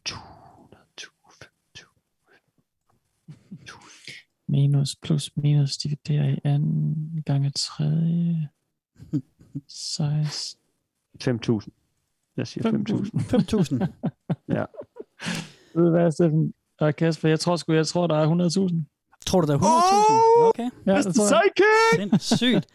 200, 0.05 0.39
Minus 4.47 4.95
plus 4.95 5.37
minus 5.37 5.77
dividerer 5.77 6.29
i 6.29 6.39
anden 6.43 7.23
gange 7.25 7.49
tredje. 7.49 8.49
16. 9.67 10.59
5.000. 11.23 11.67
Jeg 12.37 12.47
siger 12.47 12.71
5.000. 12.71 13.17
5.000. 13.79 13.87
Ja. 14.55 14.65
Ved 15.75 15.83
du 15.83 15.89
hvad, 15.89 16.11
Steffen? 16.11 16.53
Og 16.79 16.95
Kasper, 16.95 17.29
jeg 17.29 17.39
tror 17.39 17.55
sgu, 17.55 17.73
jeg 17.73 17.87
tror, 17.87 18.07
der 18.07 18.15
er 18.15 18.69
100.000. 18.69 18.98
Tror 19.29 19.41
du, 19.41 19.47
der 19.47 19.53
er 19.53 19.59
100.000? 19.59 20.47
Okay. 20.49 20.69
Ja, 20.85 20.93
jeg. 20.93 21.03
Sidekick! 21.03 22.21
Sindssygt. 22.29 22.65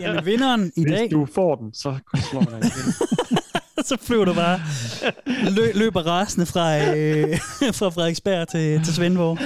Jamen, 0.00 0.26
vinderen 0.26 0.72
i 0.76 0.82
Hvis 0.82 0.92
dag, 0.92 1.10
du 1.10 1.26
får 1.34 1.54
den, 1.54 1.74
så 1.74 1.94
slår 2.30 2.40
man 2.40 2.62
den 2.62 2.70
igen. 2.70 2.92
så 3.88 3.96
flyver 4.00 4.24
du 4.24 4.34
bare, 4.34 4.60
lø, 5.56 5.72
løber 5.74 6.06
rasende 6.06 6.46
fra, 6.46 6.76
øh, 6.96 7.38
fra 7.78 7.88
Frederiksberg 7.88 8.48
til, 8.48 8.84
til 8.84 8.94
Svendborg. 8.94 9.38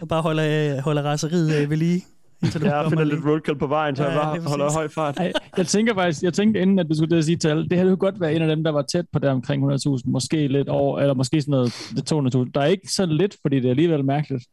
Og 0.00 0.08
bare 0.08 0.22
holder, 0.22 0.80
holder 0.80 1.02
raseriet 1.02 1.62
øh, 1.62 1.70
ved 1.70 1.76
lige. 1.76 2.04
Indtil 2.42 2.60
du 2.60 2.66
Jeg 2.66 2.74
kommer 2.74 2.90
finder 2.90 3.04
lige. 3.04 3.14
lidt 3.16 3.26
roadkill 3.26 3.58
på 3.58 3.66
vejen, 3.66 3.96
så 3.96 4.02
Ja, 4.02 4.08
jeg 4.08 4.18
ja, 4.18 4.24
bare 4.24 4.36
er 4.36 4.48
holder 4.48 4.72
høj 4.72 4.88
fart. 4.88 5.16
Ej, 5.18 5.32
jeg 5.56 5.66
tænker 5.66 5.94
faktisk, 5.94 6.22
jeg 6.22 6.32
tænkte 6.34 6.60
inden, 6.60 6.78
at 6.78 6.86
du 6.90 6.94
skulle 6.94 7.16
til 7.16 7.24
sige 7.24 7.36
tal, 7.36 7.68
det 7.70 7.78
her 7.78 7.84
kunne 7.84 7.96
godt 7.96 8.20
være 8.20 8.34
en 8.34 8.42
af 8.42 8.48
dem, 8.48 8.64
der 8.64 8.70
var 8.70 8.82
tæt 8.82 9.04
på 9.12 9.18
der 9.18 9.30
omkring 9.30 9.72
100.000, 9.72 10.00
måske 10.04 10.48
lidt 10.48 10.68
over, 10.68 11.00
eller 11.00 11.14
måske 11.14 11.40
sådan 11.40 11.52
noget 11.52 11.72
lidt 11.92 12.12
200.000. 12.12 12.50
Der 12.54 12.60
er 12.60 12.64
ikke 12.66 12.88
så 12.92 13.06
lidt, 13.06 13.36
fordi 13.42 13.56
det 13.56 13.64
er 13.66 13.70
alligevel 13.70 14.04
mærkeligt. 14.04 14.44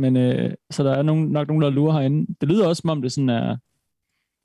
Men 0.00 0.16
øh, 0.16 0.50
så 0.70 0.84
der 0.84 0.92
er 0.92 1.02
nogen, 1.02 1.28
nok 1.28 1.48
nogen, 1.48 1.62
der 1.62 1.70
lurer 1.70 1.92
herinde. 1.92 2.34
Det 2.40 2.48
lyder 2.48 2.66
også, 2.66 2.80
som 2.80 2.90
om 2.90 3.02
det 3.02 3.12
sådan 3.12 3.28
er, 3.28 3.56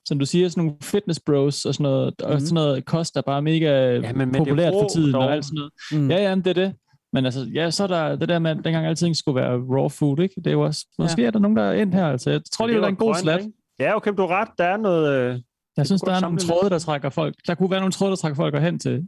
som 0.07 0.19
du 0.19 0.25
siger, 0.25 0.49
sådan 0.49 0.63
nogle 0.63 0.77
fitness 0.81 1.19
bros 1.25 1.65
og 1.65 1.73
sådan 1.73 1.83
noget, 1.83 2.21
og 2.21 2.41
sådan 2.41 2.53
noget 2.53 2.85
kost, 2.85 3.15
der 3.15 3.21
bare 3.21 3.37
er 3.37 3.41
mega 3.41 3.93
Ja, 3.93 4.13
men- 4.13 4.17
men 4.17 4.35
er 4.35 4.39
populært 4.39 4.73
for 4.73 4.87
tiden 4.87 5.13
dog. 5.13 5.21
og 5.21 5.33
alt 5.33 5.45
sådan 5.45 5.55
noget. 5.57 6.03
Mm. 6.03 6.11
Ja, 6.11 6.23
ja, 6.29 6.35
men 6.35 6.43
det 6.45 6.49
er 6.57 6.63
det. 6.65 6.73
Men 7.13 7.25
altså, 7.25 7.47
ja, 7.53 7.71
så 7.71 7.83
er 7.83 7.87
der 7.87 8.15
det 8.15 8.29
der 8.29 8.39
med, 8.39 8.51
at 8.51 8.57
dengang 8.63 8.85
alting 8.85 9.15
skulle 9.15 9.35
være 9.41 9.51
raw 9.57 9.87
food, 9.89 10.19
ikke? 10.19 10.35
Det 10.37 10.47
er 10.47 10.51
jo 10.51 10.61
også, 10.61 10.85
måske 10.99 11.25
er 11.25 11.31
der 11.31 11.39
nogen, 11.39 11.57
der 11.57 11.63
er 11.63 11.73
ind 11.73 11.93
her, 11.93 12.07
altså. 12.07 12.29
Jeg 12.29 12.41
tror, 12.53 12.67
det, 12.67 12.75
er 12.75 12.87
en 12.87 12.95
god 12.95 13.15
slat. 13.15 13.39
ikke? 13.39 13.51
Ja, 13.79 13.95
okay, 13.95 14.11
du 14.17 14.21
har 14.21 14.41
ret. 14.41 14.47
Der 14.57 14.63
er 14.63 14.77
noget... 14.77 15.13
Øh, 15.33 15.39
Jeg 15.77 15.85
synes, 15.85 16.01
der 16.01 16.11
er 16.11 16.19
nogle 16.19 16.37
tråde, 16.37 16.69
der 16.69 16.79
trækker 16.79 17.09
folk. 17.09 17.35
Der 17.47 17.55
kunne 17.55 17.71
være 17.71 17.79
nogle 17.79 17.91
tråde, 17.91 18.09
der 18.09 18.15
trækker 18.15 18.35
folk 18.35 18.55
hen 18.59 18.79
til. 18.79 19.07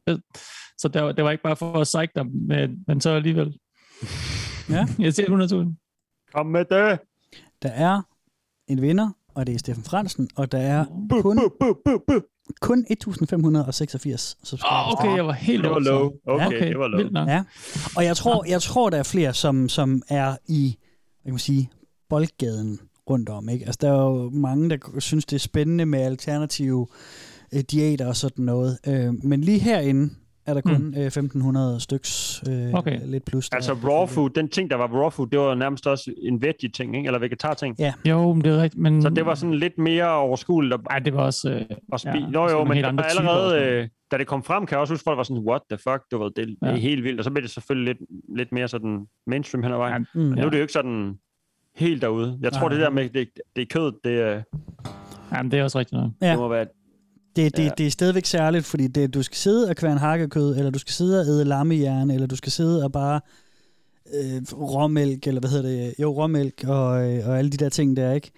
Så 0.78 0.88
det 0.88 1.04
var, 1.04 1.12
det 1.12 1.24
var 1.24 1.32
ikke 1.32 1.44
bare 1.44 1.56
for 1.56 1.74
at 1.74 1.84
psyche 1.84 2.08
dem, 2.16 2.26
men, 2.48 2.84
men 2.88 3.02
så 3.02 3.10
alligevel. 3.10 3.54
Ja. 4.70 4.88
Jeg 5.00 5.14
siger 5.14 5.28
100.000. 5.66 5.87
Kom 6.38 6.46
med 6.46 6.66
det! 6.66 7.00
Der 7.62 7.70
er 7.70 8.02
en 8.68 8.82
vinder, 8.82 9.10
og 9.36 9.48
det 9.48 9.56
er 9.56 9.60
Steffen 9.60 9.84
Fransen, 9.84 10.30
og 10.36 10.52
der 10.52 10.58
er 10.58 10.86
kun, 11.22 11.40
kun 12.62 12.86
1586 12.90 14.38
subscribers. 14.44 14.72
Åh, 14.72 14.94
okay, 14.94 15.16
jeg 15.16 15.26
var 15.26 15.32
helt 15.32 15.64
Det 15.64 15.72
var 15.72 15.80
low. 15.80 16.12
Okay, 16.26 16.46
Okay, 16.46 16.68
det 16.68 16.80
var 16.80 16.88
low. 16.88 17.26
Ja. 17.28 17.44
Og 17.96 18.04
jeg 18.06 18.18
tror, 18.18 18.46
jeg 18.48 18.62
tror, 18.62 18.90
der 18.90 18.98
er 18.98 19.04
flere, 19.04 19.34
som, 19.34 19.70
som 19.70 20.02
er 20.10 20.38
i 20.48 20.78
hvad 21.22 21.30
kan 21.30 21.34
man 21.34 21.40
sige, 21.40 21.70
boldgaden 22.10 22.80
rundt 23.10 23.30
om. 23.30 23.50
Ikke? 23.50 23.66
Altså, 23.66 23.80
der 23.82 23.92
er 23.92 24.04
jo 24.04 24.30
mange, 24.30 24.70
der 24.70 25.00
synes, 25.00 25.26
det 25.26 25.36
er 25.36 25.40
spændende 25.40 25.86
med 25.86 26.00
alternative 26.00 26.88
øh, 27.54 27.60
diæter 27.60 28.08
og 28.08 28.16
sådan 28.16 28.46
noget. 28.46 28.78
Øh, 28.88 29.14
men 29.24 29.42
lige 29.42 29.60
herinde 29.60 30.14
er 30.48 30.54
der 30.54 30.62
kun 30.62 30.78
mm. 30.78 30.94
øh, 30.98 31.06
1500 31.06 31.80
styks, 31.80 32.44
øh, 32.50 32.74
Okay. 32.74 33.00
lidt 33.06 33.26
plus. 33.26 33.50
Der. 33.50 33.56
Altså 33.56 33.74
raw 33.74 34.06
food, 34.06 34.30
den 34.30 34.50
ting, 34.50 34.70
der 34.70 34.76
var 34.76 34.88
raw 34.88 35.10
food, 35.10 35.28
det 35.28 35.40
var 35.40 35.56
nærmest 35.56 35.88
også 35.88 36.14
en 36.18 36.42
veggie 36.42 36.70
ting, 36.70 36.96
ikke? 36.98 37.08
eller 37.08 37.20
vegetar 37.20 37.54
ting. 37.54 37.76
Ja. 37.80 37.94
Jo, 38.06 38.34
men 38.34 38.44
det 38.44 38.52
er 38.58 38.62
rigtigt, 38.62 38.82
men... 38.82 39.02
Så 39.02 39.10
det 39.10 39.26
var 39.26 39.36
sådan 39.36 39.54
lidt 39.56 39.78
mere 39.78 40.12
overskueligt 40.14 40.74
at, 40.74 40.80
Ej, 40.90 41.00
det 41.00 41.14
var 41.14 41.22
også... 41.24 41.50
Øh, 41.50 41.62
at 41.94 42.08
spi- 42.08 42.10
ja, 42.10 42.20
ja, 42.20 42.28
Nå 42.30 42.50
jo, 42.50 42.64
men 42.64 42.78
der 42.84 42.92
var 42.92 43.02
og 43.04 43.10
allerede, 43.10 43.62
øh, 43.62 43.88
da 44.12 44.18
det 44.18 44.28
kom 44.28 44.44
frem, 44.44 44.66
kan 44.66 44.76
jeg 44.76 44.80
også 44.82 44.94
huske, 44.94 45.04
folk 45.04 45.18
var 45.18 45.24
sådan, 45.24 45.44
what 45.48 45.62
the 45.72 45.78
fuck, 45.78 46.02
du 46.12 46.24
ved, 46.24 46.32
det, 46.36 46.48
det 46.48 46.58
er 46.62 46.70
Ja. 46.70 46.76
helt 46.76 47.04
vildt. 47.04 47.20
Og 47.20 47.24
så 47.24 47.32
blev 47.32 47.44
det 47.44 47.52
selvfølgelig 47.52 47.96
lidt, 47.96 48.10
lidt 48.38 48.52
mere 48.52 48.68
sådan 48.68 49.06
mainstream 49.28 49.64
hen 49.64 49.72
ad 49.72 49.78
vejen. 49.78 50.08
Mm. 50.14 50.22
Men 50.22 50.30
nu 50.30 50.46
er 50.46 50.50
det 50.50 50.58
jo 50.58 50.62
ikke 50.62 50.74
sådan 50.74 51.14
helt 51.76 52.02
derude. 52.02 52.40
Jeg 52.42 52.54
tror, 52.54 52.62
Nej. 52.70 52.70
det 52.78 52.80
der 52.80 52.90
med, 52.90 53.10
det, 53.10 53.30
det 53.56 53.62
er 53.62 53.66
kød, 53.66 53.92
det, 54.04 54.10
øh, 54.10 54.42
Jamen, 55.34 55.52
det 55.52 55.60
er 55.60 55.64
også 55.64 55.80
rigtigt 55.80 56.02
nok. 56.02 56.12
Ja. 56.22 56.32
det 56.32 56.40
må 56.40 56.48
være... 56.48 56.66
Det, 57.38 57.58
det, 57.58 57.64
Ja. 57.64 57.70
det 57.78 57.88
er 57.88 57.92
stadigvæk 57.92 58.26
særligt, 58.26 58.66
fordi 58.66 58.88
det, 58.88 59.14
du 59.14 59.24
skal 59.24 59.38
sidde 59.38 59.70
og 59.70 59.76
kværne 59.76 60.00
hakkekød, 60.00 60.58
eller 60.58 60.72
du 60.72 60.80
skal 60.80 60.94
sidde 60.94 61.22
og 61.22 61.26
æde 61.28 61.46
lammehjerne, 61.46 62.14
eller 62.14 62.28
du 62.28 62.36
skal 62.36 62.52
sidde 62.52 62.84
og 62.84 62.92
bare 62.92 63.20
øh, 64.14 64.42
råmælk, 64.54 65.28
eller 65.28 65.40
hvad 65.40 65.50
hedder 65.50 65.70
det? 65.70 65.94
Jo, 66.00 66.12
råmælk 66.24 66.64
og, 66.68 67.12
øh, 67.14 67.28
og 67.28 67.38
alle 67.38 67.52
de 67.52 67.58
der 67.58 67.70
ting 67.70 67.98
der, 67.98 68.12
ikke? 68.14 68.32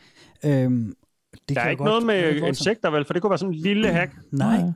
Øhm, 0.46 0.94
det 1.34 1.40
Der 1.50 1.54
kan 1.56 1.64
er 1.66 1.70
ikke 1.70 1.84
godt 1.84 2.06
noget 2.06 2.06
med 2.42 2.48
insekter, 2.48 2.90
vel? 2.90 3.06
For 3.06 3.14
det 3.14 3.22
kunne 3.22 3.30
være 3.30 3.38
sådan 3.38 3.54
en 3.56 3.60
lille 3.62 3.88
hack. 3.88 4.12
Nej, 4.32 4.56
Ja. 4.56 4.62
det 4.62 4.74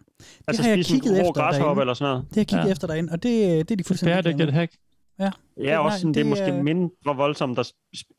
Altså 0.48 0.62
har 0.64 0.70
jeg 0.70 0.78
en 0.78 0.84
kigget 0.84 1.12
efter 1.20 1.32
græshoppe 1.32 1.66
derinde. 1.66 1.82
eller 1.82 1.94
sådan 1.94 2.12
noget. 2.12 2.26
Det 2.30 2.36
har 2.36 2.40
jeg 2.42 2.48
kigget 2.48 2.66
Ja. 2.66 2.72
efter 2.72 2.88
derinde, 2.88 3.12
og 3.12 3.24
det, 3.24 3.70
det 3.70 3.72
er 3.72 3.78
de 3.78 3.84
fuldstændig 3.84 4.14
Bæredygtigt 4.14 4.38
ligeglade 4.38 4.52
med. 4.52 4.60
hack. 4.60 4.72
Ja, 5.20 5.32
Ja, 5.58 5.78
også 5.80 5.90
nej, 5.94 5.98
sådan, 6.00 6.14
det, 6.14 6.20
er 6.20 6.24
det 6.24 6.30
måske 6.30 6.44
er- 6.46 6.64
mindre 6.64 7.16
voldsomt 7.16 7.60
at, 7.60 7.72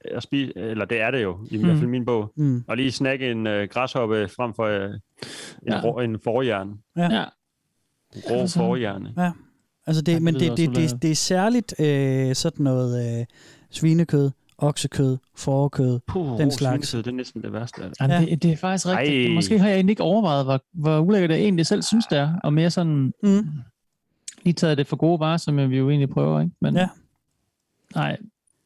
at 0.04 0.22
spise, 0.22 0.52
eller 0.56 0.84
det 0.84 1.00
er 1.00 1.10
det 1.10 1.22
jo, 1.22 1.38
i 1.50 1.56
Mm. 1.56 1.64
hvert 1.64 1.76
fald 1.76 1.86
i 1.88 1.90
min 1.90 2.04
bog. 2.04 2.32
Mm. 2.36 2.64
Og 2.68 2.76
lige 2.76 2.92
snakke 2.92 3.30
en 3.30 3.46
øh, 3.46 3.68
græshoppe 3.68 4.28
frem 4.36 4.54
for 4.54 4.64
øh, 4.64 4.84
en, 4.90 4.98
Ja. 5.68 5.80
rå, 5.84 6.00
en 6.00 6.18
forhjern. 6.24 6.74
Ja. 6.96 7.02
Ja. 7.02 7.24
En 8.16 8.22
rå 8.30 8.34
Altså- 8.34 8.58
forhjerne. 8.58 9.12
Ja, 9.18 9.30
altså 9.86 10.02
det, 10.02 10.12
Ja, 10.12 10.14
det 10.16 10.22
men 10.22 10.34
det, 10.34 10.40
det, 10.42 10.58
det, 10.58 10.68
lidt- 10.76 11.02
det 11.02 11.10
er 11.10 11.14
særligt 11.14 11.74
øh, 11.80 12.34
sådan 12.34 12.64
noget 12.64 13.20
øh, 13.20 13.26
svinekød, 13.70 14.30
oksekød, 14.58 15.16
fårekød, 15.36 16.00
Puh, 16.08 16.38
den 16.38 16.50
slags. 16.50 16.88
svinekød, 16.88 17.02
det 17.04 17.10
er 17.10 17.16
næsten 17.16 17.42
det 17.42 17.52
værste 17.52 17.82
af 17.82 17.88
det. 17.88 18.00
Jamen, 18.00 18.20
Ja. 18.24 18.30
det, 18.30 18.42
det 18.42 18.52
er 18.52 18.56
faktisk 18.56 18.86
rigtigt. 18.86 19.28
Ej. 19.28 19.34
Måske 19.34 19.58
har 19.58 19.68
jeg 19.68 19.74
egentlig 19.74 19.92
ikke 19.92 20.02
overvejet, 20.02 20.44
hvor, 20.44 20.60
hvor 20.74 20.98
ulækkert 20.98 21.30
jeg 21.30 21.38
egentlig 21.38 21.66
selv 21.66 21.82
synes, 21.82 22.06
det 22.06 22.18
er. 22.18 22.34
Og 22.44 22.52
mere 22.52 22.70
sådan, 22.70 23.12
Mm. 23.22 23.46
Lige 24.44 24.54
taget 24.54 24.78
det 24.78 24.86
for 24.86 24.96
gode 24.96 25.20
varer, 25.20 25.36
som 25.36 25.70
vi 25.70 25.76
jo 25.76 25.90
egentlig 25.90 26.10
prøver, 26.10 26.40
ikke? 26.40 26.54
Men, 26.60 26.76
Ja. 26.76 26.88
Nej, 27.94 28.16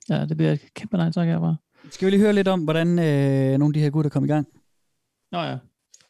ja, 0.08 0.24
det 0.26 0.36
bliver 0.36 0.52
et 0.52 0.74
kæmpe 0.74 0.96
nej 0.96 1.10
tak 1.12 1.26
herfra. 1.28 1.56
Skal 1.90 2.06
vi 2.06 2.10
lige 2.10 2.20
høre 2.20 2.32
lidt 2.32 2.48
om, 2.48 2.60
hvordan 2.64 2.88
øh, 2.98 3.58
nogle 3.58 3.70
af 3.70 3.72
de 3.74 3.80
her 3.80 3.90
gutter 3.90 4.10
kom 4.10 4.24
i 4.24 4.28
gang? 4.28 4.46
Nå 5.32 5.38
ja, 5.38 5.50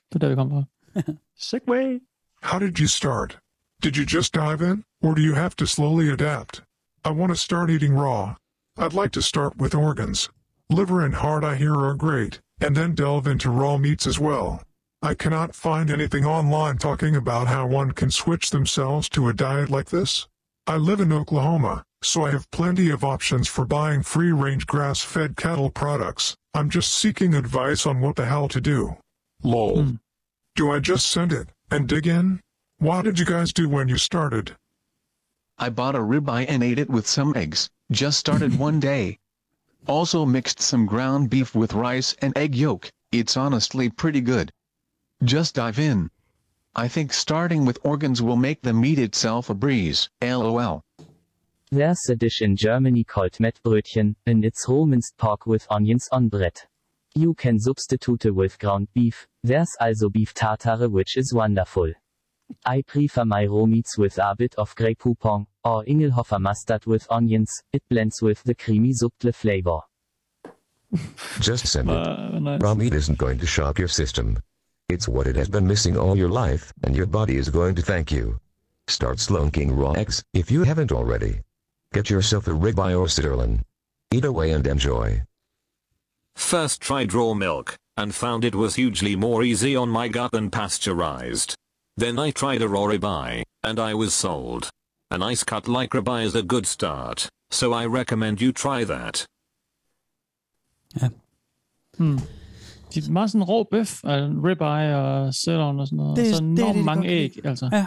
det 0.08 0.14
er 0.14 0.18
der, 0.18 0.28
vi 0.28 0.34
kommer 0.34 0.62
fra. 0.62 1.02
Segway. 1.48 2.00
How 2.42 2.58
did 2.58 2.78
you 2.80 2.86
start? 2.86 3.38
Did 3.82 3.96
you 3.96 4.04
just 4.18 4.34
dive 4.34 4.72
in, 4.72 4.84
or 5.02 5.14
do 5.14 5.22
you 5.22 5.34
have 5.34 5.50
to 5.56 5.66
slowly 5.66 6.12
adapt? 6.12 6.62
I 7.04 7.10
want 7.10 7.30
to 7.30 7.36
start 7.36 7.70
eating 7.70 7.94
raw. 7.94 8.34
I'd 8.78 9.00
like 9.02 9.12
to 9.12 9.20
start 9.20 9.52
with 9.60 9.74
organs. 9.74 10.30
Liver 10.70 11.04
and 11.04 11.14
heart 11.14 11.44
I 11.44 11.54
hear 11.56 11.74
are 11.74 11.96
great, 11.96 12.40
and 12.60 12.76
then 12.76 12.94
delve 12.94 13.26
into 13.30 13.50
raw 13.50 13.76
meats 13.78 14.06
as 14.06 14.20
well. 14.20 14.60
I 15.00 15.14
cannot 15.14 15.54
find 15.54 15.90
anything 15.90 16.26
online 16.26 16.78
talking 16.78 17.14
about 17.14 17.46
how 17.46 17.68
one 17.68 17.92
can 17.92 18.10
switch 18.10 18.50
themselves 18.50 19.08
to 19.10 19.28
a 19.28 19.32
diet 19.32 19.70
like 19.70 19.90
this. 19.90 20.26
I 20.66 20.76
live 20.76 20.98
in 20.98 21.12
Oklahoma, 21.12 21.84
so 22.02 22.26
I 22.26 22.32
have 22.32 22.50
plenty 22.50 22.90
of 22.90 23.04
options 23.04 23.46
for 23.46 23.64
buying 23.64 24.02
free-range 24.02 24.66
grass-fed 24.66 25.36
cattle 25.36 25.70
products. 25.70 26.34
I'm 26.52 26.68
just 26.68 26.92
seeking 26.92 27.32
advice 27.32 27.86
on 27.86 28.00
what 28.00 28.16
the 28.16 28.24
hell 28.26 28.48
to 28.48 28.60
do. 28.60 28.96
Lol. 29.44 29.84
Hmm. 29.84 29.94
Do 30.56 30.72
I 30.72 30.80
just 30.80 31.06
send 31.06 31.32
it 31.32 31.50
and 31.70 31.88
dig 31.88 32.08
in? 32.08 32.40
What 32.78 33.02
did 33.02 33.20
you 33.20 33.24
guys 33.24 33.52
do 33.52 33.68
when 33.68 33.86
you 33.86 33.98
started? 33.98 34.56
I 35.58 35.70
bought 35.70 35.94
a 35.94 36.00
ribeye 36.00 36.46
and 36.48 36.64
ate 36.64 36.80
it 36.80 36.90
with 36.90 37.06
some 37.06 37.36
eggs, 37.36 37.70
just 37.92 38.18
started 38.18 38.58
one 38.58 38.80
day. 38.80 39.18
Also 39.86 40.26
mixed 40.26 40.60
some 40.60 40.86
ground 40.86 41.30
beef 41.30 41.54
with 41.54 41.72
rice 41.72 42.16
and 42.20 42.36
egg 42.36 42.56
yolk, 42.56 42.90
it's 43.12 43.36
honestly 43.36 43.88
pretty 43.88 44.20
good. 44.20 44.50
Just 45.24 45.56
dive 45.56 45.80
in. 45.80 46.10
I 46.76 46.86
think 46.86 47.12
starting 47.12 47.64
with 47.64 47.80
organs 47.82 48.22
will 48.22 48.36
make 48.36 48.62
the 48.62 48.72
meat 48.72 49.00
itself 49.00 49.50
a 49.50 49.54
breeze, 49.54 50.08
lol. 50.22 50.84
There's 51.72 52.00
a 52.08 52.14
dish 52.14 52.40
in 52.40 52.54
Germany 52.54 53.02
called 53.02 53.32
Mettbrötchen, 53.32 54.14
and 54.26 54.44
it's 54.44 54.64
raw 54.68 54.84
minced 54.84 55.16
pork 55.18 55.44
with 55.44 55.66
onions 55.70 56.08
on 56.12 56.28
bread. 56.28 56.56
You 57.16 57.34
can 57.34 57.58
substitute 57.58 58.26
it 58.26 58.30
with 58.30 58.60
ground 58.60 58.88
beef, 58.94 59.26
there's 59.42 59.74
also 59.80 60.08
beef 60.08 60.32
tartare 60.34 60.88
which 60.88 61.16
is 61.16 61.34
wonderful. 61.34 61.92
I 62.64 62.82
prefer 62.82 63.24
my 63.24 63.44
raw 63.46 63.66
meats 63.66 63.98
with 63.98 64.18
a 64.18 64.36
bit 64.38 64.54
of 64.54 64.74
Grey 64.76 64.94
Poupon, 64.94 65.46
or 65.64 65.84
Ingelhofer 65.84 66.40
mustard 66.40 66.86
with 66.86 67.08
onions, 67.10 67.50
it 67.72 67.82
blends 67.90 68.22
with 68.22 68.42
the 68.44 68.54
creamy 68.54 68.92
subtle 68.92 69.32
flavor. 69.32 69.80
Just 71.40 71.66
send 71.66 71.90
it. 71.90 71.96
Uh, 71.96 72.38
nice. 72.38 72.60
Raw 72.60 72.74
meat 72.74 72.94
isn't 72.94 73.18
going 73.18 73.38
to 73.40 73.46
shock 73.46 73.80
your 73.80 73.88
system. 73.88 74.38
It's 74.88 75.06
what 75.06 75.26
it 75.26 75.36
has 75.36 75.50
been 75.50 75.66
missing 75.66 75.98
all 75.98 76.16
your 76.16 76.30
life, 76.30 76.72
and 76.82 76.96
your 76.96 77.04
body 77.04 77.36
is 77.36 77.50
going 77.50 77.74
to 77.74 77.82
thank 77.82 78.10
you. 78.10 78.40
Start 78.86 79.18
slunking 79.18 79.76
raw 79.76 79.92
eggs, 79.92 80.24
if 80.32 80.50
you 80.50 80.62
haven't 80.62 80.92
already. 80.92 81.40
Get 81.92 82.08
yourself 82.08 82.46
a 82.46 82.52
ribeye 82.52 82.98
or 82.98 83.06
sirloin. 83.06 83.62
Eat 84.10 84.24
away 84.24 84.52
and 84.52 84.66
enjoy. 84.66 85.22
First 86.36 86.80
tried 86.80 87.12
raw 87.12 87.34
milk, 87.34 87.76
and 87.98 88.14
found 88.14 88.46
it 88.46 88.54
was 88.54 88.76
hugely 88.76 89.14
more 89.14 89.42
easy 89.42 89.76
on 89.76 89.90
my 89.90 90.08
gut 90.08 90.32
than 90.32 90.50
pasteurized. 90.50 91.54
Then 91.98 92.18
I 92.18 92.30
tried 92.30 92.62
a 92.62 92.68
raw 92.68 92.86
ribeye, 92.86 93.42
and 93.62 93.78
I 93.78 93.92
was 93.92 94.14
sold. 94.14 94.70
A 95.10 95.18
nice 95.18 95.44
cut 95.44 95.68
like 95.68 95.90
ribeye 95.90 96.24
is 96.24 96.34
a 96.34 96.42
good 96.42 96.66
start, 96.66 97.28
so 97.50 97.74
I 97.74 97.84
recommend 97.84 98.40
you 98.40 98.52
try 98.52 98.84
that. 98.84 99.26
Hmm. 101.98 102.18
De 102.94 102.98
er 103.08 103.12
meget 103.12 103.30
sådan 103.30 103.44
rå 103.44 103.62
bøf, 103.70 104.04
altså 104.04 104.40
ribeye 104.44 104.96
og 104.96 105.34
sirloin 105.34 105.80
og 105.80 105.86
sådan 105.86 105.96
noget. 105.96 106.16
Det- 106.16 106.24
Det, 106.24 106.32
og 106.32 106.36
så 106.36 106.42
det 106.44 106.48
er 106.50 106.52
enormt 106.62 106.74
det, 106.74 106.80
de 106.80 106.84
mange 106.84 107.00
godt 107.02 107.06
kan 107.08 107.16
æg, 107.18 107.32
lide. 107.36 107.48
altså. 107.48 107.68
Ja. 107.72 107.86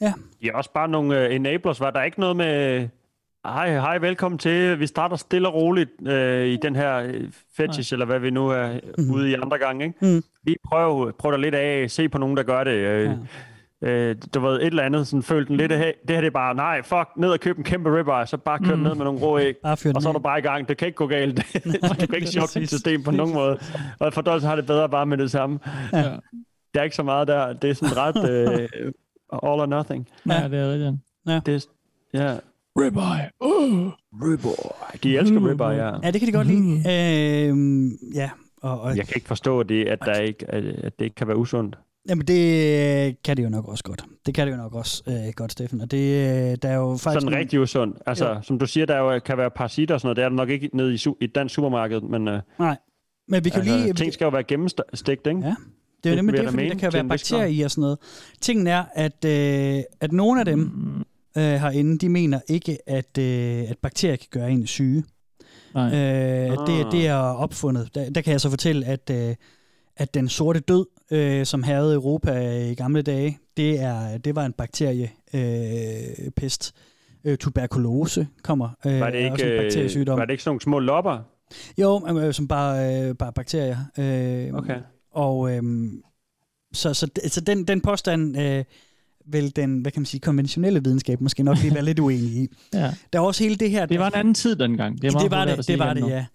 Ja. 0.00 0.12
Ja, 0.44 0.56
også 0.56 0.70
bare 0.74 0.88
nogle 0.88 1.28
uh, 1.28 1.34
enablers. 1.34 1.80
Var 1.80 1.90
der 1.90 2.02
ikke 2.02 2.20
noget 2.20 2.36
med... 2.36 2.88
Hej, 3.46 3.70
hej, 3.80 3.98
velkommen 3.98 4.38
til. 4.38 4.80
Vi 4.80 4.86
starter 4.86 5.16
stille 5.16 5.48
og 5.48 5.54
roligt 5.54 5.90
uh, 6.00 6.44
i 6.46 6.56
den 6.62 6.76
her 6.76 6.96
øh, 6.96 7.24
fetish, 7.56 7.92
eller 7.92 8.06
hvad 8.06 8.18
vi 8.18 8.30
nu 8.30 8.48
er 8.48 8.80
mm. 8.98 9.10
ude 9.14 9.30
i 9.30 9.34
andre 9.34 9.58
gange. 9.58 9.84
Ikke? 9.84 9.98
Mm. 10.14 10.22
Lige 10.46 10.56
prøv, 10.68 11.12
prøv 11.18 11.32
dig 11.32 11.40
lidt 11.40 11.54
af, 11.54 11.90
se 11.90 12.08
på 12.08 12.18
nogen, 12.18 12.36
der 12.36 12.42
gør 12.42 12.64
det. 12.64 12.72
Uh, 12.72 13.04
ja. 13.04 13.16
Uh, 13.86 14.16
du 14.34 14.40
ved, 14.40 14.56
et 14.56 14.66
eller 14.66 14.82
andet, 14.82 15.06
sådan 15.06 15.22
følte 15.22 15.48
den 15.48 15.56
lidt 15.56 15.72
af, 15.72 15.94
det 16.08 16.16
her 16.16 16.20
det 16.20 16.26
er 16.26 16.30
bare, 16.30 16.54
nej, 16.54 16.82
fuck, 16.82 17.08
ned 17.16 17.30
og 17.30 17.40
køb 17.40 17.58
en 17.58 17.64
kæmpe 17.64 17.98
ribeye, 17.98 18.26
så 18.26 18.36
bare 18.36 18.58
kør 18.58 18.74
mm. 18.74 18.80
Mm. 18.80 18.86
ned 18.86 18.94
med 18.94 19.04
nogle 19.04 19.20
rå 19.20 19.38
æg, 19.38 19.54
og 19.62 19.78
så 19.78 20.08
er 20.08 20.12
du 20.12 20.18
bare 20.18 20.38
i 20.38 20.42
gang. 20.42 20.68
Det 20.68 20.76
kan 20.76 20.86
ikke 20.86 20.96
gå 20.96 21.06
galt. 21.06 21.36
du 22.00 22.06
kan 22.06 22.14
ikke 22.14 22.26
chokke 22.26 22.60
dit 22.60 22.68
system 22.68 23.02
på 23.02 23.10
nogen 23.10 23.34
måde. 23.34 23.58
Og 23.98 24.12
for 24.12 24.22
Dolce 24.22 24.46
har 24.46 24.56
det 24.56 24.66
bedre 24.66 24.88
bare 24.88 25.06
med 25.06 25.18
det 25.18 25.30
samme. 25.30 25.58
Ja. 25.92 26.02
Der 26.74 26.80
er 26.80 26.84
ikke 26.84 26.96
så 26.96 27.02
meget 27.02 27.28
der. 27.28 27.52
Det 27.52 27.70
er 27.70 27.74
sådan 27.74 27.96
ret 27.96 28.16
uh, 28.16 28.60
all 29.50 29.60
or 29.60 29.66
nothing. 29.66 30.08
Ja, 30.28 30.48
det 30.48 30.58
er 30.58 30.72
rigtigt. 30.72 30.94
Ja. 31.26 31.40
Det, 31.46 31.54
er- 31.54 31.68
ja. 32.24 32.36
Ribeye. 32.78 33.30
Uh. 33.40 33.92
Ribeye. 34.22 34.98
De 35.02 35.18
elsker 35.18 35.50
ribeye, 35.50 35.68
ja. 35.86 35.92
Ja, 36.02 36.10
det 36.10 36.20
kan 36.20 36.26
de 36.28 36.32
godt 36.32 36.46
lide. 36.46 37.48
Øhm, 37.48 37.88
ja, 38.14 38.30
og, 38.62 38.80
og 38.80 38.96
Jeg 38.96 39.06
kan 39.06 39.12
ikke 39.16 39.28
forstå 39.28 39.62
det, 39.62 39.84
at, 39.84 39.98
der 40.04 40.14
ikke, 40.14 40.50
at, 40.50 40.64
at 40.64 40.98
det 40.98 41.04
ikke 41.04 41.14
kan 41.14 41.28
være 41.28 41.36
usundt. 41.36 41.78
Jamen, 42.08 42.26
det 42.26 43.22
kan 43.22 43.36
det 43.36 43.44
jo 43.44 43.48
nok 43.48 43.68
også 43.68 43.84
godt. 43.84 44.04
Det 44.26 44.34
kan 44.34 44.46
det 44.46 44.52
jo 44.52 44.56
nok 44.56 44.74
også 44.74 45.02
øh, 45.06 45.32
godt, 45.36 45.52
Steffen. 45.52 45.80
Og 45.80 45.90
det, 45.90 45.98
øh, 45.98 46.56
der 46.62 46.68
er 46.68 46.74
jo 46.76 46.96
faktisk... 46.96 47.22
Sådan 47.24 47.38
rigtig 47.38 47.60
usundt. 47.60 47.96
Altså, 48.06 48.28
Jo. 48.28 48.42
som 48.42 48.58
du 48.58 48.66
siger, 48.66 48.86
der 48.86 48.98
jo 48.98 49.18
kan 49.18 49.38
være 49.38 49.50
parasitter 49.50 49.94
og 49.94 50.00
sådan 50.00 50.06
noget. 50.06 50.16
Det 50.16 50.24
er 50.24 50.28
der 50.28 50.36
nok 50.36 50.50
ikke 50.50 50.70
nede 50.72 50.94
i, 50.94 50.96
su- 50.96 51.16
i 51.20 51.24
et 51.24 51.34
dansk 51.34 51.54
supermarked, 51.54 52.00
men, 52.00 52.28
uh, 52.28 52.34
Nej, 52.58 52.76
men 53.28 53.44
vi 53.44 53.50
kan 53.50 53.60
altså, 53.60 53.76
lige... 53.76 53.92
ting 53.92 54.12
skal 54.12 54.24
jo 54.24 54.30
være 54.30 54.42
gennemstegt, 54.44 55.26
ikke? 55.26 55.40
Ja. 55.40 55.54
Det 56.04 56.10
er 56.10 56.14
jo 56.14 56.16
nemlig 56.22 56.40
det, 56.40 56.50
fordi 56.50 56.68
der 56.68 56.74
kan 56.74 56.92
være 56.92 57.08
bakterier 57.08 57.46
i 57.46 57.60
og 57.60 57.70
sådan 57.70 57.80
noget. 57.82 57.98
Tingen 58.40 58.66
er, 58.66 58.84
at, 58.94 59.24
øh, 59.24 59.82
at 60.00 60.12
nogle 60.12 60.40
af 60.40 60.44
dem 60.46 60.70
øh, 61.38 61.42
herinde, 61.44 61.98
de 61.98 62.08
mener 62.08 62.40
ikke, 62.48 62.78
at, 62.86 63.18
øh, 63.18 63.70
at 63.70 63.78
bakterier 63.82 64.16
kan 64.16 64.28
gøre 64.30 64.50
en 64.50 64.66
syge. 64.66 65.04
Nej. 65.74 65.86
Øh, 65.86 66.50
det, 66.50 66.84
Ah. 66.84 66.92
det 66.92 67.06
er 67.06 67.14
opfundet. 67.14 67.94
Der, 67.94 68.10
der 68.10 68.20
kan 68.20 68.32
jeg 68.32 68.40
så 68.40 68.50
fortælle, 68.50 68.86
at, 68.86 69.10
øh, 69.10 69.34
at 69.96 70.14
den 70.14 70.28
sorte 70.28 70.60
død, 70.60 70.86
øh, 71.10 71.46
som 71.46 71.62
havde 71.62 71.94
Europa 71.94 72.60
i 72.70 72.74
gamle 72.74 73.02
dage, 73.02 73.38
det, 73.56 73.80
er, 73.80 74.18
det 74.18 74.34
var 74.34 74.46
en 74.46 74.52
bakteriepest. 74.52 75.14
Øh, 75.34 76.30
pest. 76.36 76.74
øh, 77.24 77.38
tuberkulose 77.38 78.26
kommer. 78.42 78.68
Øh, 78.86 79.00
Var 79.00 79.10
det, 79.10 79.24
er 79.26 79.30
også 79.30 79.44
en 79.44 79.50
ikke, 79.50 79.56
øh, 79.56 79.62
bakteriesygdom. 79.64 80.18
var 80.18 80.24
det 80.24 80.32
ikke 80.32 80.42
sådan 80.42 80.50
nogle 80.50 80.60
små 80.60 80.78
lopper? 80.78 81.18
Jo, 81.78 82.18
øh, 82.18 82.34
som 82.34 82.48
bare, 82.48 83.02
øh, 83.08 83.14
bare 83.14 83.32
bakterier. 83.32 83.76
Øh, 83.98 84.54
Okay. 84.54 84.76
Og 85.12 85.50
øh, 85.56 85.62
så, 86.72 86.94
så, 86.94 87.08
så 87.28 87.40
den, 87.40 87.64
den 87.64 87.80
påstand 87.80 88.40
øh, 88.40 88.64
vil 89.26 89.56
den, 89.56 89.78
hvad 89.80 89.92
kan 89.92 90.00
man 90.00 90.06
sige, 90.06 90.20
konventionelle 90.20 90.84
videnskab 90.84 91.20
måske 91.20 91.42
nok 91.42 91.56
lige 91.62 91.74
være 91.74 91.84
lidt 91.84 91.98
uenig 91.98 92.30
i. 92.32 92.48
Ja. 92.74 92.94
Der 93.12 93.18
er 93.18 93.22
også 93.22 93.44
hele 93.44 93.56
det 93.56 93.70
her... 93.70 93.86
Det 93.86 93.98
var 93.98 94.06
en 94.06 94.14
anden 94.14 94.34
tid 94.34 94.56
dengang. 94.56 95.02
Det, 95.02 95.14
er 95.14 95.18
det 95.18 95.30
var 95.30 95.44
det, 95.44 95.68
det 95.68 95.78
var 95.78 95.94
det, 95.94 96.08
ja. 96.08 96.26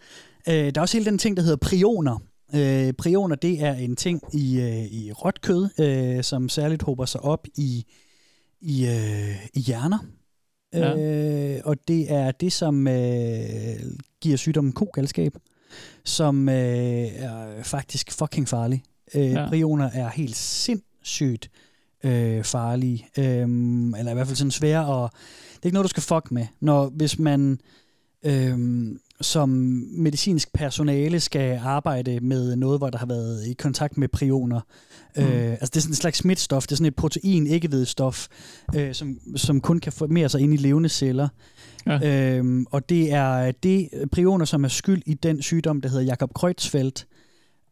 Øh, 0.49 0.53
der 0.53 0.71
er 0.75 0.81
også 0.81 0.97
hele 0.97 1.09
den 1.09 1.17
ting, 1.17 1.37
der 1.37 1.43
hedder 1.43 1.57
prioner. 1.57 2.17
Øh, 2.55 2.93
prioner, 2.93 3.35
det 3.35 3.61
er 3.63 3.73
en 3.73 3.95
ting 3.95 4.21
i, 4.33 4.59
øh, 4.59 4.85
i 4.85 5.11
råt 5.11 5.41
kød, 5.41 5.69
øh, 5.79 6.23
som 6.23 6.49
særligt 6.49 6.81
håber 6.83 7.05
sig 7.05 7.21
op 7.21 7.47
i, 7.57 7.85
i, 8.61 8.87
øh, 8.87 9.45
i 9.53 9.59
hjerner. 9.59 9.97
Ja. 10.73 11.55
Øh, 11.55 11.61
og 11.65 11.75
det 11.87 12.11
er 12.13 12.31
det, 12.31 12.53
som 12.53 12.87
øh, 12.87 13.79
giver 14.21 14.37
sygdommen 14.37 14.73
kogalskab, 14.73 15.33
som 16.05 16.49
øh, 16.49 16.55
er 17.15 17.63
faktisk 17.63 18.11
fucking 18.11 18.47
farlig. 18.47 18.83
Øh, 19.15 19.21
Ja. 19.21 19.41
ja. 19.41 19.49
Prioner 19.49 19.89
er 19.93 20.09
helt 20.09 20.35
sindssygt 20.35 21.51
øh, 22.03 22.43
farlige, 22.43 23.07
øh, 23.17 23.25
eller 23.99 24.11
i 24.11 24.13
hvert 24.13 24.27
fald 24.27 24.35
sådan 24.35 24.51
svære, 24.51 24.85
og 24.85 25.09
det 25.53 25.61
er 25.61 25.65
ikke 25.65 25.73
noget, 25.73 25.83
du 25.83 25.89
skal 25.89 26.03
fuck 26.03 26.31
med. 26.31 26.45
Når, 26.59 26.89
hvis 26.89 27.19
man 27.19 27.59
øh, 28.25 28.57
som 29.21 29.49
medicinsk 29.91 30.53
personale 30.53 31.19
skal 31.19 31.59
arbejde 31.63 32.19
med 32.19 32.55
noget, 32.55 32.79
hvor 32.79 32.89
der 32.89 32.97
har 32.97 33.05
været 33.05 33.47
i 33.47 33.53
kontakt 33.53 33.97
med 33.97 34.07
prioner. 34.07 34.59
Mm. 35.17 35.23
Øh, 35.23 35.51
altså 35.51 35.65
det 35.65 35.77
er 35.77 35.81
sådan 35.81 35.91
en 35.91 35.95
slags 35.95 36.17
smitstof, 36.17 36.63
det 36.63 36.71
er 36.71 36.75
sådan 36.75 36.87
et 36.87 36.95
protein, 36.95 37.47
æggevedstof, 37.47 38.27
øh, 38.75 38.93
som, 38.93 39.19
som 39.35 39.61
kun 39.61 39.79
kan 39.79 39.91
formere 39.91 40.29
sig 40.29 40.41
ind 40.41 40.53
i 40.53 40.57
levende 40.57 40.89
celler. 40.89 41.27
Ja. 41.85 42.35
Øhm, 42.37 42.65
og 42.71 42.89
det 42.89 43.13
er 43.13 43.51
det 43.51 43.89
prioner, 44.11 44.45
som 44.45 44.63
er 44.63 44.67
skyld 44.67 45.01
i 45.05 45.13
den 45.13 45.41
sygdom, 45.41 45.81
der 45.81 45.89
hedder 45.89 46.03
Jakob 46.03 46.33
Kreutzfeldt. 46.33 47.07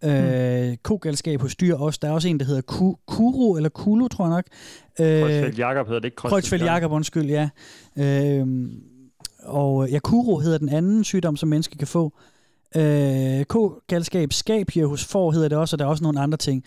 Øh, 0.03 0.69
mm. 0.69 0.77
Kogalskab 0.83 1.41
hos 1.41 1.55
dyr 1.55 1.75
også. 1.75 1.99
Der 2.01 2.07
er 2.07 2.11
også 2.11 2.27
en, 2.27 2.39
der 2.39 2.45
hedder 2.45 2.61
Ku- 2.61 2.99
Kuro, 3.07 3.55
eller 3.55 3.69
Kulu, 3.69 4.07
tror 4.07 4.25
jeg 4.25 4.29
nok. 4.29 4.45
Øh, 4.99 5.21
Kreutzfeldt 5.21 5.59
Jakob 5.59 5.87
hedder 5.87 5.99
det 5.99 6.05
ikke 6.05 6.15
Kreutzfeldt 6.15 6.65
Jakob, 6.65 6.91
undskyld, 6.91 7.29
ja. 7.29 7.49
Øhm, 7.97 8.71
og 9.47 9.89
ja, 9.89 9.99
Kuro 9.99 10.37
hedder 10.37 10.57
den 10.57 10.69
anden 10.69 11.03
sygdom, 11.03 11.37
som 11.37 11.49
mennesker 11.49 11.77
kan 11.77 11.87
få. 11.87 12.13
Øh, 12.75 13.45
K-galskab, 13.45 14.69
hos 14.85 15.05
får 15.05 15.31
hedder 15.31 15.47
det 15.47 15.57
også, 15.57 15.75
og 15.75 15.79
der 15.79 15.85
er 15.85 15.89
også 15.89 16.03
nogle 16.03 16.19
andre 16.19 16.37
ting. 16.37 16.63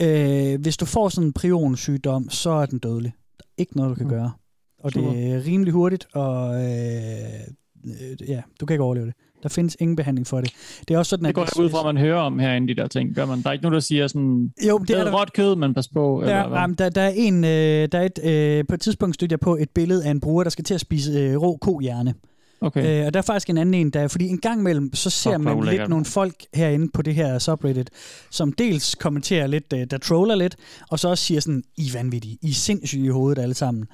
Øh, 0.00 0.60
hvis 0.60 0.76
du 0.76 0.84
får 0.84 1.08
sådan 1.08 1.28
en 1.28 1.32
prionsygdom, 1.32 2.30
så 2.30 2.50
er 2.50 2.66
den 2.66 2.78
dødelig. 2.78 3.12
Der 3.38 3.44
er 3.44 3.60
ikke 3.60 3.76
noget, 3.76 3.90
du 3.90 3.94
kan 3.94 4.08
gøre. 4.08 4.32
Og 4.78 4.92
Super. 4.92 5.12
det 5.12 5.32
er 5.32 5.44
rimelig 5.44 5.72
hurtigt, 5.72 6.06
og 6.12 6.54
øh, 6.54 7.40
øh, 7.84 8.28
ja, 8.28 8.42
du 8.60 8.66
kan 8.66 8.74
ikke 8.74 8.84
overleve 8.84 9.06
det. 9.06 9.14
Der 9.42 9.48
findes 9.48 9.76
ingen 9.80 9.96
behandling 9.96 10.26
for 10.26 10.40
det. 10.40 10.52
Det 10.88 10.94
er 10.94 10.98
også 10.98 11.10
sådan, 11.10 11.24
Det 11.24 11.28
at 11.28 11.34
går 11.34 11.42
jeg 11.56 11.64
ud 11.64 11.70
fra, 11.70 11.78
at 11.88 11.94
man 11.94 11.96
hører 12.04 12.20
om 12.20 12.38
herinde, 12.38 12.68
de 12.68 12.80
der 12.80 12.86
ting. 12.88 13.14
Gør 13.14 13.26
man? 13.26 13.42
Der 13.42 13.48
er 13.48 13.52
ikke 13.52 13.62
nogen, 13.62 13.74
der 13.74 13.80
siger 13.80 14.06
sådan, 14.06 14.52
Jo, 14.68 14.78
det 14.78 14.90
er 14.90 15.00
"Æd 15.00 15.04
der- 15.04 15.20
råt 15.20 15.32
kød, 15.32 15.56
men 15.56 15.74
pas 15.74 15.88
på. 15.88 16.20
eller 16.20 16.36
Ja, 16.36 16.46
hvad? 16.48 16.58
jamen, 16.58 16.76
der, 16.76 16.88
der 16.88 17.00
er 17.00 17.12
en, 17.16 17.44
øh, 17.44 17.88
der 17.92 17.98
er 17.98 18.02
et, 18.02 18.18
øh, 18.24 18.64
på 18.68 18.74
et 18.74 18.80
tidspunkt 18.80 19.14
stødte 19.14 19.32
jeg 19.32 19.40
på 19.40 19.56
et 19.56 19.70
billede 19.70 20.04
af 20.04 20.10
en 20.10 20.20
bruger, 20.20 20.42
der 20.42 20.50
skal 20.50 20.64
til 20.64 20.74
at 20.74 20.80
spise 20.80 21.12
øh, 21.12 21.36
rå 21.42 21.56
kohjerne. 21.56 22.14
Okay. 22.60 23.00
Øh, 23.00 23.06
og 23.06 23.14
der 23.14 23.18
er 23.20 23.22
faktisk 23.22 23.50
en 23.50 23.58
anden 23.58 23.74
en, 23.74 23.90
der 23.90 24.08
fordi 24.08 24.28
en 24.28 24.38
gang 24.38 24.60
imellem, 24.60 24.94
så 24.94 25.10
ser 25.10 25.32
Fuck, 25.32 25.44
man 25.44 25.64
lidt 25.64 25.88
nogle 25.88 26.04
folk 26.04 26.34
herinde 26.54 26.88
på 26.94 27.02
det 27.02 27.14
her 27.14 27.38
subreddit, 27.38 27.90
som 28.30 28.52
dels 28.52 28.94
kommenterer 28.94 29.46
lidt, 29.46 29.72
øh, 29.74 29.86
der 29.90 29.98
troller 29.98 30.34
lidt, 30.34 30.56
og 30.90 30.98
så 30.98 31.08
også 31.08 31.24
siger 31.24 31.40
sådan, 31.40 31.62
I 31.76 31.86
er 31.88 31.98
vanvittige, 31.98 32.38
I 32.42 32.50
er 32.50 32.54
sindssyge 32.54 33.04
i 33.06 33.08
hovedet 33.08 33.42
alle 33.42 33.54
sammen. 33.54 33.84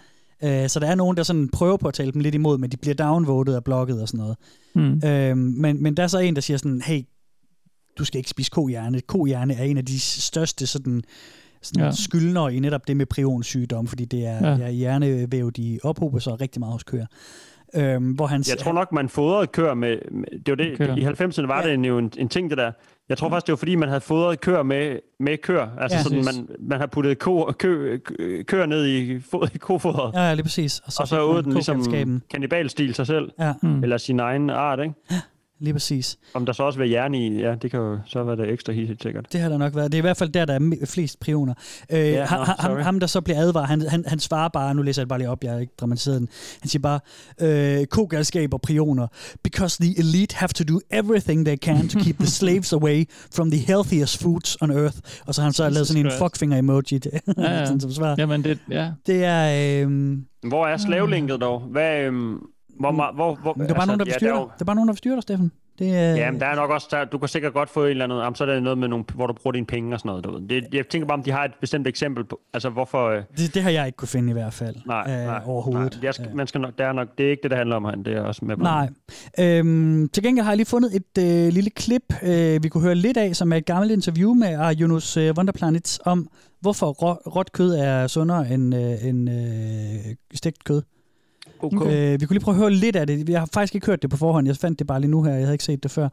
Øh, 0.44 0.68
så 0.68 0.80
der 0.80 0.86
er 0.86 0.94
nogen, 0.94 1.16
der 1.16 1.22
sådan 1.22 1.48
prøver 1.48 1.76
på 1.76 1.88
at 1.88 1.94
tale 1.94 2.12
dem 2.12 2.20
lidt 2.20 2.34
imod, 2.34 2.58
men 2.58 2.70
de 2.70 2.76
bliver 2.76 2.94
downvoted 2.94 3.54
og 3.54 3.64
blokket 3.64 4.02
og 4.02 4.08
sådan 4.08 4.18
noget. 4.20 4.36
Mm. 4.74 5.08
Øh, 5.08 5.36
men, 5.36 5.82
men 5.82 5.96
der 5.96 6.02
er 6.02 6.06
så 6.06 6.18
en, 6.18 6.34
der 6.34 6.40
siger 6.40 6.56
sådan, 6.58 6.80
hey, 6.80 7.02
du 7.98 8.04
skal 8.04 8.18
ikke 8.18 8.30
spise 8.30 8.50
kohjerne. 8.50 9.00
Kohjerne 9.00 9.54
er 9.54 9.64
en 9.64 9.76
af 9.78 9.84
de 9.84 10.00
største 10.00 10.66
sådan, 10.66 11.02
sådan 11.62 11.84
Ja. 11.84 11.90
skyldner 11.92 12.48
i 12.48 12.58
netop 12.58 12.88
det 12.88 12.96
med 12.96 13.06
prionsygdom, 13.06 13.86
fordi 13.86 14.04
det 14.04 14.26
er, 14.26 14.48
Ja. 14.48 14.56
ja. 14.56 14.70
hjernevæv, 14.70 15.50
de 15.52 15.78
ophober 15.82 16.18
sig 16.18 16.40
rigtig 16.40 16.60
meget 16.60 16.72
hos 16.72 16.82
køer. 16.82 17.06
Øhm, 17.74 18.10
hvor 18.12 18.26
han, 18.26 18.44
Jeg 18.48 18.58
tror 18.58 18.72
nok, 18.72 18.92
man 18.92 19.08
fodrede 19.08 19.46
køer 19.46 19.74
med... 19.74 19.98
med 20.10 20.24
det 20.46 20.48
var 20.48 20.54
det, 20.56 20.78
Køer. 20.78 20.96
I 20.96 21.04
90'erne 21.04 21.46
var 21.46 21.66
ja. 21.66 21.76
det 21.76 21.88
jo 21.88 21.98
en, 21.98 22.12
en 22.18 22.28
ting, 22.28 22.50
det 22.50 22.58
der. 22.58 22.72
Jeg 23.12 23.18
tror 23.18 23.28
faktisk, 23.28 23.46
det 23.46 23.52
var 23.52 23.56
fordi, 23.56 23.74
man 23.74 23.88
havde 23.88 24.00
fodret 24.00 24.40
køer 24.40 24.62
med, 24.62 24.98
med 25.20 25.38
køer. 25.38 25.66
Altså 25.80 25.98
Ja. 25.98 26.02
sådan, 26.02 26.24
man, 26.24 26.48
man 26.60 26.80
har 26.80 26.86
puttet 26.86 27.18
ko, 27.18 27.52
kø, 27.58 27.98
kø, 27.98 28.42
køer 28.42 28.66
ned 28.66 28.86
i, 28.86 29.20
fod, 29.30 29.48
i 29.54 29.58
kofodret. 29.58 30.14
Ja, 30.14 30.20
ja, 30.20 30.34
lige 30.34 30.42
præcis. 30.44 30.80
Og 30.86 30.92
så 30.92 31.02
og 31.02 31.08
så 31.08 31.22
åd 31.22 31.42
den 31.42 31.52
ligesom 31.52 31.84
kannibalstil 32.30 32.94
sig 32.94 33.06
selv. 33.06 33.30
Ja. 33.38 33.52
Mm. 33.62 33.82
Eller 33.82 33.96
sin 33.96 34.20
egen 34.20 34.50
art, 34.50 34.80
ikke? 34.80 34.94
Lige 35.62 35.72
præcis. 35.74 36.18
Om 36.34 36.46
der 36.46 36.52
så 36.52 36.62
også 36.62 36.78
vil 36.78 36.88
hjerne 36.88 37.26
i, 37.26 37.40
ja, 37.40 37.54
det 37.62 37.70
kan 37.70 37.80
jo 37.80 37.98
så 38.06 38.22
være 38.24 38.36
det 38.36 38.50
ekstra 38.52 38.72
hissigt 38.72 39.02
sikkert. 39.02 39.32
Det 39.32 39.40
har 39.40 39.48
der 39.48 39.58
nok 39.58 39.74
været. 39.76 39.92
Det 39.92 39.98
er 39.98 40.00
i 40.00 40.06
hvert 40.06 40.16
fald 40.16 40.30
der, 40.30 40.44
der 40.44 40.54
er 40.54 40.86
flest 40.86 41.20
prioner. 41.20 41.54
Øh, 41.92 41.98
Ja, 41.98 42.24
ham, 42.24 42.38
ham, 42.46 42.56
sorry. 42.60 42.82
ham, 42.82 43.00
der 43.00 43.06
så 43.06 43.20
bliver 43.20 43.38
advaret, 43.40 43.68
han, 43.68 43.80
han, 43.88 44.04
han 44.06 44.18
svarer 44.18 44.48
bare, 44.48 44.74
nu 44.74 44.82
læser 44.82 45.02
jeg 45.02 45.06
det 45.06 45.08
bare 45.08 45.18
lige 45.18 45.30
op, 45.30 45.44
jeg 45.44 45.52
har 45.52 45.58
ikke 45.58 45.72
dramatiseret 45.80 46.20
den. 46.20 46.28
Han 46.60 46.68
siger 46.68 46.80
bare, 46.82 47.00
øh, 47.80 47.86
kogalskab 47.86 48.54
og 48.54 48.60
prioner. 48.60 49.06
Because 49.42 49.82
the 49.82 49.98
elite 49.98 50.36
have 50.36 50.48
to 50.48 50.64
do 50.64 50.80
everything 50.90 51.46
they 51.46 51.56
can 51.56 51.88
to 51.88 51.98
keep 52.00 52.16
the 52.18 52.26
slaves 52.40 52.72
away 52.72 53.04
from 53.34 53.50
the 53.50 53.60
healthiest 53.60 54.22
foods 54.22 54.56
on 54.62 54.70
earth. 54.70 54.96
Og 55.26 55.34
så 55.34 55.40
har 55.40 55.46
han 55.46 55.52
så 55.52 55.68
lavet 55.70 55.86
sådan 55.86 56.04
en 56.06 56.10
Christ. 56.10 56.22
fuckfinger-emoji 56.22 56.82
til, 56.98 57.00
Ja, 57.36 57.42
ja. 57.42 57.64
sådan, 57.66 57.80
som 57.80 57.90
svar. 57.92 58.14
Jamen, 58.18 58.44
det, 58.44 58.58
ja. 58.70 58.90
Det 59.06 59.24
er... 59.24 59.82
Øh, 59.86 60.18
Hvor 60.48 60.66
er 60.66 60.76
slavelinket 60.76 61.40
dog? 61.40 61.60
Hvad, 61.60 62.00
øhm, 62.00 62.38
hvor, 62.80 62.90
ma- 62.90 63.14
hvor, 63.14 63.34
hvor, 63.34 63.52
det 63.52 63.70
er 63.70 63.74
bare 63.74 63.86
nogen, 63.86 63.98
der 63.98 64.04
vil 64.04 64.14
styre 64.14 64.30
der 64.30 64.40
er. 64.40 64.44
Det 64.54 64.60
er 64.60 64.64
bare 64.64 64.76
nogen, 64.76 64.88
der 64.88 64.92
vil 64.92 64.98
styre 64.98 65.14
dig, 65.14 65.22
Steffen. 65.22 65.52
Det 65.78 65.96
er, 65.96 66.14
Ja, 66.16 66.30
men 66.30 66.40
der 66.40 66.46
er 66.46 66.54
nok 66.56 66.70
også, 66.70 66.88
der, 66.90 67.04
du 67.04 67.18
kan 67.18 67.28
sikkert 67.28 67.52
godt 67.52 67.70
få 67.70 67.84
en 67.84 67.90
eller 67.90 68.04
anden, 68.04 68.18
jamen, 68.18 68.34
så 68.34 68.44
er 68.44 68.48
det 68.54 68.62
noget 68.62 68.78
med 68.78 68.88
nogle, 68.88 69.04
hvor 69.14 69.26
du 69.26 69.32
bruger 69.32 69.52
dine 69.52 69.66
penge 69.66 69.94
og 69.94 69.98
sådan 70.00 70.08
noget. 70.08 70.24
Du. 70.24 70.38
Det, 70.54 70.74
jeg 70.74 70.88
tænker 70.88 71.08
bare, 71.08 71.18
om 71.18 71.22
de 71.22 71.30
har 71.30 71.44
et 71.44 71.50
bestemt 71.60 71.86
eksempel 71.86 72.24
på, 72.24 72.40
altså 72.54 72.70
hvorfor... 72.70 73.08
Øh, 73.08 73.22
det, 73.36 73.54
det 73.54 73.62
har 73.62 73.70
jeg 73.70 73.86
ikke 73.86 73.96
kunne 73.96 74.08
finde 74.08 74.30
i 74.30 74.32
hvert 74.32 74.52
fald. 74.52 74.76
nej, 74.86 75.04
øh, 75.08 75.26
nej, 75.26 75.40
overhovedet. 75.46 75.92
Nej, 75.92 76.04
jeg 76.04 76.14
skal, 76.14 76.28
man 76.34 76.46
skal 76.46 76.60
nok, 76.60 76.78
det, 76.78 76.86
er 76.86 76.92
nok, 76.92 77.08
det 77.18 77.26
er 77.26 77.30
ikke 77.30 77.42
det, 77.42 77.50
det 77.50 77.58
handler 77.58 77.76
om 77.76 77.84
herinde, 77.84 78.04
det 78.04 78.16
er 78.16 78.20
også 78.22 78.44
med 78.44 78.56
på. 78.56 78.62
Nej. 78.62 78.88
Øhm, 79.40 80.08
til 80.08 80.22
gengæld 80.22 80.44
har 80.44 80.52
jeg 80.52 80.56
lige 80.56 80.66
fundet 80.66 80.96
et 80.96 81.18
øh, 81.46 81.52
lille 81.52 81.70
klip, 81.70 82.14
øh, 82.22 82.62
vi 82.62 82.68
kunne 82.68 82.82
høre 82.84 82.94
lidt 82.94 83.16
af, 83.16 83.36
som 83.36 83.52
er 83.52 83.56
et 83.56 83.66
gammelt 83.66 83.92
interview 83.92 84.34
med 84.34 84.54
Arjunus 84.54 85.16
øh, 85.16 85.34
Wonderplanet 85.36 85.98
om, 86.04 86.28
hvorfor 86.60 86.86
rå, 86.86 87.12
råt 87.12 87.52
kød 87.52 87.74
er 87.74 88.06
sundere 88.06 88.50
end, 88.50 88.74
øh, 88.74 89.04
end 89.08 89.30
øh, 89.30 90.14
stegt 90.34 90.64
kød. 90.64 90.82
Okay. 91.62 92.14
Øh, 92.14 92.20
vi 92.20 92.26
kunne 92.26 92.34
lige 92.34 92.44
prøve 92.44 92.54
at 92.54 92.60
høre 92.60 92.70
lidt 92.70 92.96
af 92.96 93.06
det. 93.06 93.28
Jeg 93.28 93.40
har 93.40 93.48
faktisk 93.54 93.74
ikke 93.74 93.86
hørt 93.86 94.02
det 94.02 94.10
på 94.10 94.16
forhånd. 94.16 94.46
Jeg 94.46 94.56
fandt 94.56 94.78
det 94.78 94.86
bare 94.86 95.00
lige 95.00 95.10
nu 95.10 95.22
her. 95.22 95.32
Jeg 95.32 95.40
havde 95.40 95.54
ikke 95.54 95.64
set 95.64 95.82
det 95.82 95.90
før 95.90 96.08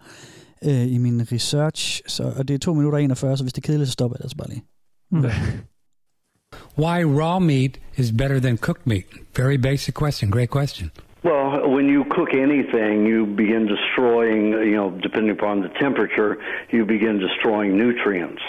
øh, 0.65 0.93
i 0.95 0.97
min 0.97 1.27
research. 1.31 2.01
Så, 2.07 2.23
og 2.37 2.47
det 2.47 2.53
er 2.53 2.57
2 2.57 2.73
minutter 2.73 2.97
og 2.97 3.03
41, 3.03 3.37
så 3.37 3.43
hvis 3.43 3.53
det 3.53 3.63
er 3.63 3.67
kedeligt, 3.67 3.87
så 3.87 3.93
stopper 3.93 4.15
jeg 4.15 4.19
det 4.19 4.25
altså 4.25 4.37
bare 4.37 4.49
lige. 4.49 4.63
Why 6.83 7.03
raw 7.21 7.39
meat 7.39 7.79
is 7.97 8.11
better 8.11 8.39
than 8.39 8.57
cooked 8.57 8.87
meat? 8.87 9.05
Very 9.37 9.57
basic 9.57 9.93
question. 9.93 10.31
Great 10.31 10.49
question. 10.49 10.91
Well, 11.23 11.69
when 11.75 11.89
you 11.95 12.05
cook 12.15 12.29
anything, 12.33 13.05
you 13.05 13.25
begin 13.25 13.67
destroying, 13.67 14.53
you 14.69 14.77
know, 14.79 14.89
depending 15.07 15.33
upon 15.39 15.61
the 15.61 15.71
temperature, 15.79 16.37
you 16.71 16.85
begin 16.85 17.19
destroying 17.19 17.77
nutrients. 17.77 18.41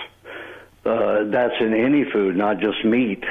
Uh, 0.87 1.25
that's 1.31 1.59
in 1.61 1.75
any 1.75 2.05
food, 2.13 2.37
not 2.37 2.61
just 2.61 2.85
meat. 2.85 3.25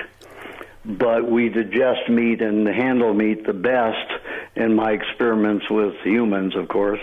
But 0.86 1.30
we 1.30 1.50
digest 1.50 2.10
meat 2.10 2.42
and 2.42 2.66
handle 2.68 3.14
meat 3.14 3.46
the 3.46 3.54
best 3.54 4.12
in 4.56 4.76
my 4.76 4.92
experiments 4.92 5.70
with 5.70 5.96
humans, 6.04 6.56
of 6.56 6.68
course, 6.68 7.02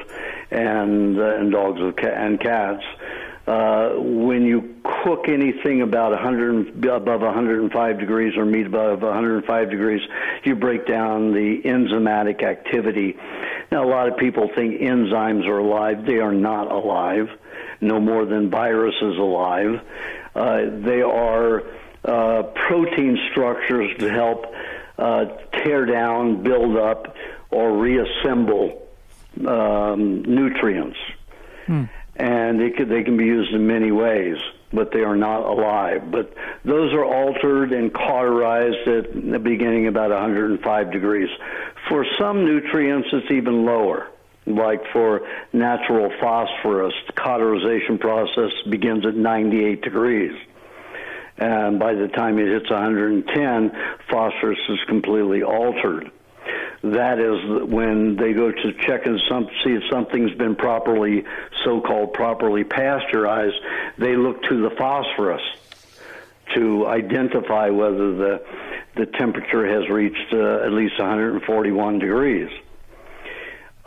and, 0.51 1.19
uh, 1.19 1.37
and 1.37 1.53
dogs 1.53 1.81
and 1.81 2.41
cats. 2.41 2.83
Uh, 3.47 3.91
when 3.99 4.45
you 4.45 4.75
cook 5.05 5.29
anything 5.29 5.81
about 5.81 6.11
100 6.11 6.85
above 6.85 7.21
105 7.21 7.99
degrees 8.01 8.37
or 8.37 8.45
meat 8.45 8.67
above 8.67 9.03
105 9.03 9.71
degrees, 9.71 10.01
you 10.43 10.57
break 10.57 10.85
down 10.85 11.33
the 11.33 11.63
enzymatic 11.63 12.43
activity. 12.43 13.17
Now, 13.71 13.85
a 13.85 13.89
lot 13.89 14.09
of 14.09 14.17
people 14.17 14.51
think 14.53 14.81
enzymes 14.81 15.47
are 15.47 15.59
alive. 15.59 16.05
They 16.05 16.19
are 16.19 16.35
not 16.35 16.73
alive, 16.73 17.29
no 17.81 18.01
more 18.01 18.25
than 18.25 18.51
viruses 18.51 19.17
alive. 19.17 19.81
Uh, 20.35 20.63
they 20.81 21.03
are 21.03 21.63
uh, 22.07 22.43
protein 22.69 23.19
structures 23.31 23.91
to 23.99 24.11
help 24.11 24.47
uh, 24.99 25.25
tear 25.53 25.85
down, 25.85 26.43
build 26.43 26.77
up, 26.77 27.15
or 27.51 27.77
reassemble 27.77 28.83
um, 29.47 30.23
nutrients 30.23 30.99
and 32.17 32.61
it 32.61 32.77
could, 32.77 32.89
they 32.89 33.03
can 33.03 33.17
be 33.17 33.25
used 33.25 33.53
in 33.53 33.67
many 33.67 33.91
ways, 33.91 34.37
but 34.73 34.93
they 34.93 35.01
are 35.01 35.17
not 35.17 35.43
alive. 35.43 36.11
But 36.11 36.35
those 36.65 36.93
are 36.93 37.05
altered 37.05 37.73
and 37.73 37.93
cauterized 37.93 38.89
at 38.89 39.13
the 39.13 39.39
beginning 39.39 39.87
about 39.87 40.11
105 40.11 40.93
degrees. 40.93 41.29
For 41.89 42.07
some 42.19 42.45
nutrients, 42.45 43.09
it's 43.13 43.31
even 43.31 43.65
lower. 43.65 44.09
Like 44.47 44.81
for 44.93 45.29
natural 45.53 46.11
phosphorus, 46.21 46.95
the 47.09 47.13
cauterization 47.15 47.99
process 47.99 48.53
begins 48.71 49.05
at 49.05 49.17
98 49.17 49.83
degrees. 49.83 50.37
And 51.39 51.79
by 51.79 51.95
the 51.95 52.09
time 52.09 52.39
it 52.39 52.49
hits 52.49 52.71
110, 52.71 53.73
phosphorus 54.09 54.59
is 54.69 54.79
completely 54.89 55.43
altered 55.43 56.11
that 56.83 57.19
is 57.19 57.69
when 57.69 58.17
they 58.17 58.33
go 58.33 58.53
to 58.53 58.73
check 58.87 59.07
and 59.07 59.21
some, 59.29 59.49
see 59.65 59.71
if 59.71 59.83
something's 59.91 60.33
been 60.35 60.55
properly, 60.55 61.25
so-called 61.65 62.13
properly 62.13 62.65
pasteurized. 62.65 63.57
They 63.99 64.17
look 64.17 64.43
to 64.45 64.63
the 64.63 64.71
phosphorus 64.77 65.43
to 66.55 66.87
identify 66.87 67.71
whether 67.71 68.15
the 68.15 68.47
the 68.95 69.05
temperature 69.05 69.67
has 69.67 69.91
reached 69.91 70.33
uh, 70.33 70.65
at 70.65 70.73
least 70.73 70.99
141 70.99 71.99
degrees. 71.99 72.49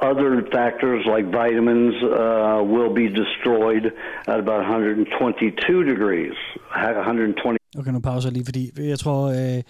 Other 0.02 0.32
factors 0.58 1.02
like 1.16 1.26
vitamins 1.42 1.96
uh, 2.04 2.60
will 2.74 2.92
be 3.02 3.06
destroyed 3.22 3.86
at 4.28 4.38
about 4.46 4.62
122 4.62 5.84
degrees. 5.92 6.36
120 6.76 7.58
Okay, 7.78 7.92
nu 7.92 8.00
pauser 8.00 8.30
jeg 8.30 8.34
lige, 8.34 8.46
fordi 8.46 8.72
jeg 8.78 9.00
tror, 9.00 9.28
øh, 9.28 9.64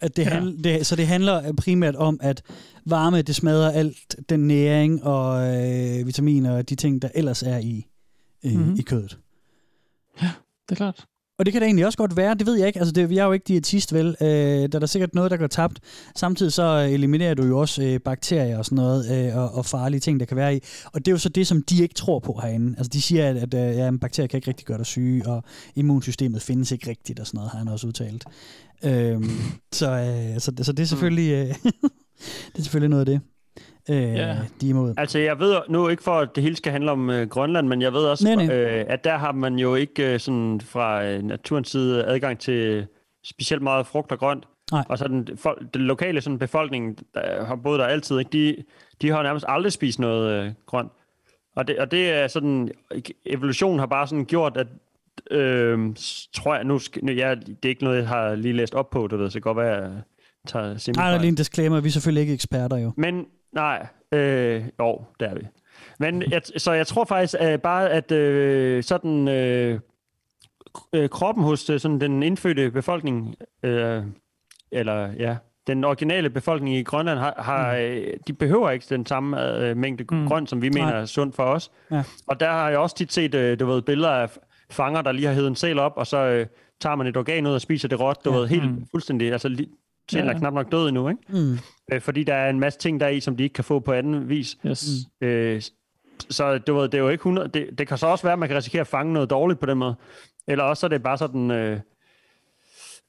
at 0.00 0.16
det, 0.16 0.24
handl- 0.26 0.62
det, 0.64 0.86
så 0.86 0.96
det 0.96 1.06
handler 1.06 1.52
primært 1.64 1.96
om, 1.96 2.18
at 2.22 2.42
varme, 2.86 3.22
det 3.22 3.34
smadrer 3.34 3.70
alt 3.70 4.16
den 4.30 4.40
næring 4.46 5.04
og 5.04 5.40
øh, 5.46 6.06
vitaminer 6.06 6.56
og 6.58 6.70
de 6.70 6.74
ting, 6.74 7.02
der 7.02 7.08
ellers 7.14 7.42
er 7.42 7.58
i, 7.58 7.86
øh, 8.44 8.50
Mhm. 8.52 8.60
mm-hmm. 8.60 8.76
i 8.78 8.82
kødet. 8.82 9.18
Det 10.20 10.72
er 10.72 10.74
klart. 10.74 11.04
Og 11.38 11.46
det 11.46 11.52
kan 11.52 11.62
da 11.62 11.66
egentlig 11.66 11.86
også 11.86 11.98
godt 11.98 12.16
være, 12.16 12.34
det 12.34 12.46
ved 12.46 12.54
jeg 12.58 12.66
ikke. 12.66 12.78
Altså, 12.78 12.92
det, 12.92 13.10
jeg 13.10 13.22
er 13.22 13.26
jo 13.26 13.32
ikke 13.32 13.44
diætist, 13.48 13.94
vel? 13.94 14.16
Øh, 14.20 14.28
der 14.28 14.74
er 14.74 14.78
der 14.78 14.86
sikkert 14.86 15.14
noget, 15.14 15.30
der 15.30 15.36
går 15.36 15.46
tabt. 15.46 15.80
Samtidig 16.16 16.52
så 16.52 16.88
eliminerer 16.90 17.34
du 17.34 17.44
jo 17.44 17.58
også 17.58 17.82
øh, 17.82 18.00
bakterier 18.00 18.58
og 18.58 18.64
sådan 18.64 18.76
noget, 18.76 19.28
øh, 19.28 19.36
og, 19.36 19.54
og 19.54 19.66
farlige 19.66 20.00
ting, 20.00 20.20
der 20.20 20.26
kan 20.26 20.36
være 20.36 20.56
i. 20.56 20.60
Og 20.92 21.00
det 21.00 21.08
er 21.08 21.12
jo 21.12 21.18
så 21.18 21.28
det, 21.28 21.46
som 21.46 21.62
de 21.62 21.82
ikke 21.82 21.94
tror 21.94 22.18
på 22.18 22.40
herinde. 22.42 22.74
Altså, 22.78 22.90
de 22.92 23.02
siger, 23.02 23.30
at, 23.30 23.36
at 23.36 23.54
øh, 23.54 23.76
ja, 23.76 23.88
en 23.88 23.98
bakterie 23.98 24.28
kan 24.28 24.38
ikke 24.38 24.48
rigtig 24.48 24.66
gøre 24.66 24.78
dig 24.78 24.86
syg, 24.86 25.22
og 25.26 25.44
immunsystemet 25.74 26.42
findes 26.42 26.72
ikke 26.72 26.90
rigtigt, 26.90 27.20
og 27.20 27.26
sådan 27.26 27.38
noget, 27.38 27.50
har 27.50 27.58
han 27.58 27.68
også 27.68 27.86
udtalt. 27.86 28.24
Øh, 28.84 29.24
så, 29.72 29.90
øh, 29.90 30.40
så, 30.40 30.52
så 30.62 30.72
det 30.72 30.82
er 30.82 30.86
selvfølgelig, 30.86 31.32
øh, 31.32 31.54
det 32.52 32.58
er 32.58 32.62
selvfølgelig 32.62 32.90
noget 32.90 33.00
af 33.00 33.06
det. 33.06 33.37
Øh, 33.90 33.96
Ja. 33.96 34.36
De 34.60 34.66
er 34.66 34.70
imod. 34.70 34.94
Altså, 34.96 35.18
jeg 35.18 35.38
ved 35.40 35.56
nu 35.68 35.88
ikke 35.88 36.02
for, 36.02 36.12
at 36.18 36.28
det 36.34 36.42
hele 36.42 36.56
skal 36.56 36.72
handle 36.72 36.90
om 36.90 37.10
øh, 37.10 37.28
Grønland, 37.28 37.68
men 37.68 37.82
jeg 37.82 37.92
ved 37.92 38.00
også, 38.00 38.24
Nej, 38.24 38.46
nej. 38.46 38.54
Øh, 38.56 38.84
at 38.88 39.04
der 39.04 39.16
har 39.16 39.32
man 39.32 39.58
jo 39.58 39.74
ikke 39.74 40.12
øh, 40.12 40.20
sådan 40.20 40.60
fra 40.60 41.04
øh, 41.04 41.22
naturens 41.22 41.68
side 41.70 42.04
adgang 42.04 42.38
til 42.38 42.86
specielt 43.24 43.62
meget 43.62 43.86
frugt 43.86 44.12
og 44.12 44.18
grønt. 44.18 44.44
Nej. 44.72 44.84
Og 44.88 44.98
så 44.98 45.08
den, 45.08 45.28
folk, 45.36 45.74
den 45.74 45.82
lokale 45.82 46.20
sådan, 46.20 46.38
befolkning, 46.38 46.98
der 47.14 47.44
har 47.44 47.56
boet 47.56 47.78
der 47.78 47.86
altid, 47.86 48.18
ikke? 48.18 48.30
De, 48.32 48.56
de 49.02 49.10
har 49.10 49.22
nærmest 49.22 49.44
aldrig 49.48 49.72
spist 49.72 49.98
noget 49.98 50.32
øh, 50.44 50.52
grønt. 50.66 50.92
Og 51.56 51.68
det, 51.68 51.78
og 51.78 51.90
det 51.90 52.10
er 52.10 52.26
sådan, 52.26 52.70
evolutionen 53.26 53.78
har 53.78 53.86
bare 53.86 54.06
sådan 54.06 54.24
gjort, 54.24 54.56
at 54.56 54.66
øh, 55.30 55.94
tror 56.34 56.54
jeg, 56.54 56.64
nu, 56.64 56.80
nu 57.02 57.12
ja, 57.12 57.34
det 57.34 57.64
er 57.64 57.68
ikke 57.68 57.84
noget, 57.84 57.96
jeg 57.98 58.08
har 58.08 58.34
lige 58.34 58.54
læst 58.54 58.74
op 58.74 58.90
på, 58.90 59.06
du 59.06 59.16
ved, 59.16 59.30
så 59.30 59.34
det 59.34 59.42
kan 59.42 59.54
godt 59.54 59.64
være, 59.64 59.82
jeg 59.82 59.90
tager 60.46 60.76
simpelthen 60.76 61.02
Nej, 61.02 61.10
der 61.10 61.16
er 61.16 61.20
lige 61.20 61.28
en 61.28 61.34
disclaimer. 61.34 61.80
Vi 61.80 61.88
er 61.88 61.92
selvfølgelig 61.92 62.20
ikke 62.20 62.34
eksperter 62.34 62.76
jo. 62.76 62.92
men 62.96 63.24
nej, 63.58 63.86
øh, 64.12 64.64
jo, 64.80 65.02
det 65.20 65.28
er 65.28 65.34
vi. 65.34 65.40
Men 65.98 66.22
jeg, 66.30 66.42
så 66.56 66.72
jeg 66.72 66.86
tror 66.86 67.04
faktisk 67.04 67.34
at 67.40 67.62
bare, 67.62 67.90
at 67.90 68.12
øh, 68.12 68.82
sådan 68.82 69.28
øh, 69.28 69.80
øh, 70.94 71.08
kroppen 71.08 71.44
hos 71.44 71.70
øh, 71.70 71.80
sådan 71.80 72.00
den 72.00 72.22
indfødte 72.22 72.70
befolkning, 72.70 73.34
øh, 73.62 74.02
eller 74.72 75.12
ja, 75.18 75.36
den 75.66 75.84
originale 75.84 76.30
befolkning 76.30 76.76
i 76.76 76.82
Grønland, 76.82 77.18
har, 77.18 77.34
har 77.38 77.74
øh, 77.76 78.06
de 78.26 78.32
behøver 78.32 78.70
ikke 78.70 78.86
den 78.90 79.06
samme 79.06 79.56
øh, 79.58 79.76
mængde 79.76 80.04
mm. 80.10 80.26
grønt, 80.28 80.50
som 80.50 80.62
vi 80.62 80.68
mener 80.68 80.90
Nej. 80.90 81.00
er 81.00 81.04
sundt 81.04 81.34
for 81.36 81.42
os. 81.44 81.70
Ja. 81.90 82.02
Og 82.26 82.40
der 82.40 82.50
har 82.50 82.68
jeg 82.70 82.78
også 82.78 82.96
tit 82.96 83.12
set, 83.12 83.34
øh, 83.34 83.60
du 83.60 83.66
ved, 83.66 83.82
billeder 83.82 84.10
af 84.10 84.30
fanger, 84.70 85.02
der 85.02 85.12
lige 85.12 85.26
har 85.26 85.34
hævet 85.34 85.48
en 85.48 85.56
sæl 85.56 85.78
op, 85.78 85.92
og 85.96 86.06
så 86.06 86.16
øh, 86.18 86.46
tager 86.80 86.96
man 86.96 87.06
et 87.06 87.16
organ 87.16 87.46
ud 87.46 87.52
og 87.52 87.60
spiser 87.60 87.88
det 87.88 88.00
råt, 88.00 88.24
du 88.24 88.30
Ja. 88.32 88.36
ved, 88.38 88.46
helt 88.48 88.70
Mm. 88.70 88.86
fuldstændig, 88.90 89.32
altså 89.32 89.48
sælen 90.10 90.28
er 90.28 90.32
Ja. 90.32 90.38
knap 90.38 90.52
nok 90.52 90.72
død 90.72 90.88
endnu, 90.88 91.08
ikke? 91.08 91.22
Mm. 91.28 91.58
Øh, 91.92 92.00
fordi 92.00 92.24
der 92.24 92.34
er 92.34 92.50
en 92.50 92.60
masse 92.60 92.78
ting 92.78 93.00
der 93.00 93.06
er 93.06 93.10
i, 93.10 93.20
som 93.20 93.36
de 93.36 93.42
ikke 93.42 93.52
kan 93.52 93.64
få 93.64 93.80
på 93.80 93.92
anden 93.92 94.28
vis. 94.28 94.58
Yes. 94.66 94.88
Øh, 95.20 95.62
så 96.30 96.58
du 96.58 96.74
ved, 96.74 96.82
det 96.82 96.94
er 96.94 97.02
jo 97.02 97.08
ikke 97.08 97.20
100... 97.22 97.48
Det, 97.48 97.78
det 97.78 97.88
kan 97.88 97.98
så 97.98 98.06
også 98.06 98.24
være, 98.24 98.32
at 98.32 98.38
man 98.38 98.48
kan 98.48 98.56
risikere 98.56 98.80
at 98.80 98.86
fange 98.86 99.12
noget 99.12 99.30
dårligt 99.30 99.60
på 99.60 99.66
den 99.66 99.78
måde. 99.78 99.94
Eller 100.46 100.64
også 100.64 100.86
er 100.86 100.88
det 100.88 101.02
bare 101.02 101.18
sådan... 101.18 101.50
Øh, 101.50 101.80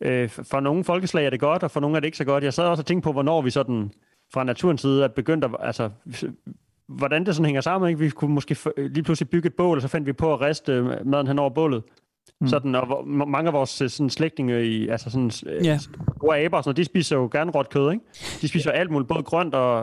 øh, 0.01 0.29
for 0.29 0.59
nogle 0.59 0.83
folkeslag 0.83 1.25
er 1.25 1.29
det 1.29 1.39
godt, 1.39 1.63
og 1.63 1.71
for 1.71 1.79
nogle 1.79 1.95
er 1.95 1.99
det 1.99 2.07
ikke 2.07 2.17
så 2.17 2.25
godt. 2.25 2.43
Jeg 2.43 2.53
sad 2.53 2.65
også 2.65 2.81
og 2.81 2.85
tænkte 2.85 3.03
på, 3.03 3.11
hvornår 3.11 3.41
vi 3.41 3.49
sådan 3.49 3.91
fra 4.33 4.43
naturens 4.43 4.81
side 4.81 5.03
er 5.03 5.07
begyndt 5.07 5.45
at... 5.45 5.51
Altså, 5.59 5.89
hvordan 6.87 7.25
det 7.25 7.35
sådan 7.35 7.45
hænger 7.45 7.61
sammen. 7.61 7.89
Ikke? 7.89 7.99
Vi 7.99 8.09
kunne 8.09 8.33
måske 8.33 8.55
lige 8.77 9.03
pludselig 9.03 9.29
bygge 9.29 9.47
et 9.47 9.53
bål, 9.53 9.77
og 9.77 9.81
så 9.81 9.87
fandt 9.87 10.07
vi 10.07 10.13
på 10.13 10.33
at 10.33 10.41
riste 10.41 10.71
øh, 10.73 11.07
maden 11.07 11.27
hen 11.27 11.39
over 11.39 11.49
bålet. 11.49 11.83
Mm. 12.41 12.47
Sådan, 12.47 12.75
og 12.75 13.07
mange 13.07 13.47
af 13.47 13.53
vores 13.53 13.81
øh, 13.81 13.89
sådan, 13.89 14.09
slægtninge 14.09 14.65
i, 14.65 14.87
altså 14.87 15.09
sådan, 15.09 15.31
Ja. 15.63 15.77
store 16.17 16.39
aber 16.39 16.57
og 16.57 16.63
sådan 16.63 16.77
de 16.77 16.85
spiser 16.85 17.15
jo 17.17 17.29
gerne 17.31 17.51
råt 17.51 17.69
kød, 17.69 17.91
ikke? 17.91 18.03
De 18.41 18.47
spiser 18.47 18.71
jo 18.71 18.77
alt 18.77 18.91
muligt, 18.91 19.07
både 19.07 19.23
grønt 19.23 19.55
og, 19.55 19.79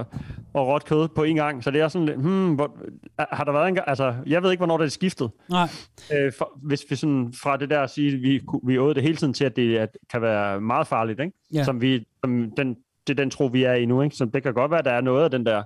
og 0.55 0.67
råt 0.67 0.85
kød 0.85 1.09
på 1.09 1.23
en 1.23 1.37
gang. 1.37 1.65
Så 1.65 1.71
det 1.71 1.81
er 1.81 1.89
sådan 1.89 2.07
lidt, 2.07 2.17
hmm, 2.19 2.55
hvor, 2.55 2.77
har 3.19 3.45
der 3.45 3.53
været 3.53 3.69
en 3.69 3.75
gang, 3.75 3.89
altså, 3.89 4.15
jeg 4.27 4.43
ved 4.43 4.51
ikke, 4.51 4.61
hvornår 4.61 4.77
det 4.79 4.85
er 4.85 4.89
skiftet. 4.91 5.31
Nej. 5.51 5.69
Øh, 6.15 6.33
for, 6.39 6.53
hvis 6.63 6.85
vi 6.91 6.97
sådan 6.97 7.33
fra 7.43 7.57
det 7.57 7.71
der 7.71 7.81
at 7.81 7.91
sige, 7.91 8.17
vi, 8.17 8.41
vi 8.67 8.79
åd 8.79 8.95
det 8.95 9.03
hele 9.03 9.17
tiden 9.17 9.33
til, 9.35 9.45
at 9.45 9.57
det 9.57 9.77
at, 9.79 9.97
kan 10.13 10.23
være 10.23 10.61
meget 10.61 10.87
farligt, 10.87 11.21
ikke? 11.21 11.33
Ja. 11.55 11.65
Som 11.65 11.81
vi, 11.81 12.07
som 12.25 12.51
den, 12.57 12.77
det 13.07 13.13
er 13.19 13.23
den 13.23 13.31
tro, 13.31 13.47
vi 13.47 13.63
er 13.63 13.73
i 13.75 13.87
nu, 13.87 14.03
ikke? 14.03 14.17
Så 14.17 14.25
det 14.25 14.43
kan 14.43 14.55
godt 14.55 14.71
være, 14.71 14.79
at 14.79 14.85
der 14.85 14.93
er 14.93 15.01
noget 15.01 15.25
af 15.25 15.31
den 15.31 15.47
der 15.47 15.63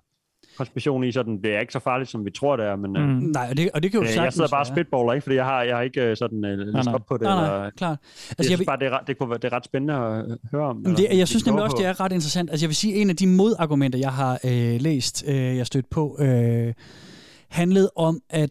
konspiration 0.61 1.05
i, 1.05 1.13
sådan, 1.13 1.43
det 1.43 1.55
er 1.57 1.61
ikke 1.61 1.73
så 1.73 1.79
farligt, 1.79 2.11
som 2.11 2.25
vi 2.25 2.31
tror, 2.31 2.57
det 2.57 2.67
er, 2.67 2.77
men 2.77 2.97
øh, 2.97 3.09
Mm. 3.09 3.17
Nej, 3.17 3.47
og 3.51 3.57
det, 3.57 3.71
og 3.75 3.83
det 3.83 3.91
kan 3.91 4.01
jo 4.01 4.05
øh, 4.05 4.09
sagtens 4.09 4.25
jeg 4.25 4.33
sidder 4.33 4.49
bare 4.49 4.61
og 4.63 4.67
spitballer, 4.67 5.13
ikke? 5.13 5.23
Fordi 5.23 5.37
jeg 5.37 5.45
har, 5.45 5.63
jeg 5.63 5.77
har 5.77 5.83
ikke 5.83 6.01
øh, 6.03 6.17
sådan 6.17 6.45
øh, 6.45 6.59
læst 6.59 6.87
nej. 6.87 6.95
op 6.95 7.01
på 7.09 7.15
det. 7.17 7.23
Nej, 7.23 7.35
nej, 7.35 7.57
eller, 7.57 7.71
klart. 7.71 7.99
Altså, 8.01 8.25
jeg, 8.29 8.35
jeg 8.39 8.45
synes 8.45 8.59
vil- 8.61 8.67
bare, 8.67 8.79
det 8.79 8.87
er, 8.87 8.91
ret, 8.99 9.07
det, 9.07 9.19
kunne 9.19 9.31
være, 9.31 9.39
det 9.39 9.53
er 9.53 9.57
ret 9.57 9.65
spændende 9.65 9.95
at 9.95 10.25
øh, 10.31 10.37
høre 10.53 10.67
om. 10.67 10.85
Det, 10.85 11.07
jeg 11.19 11.29
synes 11.29 11.47
nemlig 11.47 11.65
også, 11.65 11.77
det 11.81 11.87
er 11.87 12.01
ret 12.01 12.13
interessant. 12.13 12.51
Altså, 12.51 12.65
jeg 12.65 12.69
vil 12.69 12.77
sige, 12.77 12.95
en 12.95 13.11
af 13.11 13.17
de 13.17 13.27
modargumenter, 13.27 13.99
jeg 13.99 14.13
har 14.13 14.33
øh, 14.45 14.81
læst, 14.81 15.25
øh, 15.27 15.57
jeg 15.57 15.67
stødt 15.67 15.91
på, 15.91 16.17
øh, 16.21 16.73
handlede 17.49 17.91
om, 17.97 18.21
at 18.31 18.51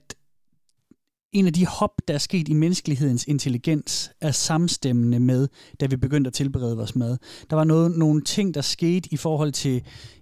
en 1.33 1.47
af 1.47 1.53
de 1.53 1.65
hop, 1.65 1.91
der 2.07 2.13
er 2.13 2.17
sket 2.17 2.47
i 2.49 2.53
menneskelighedens 2.53 3.25
intelligens, 3.27 4.11
er 4.21 4.31
samstemmende 4.31 5.19
med, 5.19 5.47
da 5.79 5.85
vi 5.85 5.95
begyndte 5.95 6.27
at 6.27 6.33
tilberede 6.33 6.77
vores 6.77 6.95
mad. 6.95 7.17
Der 7.49 7.55
var 7.55 7.63
noget, 7.63 7.97
nogle 7.97 8.21
ting, 8.21 8.53
der 8.53 8.61
skete 8.61 9.09
i 9.13 9.17
forhold 9.17 9.51
til, 9.51 9.73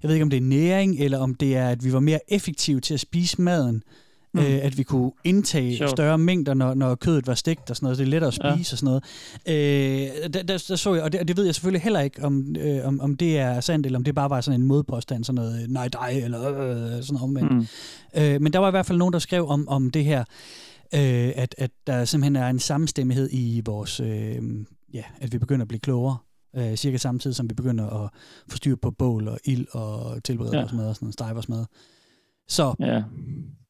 jeg 0.04 0.08
ved 0.08 0.14
ikke 0.16 0.24
om 0.24 0.30
det 0.30 0.38
er 0.38 0.42
næring, 0.42 1.00
eller 1.00 1.18
om 1.18 1.36
det 1.36 1.56
er, 1.56 1.70
at 1.70 1.84
vi 1.84 1.94
var 1.94 2.00
mere 2.00 2.20
effektive 2.28 2.80
til 2.80 2.94
at 2.94 3.00
spise 3.00 3.42
maden. 3.42 3.84
Mm. 4.34 4.40
Øh, 4.40 4.60
at 4.66 4.78
vi 4.78 4.84
kunne 4.84 5.12
indtage 5.24 5.78
Sjovt. 5.78 5.92
større 5.92 6.18
mængder, 6.18 6.54
når, 6.54 6.74
når 6.74 6.96
kødet 6.96 7.28
var 7.28 7.34
stegt 7.34 7.70
og 7.70 7.76
sådan 7.76 7.86
noget. 7.86 7.98
Det 7.98 8.04
er 8.04 8.10
lettere 8.10 8.28
at 8.28 8.40
Ja. 8.44 8.56
spise 8.56 8.74
og 8.74 8.78
sådan 8.78 8.86
noget. 8.86 9.04
Øh, 9.48 10.34
der, 10.34 10.44
der, 10.44 10.64
der 10.68 10.76
så 10.76 10.94
jeg, 10.94 11.04
og 11.04 11.12
det, 11.12 11.20
og 11.20 11.28
det 11.28 11.38
ved 11.38 11.46
jeg 11.46 11.56
selvfølgelig 11.56 11.82
heller 11.82 12.00
ikke, 12.00 12.24
om, 12.24 12.56
øh, 12.60 12.88
om, 12.88 13.02
om 13.02 13.18
det 13.18 13.38
er 13.38 13.60
sandt, 13.62 13.86
eller 13.86 14.00
om 14.00 14.04
det 14.04 14.16
bare 14.16 14.30
var 14.30 14.42
sådan 14.42 14.62
en 14.62 14.68
modpåstand, 14.68 15.24
sådan 15.24 15.36
noget 15.36 15.70
nej 15.70 15.88
dig, 15.88 16.22
eller 16.24 16.48
øh, 16.48 16.76
sådan 16.78 17.04
noget 17.10 17.22
omvendt. 17.22 17.52
Mm. 17.52 17.68
Øh, 18.22 18.42
men 18.42 18.54
der 18.54 18.60
var 18.60 18.68
i 18.68 18.72
hvert 18.72 18.86
fald 18.86 18.98
nogen, 18.98 19.14
der 19.14 19.20
skrev 19.20 19.48
om, 19.48 19.68
om 19.68 19.90
det 19.92 20.06
her, 20.06 20.24
øh, 20.94 21.32
at, 21.36 21.56
at 21.58 21.72
der 21.88 22.06
simpelthen 22.06 22.36
er 22.36 22.48
en 22.48 22.60
samstemmighed 22.60 23.30
i 23.32 23.62
vores, 23.66 24.00
øh, 24.00 24.42
ja, 24.94 25.04
at 25.22 25.34
vi 25.34 25.38
begynder 25.38 25.62
at 25.62 25.68
blive 25.68 25.80
klogere, 25.80 26.18
øh, 26.58 26.76
cirka 26.76 26.98
samtidig 26.98 27.36
som 27.36 27.50
vi 27.50 27.54
begynder 27.54 28.04
at 28.04 28.10
få 28.52 28.58
styr 28.58 28.76
på 28.76 28.92
bål 28.92 29.28
og 29.28 29.40
ild 29.46 29.68
og 29.72 30.24
tilberede 30.24 30.56
Ja. 30.58 30.62
vores 30.62 30.74
mad 30.74 30.88
og 30.90 30.96
sådan 30.96 31.06
noget, 31.06 31.14
stege 31.14 31.34
vores 31.34 31.50
mad. 31.50 31.66
Så 32.48 32.76
Ja. 32.80 33.04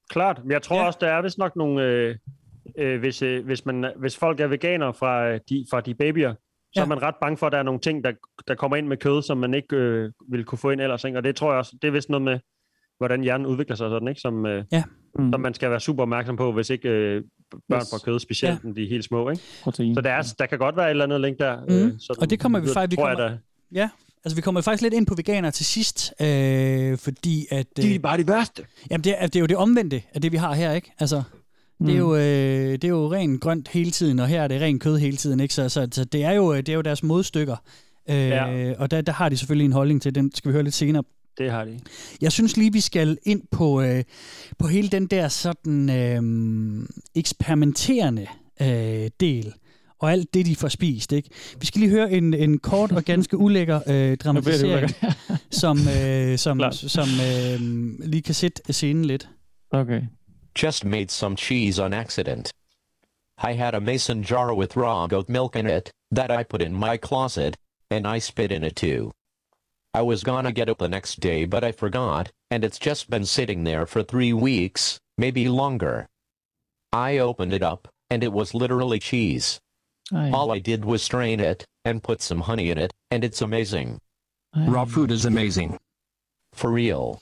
Klart, 0.10 0.40
men 0.44 0.52
jeg 0.52 0.62
tror 0.62 0.80
ja. 0.80 0.86
også, 0.88 1.00
der 1.02 1.08
er 1.08 1.22
vist 1.22 1.38
nok 1.38 1.56
nogle, 1.56 1.84
øh, 1.84 2.16
øh, 2.78 3.00
hvis, 3.00 3.22
øh, 3.22 3.46
hvis, 3.46 3.66
man, 3.66 3.86
hvis 4.00 4.18
folk 4.18 4.40
er 4.40 4.48
veganer 4.48 4.92
fra 4.92 5.28
øh, 5.28 5.40
de, 5.50 5.66
fra 5.72 5.82
de 5.82 5.94
babyer, 5.94 6.34
så. 6.34 6.40
Ja. 6.76 6.82
er 6.82 6.86
man 6.88 7.02
ret 7.02 7.16
bange 7.22 7.38
for, 7.38 7.46
at 7.48 7.52
der 7.52 7.58
er 7.60 7.64
nogle 7.64 7.80
ting, 7.80 8.04
der, 8.04 8.12
der 8.48 8.56
kommer 8.56 8.78
ind 8.78 8.88
med 8.88 8.98
kød, 8.98 9.22
som 9.22 9.38
man 9.38 9.54
ikke 9.54 9.76
øh, 9.76 10.12
ville 10.30 10.44
kunne 10.44 10.58
få 10.58 10.70
ind 10.70 10.82
ellers. 10.82 11.04
Ikke? 11.04 11.18
Og 11.18 11.24
det 11.24 11.36
tror 11.36 11.52
jeg 11.52 11.58
også, 11.58 11.78
det 11.82 11.88
er 11.88 11.92
vist 11.92 12.10
noget 12.10 12.22
med, 12.24 12.40
hvordan 12.98 13.22
hjernen 13.22 13.48
udvikler 13.48 13.76
sig 13.76 13.90
sådan, 13.90 14.08
ikke? 14.08 14.22
Som, 14.22 14.46
øh, 14.46 14.64
Ja. 14.72 14.84
Mm. 15.18 15.32
som 15.34 15.42
man 15.42 15.54
skal 15.54 15.70
være 15.70 15.80
super 15.80 16.04
opmærksom 16.04 16.36
på, 16.38 16.52
hvis 16.52 16.70
ikke 16.70 16.90
øh, 16.90 17.22
børn 17.70 17.82
Yes. 17.82 17.90
får 17.90 17.98
kød, 18.06 18.20
specielt 18.20 18.54
ja. 18.64 18.68
når 18.68 18.74
de 18.74 18.84
er 18.84 18.90
helt 18.90 19.04
små. 19.06 19.30
Ikke? 19.30 19.42
Protein. 19.64 19.96
Så 19.96 20.02
der, 20.02 20.10
er, 20.10 20.34
der 20.40 20.46
kan 20.46 20.58
godt 20.60 20.78
være 20.78 20.86
et 20.86 20.90
eller 20.90 21.04
andet 21.04 21.22
link 21.22 21.40
der. 21.40 21.58
Mm. 21.68 21.74
Øh, 21.74 21.94
sådan, 22.00 22.22
Og 22.22 22.30
det 22.30 22.40
kommer 22.40 22.60
vi 22.60 22.68
faktisk- 22.74 22.98
vi 22.98 23.02
jeg, 23.04 23.16
kommer- 23.16 23.30
der, 23.30 23.38
Ja, 23.74 23.90
altså 24.26 24.36
vi 24.36 24.42
kommer 24.42 24.62
faktisk 24.62 24.82
lidt 24.82 24.94
ind 24.94 25.08
på 25.08 25.16
veganer 25.16 25.52
til 25.52 25.66
sidst, 25.66 26.14
øh, 26.22 26.98
fordi 26.98 27.46
at... 27.52 27.68
Øh, 27.80 27.84
de 27.86 27.96
er 27.96 28.00
bare 28.00 28.18
de 28.18 28.28
værste. 28.28 28.64
Jamen 28.92 29.04
det 29.04 29.16
er, 29.18 29.28
det 29.28 29.36
er 29.36 29.40
jo 29.40 29.46
det 29.46 29.58
omvendte 29.58 30.02
af 30.14 30.22
det, 30.22 30.32
vi 30.32 30.38
har 30.38 30.54
her, 30.54 30.72
ikke? 30.74 30.92
Altså, 31.00 31.16
det, 31.80 31.90
er 31.90 31.94
Mm. 31.94 31.98
jo, 31.98 32.16
øh, 32.16 32.22
det 32.72 32.84
er 32.84 32.88
jo 32.88 33.12
rent 33.14 33.42
grønt 33.42 33.68
hele 33.68 33.92
tiden, 33.92 34.20
og 34.20 34.28
her 34.28 34.42
er 34.44 34.48
det 34.48 34.62
rent 34.62 34.82
kød 34.84 34.98
hele 34.98 35.18
tiden, 35.18 35.40
ikke? 35.40 35.54
Så, 35.54 35.70
så, 35.70 35.88
så 35.92 36.04
det, 36.04 36.24
er 36.24 36.32
jo, 36.32 36.56
det 36.56 36.70
er 36.70 36.74
jo 36.74 36.82
deres 36.82 37.04
modstykker. 37.04 37.56
Øh, 38.10 38.16
Ja. 38.16 38.74
Og 38.78 38.92
der, 38.92 39.02
der 39.02 39.12
har 39.14 39.30
de 39.30 39.38
selvfølgelig 39.38 39.66
en 39.66 39.74
holdning 39.74 40.02
til, 40.02 40.16
den 40.16 40.32
skal 40.36 40.50
vi 40.50 40.54
høre 40.54 40.64
lidt 40.64 40.76
senere. 40.76 41.04
Det 41.38 41.52
har 41.52 41.66
de. 41.66 41.80
Jeg 42.22 42.32
synes 42.32 42.58
lige, 42.58 42.74
vi 42.74 42.82
skal 42.82 43.18
ind 43.24 43.42
på, 43.52 43.82
øh, 43.82 44.04
på 44.60 44.68
hele 44.68 44.90
den 44.90 45.08
der 45.08 45.28
sådan 45.28 45.90
øh, 45.90 46.88
eksperimenterende 47.16 48.28
øh, 48.62 49.10
del, 49.20 49.54
og 50.00 50.12
alt 50.12 50.34
det, 50.34 50.46
de 50.46 50.56
får 50.56 50.68
spist. 50.68 51.12
Ikke? 51.12 51.30
Vi 51.60 51.66
skal 51.66 51.80
lige 51.80 51.92
høre 51.92 52.12
en, 52.12 52.34
en 52.34 52.60
kort 52.60 52.92
og 52.92 53.04
ganske 53.04 53.38
ulækker 53.38 53.80
øh, 53.88 54.18
dramatisering, 54.18 54.92
som, 55.62 55.78
øh, 55.78 56.38
som, 56.38 56.62
som 56.72 57.08
øh, 57.08 57.60
lige 58.00 58.22
kan 58.22 58.36
sætte 58.36 58.74
scenen 58.74 59.06
lidt. 59.06 59.30
Okay. 59.72 60.02
Just 60.64 60.86
made 60.86 61.10
some 61.10 61.38
cheese 61.38 61.84
on 61.84 61.94
accident. 61.94 62.52
I 63.44 63.54
had 63.54 63.74
a 63.74 63.80
mason 63.80 64.22
jar 64.22 64.54
with 64.54 64.78
raw 64.78 65.08
goat 65.08 65.30
milk 65.30 65.56
in 65.56 65.68
it 65.68 65.92
that 66.16 66.42
I 66.42 66.44
put 66.44 66.62
in 66.62 66.74
my 66.74 66.98
closet, 67.06 67.56
and 67.92 68.16
I 68.16 68.20
spit 68.20 68.52
in 68.52 68.64
it 68.64 68.76
too. 68.76 69.12
I 69.94 70.02
was 70.02 70.24
gonna 70.24 70.52
get 70.52 70.70
it 70.70 70.78
the 70.78 70.88
next 70.88 71.20
day, 71.20 71.46
but 71.46 71.64
I 71.64 71.72
forgot, 71.72 72.32
and 72.52 72.64
it's 72.64 72.80
just 72.80 73.10
been 73.10 73.26
sitting 73.26 73.64
there 73.64 73.86
for 73.86 74.04
three 74.04 74.34
weeks, 74.34 75.00
maybe 75.18 75.48
longer. 75.50 76.08
I 76.94 77.20
opened 77.20 77.54
it 77.54 77.64
up, 77.64 77.88
and 78.10 78.24
it 78.24 78.32
was 78.32 78.54
literally 78.54 79.00
cheese. 79.00 79.60
Aye. 80.12 80.32
All 80.34 80.56
I 80.58 80.60
did 80.60 80.86
was 80.86 81.02
strain 81.02 81.40
it 81.40 81.66
and 81.86 82.02
put 82.04 82.22
some 82.22 82.42
honey 82.42 82.70
in 82.72 82.78
it, 82.78 82.94
and 83.12 83.24
it's 83.24 83.42
amazing. 83.42 84.00
Raw 84.56 84.86
food 84.86 85.12
is 85.12 85.26
amazing. 85.26 85.78
For 86.54 86.72
real. 86.72 87.22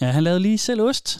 Ja, 0.00 0.06
han 0.10 0.22
lavede 0.24 0.40
lige 0.40 0.58
selv 0.58 0.80
ost. 0.82 1.18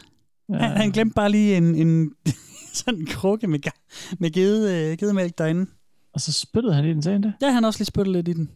Ja. 0.48 0.54
Han, 0.58 0.76
han 0.76 0.90
glemte 0.90 1.14
bare 1.14 1.30
lige 1.30 1.56
en, 1.56 1.74
en 1.74 2.14
sådan 2.74 3.00
en 3.00 3.06
krukke 3.06 3.46
med, 3.46 3.66
ga- 3.66 4.14
med 4.18 4.30
gede, 4.30 4.90
øh, 4.92 4.98
gedemælk 4.98 5.38
derinde. 5.38 5.70
Og 6.14 6.20
så 6.20 6.32
spyttede 6.32 6.74
han 6.74 6.84
i 6.84 6.88
den, 6.88 7.02
sagde 7.02 7.14
han 7.14 7.22
det? 7.22 7.34
Ja, 7.42 7.50
han 7.50 7.64
også 7.64 7.78
lige 7.78 7.86
spyttet 7.86 8.12
lidt 8.12 8.28
i 8.28 8.32
den. 8.32 8.50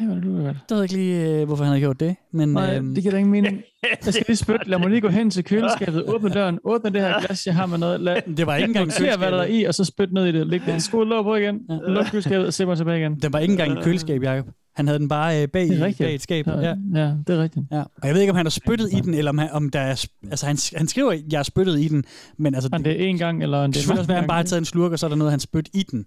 Ej, 0.00 0.04
hvor 0.06 0.14
er 0.14 0.20
det 0.20 0.24
du 0.24 0.42
godt. 0.42 0.56
Det 0.68 0.70
ved 0.70 0.76
jeg 0.76 0.82
ikke 0.82 0.94
lige, 0.94 1.40
øh, 1.40 1.46
hvorfor 1.46 1.64
han 1.64 1.72
har 1.72 1.80
gjort 1.80 2.00
det. 2.00 2.16
Men, 2.32 2.48
Nej, 2.48 2.76
øhm, 2.76 2.94
det 2.94 3.02
giver 3.02 3.12
da 3.12 3.18
ingen 3.18 3.32
mening. 3.32 3.62
Jeg 4.04 4.14
skal 4.14 4.24
lige 4.26 4.36
spytte. 4.36 4.68
Lad 4.70 4.78
mig 4.78 4.88
lige 4.88 5.00
gå 5.00 5.08
hen 5.08 5.30
til 5.30 5.44
køleskabet, 5.44 6.04
åbne 6.14 6.30
døren, 6.30 6.58
åbne 6.64 6.90
det 6.90 7.00
her 7.00 7.20
glas, 7.26 7.46
jeg 7.46 7.54
har 7.54 7.66
med 7.66 7.78
noget. 7.78 8.00
Lad, 8.00 8.36
Det 8.36 8.46
var 8.46 8.56
ikke 8.56 8.66
engang 8.68 8.86
notere, 8.86 9.16
hvad 9.16 9.32
der 9.32 9.38
er 9.38 9.46
i, 9.46 9.64
og 9.64 9.74
så 9.74 9.84
spytte 9.84 10.14
ned 10.14 10.26
i 10.26 10.32
det. 10.32 10.46
Læg 10.46 10.60
det 10.66 10.82
skål 10.82 11.08
låg 11.08 11.24
på 11.24 11.34
igen. 11.36 11.60
Luk 11.88 12.06
køleskabet 12.10 12.46
og 12.46 12.54
se 12.54 12.66
mig 12.66 12.76
tilbage 12.76 12.98
igen. 13.00 13.18
Den 13.22 13.32
var 13.32 13.38
ikke 13.38 13.52
engang 13.52 13.70
i 13.70 13.78
et 13.78 13.84
køleskab, 13.84 14.22
Jacob. 14.22 14.46
Han 14.76 14.86
havde 14.86 14.98
den 14.98 15.08
bare 15.08 15.42
øh, 15.42 15.48
bag, 15.48 15.68
Det 15.68 15.80
er 15.80 15.84
rigtigt. 15.86 16.06
bag 16.06 16.14
et 16.14 16.22
skab. 16.22 16.46
Ja, 16.46 16.52
Ja. 16.60 16.74
ja, 16.94 17.12
det 17.26 17.36
er 17.38 17.42
rigtigt. 17.42 17.66
Ja. 17.72 17.80
Og 17.80 18.06
jeg 18.08 18.14
ved 18.14 18.20
ikke, 18.20 18.30
om 18.30 18.36
han 18.36 18.46
har 18.46 18.50
spyttet 18.50 18.92
i 18.92 19.00
den, 19.00 19.14
eller 19.14 19.28
om, 19.30 19.38
han, 19.38 19.50
om 19.52 19.70
der 19.70 19.80
er... 19.80 20.06
Altså, 20.30 20.46
han, 20.46 20.56
han 20.76 20.88
skriver, 20.88 21.12
at 21.12 21.20
jeg 21.32 21.38
har 21.38 21.42
spyttet 21.44 21.80
i 21.80 21.88
den, 21.88 22.04
men 22.36 22.54
altså... 22.54 22.68
Men 22.72 22.84
det 22.84 22.92
er 22.92 23.06
en 23.06 23.18
gang, 23.18 23.42
eller 23.42 23.58
en 23.64 23.70
det 23.70 23.74
det 23.74 23.82
selvfølgelig 23.82 24.00
også 24.00 24.08
være, 24.08 24.18
han 24.20 24.28
bare 24.28 24.36
har 24.36 24.44
taget 24.44 24.60
en 24.60 24.64
slurk, 24.64 24.92
og 24.92 24.98
så 24.98 25.06
er 25.06 25.08
der 25.08 25.16
noget, 25.16 25.30
han 25.30 25.40
spyt 25.40 25.68
i 25.74 25.82
den. 25.90 26.06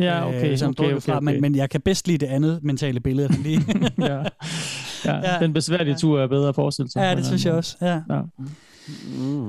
Ja, 0.00 0.28
okay, 0.28 0.56
som 0.56 0.70
okay, 0.70 0.84
okay, 0.84 1.00
fra, 1.00 1.16
okay. 1.16 1.24
Men, 1.24 1.40
men 1.40 1.54
jeg 1.54 1.70
kan 1.70 1.80
bedst 1.80 2.08
lide 2.08 2.18
det 2.18 2.26
andet 2.26 2.60
mentale 2.62 3.00
billede. 3.00 3.42
Lige. 3.42 3.64
ja. 3.98 4.22
Ja, 5.04 5.32
ja, 5.32 5.38
den 5.40 5.52
besværlige 5.52 5.96
tur 5.96 6.20
er 6.20 6.26
bedre 6.26 6.48
at 6.48 6.54
forestille 6.54 6.90
sig. 6.90 7.00
Ja, 7.00 7.14
det 7.14 7.26
synes 7.26 7.44
jeg 7.44 7.50
eller 7.50 7.56
også. 7.56 7.76
Ja. 7.80 8.00
Ja. 8.14 8.20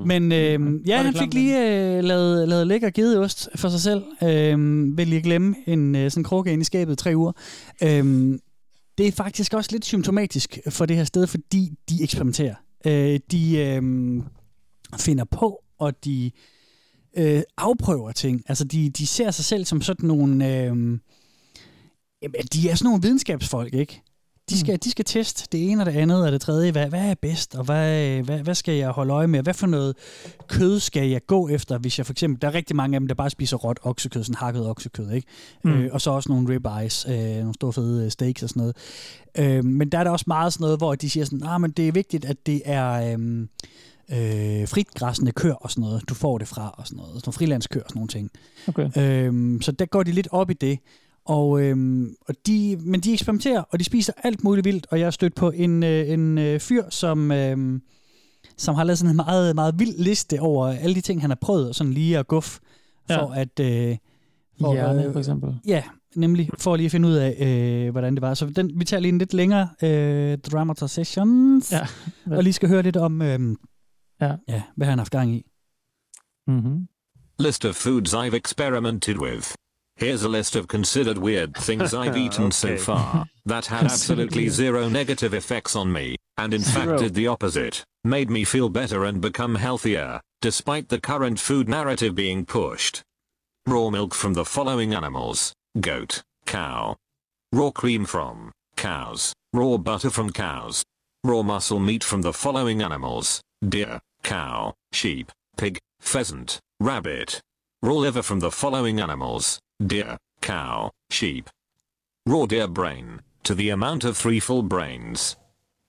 Men 0.05 0.31
øh, 0.31 0.87
ja, 0.87 1.01
han 1.01 1.13
fik 1.13 1.33
lige 1.33 1.57
øh, 1.97 2.03
lavet, 2.03 2.49
lavet 2.49 2.67
lækker 2.67 2.89
gedeost 2.89 3.49
for 3.55 3.69
sig 3.69 3.79
selv. 3.79 4.03
Øh, 4.23 4.57
vil 4.97 5.07
lige 5.07 5.21
glemme 5.21 5.55
en 5.67 5.95
øh, 5.95 6.11
sådan 6.11 6.23
krukke 6.23 6.53
ind 6.53 6.61
i 6.61 6.65
skabet 6.65 6.93
i 6.93 6.95
tre 6.95 7.11
uger. 7.15 7.31
Øh, 7.83 8.39
det 8.97 9.07
er 9.07 9.11
faktisk 9.11 9.53
også 9.53 9.69
lidt 9.71 9.85
symptomatisk 9.85 10.59
for 10.69 10.85
det 10.85 10.95
her 10.95 11.03
sted, 11.03 11.27
fordi 11.27 11.69
de 11.89 12.03
eksperimenterer. 12.03 12.55
Øh, 12.85 13.19
de 13.31 13.57
øh, 13.57 13.81
finder 14.97 15.25
på, 15.31 15.59
og 15.79 16.05
de 16.05 16.25
øh, 16.25 16.31
afprøver 17.57 18.11
ting. 18.11 18.43
Altså, 18.47 18.63
de, 18.63 18.89
de 18.89 19.07
ser 19.07 19.31
sig 19.31 19.45
selv 19.45 19.65
som 19.65 19.81
sådan 19.81 20.07
nogle... 20.07 20.45
Øh, 20.45 20.99
jamen, 22.21 22.45
de 22.53 22.69
er 22.69 22.75
sådan 22.75 22.85
nogle 22.85 23.01
videnskabsfolk, 23.01 23.73
ikke? 23.73 24.01
De 24.49 24.59
skal, 24.59 24.79
de 24.83 24.91
skal 24.91 25.05
teste 25.05 25.47
det 25.51 25.71
ene 25.71 25.81
og 25.81 25.85
det 25.85 25.91
andet 25.91 26.25
og 26.25 26.31
det 26.31 26.41
tredje. 26.41 26.71
Hvad, 26.71 26.89
hvad 26.89 27.09
er 27.09 27.15
bedst, 27.21 27.55
og 27.55 27.63
hvad, 27.63 28.21
hvad, 28.21 28.39
hvad 28.39 28.55
skal 28.55 28.73
jeg 28.73 28.89
holde 28.89 29.13
øje 29.13 29.27
med? 29.27 29.43
Hvad 29.43 29.53
for 29.53 29.67
noget 29.67 29.95
kød 30.47 30.79
skal 30.79 31.09
jeg 31.09 31.25
gå 31.27 31.49
efter, 31.49 31.77
hvis 31.77 31.97
jeg 31.97 32.05
for 32.05 32.13
eksempel... 32.13 32.41
Der 32.41 32.47
er 32.47 32.53
rigtig 32.53 32.75
mange 32.75 32.95
af 32.95 32.99
dem, 32.99 33.07
der 33.07 33.15
bare 33.15 33.29
spiser 33.29 33.57
råt 33.57 33.79
oksekød, 33.83 34.23
sådan 34.23 34.35
hakket 34.35 34.67
oksekød, 34.67 35.11
ikke? 35.11 35.27
Mm. 35.63 35.71
Øh, 35.71 35.89
og 35.93 36.01
så 36.01 36.11
også 36.11 36.29
nogle 36.29 36.49
ribeyes, 36.55 37.05
øh, 37.09 37.15
nogle 37.15 37.53
store 37.53 37.73
fede 37.73 38.05
øh, 38.05 38.11
steaks 38.11 38.43
og 38.43 38.49
sådan 38.49 38.59
noget. 38.59 38.75
Øh, 39.37 39.65
men 39.65 39.89
der 39.89 39.99
er 39.99 40.03
der 40.03 40.11
også 40.11 40.25
meget 40.27 40.53
sådan 40.53 40.63
noget, 40.63 40.79
hvor 40.79 40.95
de 40.95 41.09
siger 41.09 41.25
sådan, 41.25 41.43
ah, 41.43 41.61
men 41.61 41.71
det 41.71 41.87
er 41.87 41.91
vigtigt, 41.91 42.25
at 42.25 42.45
det 42.45 42.61
er... 42.65 43.17
Øh, 43.17 43.47
øh, 44.11 44.67
fritgræssende 44.67 45.31
køer 45.31 45.53
og 45.53 45.71
sådan 45.71 45.81
noget, 45.81 46.09
du 46.09 46.13
får 46.13 46.37
det 46.37 46.47
fra 46.47 46.75
og 46.77 46.87
sådan 46.87 46.97
noget, 46.97 47.09
sådan 47.11 47.21
nogle 47.25 47.33
frilandskøer 47.33 47.83
og 47.83 47.89
sådan 47.89 47.99
nogle 47.99 48.07
ting. 48.07 48.29
Okay. 48.67 48.89
Øhm, 48.97 49.61
så 49.61 49.71
der 49.71 49.85
går 49.85 50.03
de 50.03 50.11
lidt 50.11 50.27
op 50.31 50.49
i 50.49 50.53
det. 50.53 50.79
Og, 51.25 51.61
øhm, 51.61 52.15
og 52.27 52.35
de, 52.47 52.77
men 52.81 52.99
de 52.99 53.13
eksperimenterer, 53.13 53.61
og 53.61 53.79
de 53.79 53.83
spiser 53.83 54.13
alt 54.23 54.43
muligt 54.43 54.65
vildt, 54.65 54.87
og 54.91 54.99
jeg 54.99 55.05
har 55.05 55.11
stødt 55.11 55.35
på 55.35 55.51
en, 55.51 55.83
øh, 55.83 56.09
en 56.09 56.37
øh, 56.37 56.59
fyr, 56.59 56.83
som, 56.89 57.31
øh, 57.31 57.79
som 58.57 58.75
har 58.75 58.83
lavet 58.83 58.97
sådan 58.97 59.09
en 59.09 59.15
meget, 59.15 59.55
meget 59.55 59.79
vild 59.79 59.97
liste 59.97 60.39
over 60.39 60.67
alle 60.67 60.95
de 60.95 61.01
ting, 61.01 61.21
han 61.21 61.29
har 61.29 61.37
prøvet, 61.41 61.75
sådan 61.75 61.93
lige 61.93 62.17
at 62.17 62.27
guf, 62.27 62.59
for 63.11 63.35
Ja. 63.35 63.41
at... 63.41 63.59
Øh, 63.59 63.97
for, 64.61 64.73
Hjerne, 64.73 65.11
for 65.11 65.19
eksempel. 65.19 65.55
Ja, 65.67 65.83
nemlig 66.15 66.49
for 66.57 66.75
lige 66.75 66.85
at 66.85 66.91
finde 66.91 67.07
ud 67.07 67.13
af, 67.13 67.37
øh, 67.39 67.91
hvordan 67.91 68.13
det 68.13 68.21
var. 68.21 68.33
Så 68.33 68.45
den, 68.45 68.71
vi 68.75 68.85
tager 68.85 69.01
lige 69.01 69.11
en 69.11 69.17
lidt 69.17 69.33
længere 69.33 69.69
øh, 69.83 70.37
dramatisation, 70.37 71.61
ja. 71.71 71.87
og 72.31 72.43
lige 72.43 72.53
skal 72.53 72.69
høre 72.69 72.83
lidt 72.83 72.97
om, 72.97 73.21
øh, 73.21 73.39
ja. 74.19 74.37
Ja, 74.47 74.61
hvad 74.75 74.87
har 74.87 74.91
han 74.91 74.99
haft 74.99 75.11
gang 75.11 75.35
i. 75.35 75.43
Mm-hmm. 76.49 76.87
List 77.37 77.65
of 77.65 77.75
foods 77.75 78.13
I've 78.13 78.37
experimented 78.37 79.17
with. 79.17 79.55
Here's 79.95 80.23
a 80.23 80.29
list 80.29 80.55
of 80.55 80.67
considered 80.67 81.17
weird 81.17 81.55
things 81.55 81.93
I've 81.93 82.17
eaten 82.25 82.51
so 82.51 82.77
far 82.77 83.25
that 83.45 83.65
had 83.65 83.85
absolutely 83.85 84.49
zero 84.49 84.89
negative 84.89 85.33
effects 85.33 85.75
on 85.75 85.91
me, 85.91 86.15
and 86.37 86.53
in 86.53 86.61
Zero. 86.61 86.85
fact 86.85 86.99
did 86.99 87.13
the 87.13 87.27
opposite, 87.27 87.83
made 88.03 88.29
me 88.29 88.45
feel 88.45 88.69
better 88.69 89.05
and 89.05 89.21
become 89.21 89.55
healthier, 89.55 90.21
despite 90.41 90.87
the 90.87 91.01
current 91.01 91.39
food 91.39 91.67
narrative 91.67 92.15
being 92.15 92.45
pushed. 92.45 93.03
Raw 93.67 93.89
milk 93.89 94.15
from 94.15 94.33
the 94.33 94.45
following 94.45 94.93
animals 94.93 95.53
goat, 95.79 96.23
cow. 96.45 96.95
Raw 97.51 97.71
cream 97.71 98.05
from 98.05 98.51
cows. 98.75 99.33
Raw 99.53 99.77
butter 99.77 100.09
from 100.09 100.29
cows. 100.31 100.83
Raw 101.23 101.43
muscle 101.43 101.79
meat 101.79 102.03
from 102.03 102.21
the 102.21 102.33
following 102.33 102.81
animals 102.81 103.41
deer, 103.67 103.99
cow, 104.23 104.73
sheep, 104.91 105.31
pig, 105.57 105.79
pheasant, 105.99 106.59
rabbit. 106.79 107.41
Raw 107.81 107.95
liver 107.95 108.21
from 108.21 108.39
the 108.39 108.51
following 108.51 108.99
animals 108.99 109.59
deer, 109.85 110.17
cow, 110.41 110.91
sheep. 111.09 111.49
Raw 112.25 112.45
deer 112.45 112.67
brain, 112.67 113.21
to 113.43 113.55
the 113.55 113.69
amount 113.69 114.03
of 114.03 114.17
three 114.17 114.39
full 114.39 114.63
brains. 114.63 115.35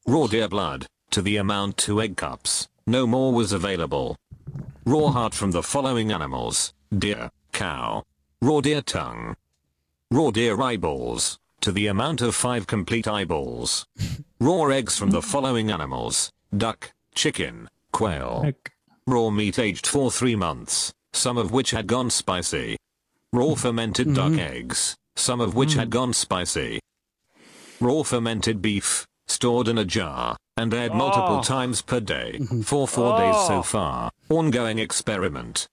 Raw 0.07 0.27
deer 0.27 0.49
blood, 0.49 0.87
to 1.11 1.23
the 1.23 1.37
amount 1.37 1.77
two 1.77 2.01
egg 2.01 2.17
cups, 2.17 2.69
no 2.87 3.07
more 3.07 3.33
was 3.33 3.53
available. 3.53 4.17
Raw 4.85 5.09
heart 5.09 5.35
from 5.35 5.51
the 5.51 5.63
following 5.63 6.13
animals 6.13 6.73
deer, 6.97 7.31
cow. 7.53 8.05
Raw 8.41 8.61
deer 8.61 8.83
tongue. 8.83 9.37
Raw 10.11 10.31
deer 10.31 10.61
eyeballs, 10.61 11.39
to 11.61 11.71
the 11.71 11.87
amount 11.87 12.21
of 12.23 12.35
five 12.35 12.67
complete 12.67 13.07
eyeballs. 13.07 13.87
Raw 14.41 14.67
eggs 14.69 14.97
from 14.97 15.11
the 15.11 15.23
following 15.23 15.71
animals 15.71 16.33
duck, 16.57 16.93
chicken, 17.15 17.69
quail. 17.93 18.53
Raw 19.07 19.31
meat 19.31 19.59
aged 19.59 19.87
for 19.87 20.11
three 20.11 20.37
months, 20.37 20.93
some 21.13 21.37
of 21.37 21.51
which 21.51 21.71
had 21.71 21.87
gone 21.87 22.11
spicy. 22.11 22.77
Raw 23.33 23.55
fermented 23.55 24.15
duck 24.15 24.33
mm-hmm. 24.33 24.41
eggs, 24.41 24.97
some 25.17 25.41
of 25.41 25.55
which 25.55 25.75
had 25.75 25.89
mm. 25.89 25.93
gone 25.93 26.13
spicy. 26.13 26.81
Raw 27.81 28.03
fermented 28.03 28.61
beef, 28.61 29.07
stored 29.27 29.69
in 29.69 29.79
a 29.79 29.85
jar, 29.85 30.37
and 30.57 30.75
aired 30.75 30.95
multiple 30.95 31.39
Oh. 31.39 31.43
times 31.43 31.81
per 31.81 32.01
day, 32.01 32.39
mm-hmm. 32.39 32.63
for 32.63 32.87
four 32.87 33.19
days 33.19 33.37
so 33.47 33.59
Oh. 33.59 33.63
far. 33.63 34.11
Ongoing 34.29 34.79
experiment. 34.79 35.67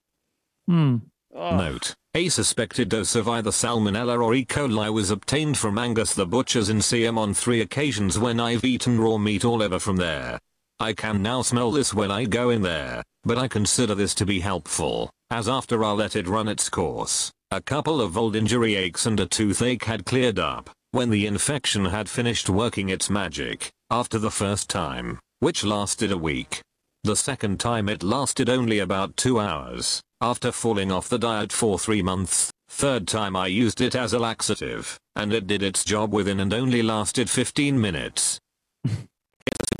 Mm. 0.69 1.02
Note, 1.34 1.95
a 2.14 2.30
suspected 2.30 2.89
dose 2.89 3.15
of 3.15 3.27
either 3.27 3.52
Salmonella 3.52 4.19
or 4.23 4.34
E. 4.34 4.44
coli 4.44 4.91
was 4.91 5.11
obtained 5.11 5.57
from 5.57 5.77
Angus 5.77 6.14
the 6.14 6.26
butchers 6.26 6.69
in 6.69 6.77
CM 6.80 7.18
on 7.18 7.34
three 7.34 7.61
occasions 7.61 8.18
when 8.18 8.39
I've 8.39 8.64
eaten 8.64 8.99
raw 8.99 9.18
meat 9.18 9.45
all 9.45 9.61
over 9.61 9.77
from 9.77 9.98
there. 9.98 10.39
I 10.79 10.93
can 10.93 11.23
now 11.23 11.41
smell 11.41 11.71
this 11.71 11.91
when 11.91 12.11
I 12.11 12.25
go 12.25 12.51
in 12.51 12.61
there, 12.61 13.01
but 13.23 13.39
I 13.39 13.47
consider 13.47 13.95
this 13.95 14.13
to 14.15 14.27
be 14.27 14.39
helpful, 14.39 15.09
as 15.31 15.49
after 15.49 15.83
I 15.83 15.91
let 15.91 16.15
it 16.15 16.27
run 16.27 16.47
its 16.47 16.69
course, 16.69 17.31
a 17.49 17.59
couple 17.61 17.99
of 17.99 18.15
old 18.15 18.35
injury 18.35 18.75
aches 18.75 19.07
and 19.07 19.19
a 19.19 19.25
toothache 19.25 19.85
had 19.85 20.05
cleared 20.05 20.37
up, 20.37 20.69
when 20.91 21.09
the 21.09 21.25
infection 21.25 21.85
had 21.85 22.07
finished 22.07 22.47
working 22.47 22.89
its 22.89 23.09
magic, 23.09 23.71
after 23.89 24.19
the 24.19 24.29
first 24.29 24.69
time, 24.69 25.17
which 25.39 25.63
lasted 25.63 26.11
a 26.11 26.17
week. 26.17 26.61
The 27.03 27.15
second 27.15 27.59
time 27.59 27.89
it 27.89 28.03
lasted 28.03 28.47
only 28.47 28.77
about 28.77 29.17
two 29.17 29.39
hours, 29.39 30.03
after 30.21 30.51
falling 30.51 30.91
off 30.91 31.09
the 31.09 31.17
diet 31.17 31.51
for 31.51 31.79
three 31.79 32.03
months. 32.03 32.51
Third 32.69 33.07
time 33.07 33.35
I 33.35 33.47
used 33.47 33.81
it 33.81 33.95
as 33.95 34.13
a 34.13 34.19
laxative, 34.19 34.99
and 35.15 35.33
it 35.33 35.47
did 35.47 35.63
its 35.63 35.83
job 35.83 36.13
within 36.13 36.39
and 36.39 36.53
only 36.53 36.83
lasted 36.83 37.31
15 37.31 37.81
minutes. 37.81 38.39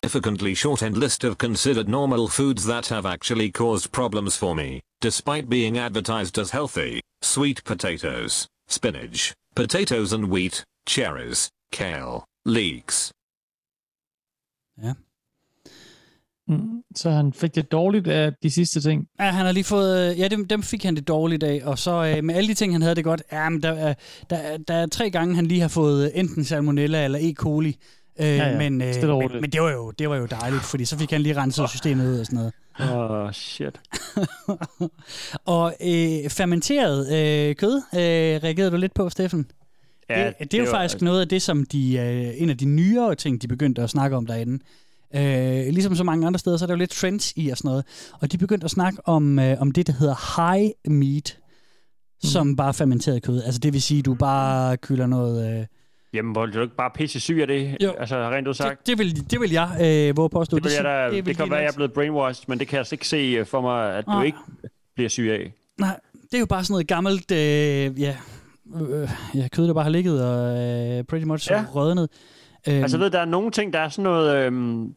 Significantly 0.08 0.54
shortened 0.56 0.96
list 0.98 1.24
of 1.26 1.38
considered 1.38 1.90
normal 1.90 2.28
foods 2.30 2.64
that 2.64 2.88
have 2.88 3.06
actually 3.06 3.52
caused 3.52 3.92
problems 3.92 4.38
for 4.38 4.54
me, 4.56 4.80
despite 5.02 5.50
being 5.50 5.78
advertised 5.78 6.38
as 6.38 6.52
healthy. 6.52 7.02
Sweet 7.22 7.62
potatoes, 7.66 8.48
spinach, 8.70 9.34
potatoes 9.56 10.14
and 10.14 10.26
wheat, 10.32 10.64
cherries, 10.88 11.50
kale, 11.74 12.24
leeks. 12.46 13.12
Ja. 14.84 14.94
Mm. 16.48 16.84
Så 16.96 17.10
han 17.10 17.34
fik 17.34 17.56
det 17.56 17.72
dårligt 17.72 18.08
af 18.08 18.34
de 18.44 18.52
sidste 18.52 18.82
ting. 18.82 19.08
Ja, 19.20 19.32
han 19.32 19.46
har 19.46 19.52
lige 19.52 19.64
fået... 19.64 20.12
øh, 20.12 20.20
Ja, 20.20 20.28
dem, 20.28 20.48
dem 20.48 20.64
fik 20.64 20.84
han 20.84 20.96
det 20.96 21.08
dårligt 21.08 21.44
af, 21.44 21.62
og 21.66 21.80
så 21.80 21.92
øh, 22.18 22.24
med 22.24 22.36
alle 22.36 22.48
de 22.50 22.54
ting, 22.54 22.74
han 22.74 22.82
havde 22.82 22.96
det 22.96 23.04
godt, 23.04 23.24
ja, 23.32 23.50
men 23.50 23.64
der, 23.64 23.72
er- 23.72 23.94
der, 24.30 24.38
er- 24.38 24.58
der 24.58 24.74
er 24.74 24.88
tre 24.88 25.10
gange, 25.10 25.36
han 25.36 25.46
lige 25.46 25.62
har 25.62 25.68
fået 25.68 26.20
enten 26.20 26.46
salmonella 26.46 27.04
eller 27.04 27.20
E. 27.22 27.34
coli. 27.34 27.78
Øh, 28.20 28.28
Ja, 28.28 28.50
ja. 28.50 28.58
Men, 28.58 28.82
øh, 28.82 28.88
men, 29.04 29.42
men 29.42 29.50
det, 29.52 29.62
var 29.62 29.72
jo, 29.72 29.92
det 29.92 30.10
var 30.10 30.16
jo 30.16 30.26
dejligt, 30.26 30.64
fordi 30.64 30.86
så 30.86 30.98
fik 30.98 31.12
han 31.12 31.22
lige 31.22 31.38
renset 31.38 31.70
systemet 31.70 32.08
ud 32.08 32.20
og 32.20 32.26
sådan 32.26 32.38
noget. 32.38 32.54
Åh, 32.80 33.12
oh, 33.12 33.32
shit. 33.32 33.80
Og 35.46 35.76
øh, 35.82 36.30
fermenteret 36.30 37.14
øh, 37.14 37.56
kød 37.56 37.82
øh, 37.94 38.00
reagerede 38.44 38.72
du 38.72 38.78
lidt 38.78 38.94
på, 38.94 39.10
Steffen? 39.10 39.48
Ja, 40.10 40.26
det, 40.28 40.34
det, 40.40 40.52
det 40.52 40.60
er 40.60 40.64
jo 40.64 40.70
faktisk 40.70 41.02
noget 41.02 41.22
af 41.22 41.28
det, 41.28 41.42
som 41.42 41.66
de, 41.66 41.98
øh, 41.98 42.42
en 42.42 42.50
af 42.50 42.58
de 42.58 42.66
nyere 42.66 43.16
ting, 43.16 43.42
de 43.42 43.48
begyndte 43.48 43.82
at 43.82 43.90
snakke 43.90 44.18
om 44.18 44.26
derinde. 44.26 44.64
Øh, 45.16 45.74
ligesom 45.74 45.96
så 45.96 46.04
mange 46.04 46.28
andre 46.28 46.40
steder, 46.40 46.58
så 46.58 46.66
er 46.66 46.68
der 46.68 46.74
jo 46.74 46.78
lidt 46.78 46.92
trends 46.92 47.34
i 47.36 47.50
og 47.50 47.58
sådan 47.58 47.70
noget. 47.70 47.86
Og 48.22 48.32
de 48.32 48.38
begyndte 48.38 48.66
at 48.66 48.72
snakke 48.72 49.08
om, 49.08 49.40
øh, 49.40 49.62
om 49.62 49.72
det, 49.72 49.88
der 49.88 49.94
hedder 49.94 50.36
high 50.38 50.72
meat, 50.86 51.38
mm. 52.24 52.30
som 52.30 52.56
bare 52.56 52.74
fermenteret 52.74 53.24
kød. 53.24 53.44
Altså 53.44 53.60
det 53.60 53.74
vil 53.74 53.82
sige, 53.82 54.02
du 54.02 54.14
bare 54.14 54.78
kylder 54.78 55.08
noget, 55.08 55.60
øh, 55.60 55.66
Jamen, 56.14 56.32
hvor 56.32 56.46
du 56.46 56.62
ikke 56.62 56.76
bare 56.76 56.92
pisse 56.96 57.20
syg 57.20 57.38
af 57.42 57.48
det? 57.48 57.78
Jo. 57.84 57.92
Altså, 57.92 58.30
rent 58.30 58.48
ud 58.48 58.54
sagt. 58.54 58.80
Det, 58.80 58.88
det, 58.88 58.98
vil, 58.98 59.32
det 59.32 59.40
vil 59.42 59.52
jeg 59.52 59.70
øh, 59.82 60.18
våge 60.18 60.30
påstå. 60.30 60.58
Det, 60.58 60.64
vil 60.64 60.72
jeg 60.76 60.84
da, 60.84 61.16
det, 61.16 61.26
det 61.26 61.38
kan 61.38 61.50
være, 61.50 61.60
at 61.60 61.64
jeg 61.64 61.72
er 61.72 61.76
blevet 61.76 61.94
brainwashed, 61.94 62.46
men 62.48 62.60
det 62.60 62.68
kan 62.68 62.76
jeg 62.76 62.80
altså 62.80 62.96
ikke 62.96 63.08
se 63.08 63.18
øh, 63.18 63.46
for 63.46 63.62
mig, 63.62 63.96
at 63.96 64.06
du 64.06 64.12
Nej. 64.12 64.24
ikke 64.24 64.38
bliver 64.96 65.10
syg 65.10 65.30
af. 65.32 65.54
Nej, 65.80 66.00
det 66.24 66.34
er 66.34 66.40
jo 66.40 66.46
bare 66.46 66.64
sådan 66.64 66.74
noget 66.74 66.88
gammelt, 66.88 67.32
øh, 67.32 68.02
ja, 68.02 68.16
øh, 68.82 69.10
ja, 69.36 69.48
kød, 69.52 69.68
der 69.68 69.74
bare 69.74 69.84
har 69.84 69.92
ligget 69.92 70.26
og 70.26 70.58
øh, 70.98 71.04
pretty 71.04 71.26
much 71.26 71.52
ja. 71.52 71.66
Rødnet. 71.76 72.10
Øhm, 72.70 72.82
Altså, 72.82 72.98
ved, 72.98 73.10
der 73.10 73.20
er 73.20 73.26
nogle 73.26 73.52
ting, 73.52 73.74
der 73.74 73.80
er 73.80 73.90
sådan 73.90 74.04
noget... 74.04 74.46
Øhm, 74.46 74.94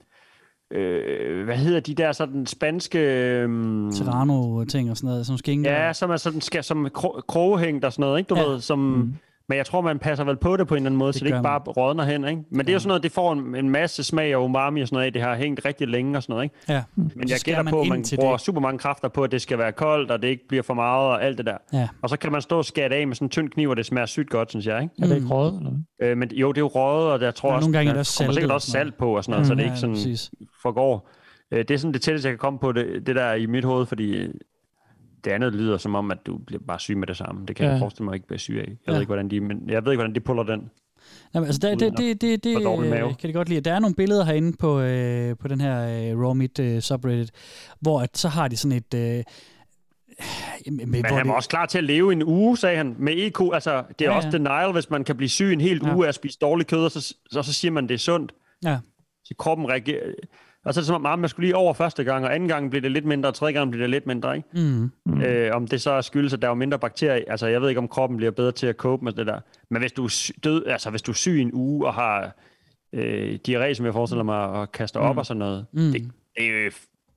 øh, 0.73 1.45
hvad 1.45 1.57
hedder 1.57 1.81
de 1.81 1.95
der 1.95 2.13
sådan 2.13 2.47
spanske... 2.47 2.99
Øhm, 2.99 3.93
Serrano-ting 3.93 4.91
og 4.91 4.97
sådan 4.97 5.09
noget, 5.09 5.27
som 5.27 5.39
skinke. 5.39 5.71
Ja, 5.71 5.93
som 5.93 6.11
er 6.11 6.17
sådan, 6.17 6.41
skal, 6.41 6.65
som 6.65 6.87
kro- 6.87 7.21
krogehængt 7.29 7.85
og 7.85 7.93
sådan 7.93 8.01
noget, 8.03 8.19
ikke? 8.19 8.29
Du 8.29 8.37
ja. 8.37 8.43
ved, 8.43 8.61
som... 8.61 8.79
Mm. 8.79 9.15
Men 9.51 9.57
jeg 9.59 9.67
tror, 9.67 9.81
man 9.81 9.99
passer 9.99 10.25
vel 10.25 10.37
på 10.37 10.57
det 10.57 10.67
på 10.69 10.75
en 10.75 10.79
eller 10.79 10.87
anden 10.89 10.99
måde, 10.99 11.13
det 11.13 11.19
så 11.19 11.25
det 11.25 11.31
ikke 11.31 11.43
bare 11.43 11.59
rådner 11.59 12.05
hen, 12.05 12.29
ikke? 12.29 12.43
Men 12.51 12.61
det 12.61 12.69
er 12.69 12.73
jo 12.73 12.79
sådan 12.79 12.89
noget, 12.89 13.03
det 13.03 13.13
får 13.13 13.33
en, 13.33 13.55
en 13.57 13.71
masse 13.71 14.05
smag 14.05 14.37
og 14.37 14.45
umami 14.45 14.81
og 14.81 14.89
sådan 14.89 14.97
noget 14.97 15.07
af. 15.07 15.13
Det 15.13 15.23
har 15.23 15.35
hængt 15.37 15.65
rigtig 15.65 15.89
længe 15.89 16.19
og 16.19 16.23
sådan 16.23 16.33
noget, 16.33 16.45
ikke? 16.45 16.57
Ja. 16.69 16.83
Men 16.97 17.11
Så 17.29 17.35
jeg 17.35 17.41
gætter 17.45 17.63
man 17.63 17.71
på, 17.73 17.81
at 17.81 17.89
man 17.89 18.05
til 18.05 18.17
bruger 18.17 18.33
det. 18.33 18.41
super 18.41 18.61
mange 18.61 18.79
kræfter 18.79 19.09
på, 19.09 19.23
at 19.25 19.31
det 19.33 19.43
skal 19.43 19.59
være 19.59 19.73
koldt, 19.73 20.11
og 20.11 20.23
det 20.23 20.29
ikke 20.29 20.49
bliver 20.49 20.63
for 20.63 20.75
meget 20.75 21.09
og 21.09 21.25
alt 21.25 21.39
det 21.39 21.47
der. 21.47 21.57
Ja. 21.73 21.89
Og 22.03 22.09
så 22.09 22.17
kan 22.17 22.33
man 22.33 22.43
stå 22.43 22.59
og 22.59 22.65
skære 22.65 22.89
det 22.89 22.95
af 22.95 23.07
med 23.07 23.17
sådan 23.17 23.27
en 23.27 23.31
tynd 23.31 23.49
kniv, 23.51 23.69
og 23.71 23.77
det 23.77 23.87
smager 23.87 24.07
sygt 24.07 24.31
godt, 24.31 24.51
synes 24.51 24.67
jeg, 24.67 24.83
ikke? 24.83 24.95
Er 25.03 25.07
det 25.07 25.15
ikke 25.15 25.29
røget, 25.29 25.57
eller 25.57 25.71
hvad? 25.99 26.09
Øh, 26.09 26.17
men 26.19 26.31
jo, 26.33 26.49
det 26.49 26.57
er 26.59 26.63
jo 26.63 26.67
røget, 26.69 27.13
og 27.13 27.21
jeg 27.23 27.35
tror 27.35 27.49
Ja, 27.51 27.55
også, 27.57 27.65
nogle 27.69 27.79
gange 27.79 27.91
er 27.91 27.95
der 27.95 28.15
kommer 28.19 28.33
sikkert 28.33 28.51
og 28.51 28.55
også 28.55 28.71
salt 28.71 28.99
på 28.99 29.17
og 29.17 29.25
sådan 29.25 29.33
noget, 29.33 29.47
Mm, 29.47 29.49
så 29.49 29.55
det 29.55 29.61
ja, 29.61 29.67
ikke 29.67 29.77
sådan 29.79 29.95
præcis. 29.95 30.31
forgår. 30.63 31.11
Øh, 31.53 31.59
det 31.59 31.71
er 31.71 31.79
sådan 31.79 31.95
det 31.95 32.03
tætteste, 32.03 32.27
jeg 32.29 32.33
kan 32.33 32.39
komme 32.39 32.59
på 32.59 32.73
det, 32.73 33.07
det 33.07 33.17
der 33.17 33.33
i 33.35 33.47
mit 33.47 33.65
hoved, 33.65 33.87
fordi 33.87 34.27
det 35.25 35.31
andet 35.31 35.55
lyder 35.55 35.77
som 35.77 35.95
om, 35.95 36.11
at 36.11 36.19
du 36.27 36.39
bliver 36.39 36.63
bare 36.67 36.81
syg 36.81 36.97
med 36.97 37.07
det 37.07 37.17
samme. 37.17 37.47
Det 37.47 37.57
kan 37.57 37.65
Ja. 37.67 37.71
jeg 37.71 37.79
forestille 37.81 38.05
mig 38.05 38.15
ikke 38.15 38.27
bliver 38.27 38.39
syg 38.39 38.55
af. 38.59 38.69
Jeg 38.69 38.77
Ja. 38.87 38.93
ved 38.93 39.01
ikke, 39.01 39.09
hvordan 39.09 39.29
de, 39.31 39.41
men 39.41 39.71
jeg 39.71 39.85
ved 39.85 39.93
ikke, 39.93 40.01
hvordan 40.01 40.15
de 40.15 40.21
puller 40.21 40.43
den. 40.43 40.71
Jamen, 41.35 41.47
altså, 41.47 41.61
der, 41.61 41.75
det, 41.75 41.99
det, 41.99 42.21
det, 42.21 42.45
det 42.45 42.65
dårlig 42.65 42.93
øh, 42.93 43.01
kan 43.09 43.17
det 43.29 43.35
godt 43.35 43.49
lide. 43.49 43.61
Der 43.61 43.73
er 43.73 43.79
nogle 43.79 43.95
billeder 43.95 44.25
herinde 44.25 44.57
på, 44.59 44.81
øh, 44.81 45.37
på 45.37 45.49
den 45.49 45.61
her 45.61 45.81
øh, 46.13 46.21
Raw 46.21 46.33
Meat 46.35 46.59
øh, 46.59 46.81
subreddit, 46.81 47.31
hvor 47.81 48.01
at, 48.01 48.19
så 48.19 48.29
har 48.29 48.49
de 48.49 48.57
sådan 48.57 48.77
et... 48.77 48.95
Øh, 48.95 49.25
jamen, 50.67 50.91
Men 50.91 51.05
han 51.05 51.15
var 51.17 51.23
det- 51.23 51.33
også 51.35 51.49
klar 51.49 51.67
til 51.67 51.79
at 51.79 51.85
leve 51.85 52.13
en 52.13 52.23
uge, 52.23 52.59
sagde 52.59 52.77
han, 52.77 52.95
med 52.99 53.13
EQ. 53.17 53.41
Altså, 53.55 53.85
det 53.99 54.05
er 54.07 54.11
Ja, 54.11 54.17
også 54.17 54.29
ja. 54.29 54.33
denial, 54.39 54.73
hvis 54.73 54.91
man 54.91 55.05
kan 55.05 55.17
blive 55.17 55.29
syg 55.29 55.53
en 55.53 55.61
hel 55.61 55.81
Ja. 55.85 55.95
uge 55.95 56.05
af 56.05 56.09
at 56.09 56.15
spise 56.15 56.39
dårligt 56.41 56.69
kød, 56.71 56.85
og 56.85 56.91
så, 56.91 57.01
så, 57.31 57.43
så 57.43 57.53
siger 57.53 57.73
man, 57.73 57.89
det 57.89 57.95
er 57.95 57.99
sundt. 57.99 58.33
Ja. 58.65 58.79
Så 59.25 59.35
kroppen 59.39 59.69
reagerer... 59.69 60.03
Og 60.65 60.75
så 60.75 60.81
er 60.81 60.83
det 60.83 60.87
som 60.87 60.95
om, 60.97 61.07
ah, 61.07 61.19
man 61.19 61.29
skulle 61.29 61.47
lige 61.47 61.57
over 61.57 61.75
første 61.75 62.05
gang, 62.05 62.25
og 62.25 62.35
anden 62.35 62.49
gang 62.49 62.71
bliver 62.71 62.81
det 62.81 62.93
lidt 62.93 63.05
mindre, 63.05 63.29
og 63.29 63.35
tredje 63.35 63.53
gang 63.55 63.71
bliver 63.71 63.83
det 63.83 63.91
lidt 63.91 64.07
mindre, 64.07 64.37
ikke? 64.37 64.49
Mm. 64.55 64.91
Mm. 65.07 65.21
Øh, 65.23 65.57
om 65.57 65.67
det 65.67 65.81
så 65.81 65.91
er 65.91 66.01
skyldes, 66.01 66.33
at 66.33 66.43
der 66.43 66.49
er 66.49 66.51
jo 66.51 66.55
mindre 66.55 66.79
bakterier. 66.79 67.25
Altså, 67.29 67.47
jeg 67.47 67.61
ved 67.63 67.69
ikke, 67.69 67.79
om 67.79 67.89
kroppen 67.89 68.17
bliver 68.17 68.31
bedre 68.33 68.53
til 68.53 68.67
at 68.67 68.77
cope 68.77 69.05
med 69.05 69.13
det 69.13 69.27
der. 69.27 69.41
Men 69.71 69.83
hvis 69.83 69.93
du 69.93 70.05
er 70.05 70.09
sy- 70.09 70.31
død, 70.45 70.67
altså 70.67 70.91
hvis 70.91 71.03
du 71.03 71.11
er 71.11 71.17
syg 71.17 71.41
en 71.41 71.51
uge 71.53 71.87
og 71.87 71.95
har 71.95 72.37
øh, 72.93 73.39
diarré, 73.49 73.75
som 73.75 73.87
jeg 73.87 73.93
forestiller 73.95 74.23
mig, 74.25 74.37
og 74.49 74.73
kaster 74.73 75.01
op 75.01 75.15
Mm. 75.15 75.19
og 75.19 75.27
sådan 75.27 75.39
noget, 75.39 75.67
Mm. 75.73 75.81
det, 75.93 76.11
det 76.37 76.45
er 76.47 76.65
jo... 76.65 76.71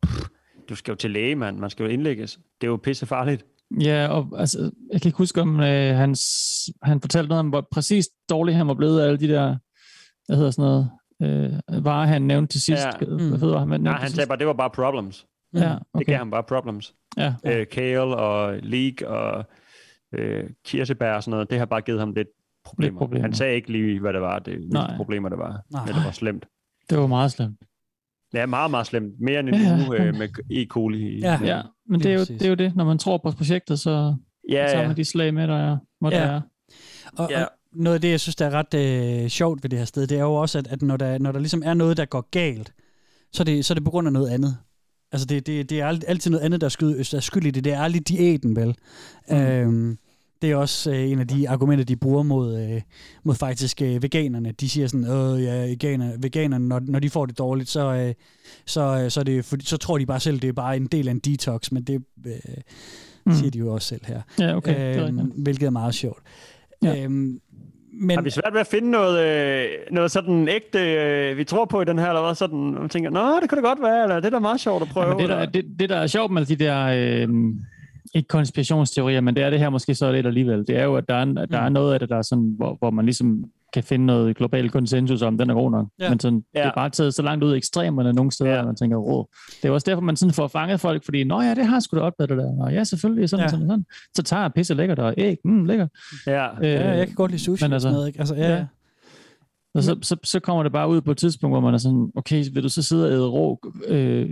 Pff, 0.05 0.27
du 0.69 0.75
skal 0.75 0.91
jo 0.91 0.95
til 0.95 1.11
læge, 1.11 1.35
mand. 1.35 1.57
Man 1.57 1.69
skal 1.69 1.83
jo 1.83 1.89
indlægges. 1.89 2.39
Det 2.61 2.67
er 2.67 2.71
jo 2.71 2.77
pisse 2.83 3.05
farligt. 3.05 3.45
Ja, 3.81 4.07
og 4.07 4.27
altså, 4.39 4.71
jeg 4.93 5.01
kan 5.01 5.09
ikke 5.09 5.17
huske, 5.17 5.41
om 5.41 5.59
øh, 5.59 5.95
hans, 5.95 6.21
han 6.83 7.01
fortalte 7.01 7.27
noget 7.29 7.39
om, 7.39 7.49
hvor 7.49 7.67
præcis 7.71 8.07
dårlig 8.29 8.55
han 8.55 8.67
var 8.67 8.73
blevet 8.73 9.01
af 9.01 9.05
alle 9.07 9.19
de 9.19 9.27
der, 9.27 9.55
hvad 10.25 10.37
hedder 10.37 10.51
sådan 10.51 10.61
noget, 10.69 10.89
øh, 11.23 11.85
varer, 11.85 12.05
han 12.07 12.21
nævnte 12.21 12.53
til 12.53 12.61
sidst. 12.61 12.83
Ja. 12.85 12.91
Ja. 13.01 13.27
Hvad 13.27 13.39
hedder 13.39 13.65
han? 13.65 13.81
Nej, 13.81 13.93
han 13.99 14.09
sagde 14.09 14.27
bare, 14.27 14.37
det 14.37 14.47
var 14.47 14.53
bare 14.53 14.69
problems. 14.69 15.25
Ja, 15.53 15.59
Det 15.69 15.79
okay. 15.93 16.05
gav 16.05 16.17
ham 16.17 16.31
bare 16.31 16.43
problems. 16.43 16.93
Ja. 17.17 17.33
Øh, 17.45 17.67
kale 17.71 18.01
og 18.01 18.57
leek 18.63 19.01
og 19.01 19.45
øh, 20.13 20.43
kirsebær 20.65 21.13
og 21.13 21.23
sådan 21.23 21.31
noget, 21.31 21.49
det 21.49 21.59
har 21.59 21.65
bare 21.65 21.81
givet 21.81 21.99
ham 21.99 22.11
lidt 22.13 22.27
problemer. 22.65 22.97
problemer. 22.97 23.21
Han 23.21 23.33
sagde 23.33 23.55
ikke 23.55 23.71
lige, 23.71 23.99
hvad 23.99 24.13
det 24.13 24.21
var, 24.21 24.39
det 24.39 24.59
Nej. 24.71 24.95
problemer 24.97 25.29
det 25.29 25.37
var. 25.37 25.61
Nej. 25.71 25.85
Men 25.85 25.95
det 25.95 26.05
var 26.05 26.11
slemt. 26.11 26.45
Det 26.89 26.97
var 26.97 27.07
meget 27.07 27.31
slemt. 27.31 27.59
Ja, 28.33 28.45
meget, 28.45 28.71
meget 28.71 28.85
slemt. 28.87 29.13
Mere 29.21 29.39
end 29.39 29.49
en 29.49 29.55
Ja, 29.55 29.77
uge 29.87 30.01
øh, 30.01 30.15
med 30.15 30.29
E. 30.51 30.65
coli. 30.69 31.19
Ja, 31.19 31.39
ja. 31.43 31.61
men 31.89 31.99
det 31.99 32.11
er, 32.11 32.13
jo, 32.13 32.19
det 32.19 32.41
er 32.41 32.49
jo 32.49 32.55
det, 32.55 32.75
når 32.75 32.85
man 32.85 32.97
tror 32.97 33.17
på 33.17 33.31
projektet, 33.31 33.79
så 33.79 34.15
Ja, 34.49 34.55
tager 34.55 34.81
ja. 34.81 34.87
man 34.87 34.97
de 34.97 35.05
slag 35.05 35.33
med, 35.33 35.47
der 35.47 35.55
er, 35.71 35.77
hvor 35.99 36.11
Ja. 36.11 36.17
der 36.17 36.23
er. 36.23 36.41
Og, 37.17 37.27
Ja. 37.29 37.43
og 37.43 37.49
noget 37.75 37.95
af 37.95 38.01
det, 38.01 38.09
jeg 38.11 38.19
synes, 38.19 38.35
der 38.35 38.45
er 38.45 38.51
ret 38.51 38.73
øh, 38.73 39.27
sjovt 39.29 39.63
ved 39.63 39.69
det 39.69 39.79
her 39.79 39.85
sted, 39.85 40.07
det 40.07 40.17
er 40.17 40.21
jo 40.21 40.33
også, 40.33 40.57
at, 40.57 40.67
at 40.67 40.81
når, 40.81 40.97
der, 40.97 41.17
når 41.17 41.31
der 41.31 41.39
ligesom 41.39 41.61
er 41.65 41.73
noget, 41.73 41.97
der 41.97 42.05
går 42.05 42.27
galt, 42.31 42.73
så 43.31 43.43
er 43.43 43.45
det, 43.45 43.65
så 43.65 43.73
er 43.73 43.75
det 43.75 43.83
på 43.83 43.91
grund 43.91 44.07
af 44.07 44.13
noget 44.13 44.29
andet. 44.29 44.57
Altså, 45.11 45.25
det, 45.25 45.47
det, 45.47 45.69
det 45.69 45.79
er 45.79 45.87
alt- 45.87 46.03
altid 46.07 46.31
noget 46.31 46.43
andet, 46.45 46.61
der 46.61 46.65
er 46.65 46.69
skyld, 46.69 47.11
der 47.11 47.17
er 47.17 47.21
skyld 47.21 47.45
i 47.45 47.51
det. 47.51 47.63
Det 47.63 47.73
er 47.73 47.79
aldrig 47.81 48.07
diæten, 48.07 48.55
vel? 48.55 48.75
Mm. 49.29 49.35
Øhm, 49.37 49.97
det 50.41 50.51
er 50.51 50.55
også 50.55 50.91
øh, 50.91 51.11
en 51.11 51.19
af 51.19 51.27
de 51.27 51.49
argumenter, 51.49 51.85
de 51.85 51.95
bruger 51.95 52.23
mod, 52.23 52.59
øh, 52.61 52.81
mod 53.23 53.35
faktisk 53.35 53.81
øh, 53.81 54.03
veganerne. 54.03 54.51
De 54.51 54.69
siger 54.69 54.87
sådan, 54.87 55.05
øh, 55.07 55.43
ja, 55.43 55.55
veganer, 55.65 56.11
veganerne, 56.19 56.67
når, 56.67 56.79
når 56.79 56.99
de 56.99 57.09
får 57.09 57.25
det 57.25 57.37
dårligt, 57.37 57.69
så, 57.69 57.93
øh, 57.93 58.13
så, 58.65 58.81
øh, 59.03 59.11
så, 59.11 59.23
det, 59.23 59.45
fordi, 59.45 59.65
så 59.65 59.77
tror 59.77 59.97
de 59.97 60.05
bare 60.05 60.19
selv, 60.19 60.39
det 60.39 60.47
er 60.47 60.53
bare 60.53 60.75
en 60.77 60.85
del 60.85 61.07
af 61.07 61.11
en 61.11 61.19
detox, 61.19 61.71
men 61.71 61.83
det 61.83 62.01
øh, 62.25 62.33
Mm. 63.25 63.33
siger 63.33 63.51
de 63.51 63.59
jo 63.59 63.73
også 63.73 63.87
selv 63.87 64.01
her. 64.05 64.21
Ja, 64.39 64.55
okay, 64.57 64.75
det 64.91 64.97
er 64.97 65.05
rigtigt. 65.05 65.43
hvilket 65.43 65.65
er 65.65 65.69
meget 65.69 65.95
sjovt. 65.95 66.19
Ja. 66.83 67.03
Øhm, 67.03 67.39
men, 68.01 68.15
Har 68.17 68.21
vi 68.21 68.29
svært 68.29 68.53
ved 68.53 68.59
at 68.59 68.67
finde 68.67 68.91
noget, 68.91 69.25
øh, 69.25 69.65
noget 69.91 70.11
sådan 70.11 70.47
ægte, 70.47 70.79
øh, 70.93 71.37
vi 71.37 71.43
tror 71.43 71.65
på 71.65 71.81
i 71.81 71.85
den 71.85 71.99
her, 71.99 72.07
eller 72.07 72.21
hvad? 72.21 72.35
Sådan, 72.35 72.59
man 72.73 72.89
tænker, 72.89 73.09
nå, 73.09 73.39
det 73.41 73.49
kunne 73.49 73.61
det 73.61 73.65
godt 73.65 73.81
være, 73.81 74.03
eller 74.03 74.15
det 74.15 74.25
er 74.25 74.29
da 74.29 74.39
meget 74.39 74.59
sjovt 74.59 74.81
at 74.81 74.87
prøve. 74.89 75.07
Ja, 75.07 75.13
men 75.13 75.19
det, 75.19 75.29
der, 75.29 75.35
eller- 75.37 75.51
det, 75.51 75.65
det, 75.79 75.89
der 75.89 75.95
er 75.97 76.07
sjovt 76.07 76.31
med 76.31 76.45
de 76.45 76.55
der, 76.55 76.85
øh, 76.85 77.29
ikke 78.15 78.27
konspirationsteorier, 78.27 79.21
men 79.21 79.35
det 79.35 79.43
er 79.43 79.49
det 79.49 79.59
her 79.59 79.69
måske 79.69 79.95
så 79.95 80.11
lidt 80.11 80.27
alligevel, 80.27 80.67
det 80.67 80.77
er 80.77 80.83
jo, 80.83 80.95
at 80.95 81.09
der 81.09 81.15
er, 81.15 81.25
der 81.25 81.59
er 81.59 81.69
noget 81.69 81.93
af 81.93 81.99
det, 81.99 82.09
der 82.09 82.17
er 82.17 82.21
sådan, 82.21 82.53
hvor, 82.57 82.75
hvor 82.79 82.89
man 82.89 83.05
ligesom 83.05 83.45
kan 83.73 83.83
finde 83.83 84.05
noget 84.05 84.37
global 84.37 84.69
konsensus 84.69 85.21
om, 85.21 85.37
den 85.37 85.49
er 85.49 85.53
god 85.53 85.71
nok. 85.71 85.87
Ja. 85.99 86.09
Men 86.09 86.19
sådan, 86.19 86.37
det 86.37 86.45
Ja. 86.55 86.67
er 86.67 86.71
bare 86.75 86.89
taget 86.89 87.13
så 87.13 87.21
langt 87.21 87.43
ud 87.43 87.53
i 87.53 87.57
ekstremerne 87.57 88.13
nogle 88.13 88.31
steder, 88.31 88.59
at 88.59 88.65
man 88.65 88.75
tænker, 88.75 88.97
råd. 88.97 89.25
Det 89.61 89.69
er 89.69 89.73
også 89.73 89.85
derfor, 89.89 90.01
man 90.01 90.15
sådan 90.15 90.33
får 90.33 90.47
fanget 90.47 90.79
folk, 90.79 91.05
fordi, 91.05 91.23
nå 91.23 91.41
ja, 91.41 91.53
det 91.53 91.65
har 91.65 91.79
sgu 91.79 91.97
da 91.97 92.01
opdaget 92.01 92.29
det 92.29 92.37
der. 92.37 92.51
Nå, 92.55 92.67
ja, 92.69 92.83
selvfølgelig, 92.83 93.29
sådan, 93.29 93.41
Ja. 93.41 93.45
ja. 93.45 93.49
sådan, 93.49 93.67
sådan. 93.67 93.85
Så 94.15 94.23
tager 94.23 94.41
jeg 94.41 94.51
pisse 94.55 94.73
lækkert, 94.73 94.99
og 94.99 95.13
æg, 95.17 95.37
mm, 95.45 95.65
lækkert. 95.65 95.89
Ja. 96.27 96.47
Ja, 96.61 96.91
jeg 96.97 97.07
kan 97.07 97.15
godt 97.15 97.31
lide 97.31 97.41
sushi 97.43 97.65
men 97.65 97.73
og 97.73 97.81
sådan 97.81 97.93
noget, 97.93 98.07
ikke? 98.07 98.19
Altså, 98.19 98.35
ja, 98.35 98.55
ja. 98.55 98.65
Og 99.75 99.83
så, 99.83 99.97
så, 100.01 100.15
så 100.23 100.39
kommer 100.39 100.63
det 100.63 100.71
bare 100.71 100.89
ud 100.89 101.01
på 101.01 101.11
et 101.11 101.17
tidspunkt, 101.17 101.53
hvor 101.53 101.59
man 101.61 101.73
er 101.73 101.77
sådan, 101.77 102.11
okay, 102.15 102.43
vil 102.53 102.63
du 102.63 102.69
så 102.69 102.81
sidde 102.81 103.05
og 103.07 103.11
æde 103.11 103.27
rå, 103.27 103.59
øh, 103.87 104.29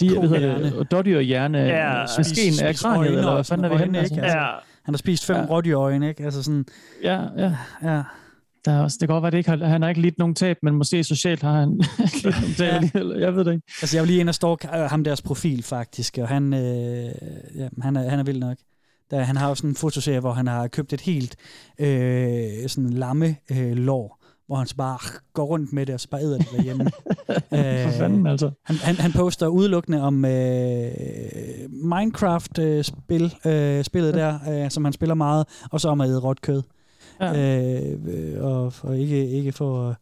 de, 0.00 0.18
hvad 0.18 0.28
hedder 0.28 0.58
det, 0.58 0.90
dårdyrhjerne, 0.90 1.58
Ja, 1.58 1.98
ja, 2.00 2.06
skeen 2.06 2.52
af 2.66 2.74
spis 2.74 2.82
kraniet, 2.82 3.08
eller 3.08 3.26
og 3.26 3.34
hvad 3.34 3.44
fanden 3.44 3.64
er 3.64 3.68
vi 3.68 3.76
henne? 3.76 3.98
ikke? 3.98 4.14
Altså? 4.14 4.20
Altså, 4.20 4.38
Han 4.82 4.94
har 4.94 4.98
spist 4.98 5.26
fem 5.26 5.36
Ja. 5.36 5.42
ja. 5.42 5.48
rådyrøjne, 5.50 6.08
ikke? 6.08 6.24
Altså 6.24 6.42
sådan, 6.42 6.64
Ja, 7.02 7.20
ja. 7.36 7.52
ja. 7.82 8.02
Der 8.64 8.72
er 8.72 8.82
også, 8.82 8.96
det 9.00 9.08
kan 9.08 9.14
godt 9.14 9.22
være, 9.22 9.30
det 9.30 9.38
ikke 9.38 9.50
har, 9.50 9.56
han 9.56 9.82
har 9.82 9.88
ikke 9.88 10.00
lidt 10.00 10.18
nogen 10.18 10.34
tab, 10.34 10.56
men 10.62 10.74
måske 10.74 11.04
socialt 11.04 11.42
har 11.42 11.60
han 11.60 11.70
lidt 12.24 12.40
nogen 12.40 12.54
tab 12.56 12.72
alligevel. 12.72 13.20
Jeg 13.20 13.36
ved 13.36 13.44
det 13.44 13.52
ikke. 13.52 13.66
Altså, 13.82 13.96
jeg 13.96 14.02
var 14.02 14.06
lige 14.06 14.20
inde 14.20 14.30
og 14.30 14.34
stalk 14.34 14.64
øh, 14.64 14.80
ham 14.80 15.04
deres 15.04 15.22
profil, 15.22 15.62
faktisk, 15.62 16.18
og 16.18 16.28
han, 16.28 16.54
øh, 16.54 17.12
ja, 17.56 17.68
han, 17.82 17.96
er, 17.96 18.10
han 18.10 18.18
er 18.18 18.22
vild 18.22 18.38
nok. 18.38 18.56
Der, 19.10 19.22
han 19.22 19.36
har 19.36 19.48
også 19.48 19.60
sådan 19.60 19.70
en 19.70 19.76
fotoserie, 19.76 20.20
hvor 20.20 20.32
han 20.32 20.46
har 20.46 20.68
købt 20.68 20.92
et 20.92 21.00
helt 21.00 21.36
øh, 21.78 22.68
sådan 22.68 22.90
lamme 22.90 23.36
øh, 23.50 23.72
lår, 23.72 24.18
hvor 24.46 24.56
han 24.56 24.66
så 24.66 24.76
bare 24.76 24.98
går 25.32 25.44
rundt 25.44 25.72
med 25.72 25.86
det, 25.86 25.94
og 25.94 26.00
så 26.00 26.08
bare 26.08 26.22
æder 26.22 26.38
det 26.38 26.48
derhjemme. 26.56 26.84
For 27.84 27.98
fanden, 27.98 28.26
altså. 28.26 28.50
Han, 28.64 28.76
han, 28.76 28.94
han 28.94 29.12
poster 29.12 29.46
udelukkende 29.46 30.02
om 30.02 30.24
øh, 30.24 30.90
Minecraft-spil, 31.70 33.34
øh, 33.46 33.84
spillet 33.84 34.14
der, 34.14 34.38
øh, 34.64 34.70
som 34.70 34.84
han 34.84 34.92
spiller 34.92 35.14
meget, 35.14 35.46
og 35.70 35.80
så 35.80 35.88
om 35.88 36.00
at 36.00 36.08
æde 36.08 36.20
råt 36.20 36.40
kød. 36.40 36.62
Ja. 37.20 37.90
Øh, 37.90 37.98
øh, 38.06 38.44
og, 38.44 38.72
og 38.82 38.98
ikke, 38.98 39.28
ikke 39.28 39.52
for 39.52 39.88
at 39.88 39.96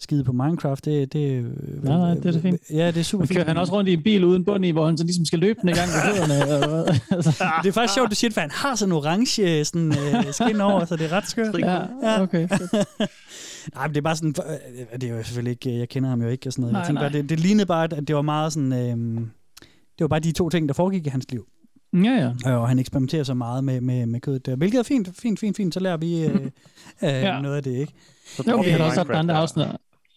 skide 0.00 0.24
på 0.24 0.32
Minecraft, 0.32 0.84
det, 0.84 1.12
det 1.12 1.30
øh, 1.30 1.84
Nej, 1.84 1.96
nej, 1.96 2.14
det 2.14 2.26
er 2.26 2.32
det 2.32 2.42
fint. 2.42 2.60
Ja, 2.70 2.86
det 2.86 2.96
er 2.96 3.02
super 3.02 3.26
fint. 3.26 3.46
han 3.46 3.56
også 3.56 3.72
rundt 3.72 3.88
i 3.88 3.92
en 3.92 4.02
bil 4.02 4.24
uden 4.24 4.44
bund 4.44 4.66
i, 4.66 4.70
hvor 4.70 4.86
han 4.86 4.98
så 4.98 5.04
ligesom 5.04 5.24
skal 5.24 5.38
løbe 5.38 5.58
den 5.60 5.68
i 5.68 5.72
gang 5.72 5.88
på 5.88 5.96
fødderne? 6.06 6.34
altså. 7.16 7.44
det 7.62 7.68
er 7.68 7.72
faktisk 7.72 7.94
sjovt, 7.94 8.10
du 8.10 8.14
siger 8.14 8.30
for 8.30 8.40
han 8.40 8.50
har 8.50 8.74
sådan 8.74 8.92
en 8.92 8.96
orange 8.96 9.64
sådan, 9.64 9.88
øh, 9.88 10.32
skin 10.32 10.60
over, 10.60 10.84
så 10.84 10.96
det 10.96 11.06
er 11.06 11.12
ret 11.12 11.28
skørt. 11.28 11.58
Ja, 11.58 12.22
okay. 12.22 12.48
Nej, 13.74 13.86
men 13.86 13.94
det 13.94 13.96
er 13.96 14.02
bare 14.02 14.16
sådan, 14.16 14.34
øh, 14.38 15.00
det 15.00 15.10
er 15.10 15.16
jo 15.16 15.22
selvfølgelig 15.22 15.50
ikke, 15.50 15.78
jeg 15.78 15.88
kender 15.88 16.08
ham 16.08 16.22
jo 16.22 16.28
ikke 16.28 16.48
og 16.48 16.52
sådan 16.52 16.62
noget. 16.62 16.72
Nej, 16.72 16.80
jeg 16.80 16.86
tænker 16.86 17.02
nej. 17.02 17.10
bare, 17.10 17.22
det, 17.22 17.28
det 17.28 17.40
lignede 17.40 17.66
bare, 17.66 17.84
at 17.84 18.08
det 18.08 18.16
var 18.16 18.22
meget 18.22 18.52
sådan, 18.52 18.72
øh, 18.72 19.20
det 19.98 20.00
var 20.00 20.08
bare 20.08 20.20
de 20.20 20.32
to 20.32 20.48
ting, 20.48 20.68
der 20.68 20.74
foregik 20.74 21.06
i 21.06 21.08
hans 21.08 21.30
liv. 21.30 21.46
Ja, 21.92 22.32
ja. 22.44 22.56
Og 22.56 22.68
han 22.68 22.78
eksperimenterer 22.78 23.22
så 23.24 23.34
meget 23.34 23.64
med, 23.64 23.80
med, 23.80 24.06
med 24.06 24.20
kødet 24.20 24.46
der, 24.46 24.56
hvilket 24.56 24.78
er 24.78 24.82
fint, 24.82 25.08
fint, 25.18 25.40
fint, 25.40 25.56
fint, 25.56 25.74
så 25.74 25.80
lærer 25.80 25.96
vi 25.96 26.24
øh, 26.24 26.34
øh, 26.34 26.50
Ja. 27.02 27.40
noget 27.40 27.56
af 27.56 27.62
det, 27.62 27.70
ikke? 27.70 27.92
Jo, 28.48 28.60
vi 28.60 28.70
har 28.70 28.78
da 28.78 28.84
også 28.84 28.98
haft 29.00 29.10
andre 29.10 29.34
afsnit. 29.34 29.66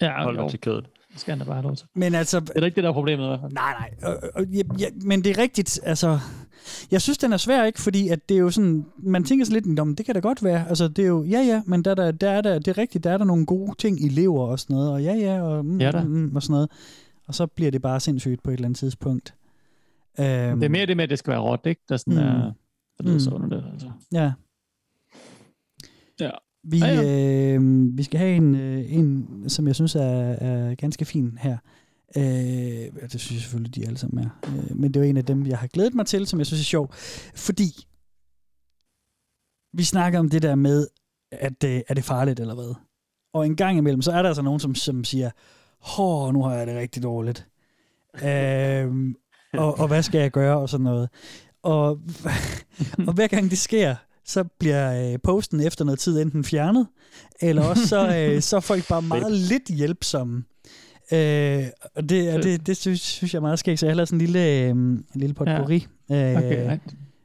Ja, 0.01 0.23
Hold 0.23 0.49
til 0.49 0.59
kødet. 0.61 0.85
Det 1.13 1.21
skal 1.21 1.31
han 1.31 1.39
da 1.39 1.45
bare 1.45 1.55
have 1.55 1.63
lov 1.63 1.75
til. 1.75 1.87
Men 1.95 2.15
altså... 2.15 2.39
Det 2.39 2.49
er 2.55 2.65
ikke 2.65 2.75
det, 2.75 2.83
der 2.83 2.89
er 2.89 2.93
problemet 2.93 3.23
i 3.23 3.27
hvert 3.27 3.39
fald. 3.41 3.51
Nej, 3.51 3.73
nej. 3.79 4.13
Og, 4.13 4.29
og, 4.35 4.45
ja, 4.45 4.61
ja, 4.79 4.85
men 5.01 5.23
det 5.23 5.37
er 5.37 5.41
rigtigt, 5.41 5.79
altså... 5.83 6.19
Jeg 6.91 7.01
synes, 7.01 7.17
den 7.17 7.33
er 7.33 7.37
svær, 7.37 7.63
ikke? 7.65 7.81
Fordi 7.81 8.07
at 8.09 8.29
det 8.29 8.35
er 8.35 8.39
jo 8.39 8.49
sådan... 8.51 8.85
Man 8.97 9.23
tænker 9.23 9.45
sig 9.45 9.53
lidt, 9.53 9.79
om 9.79 9.95
det 9.95 10.05
kan 10.05 10.15
da 10.15 10.19
godt 10.21 10.43
være. 10.43 10.69
Altså, 10.69 10.87
det 10.87 11.03
er 11.03 11.07
jo... 11.07 11.23
Ja, 11.23 11.39
ja, 11.39 11.61
men 11.65 11.81
der, 11.85 11.95
der, 11.95 12.11
der 12.11 12.29
er 12.29 12.41
der, 12.41 12.59
det 12.59 12.67
er 12.67 12.77
rigtigt, 12.77 13.03
der 13.03 13.11
er 13.11 13.17
der 13.17 13.25
nogle 13.25 13.45
gode 13.45 13.71
ting 13.77 14.03
i 14.05 14.09
lever 14.09 14.47
og 14.47 14.59
sådan 14.59 14.73
noget. 14.75 14.91
Og 14.91 15.03
ja, 15.03 15.13
ja, 15.13 15.41
og, 15.41 15.65
mm, 15.65 15.81
Ja 15.81 15.91
da. 15.91 16.03
mm, 16.03 16.09
mm, 16.09 16.35
og 16.35 16.43
sådan 16.43 16.53
noget. 16.53 16.69
Og 17.27 17.35
så 17.35 17.45
bliver 17.47 17.71
det 17.71 17.81
bare 17.81 17.99
sindssygt 17.99 18.43
på 18.43 18.49
et 18.49 18.53
eller 18.53 18.65
andet 18.65 18.79
tidspunkt. 18.79 19.33
Um, 20.19 20.59
Det 20.59 20.63
er 20.65 20.69
mere 20.69 20.85
det 20.85 20.97
med, 20.97 21.03
at 21.03 21.09
det 21.09 21.19
skal 21.19 21.31
være 21.31 21.39
råt, 21.41 21.65
ikke? 21.65 21.81
Der 21.89 21.97
sådan 21.97 22.13
Mm. 22.13 22.19
er... 22.19 22.51
Det 22.97 23.05
lyder 23.05 23.13
Mm. 23.15 23.19
så 23.19 23.31
underligt, 23.31 23.65
altså. 23.73 23.91
Ja. 24.11 24.31
Ja. 26.19 26.31
Vi, 26.63 26.79
Ja, 26.79 26.87
ja, 27.01 27.53
øh, 27.55 27.97
vi 27.97 28.03
skal 28.03 28.19
have 28.19 28.35
en, 28.35 28.55
øh, 28.55 28.93
en, 28.93 29.27
som 29.49 29.67
jeg 29.67 29.75
synes 29.75 29.95
er, 29.95 30.01
er 30.01 30.75
ganske 30.75 31.05
fin 31.05 31.37
her. 31.41 31.57
Øh, 32.17 32.23
det 32.23 33.19
synes 33.21 33.31
jeg 33.31 33.41
selvfølgelig, 33.41 33.75
de 33.75 33.85
alle 33.85 33.97
sammen 33.97 34.25
er. 34.25 34.29
Øh, 34.47 34.77
men 34.77 34.93
det 34.93 34.99
er 34.99 35.09
en 35.09 35.17
af 35.17 35.25
dem, 35.25 35.45
jeg 35.45 35.57
har 35.57 35.67
glædet 35.67 35.93
mig 35.95 36.05
til, 36.05 36.27
som 36.27 36.39
jeg 36.39 36.45
synes 36.45 36.61
er 36.61 36.65
sjov. 36.65 36.93
Fordi 37.35 37.87
vi 39.73 39.83
snakker 39.83 40.19
om 40.19 40.29
det 40.29 40.41
der 40.41 40.55
med, 40.55 40.87
at 41.31 41.63
øh, 41.63 41.81
er 41.87 41.93
det 41.93 42.03
farligt 42.03 42.39
eller 42.39 42.55
hvad? 42.55 42.75
Og 43.33 43.45
en 43.45 43.55
gang 43.55 43.77
imellem, 43.77 44.01
så 44.01 44.11
er 44.11 44.21
der 44.21 44.29
altså 44.29 44.41
nogen, 44.41 44.59
som, 44.59 44.75
som 44.75 45.03
siger, 45.03 45.31
hår, 45.79 46.31
nu 46.31 46.43
har 46.43 46.53
jeg 46.55 46.67
det 46.67 46.75
rigtig 46.75 47.03
dårligt. 47.03 47.47
øh, 48.27 49.13
og, 49.53 49.79
og 49.79 49.87
hvad 49.87 50.03
skal 50.03 50.21
jeg 50.21 50.31
gøre, 50.31 50.57
og 50.57 50.69
sådan 50.69 50.83
noget. 50.83 51.09
Og, 51.63 51.89
og 53.07 53.13
hver 53.13 53.27
gang 53.27 53.49
det 53.49 53.57
sker, 53.57 53.95
så 54.25 54.43
bliver 54.59 55.11
øh, 55.13 55.19
posten 55.23 55.59
efter 55.61 55.85
noget 55.85 55.99
tid 55.99 56.21
enten 56.21 56.43
fjernet, 56.43 56.87
eller 57.41 57.63
også 57.63 57.87
så, 57.87 58.15
øh, 58.17 58.41
så 58.49 58.55
er 58.55 58.59
folk 58.59 58.87
bare 58.87 59.01
meget 59.01 59.31
lidt 59.31 59.69
hjælpsomme. 59.69 60.43
Øh, 61.13 61.63
og 61.95 62.09
det, 62.09 62.33
og 62.33 62.43
det, 62.43 62.67
det 62.67 62.77
synes, 62.77 63.01
synes 63.01 63.33
jeg 63.33 63.39
er 63.39 63.41
meget 63.41 63.59
skægt, 63.59 63.79
så 63.79 63.85
jeg 63.85 63.91
har 63.91 63.95
lavet 63.95 64.09
sådan 64.09 64.21
en 64.21 64.25
lille, 64.25 64.49
øh, 64.49 64.69
en 64.69 65.05
lille 65.15 65.33
potpourri. 65.33 65.87
Ja. 66.09 66.31
Øh, 66.31 66.37
Okay, 66.37 66.65
nej, 66.65 66.79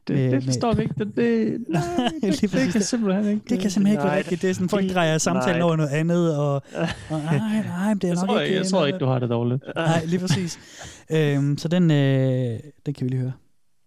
det, 0.08 0.16
med- 0.16 0.30
det 0.30 0.44
forstår 0.44 0.72
vi 0.74 0.82
ikke. 0.82 0.94
Det, 0.98 1.16
det, 1.16 1.58
nej, 1.68 1.82
Lige 2.22 2.32
det 2.32 2.50
præcis. 2.50 2.72
kan 2.72 2.82
simpelthen 2.82 3.26
ikke. 3.26 3.42
Det 3.48 3.60
kan 3.60 3.70
simpelthen 3.70 3.86
ikke 3.92 4.02
være 4.04 4.12
Nej, 4.12 4.18
rigtigt. 4.18 4.42
Det 4.42 4.50
er 4.50 4.54
sådan, 4.54 4.68
folk 4.68 4.90
drejer 4.94 5.18
samtalen 5.18 5.58
nej. 5.58 5.62
over 5.66 5.76
noget 5.76 5.90
andet, 5.90 6.36
og, 6.36 6.54
og 7.10 7.20
nej, 7.24 7.38
nej, 7.66 7.88
men 7.88 7.98
det 7.98 8.04
er 8.04 8.08
Jeg 8.08 8.14
nok 8.16 8.26
tror 8.28 8.40
ikke... 8.40 8.46
ikke- 8.54 8.58
jeg 8.62 8.66
tror 8.70 8.86
ikke, 8.86 8.98
du 8.98 9.06
har 9.06 9.18
det 9.18 9.30
dårligt. 9.30 9.62
Nej, 9.76 10.04
lige 10.04 10.20
præcis. 10.20 10.58
øhm, 11.10 11.58
så 11.58 11.68
den, 11.68 11.90
øh, 11.90 12.58
den 12.86 12.94
kan 12.94 13.04
vi 13.04 13.08
lige 13.10 13.20
høre. 13.20 13.32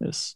Yes. 0.07 0.35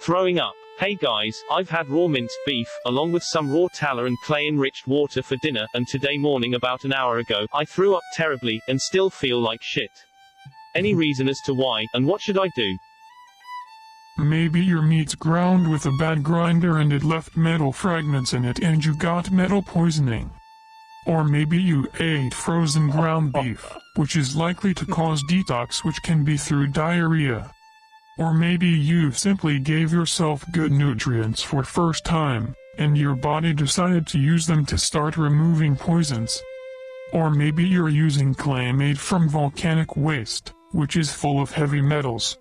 Throwing 0.00 0.38
up. 0.40 0.54
Hey 0.82 0.96
guys, 0.96 1.40
I've 1.48 1.70
had 1.70 1.88
raw 1.88 2.08
minced 2.08 2.36
beef, 2.44 2.66
along 2.86 3.12
with 3.12 3.22
some 3.22 3.52
raw 3.52 3.68
tallow 3.72 4.04
and 4.04 4.18
clay 4.24 4.48
enriched 4.48 4.88
water 4.88 5.22
for 5.22 5.36
dinner, 5.36 5.64
and 5.74 5.86
today 5.86 6.18
morning 6.18 6.54
about 6.54 6.82
an 6.82 6.92
hour 6.92 7.18
ago, 7.18 7.46
I 7.54 7.64
threw 7.64 7.94
up 7.94 8.02
terribly, 8.14 8.60
and 8.66 8.80
still 8.80 9.08
feel 9.08 9.40
like 9.40 9.62
shit. 9.62 9.92
Any 10.74 10.92
reason 10.96 11.28
as 11.28 11.38
to 11.46 11.54
why, 11.54 11.86
and 11.94 12.04
what 12.04 12.20
should 12.20 12.36
I 12.36 12.48
do? 12.56 12.76
Maybe 14.18 14.60
your 14.60 14.82
meat's 14.82 15.14
ground 15.14 15.70
with 15.70 15.86
a 15.86 15.96
bad 16.00 16.24
grinder 16.24 16.78
and 16.78 16.92
it 16.92 17.04
left 17.04 17.36
metal 17.36 17.70
fragments 17.70 18.32
in 18.32 18.44
it 18.44 18.58
and 18.58 18.84
you 18.84 18.96
got 18.96 19.30
metal 19.30 19.62
poisoning. 19.62 20.32
Or 21.06 21.22
maybe 21.22 21.62
you 21.62 21.86
ate 22.00 22.34
frozen 22.34 22.90
ground 22.90 23.34
beef, 23.34 23.72
which 23.94 24.16
is 24.16 24.34
likely 24.34 24.74
to 24.74 24.86
cause 24.86 25.22
detox 25.30 25.84
which 25.84 26.02
can 26.02 26.24
be 26.24 26.36
through 26.36 26.72
diarrhea. 26.72 27.52
Or 28.22 28.32
maybe 28.32 28.68
you 28.68 29.10
simply 29.10 29.58
gave 29.58 29.92
yourself 29.92 30.44
good 30.52 30.70
nutrients 30.70 31.42
for 31.42 31.64
first 31.64 32.04
time, 32.04 32.54
and 32.78 32.96
your 32.96 33.16
body 33.16 33.52
decided 33.52 34.06
to 34.06 34.18
use 34.20 34.46
them 34.46 34.64
to 34.66 34.78
start 34.78 35.16
removing 35.16 35.74
poisons. 35.74 36.40
Or 37.12 37.30
maybe 37.30 37.64
you're 37.64 37.88
using 37.88 38.32
clay 38.32 38.70
made 38.70 38.96
from 39.00 39.28
volcanic 39.28 39.96
waste, 39.96 40.52
which 40.70 40.94
is 40.96 41.12
full 41.12 41.42
of 41.42 41.50
heavy 41.50 41.82
metals. 41.82 42.38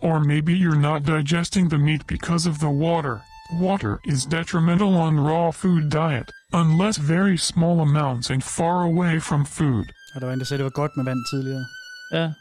Or 0.00 0.20
maybe 0.20 0.54
you're 0.54 0.86
not 0.90 1.02
digesting 1.02 1.68
the 1.68 1.76
meat 1.76 2.06
because 2.06 2.46
of 2.46 2.58
the 2.58 2.70
water. 2.70 3.20
Water 3.60 4.00
is 4.06 4.24
detrimental 4.24 4.94
on 4.96 5.20
raw 5.20 5.50
food 5.50 5.90
diet, 5.90 6.30
unless 6.54 6.96
very 6.96 7.36
small 7.36 7.80
amounts 7.82 8.30
and 8.30 8.42
far 8.42 8.84
away 8.84 9.18
from 9.18 9.44
food. 9.44 9.92
Og 10.14 10.20
der 10.20 10.26
var 10.26 10.32
en, 10.32 10.38
der 10.38 10.44
sagde, 10.46 10.58
det 10.58 10.64
var 10.64 10.80
godt 10.82 10.96
med 10.96 11.04
vand 11.04 11.24
tidligere. 11.30 11.66
Ja. 12.12 12.32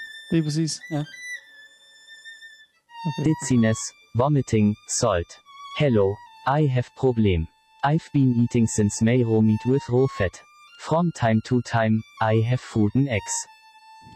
Ja. 0.90 1.04
Dizziness, 3.24 3.78
vomiting, 4.14 4.74
salt. 4.88 5.26
Hello, 5.78 6.16
I 6.46 6.66
have 6.66 6.88
problem. 6.96 7.46
I've 7.84 8.10
been 8.12 8.34
eating 8.34 8.66
since 8.66 9.00
May 9.02 9.22
raw 9.22 9.40
meat 9.40 9.60
with 9.66 9.88
raw 9.88 10.06
fat. 10.18 10.40
From 10.80 11.12
time 11.12 11.40
to 11.44 11.62
time, 11.62 12.02
I 12.20 12.36
have 12.48 12.60
food 12.60 12.90
and 12.96 13.08
eggs. 13.08 13.46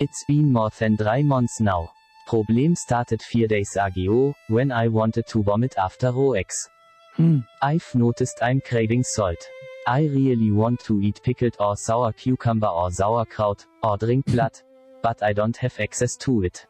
It's 0.00 0.24
been 0.26 0.52
more 0.52 0.70
than 0.78 0.96
three 0.96 1.22
months 1.22 1.60
now. 1.60 1.92
Problem 2.26 2.74
started 2.74 3.22
four 3.22 3.46
days 3.46 3.76
ago, 3.80 4.34
when 4.48 4.72
I 4.72 4.88
wanted 4.88 5.28
to 5.28 5.44
vomit 5.44 5.74
after 5.78 6.10
raw 6.10 6.32
eggs. 6.32 6.68
Hmm. 7.14 7.38
I've 7.62 7.88
noticed 7.94 8.42
I'm 8.42 8.60
craving 8.60 9.04
salt. 9.04 9.38
I 9.86 10.06
really 10.06 10.50
want 10.50 10.80
to 10.80 11.00
eat 11.00 11.20
pickled 11.22 11.56
or 11.60 11.76
sour 11.76 12.12
cucumber 12.12 12.66
or 12.66 12.90
sauerkraut, 12.90 13.64
or 13.82 13.96
drink 13.96 14.26
blood, 14.26 14.60
but 15.02 15.22
I 15.22 15.32
don't 15.32 15.56
have 15.58 15.78
access 15.80 16.16
to 16.18 16.42
it. 16.42 16.66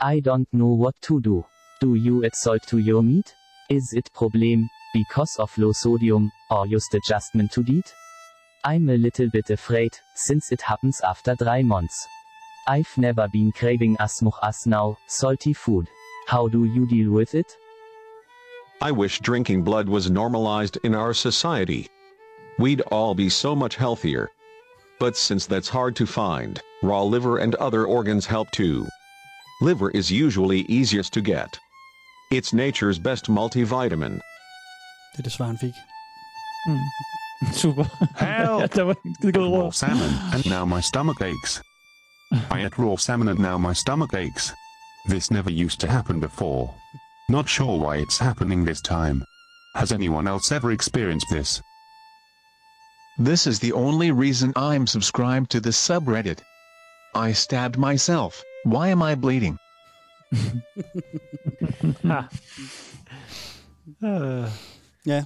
I 0.00 0.20
don't 0.20 0.48
know 0.52 0.68
what 0.68 0.94
to 1.02 1.20
do. 1.20 1.44
Do 1.80 1.94
you 1.94 2.24
add 2.24 2.34
salt 2.34 2.62
to 2.68 2.78
your 2.78 3.02
meat? 3.02 3.34
Is 3.68 3.92
it 3.94 4.12
problem 4.14 4.68
because 4.92 5.36
of 5.38 5.56
low 5.58 5.72
sodium 5.72 6.30
or 6.50 6.66
just 6.66 6.94
adjustment 6.94 7.52
to 7.52 7.62
diet? 7.62 7.92
I'm 8.64 8.90
a 8.90 8.96
little 8.96 9.30
bit 9.30 9.50
afraid 9.50 9.96
since 10.14 10.52
it 10.52 10.60
happens 10.60 11.00
after 11.00 11.34
three 11.34 11.62
months. 11.62 12.06
I've 12.66 12.92
never 12.98 13.26
been 13.28 13.52
craving 13.52 13.96
as 13.98 14.20
much 14.22 14.34
as 14.42 14.66
now 14.66 14.98
salty 15.06 15.52
food. 15.52 15.88
How 16.26 16.48
do 16.48 16.64
you 16.64 16.86
deal 16.86 17.10
with 17.10 17.34
it? 17.34 17.56
I 18.82 18.92
wish 18.92 19.20
drinking 19.20 19.62
blood 19.62 19.88
was 19.88 20.10
normalized 20.10 20.78
in 20.84 20.94
our 20.94 21.14
society. 21.14 21.88
We'd 22.58 22.82
all 22.92 23.14
be 23.14 23.28
so 23.28 23.56
much 23.56 23.76
healthier. 23.76 24.30
But 25.00 25.16
since 25.16 25.46
that's 25.46 25.68
hard 25.68 25.96
to 25.96 26.06
find, 26.06 26.60
raw 26.82 27.02
liver 27.02 27.38
and 27.38 27.54
other 27.54 27.86
organs 27.86 28.26
help 28.26 28.50
too. 28.50 28.86
Liver 29.62 29.90
is 29.90 30.10
usually 30.10 30.60
easiest 30.68 31.12
to 31.14 31.22
get. 31.22 31.58
It's 32.30 32.52
nature's 32.52 32.98
best 32.98 33.28
multivitamin. 33.28 34.20
Det 35.12 35.18
er 35.18 35.22
det 35.22 35.32
svar, 35.32 35.46
han 35.46 35.58
fik. 35.58 35.74
Mm. 36.68 36.78
Super. 37.62 37.84
Help! 38.16 38.60
ja, 38.60 38.66
der 38.66 38.82
var 38.82 38.96
en 39.04 39.14
skide 39.14 39.32
god 39.32 39.52
raw 39.52 39.62
ord. 39.64 39.74
salmon, 39.74 40.10
and 40.32 40.46
now 40.46 40.64
my 40.64 40.80
stomach 40.80 41.20
aches. 41.22 41.62
I 42.50 42.60
ate 42.66 42.78
raw 42.78 42.96
salmon 42.96 43.28
and 43.28 43.38
now 43.38 43.58
my 43.58 43.74
stomach 43.74 44.14
aches. 44.14 44.52
This 45.08 45.30
never 45.30 45.50
used 45.50 45.80
to 45.80 45.86
happen 45.86 46.20
before. 46.20 46.74
Not 47.28 47.48
sure 47.48 47.78
why 47.78 47.96
it's 47.96 48.18
happening 48.18 48.64
this 48.64 48.80
time. 48.80 49.24
Has 49.74 49.92
anyone 49.92 50.28
else 50.28 50.52
ever 50.52 50.72
experienced 50.72 51.26
this? 51.30 51.62
This 53.24 53.46
is 53.46 53.60
the 53.60 53.72
only 53.74 54.10
reason 54.10 54.52
I'm 54.56 54.86
subscribed 54.86 55.46
to 55.50 55.60
this 55.60 55.90
subreddit. 55.90 56.38
I 57.28 57.32
stabbed 57.32 57.78
myself. 57.78 58.34
Why 58.66 58.88
am 58.88 59.02
I 59.02 59.14
bleeding? 59.14 59.58
Øh. 64.04 64.44
Ja. 65.06 65.24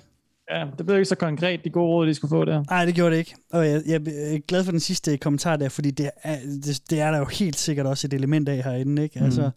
Ja, 0.51 0.66
det 0.79 0.87
blev 0.87 0.99
ikke 0.99 1.09
så 1.09 1.15
konkret, 1.16 1.65
de 1.65 1.71
gode 1.71 1.87
råd, 1.87 2.07
de 2.07 2.15
skulle 2.15 2.29
få 2.29 2.45
der. 2.45 2.65
Nej, 2.71 2.85
det 2.85 2.95
gjorde 2.95 3.11
det 3.11 3.19
ikke. 3.19 3.35
Og 3.53 3.66
jeg, 3.69 3.83
jeg 3.87 3.95
er 3.95 4.39
glad 4.49 4.65
for 4.65 4.71
den 4.71 4.81
sidste 4.81 5.16
kommentar 5.16 5.57
der, 5.57 5.69
fordi 5.69 5.91
det 5.91 6.11
er, 6.23 6.39
det, 6.65 6.81
det 6.91 7.01
er 7.01 7.11
der 7.11 7.19
jo 7.19 7.25
helt 7.25 7.57
sikkert 7.57 7.87
også 7.87 8.07
et 8.07 8.12
element 8.15 8.49
af 8.49 8.62
herinde, 8.65 9.03
ikke? 9.03 9.19
Mm. 9.19 9.25
Altså, 9.25 9.51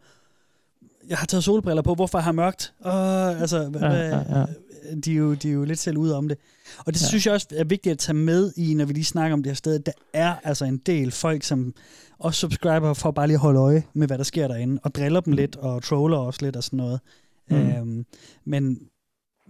jeg 1.09 1.18
har 1.18 1.26
taget 1.26 1.43
solbriller 1.43 1.81
på, 1.81 1.95
hvorfor 1.95 2.19
har 2.19 2.31
jeg 2.31 2.35
mørkt? 2.35 2.73
Åh, 2.85 3.41
altså, 3.41 3.72
Ja, 3.81 3.88
ja, 3.88 4.07
ja, 4.07 4.39
ja. 4.39 4.45
De, 5.05 5.11
er 5.11 5.15
jo, 5.15 5.34
de 5.34 5.49
er 5.49 5.53
jo 5.53 5.64
lidt 5.64 5.80
selv 5.80 5.97
ude 5.97 6.15
om 6.15 6.27
det. 6.27 6.38
Og 6.77 6.93
det 6.93 7.01
Ja. 7.01 7.07
synes 7.07 7.26
jeg 7.26 7.34
også 7.34 7.47
er 7.51 7.64
vigtigt 7.64 7.91
at 7.91 7.99
tage 7.99 8.15
med 8.15 8.51
i, 8.57 8.73
når 8.73 8.85
vi 8.85 8.93
lige 8.93 9.05
snakker 9.05 9.34
om 9.34 9.43
det 9.43 9.49
her 9.49 9.55
sted. 9.55 9.80
Der 9.80 9.91
er 10.14 10.35
altså 10.43 10.65
en 10.65 10.77
del 10.77 11.11
folk, 11.11 11.43
som 11.43 11.73
også 12.19 12.39
subscriber 12.39 12.93
for 12.93 13.11
bare 13.11 13.27
lige 13.27 13.35
at 13.35 13.39
holde 13.41 13.59
øje 13.59 13.84
med, 13.93 14.07
hvad 14.07 14.18
der 14.18 14.23
sker 14.23 14.47
derinde, 14.47 14.80
og 14.84 14.95
driller 14.95 15.19
dem 15.19 15.34
lidt, 15.34 15.55
og 15.55 15.84
troller 15.84 16.18
også 16.18 16.39
lidt 16.45 16.55
og 16.55 16.64
sådan 16.64 16.77
noget. 16.77 16.99
Mm. 17.49 17.55
Øhm, 17.57 18.05
men 18.45 18.80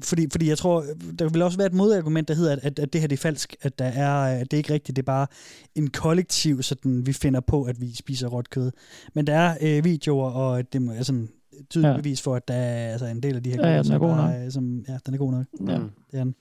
fordi, 0.04 0.28
fordi 0.32 0.50
jeg 0.50 0.58
tror, 0.58 0.86
der 1.20 1.30
vil 1.30 1.42
også 1.42 1.58
være 1.58 1.68
et 1.68 1.74
modargument, 1.74 2.28
der 2.28 2.34
hedder, 2.34 2.52
at, 2.52 2.60
at, 2.64 2.80
at 2.80 2.94
det 2.94 3.02
her 3.02 3.08
det 3.08 3.16
er 3.18 3.22
falsk, 3.22 3.56
at, 3.62 3.80
der 3.80 3.86
er, 3.86 4.40
at 4.40 4.52
det 4.52 4.54
er 4.54 4.58
ikke 4.58 4.74
rigtigt, 4.74 4.96
det 4.96 5.02
er 5.02 5.06
bare 5.06 5.28
en 5.76 5.90
kollektiv, 5.90 6.62
sådan 6.64 7.06
vi 7.06 7.14
finder 7.14 7.40
på, 7.40 7.64
at 7.64 7.82
vi 7.82 7.96
spiser 7.96 8.28
råt 8.28 8.50
kød. 8.50 8.72
Men 9.14 9.28
der 9.28 9.36
er 9.36 9.58
øh, 9.62 9.84
videoer, 9.84 10.32
og 10.32 10.74
det 10.74 10.90
er 10.98 11.04
sådan 11.04 11.30
tydeligt 11.70 11.88
Ja. 11.88 11.92
ja. 11.92 11.98
bevis 11.98 12.22
for, 12.22 12.36
at 12.36 12.48
der 12.48 12.54
er 12.54 12.92
altså, 12.92 13.06
en 13.06 13.24
del 13.24 13.36
af 13.36 13.44
de 13.44 13.50
her 13.50 13.58
Ja, 13.62 13.68
ja, 13.68 13.72
den 13.74 13.80
er 13.80 13.84
som 13.84 14.00
god 14.00 14.16
nok. 14.16 14.30
er, 14.30 14.50
som, 14.50 14.84
ja, 14.88 14.98
den 15.06 15.14
er 15.14 15.18
god 15.18 15.32
nok. 15.32 15.46
Ja. 15.68 15.74
Det 16.12 16.20
er 16.20 16.24
den. 16.24 16.36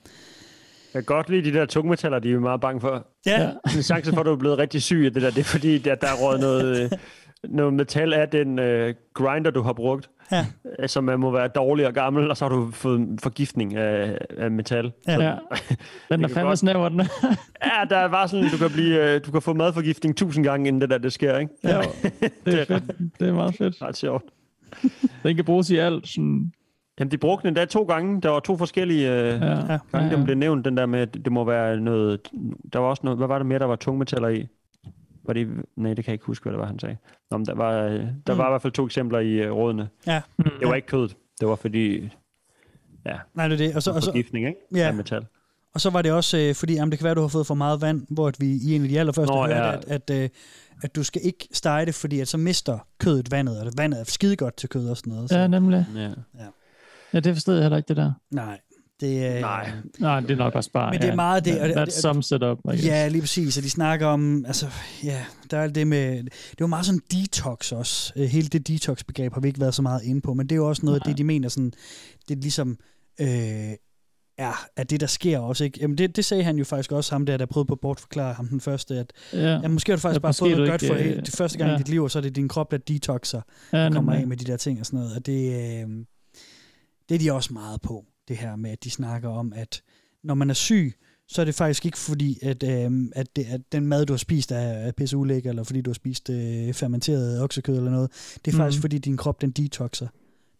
Jeg 0.94 1.05
kan 1.05 1.16
godt 1.16 1.28
lide 1.30 1.51
de 1.52 1.59
der 1.59 1.66
tungmetaller, 1.66 2.18
de 2.18 2.28
er 2.28 2.32
jo 2.32 2.40
meget 2.40 2.60
bange 2.60 2.80
for. 2.80 3.06
Ja. 3.26 3.51
En 3.76 3.82
chance 3.82 4.12
for, 4.12 4.20
at 4.20 4.26
du 4.26 4.32
er 4.32 4.36
blevet 4.36 4.59
rigtig 4.59 4.82
syg 4.82 5.02
af 5.06 5.12
det 5.12 5.22
der, 5.22 5.30
det 5.30 5.38
er 5.40 5.44
fordi, 5.44 5.78
der, 5.78 5.94
der 5.94 6.06
er 6.06 6.14
råd 6.22 6.38
noget, 6.38 6.82
øh, 6.82 6.90
noget 7.44 7.74
metal 7.74 8.12
af 8.12 8.28
den 8.28 8.59
øh, 8.59 8.94
grinder, 9.14 9.51
du 9.51 9.62
har 9.62 9.72
brugt, 9.72 10.10
ja. 10.32 10.47
øh, 10.78 10.88
som 10.88 11.09
øh, 11.09 11.18
må 11.20 11.30
være 11.30 11.48
dårlig 11.48 11.86
og 11.86 11.93
gammel, 11.93 12.30
og 12.30 12.36
så 12.36 12.44
har 12.44 12.48
du 12.56 12.70
fået 12.72 12.98
en 13.01 13.18
forgiftning 13.18 13.76
af, 13.76 14.18
af 14.38 14.51
metal. 14.51 14.93
Ja. 15.09 15.22
Ja. 15.22 15.34
Den 16.10 16.24
er 16.24 16.28
fandme 16.28 16.56
snæver, 16.56 16.88
den 16.88 17.01
Ja, 17.64 17.84
der 17.90 17.97
er 17.97 18.09
bare 18.09 18.28
sådan, 18.28 18.51
du 18.51 18.56
kan, 18.59 18.70
blive, 18.70 19.14
øh, 19.14 19.20
du 19.26 19.30
kan 19.30 19.43
få 19.43 19.55
madforgiftning 19.55 20.16
tusind 20.16 20.44
gange, 20.44 20.68
inden 20.68 20.80
det 20.80 20.90
der 20.90 20.98
det 20.98 21.12
sker, 21.12 21.38
ikke? 21.38 21.52
Ja, 21.64 21.80
det 22.47 22.60
er 22.60 22.64
fedt. 22.64 22.84
Det 23.20 23.28
er 23.28 23.32
meget 23.32 23.55
fedt. 23.55 23.82
Ret 23.82 23.97
sjovt. 23.97 24.24
Den 25.22 25.36
kan 25.36 25.44
bruges 25.44 25.70
i 25.70 25.76
alt. 25.76 26.09
Sådan, 26.09 26.52
Jamen, 27.01 27.10
de 27.10 27.18
brugte 27.18 27.43
den 27.43 27.48
endda 27.48 27.64
to 27.64 27.82
gange. 27.82 28.20
Der 28.20 28.28
var 28.30 28.40
to 28.40 28.56
forskellige 28.56 29.12
øh, 29.12 29.26
Ja. 29.26 29.32
gange, 29.32 29.72
Ja, 29.72 29.78
ja, 29.94 30.18
ja. 30.18 30.24
blev 30.24 30.36
nævnt. 30.36 30.64
Den 30.64 30.76
der 30.76 30.86
med, 30.86 31.06
det 31.06 31.32
må 31.32 31.44
være 31.44 31.80
noget... 31.80 32.20
Der 32.72 32.78
var 32.78 32.86
også 32.86 33.01
noget... 33.05 33.18
Hvad 33.18 33.26
var 33.28 33.38
det 33.38 33.47
mere, 33.47 33.59
der 33.59 33.64
var 33.64 33.76
tungmetaller 33.76 34.28
i? 34.28 34.47
Var 35.24 35.32
det... 35.32 35.48
Nej, 35.76 35.94
det 35.94 36.05
kan 36.05 36.10
jeg 36.12 36.14
ikke 36.14 36.24
huske, 36.26 36.43
hvad 36.43 36.52
det 36.52 36.60
var, 36.60 36.66
han 36.66 36.78
sagde. 36.78 36.97
Nå, 37.30 37.36
men 37.38 37.47
der 37.47 37.55
var, 37.55 37.82
øh, 37.82 37.93
der 38.26 38.32
Mm. 38.32 38.38
var 38.38 38.48
i 38.48 38.51
hvert 38.51 38.62
fald 38.62 38.72
to 38.72 38.84
eksempler 38.86 39.18
i 39.18 39.32
øh, 39.32 39.52
rådene. 39.52 39.88
Ja. 40.06 40.20
Det 40.38 40.68
var 40.68 40.74
ikke 40.74 40.88
kødet. 40.88 41.16
Det 41.40 41.48
var 41.48 41.56
fordi... 41.56 42.09
Ja, 43.06 43.16
Nej, 43.34 43.48
det 43.48 43.60
er 43.60 43.66
det. 43.66 43.76
Og 43.76 43.82
så, 43.82 43.90
og 43.90 44.02
så, 44.02 44.10
forgiftning, 44.10 44.47
ikke? 44.47 44.60
Ja. 44.74 44.86
Af 44.88 44.94
metal. 44.94 45.26
Og 45.77 45.81
så 45.81 45.90
var 45.90 46.03
det 46.03 46.12
også, 46.12 46.39
øh, 46.39 46.55
fordi 46.55 46.74
jamen, 46.74 46.90
det 46.90 46.98
kan 46.98 47.05
være, 47.05 47.11
at 47.11 47.16
du 47.16 47.20
har 47.20 47.28
fået 47.28 47.47
for 47.47 47.55
meget 47.55 47.81
vand, 47.81 48.07
hvor 48.11 48.28
at 48.28 48.40
vi 48.40 48.47
i 48.47 48.74
en 48.74 48.82
af 48.82 48.89
de 48.89 48.98
allerførste 49.01 49.35
Nå, 49.35 49.47
hørte, 49.47 49.55
ja. 49.55 49.73
at, 49.73 50.11
at, 50.11 50.11
øh, 50.11 50.28
at 50.82 50.97
du 50.97 51.05
skal 51.05 51.20
ikke 51.24 51.48
stege 51.53 51.86
det, 51.86 51.94
fordi 51.94 52.20
at 52.20 52.28
så 52.28 52.36
mister 52.36 52.78
kødet 53.01 53.31
vandet, 53.31 53.61
og 53.61 53.66
det 53.66 53.74
vandet 53.78 54.01
er 54.01 54.05
skide 54.05 54.36
godt 54.36 54.57
til 54.57 54.69
kød 54.69 54.89
og 54.89 54.97
sådan 54.97 55.12
noget. 55.12 55.31
Så. 55.31 55.39
Ja, 55.39 55.47
nemlig. 55.47 55.86
Ja. 55.94 56.01
Ja. 56.03 56.09
Ja, 57.12 57.20
det 57.20 57.35
forstod 57.35 57.55
jeg 57.55 57.65
heller 57.65 57.77
ikke, 57.77 57.89
det 57.89 57.97
der. 57.97 58.12
Nej, 58.31 58.59
det 59.01 59.27
er... 59.27 59.40
Nej. 59.40 59.70
Nej, 59.98 60.20
det 60.20 60.31
er 60.31 60.36
nok 60.36 60.55
også 60.55 60.70
bare... 60.73 60.90
Men 60.90 61.03
det 61.03 61.09
er 61.09 61.15
meget 61.15 61.44
det, 61.44 61.61
og 61.61 61.69
That 61.69 61.93
sums 61.93 62.31
it 62.31 62.43
up, 62.43 62.59
I 62.59 62.69
guess. 62.69 62.85
Ja, 62.86 63.09
lige 63.09 63.20
præcis. 63.20 63.57
Og 63.57 63.62
de 63.62 63.70
snakker 63.70 64.07
om, 64.07 64.44
altså, 64.47 64.66
ja, 65.05 65.24
der 65.51 65.59
er 65.59 65.62
alt 65.62 65.74
det 65.74 65.86
med, 65.86 66.23
det 66.23 66.61
jo 66.61 66.66
meget 66.66 66.86
sådan 66.86 67.01
detox 67.12 67.73
også. 67.73 68.12
Øh, 68.16 68.24
Hele 68.24 68.48
det 68.48 68.69
detox-begreb 68.69 69.35
har 69.35 69.40
vi 69.40 69.48
ikke 69.48 69.61
været 69.61 69.74
så 69.74 69.82
meget 69.82 70.03
inde 70.03 70.20
på, 70.20 70.35
men 70.35 70.47
det 70.47 70.53
er 70.53 70.57
jo 70.57 70.69
også 70.69 70.86
noget 70.86 71.01
af 71.01 71.05
det, 71.07 71.19
de 71.19 71.24
mener 71.24 71.48
sådan, 71.48 71.73
det 72.28 72.36
er 72.36 72.40
ligesom, 72.40 72.78
øh, 73.20 73.73
er, 74.38 74.66
er 74.76 74.84
det, 74.84 75.00
der 75.00 75.06
sker 75.06 75.38
også, 75.38 75.64
ikke? 75.64 75.78
Jamen, 75.80 75.98
det, 75.98 76.16
det 76.16 76.24
sagde 76.24 76.42
han 76.44 76.56
jo 76.58 76.64
faktisk 76.64 76.92
også, 76.92 77.14
ham 77.14 77.26
der, 77.26 77.36
der 77.36 77.46
prøvede 77.46 77.66
på 77.66 77.74
at 77.74 77.80
bortforklare 77.80 78.34
ham 78.34 78.48
den 78.48 78.60
første, 78.60 78.98
at 78.98 79.12
Ja. 79.32 79.38
ja, 79.38 79.68
måske 79.68 79.92
har 79.92 79.96
du 79.96 80.00
faktisk 80.00 80.16
At 80.16 80.22
bare 80.22 80.34
fået 80.34 80.50
noget 80.50 80.70
godt 80.70 80.84
for 80.86 80.94
øh, 80.94 81.16
det 81.16 81.30
første 81.36 81.58
gang 81.58 81.70
ja. 81.70 81.74
i 81.76 81.78
dit 81.78 81.88
liv, 81.88 82.02
og 82.02 82.10
så 82.10 82.18
er 82.18 82.22
det 82.22 82.36
din 82.36 82.48
krop, 82.48 82.70
der 82.70 82.76
detoxer, 82.78 83.40
Ja, 83.72 83.84
ja, 83.84 83.90
kommer 83.90 84.12
nemlig. 84.12 84.22
af 84.22 84.28
med 84.28 84.36
de 84.36 84.44
der 84.44 84.56
ting 84.56 84.80
og 84.80 84.86
sådan 84.86 84.98
noget. 84.98 85.16
Og 85.16 85.26
det, 85.26 85.52
øh, 85.52 85.88
det 87.08 87.14
er 87.14 87.18
de 87.18 87.32
også 87.32 87.52
meget 87.52 87.80
på, 87.80 88.04
det 88.28 88.36
her 88.36 88.56
med, 88.56 88.70
at 88.70 88.84
de 88.84 88.90
snakker 88.90 89.28
om, 89.28 89.52
at 89.56 89.82
når 90.24 90.34
man 90.34 90.50
er 90.50 90.54
syg, 90.54 90.94
så 91.28 91.40
er 91.40 91.44
det 91.44 91.54
faktisk 91.54 91.86
ikke 91.86 91.98
fordi, 91.98 92.38
at, 92.42 92.62
øh, 92.62 92.90
at, 93.16 93.36
det, 93.36 93.46
at 93.50 93.60
den 93.72 93.86
mad, 93.86 94.06
du 94.06 94.12
har 94.12 94.18
spist, 94.18 94.52
er, 94.52 94.56
er 94.58 94.92
pisse 94.92 95.16
ulækker, 95.16 95.50
eller 95.50 95.62
fordi 95.64 95.80
du 95.80 95.90
har 95.90 95.94
spist 95.94 96.30
øh, 96.30 96.72
fermenteret 96.74 97.42
oksekød 97.42 97.76
eller 97.76 97.90
noget. 97.90 98.10
Det 98.44 98.50
er 98.50 98.56
Mhm. 98.56 98.62
faktisk 98.62 98.80
fordi, 98.80 98.98
din 98.98 99.16
krop, 99.16 99.40
den 99.40 99.50
detoxer. 99.50 100.08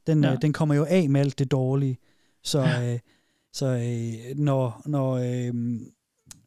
Den, 0.07 0.23
ja. 0.25 0.29
Ja. 0.29 0.35
øh, 0.35 0.43
den 0.43 0.53
kommer 0.53 0.75
jo 0.75 0.85
af 0.89 1.11
med 1.11 1.21
alt 1.21 1.39
det 1.39 1.51
dårlige. 1.51 1.99
Så, 2.45 2.59
øh, 2.83 2.99
så 3.57 3.67
øh, 3.67 4.37
når, 4.39 4.83
når, 4.87 5.13
øh, 5.15 5.55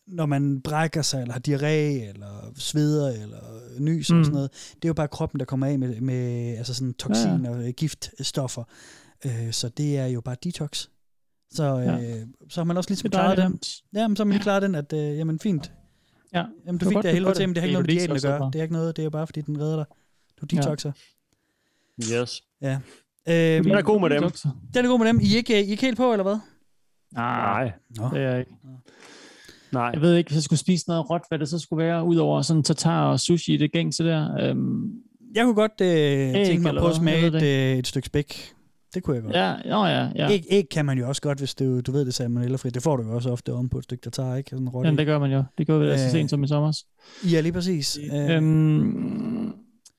når 0.08 0.26
man 0.26 0.62
brækker 0.62 1.02
sig, 1.02 1.22
eller 1.22 1.34
har 1.34 1.42
diarré, 1.48 2.10
eller 2.10 2.52
sveder, 2.56 3.10
eller 3.24 3.40
nys 3.80 4.12
Mm. 4.12 4.20
og 4.20 4.26
sådan 4.26 4.34
noget, 4.36 4.52
det 4.76 4.86
er 4.86 4.90
jo 4.90 4.94
bare 4.94 5.08
kroppen, 5.08 5.40
der 5.40 5.46
kommer 5.46 5.68
af 5.68 5.80
med, 5.80 6.02
med 6.02 6.58
altså 6.58 6.74
sådan 6.74 6.94
toksin 6.94 7.44
Ja, 7.46 7.50
og 7.50 7.68
øh, 7.68 7.74
giftstoffer. 7.78 8.64
Øh, 9.26 9.52
så 9.52 9.70
det 9.70 9.98
er 9.98 10.06
jo 10.06 10.22
bare 10.22 10.36
detox. 10.44 10.88
Så, 11.52 11.64
øh, 11.80 11.86
Ja. 11.86 12.20
så 12.50 12.60
har 12.60 12.64
man 12.66 12.78
også 12.78 12.90
ligesom 12.90 13.10
klaret 13.10 13.38
den. 13.38 13.60
Ja, 13.94 14.08
men 14.08 14.16
så 14.16 14.24
har 14.24 14.26
man 14.26 14.34
lige 14.34 14.44
klaret 14.44 14.62
den, 14.62 14.76
at 14.76 14.94
øh, 14.94 15.18
jamen 15.18 15.40
fint. 15.40 15.72
Ja. 16.34 16.46
Jamen, 16.66 16.80
Det 16.80 16.88
du 16.88 16.94
var 16.94 17.02
fik 17.02 17.04
det 17.04 17.12
du 17.12 17.14
helvede 17.16 17.34
til, 17.36 17.48
men 17.50 17.56
det 17.56 17.62
har 17.62 17.68
ikke 17.68 17.74
er 17.78 17.82
noget 17.82 17.88
med 17.88 17.94
jo 17.96 18.00
diæten 18.00 18.16
at 18.16 18.22
gøre. 18.22 18.40
bare. 18.40 18.50
Det 18.54 18.60
er 18.60 18.64
ikke 18.64 18.74
noget, 18.74 18.98
det 18.98 19.06
er 19.06 19.10
bare, 19.10 19.28
fordi 19.28 19.42
den 19.42 19.60
redder 19.62 19.76
dig. 19.76 19.86
Du 20.42 20.48
Ja. 20.54 20.58
detoxer. 20.62 20.92
Yes. 22.14 22.42
Ja. 22.62 22.74
Øhm, 23.30 23.64
Den 23.64 23.74
er 23.74 23.82
god 23.82 24.02
med 24.02 24.10
dem. 24.10 24.22
Den 24.74 24.86
er 24.86 24.90
god 24.90 25.00
med 25.00 25.08
dem. 25.08 25.20
I 25.20 25.34
er 25.34 25.38
ikke, 25.38 25.54
I 25.54 25.68
er 25.68 25.72
ikke 25.72 25.82
helt 25.86 25.98
på, 25.98 26.12
eller 26.12 26.24
hvad? 26.24 26.38
Nej, 27.14 27.72
Nå. 27.98 28.10
det 28.14 28.18
er 28.24 28.30
jeg 28.30 28.40
ikke. 28.40 28.52
Nej. 29.72 29.90
Jeg 29.94 30.02
ved 30.02 30.16
ikke, 30.16 30.28
hvis 30.30 30.36
jeg 30.36 30.44
skulle 30.44 30.60
spise 30.60 30.88
noget 30.88 31.10
råt, 31.10 31.22
hvad 31.30 31.40
det 31.40 31.50
så 31.50 31.60
skulle 31.60 31.86
være, 31.86 32.04
udover 32.04 32.42
sådan 32.42 32.64
tartar 32.64 33.12
og 33.12 33.20
sushi, 33.20 33.58
det 33.58 33.72
gængse 33.72 34.04
der. 34.04 34.50
Øhm, 34.50 34.92
Jeg 35.36 35.44
kunne 35.44 35.56
godt 35.56 35.82
øh, 35.82 36.46
tænke 36.46 36.64
mig 36.64 36.74
prøve 36.76 36.90
at 36.90 36.96
smage 36.96 37.28
et, 37.28 37.44
øh, 37.74 37.78
et 37.80 37.88
stykke 37.88 38.06
spæk. 38.06 38.54
Det 38.94 39.04
kunne 39.04 39.16
jeg 39.16 39.24
godt. 39.24 39.36
Ja, 39.36 39.56
nå 39.66 39.86
ja, 39.86 40.10
ja. 40.16 40.32
Æg, 40.32 40.44
æg 40.50 40.70
kan 40.72 40.86
man 40.86 40.98
jo 40.98 41.08
også 41.08 41.22
godt, 41.22 41.38
hvis 41.40 41.56
du, 41.56 41.82
du 41.82 41.92
ved 41.92 42.06
det 42.06 42.14
salmonellafrit. 42.14 42.74
Det 42.74 42.84
får 42.84 42.98
du 42.98 43.04
jo 43.04 43.16
også 43.16 43.30
ofte 43.32 43.54
om 43.54 43.70
på 43.70 43.78
et 43.78 43.84
stykke 43.84 44.02
tartar, 44.02 44.36
ikke? 44.36 44.50
Sådan 44.50 44.70
Jamen, 44.74 44.98
det 44.98 45.06
gør 45.06 45.20
man 45.20 45.32
jo. 45.32 45.44
Det 45.58 45.68
gør 45.68 45.78
vi 45.80 45.88
da 45.88 45.98
så 45.98 46.04
Øh, 46.06 46.12
sent 46.12 46.30
som 46.30 46.44
i 46.44 46.48
sommer. 46.48 46.78
Ja, 47.32 47.42
lige 47.42 47.54
præcis. 47.54 48.00
Øh, 48.14 48.36
Øhm, 48.36 49.54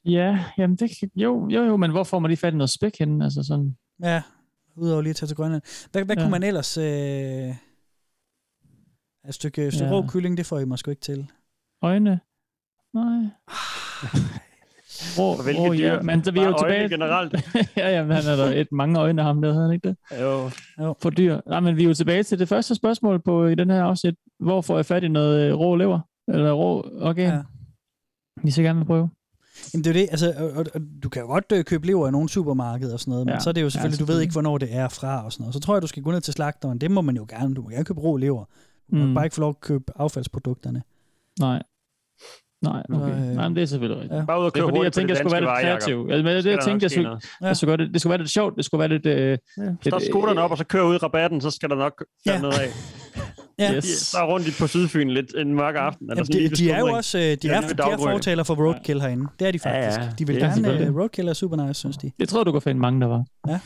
ja, 0.05 0.39
jamen 0.59 0.77
det 0.77 0.91
kan, 1.01 1.11
jo, 1.17 1.49
jo, 1.49 1.63
jo, 1.65 1.77
men 1.77 1.91
hvor 1.91 2.05
får 2.05 2.19
man 2.19 2.29
lige 2.29 2.39
fat 2.39 2.53
i 2.55 2.57
noget 2.57 2.71
spæk 2.71 2.93
henne? 2.99 3.25
Altså 3.25 3.43
sådan, 3.43 3.77
Ja, 4.03 4.23
udover 4.81 5.03
lige 5.03 5.11
at 5.11 5.17
tage 5.17 5.27
til 5.29 5.37
Grønland. 5.37 5.63
Hvad, 5.93 6.05
hvad 6.05 6.17
Ja. 6.17 6.21
ja. 6.21 6.25
kunne 6.25 6.31
man 6.31 6.43
ellers... 6.43 6.77
Øh, 6.79 7.55
et 9.29 9.35
stykke, 9.35 9.67
et 9.67 9.73
stykke 9.75 9.95
Ja. 9.95 10.01
rå 10.01 10.07
kylling, 10.09 10.37
det 10.37 10.47
får 10.47 10.59
I 10.59 10.65
måske 10.65 10.91
ikke 10.91 11.01
til. 11.03 11.31
øjne? 11.83 12.21
Nej. 12.95 13.23
Rå, 15.19 15.37
For 15.37 15.43
hvilke 15.43 15.63
ja. 15.63 15.97
dyr? 15.97 16.03
Men 16.03 16.25
så 16.25 16.31
vi 16.33 16.39
er 16.39 16.45
jo 16.47 16.59
tilbage... 16.59 16.89
generelt? 16.89 17.33
ja, 17.77 17.89
jamen, 17.91 18.17
han 18.17 18.25
er 18.33 18.37
der 18.37 18.61
et 18.61 18.73
mange 18.73 18.99
øjne, 19.01 19.23
ham 19.23 19.43
der, 19.43 19.53
havde 19.53 19.65
han 19.65 19.75
ikke 19.75 19.89
det? 19.89 19.97
Jo. 20.21 20.51
jo. 20.81 20.95
For 21.03 21.11
dyr. 21.11 21.41
Nej, 21.47 21.61
men 21.61 21.77
vi 21.77 21.83
er 21.83 21.87
jo 21.89 21.95
tilbage 21.95 22.23
til 22.23 22.39
det 22.39 22.49
første 22.49 22.75
spørgsmål 22.75 23.23
på 23.23 23.47
i 23.47 23.55
den 23.55 23.71
her 23.71 23.83
afsnit. 23.85 24.15
Hvor 24.41 24.61
får 24.61 24.77
jeg 24.77 24.87
fat 24.87 25.05
i 25.05 25.09
noget 25.09 25.49
øh, 25.49 25.55
rå 25.59 25.77
lever? 25.77 26.01
Eller 26.29 26.53
rå 26.53 26.81
organ? 27.01 27.29
Ja. 27.29 27.35
Ja. 27.35 27.43
Vi 28.43 28.51
så 28.51 28.63
gerne 28.63 28.79
vil 28.79 28.87
prøve. 28.87 29.11
Jamen 29.75 29.85
det 29.85 29.91
er 29.91 29.95
det, 29.95 30.09
altså, 30.11 30.35
og, 30.55 30.67
og, 30.75 30.81
du 31.03 31.09
kan 31.09 31.23
jo 31.23 31.29
godt 31.29 31.45
øh, 31.53 31.65
købe 31.65 31.87
lever 31.87 32.09
i 32.09 32.11
nogle 32.11 32.29
supermarkeder 32.29 32.93
og 32.93 33.01
sådan 33.01 33.11
noget, 33.11 33.27
men 33.27 33.33
Ja. 33.35 33.41
så 33.41 33.51
er 33.51 33.53
det 33.53 33.63
jo 33.63 33.71
selvfølgelig, 33.71 34.01
Ja, 34.01 34.05
du 34.07 34.13
ved 34.13 34.21
ikke, 34.21 34.33
hvornår 34.33 34.59
det 34.59 34.69
er 34.75 34.89
fra 34.89 35.25
og 35.25 35.33
sådan 35.33 35.43
noget. 35.43 35.55
Så 35.55 35.61
tror 35.61 35.75
jeg, 35.75 35.83
du 35.83 35.87
skal 35.87 36.03
gå 36.03 36.11
ned 36.11 36.21
til 36.21 36.33
slagteren. 36.35 36.79
Det 36.79 36.91
må 36.91 37.01
man 37.01 37.17
jo 37.17 37.27
gerne. 37.29 37.55
Du 37.55 37.63
må 37.63 37.69
gerne 37.69 37.85
købe 37.85 38.01
rå 38.01 38.17
lever. 38.17 38.45
Du 38.91 38.97
må 38.97 39.07
Mm. 39.07 39.15
bare 39.15 39.25
ikke 39.27 39.35
få 39.35 39.41
lov 39.41 39.51
at 39.51 39.61
købe 39.61 39.85
affaldsprodukterne. 39.97 40.83
Nej. 41.41 41.63
Nej, 42.63 42.83
okay. 42.93 43.05
Så, 43.09 43.11
øh, 43.15 43.35
Nej, 43.37 43.49
men 43.49 43.57
det 43.57 43.63
er 43.63 43.67
selvfølgelig 43.67 44.03
rigtigt. 44.03 44.19
ja. 44.21 44.25
Bare 44.25 44.41
ud 44.41 44.45
og 44.45 44.55
Det 44.55 44.61
er 44.61 44.65
køre 44.65 44.71
fordi, 44.71 44.85
jeg 44.85 44.93
tænkte, 44.93 45.15
det 45.15 45.19
jeg 45.19 45.31
skulle 45.31 45.33
være 45.33 45.41
lidt 45.41 45.67
kreativ. 45.67 46.09
Altså, 46.11 46.23
men 46.25 46.35
det, 46.35 46.43
Skal 46.43 46.51
jeg 46.51 46.59
der 46.59 46.65
tænkte, 46.65 46.85
jeg 46.85 46.91
skulle, 46.91 47.05
noget. 47.09 47.25
jeg 47.41 47.57
skulle, 47.57 47.69
være 47.69 47.79
lidt, 47.79 47.93
det 47.93 48.01
skulle 48.01 48.11
være 48.11 48.19
lidt 48.19 48.31
sjovt. 48.31 48.57
Det 48.57 48.65
skulle 48.65 48.79
være 48.79 48.89
lidt... 48.89 49.07
Øh, 49.07 49.39
Stop 49.87 50.01
skuterne 50.11 50.41
op, 50.41 50.51
og 50.51 50.59
så 50.59 50.65
kør 50.65 50.83
ud 50.83 50.95
i 50.95 50.99
rabatten, 50.99 51.41
så 51.41 51.51
skal 51.51 51.69
der 51.71 51.77
nok 51.77 52.05
Ja. 52.27 52.41
noget 52.41 52.59
af. 52.59 52.69
Ja. 53.59 53.75
Yes. 53.77 53.85
Så 53.85 54.19
er 54.19 54.27
rundt 54.27 54.49
i- 54.49 54.53
på 54.61 54.67
Sydfyn 54.67 55.09
lidt 55.11 55.35
en 55.39 55.55
mørk 55.55 55.75
aften. 55.79 56.11
Eller 56.11 56.25
Jamen, 56.35 56.51
de, 56.51 56.57
de 56.57 56.71
er 56.71 56.79
jo 56.79 56.87
også 56.87 57.19
øh, 57.19 57.25
de 57.25 57.29
Ja, 57.45 57.57
er, 57.57 57.61
de 57.61 57.83
er 57.93 57.97
fortaler 57.99 58.43
for 58.43 58.55
roadkill 58.55 59.01
herinde. 59.01 59.27
Det 59.39 59.49
er 59.49 59.53
de 59.53 59.59
Ja, 59.65 59.71
faktisk. 59.87 60.01
ja. 60.01 60.09
De 60.19 60.27
vil 60.27 60.37
Det 60.37 60.43
er 60.43 60.71
gerne... 60.73 60.91
Uh, 60.91 60.97
roadkill 60.99 61.29
er 61.29 61.33
super 61.33 61.57
nice, 61.67 61.75
synes 61.81 61.97
de. 61.97 62.11
jeg 62.19 62.29
tror, 62.29 62.45
du 62.45 62.53
kan 62.53 62.63
finde 62.63 62.81
mange, 62.81 63.01
der 63.01 63.07
var. 63.07 63.25
Ja. 63.49 63.59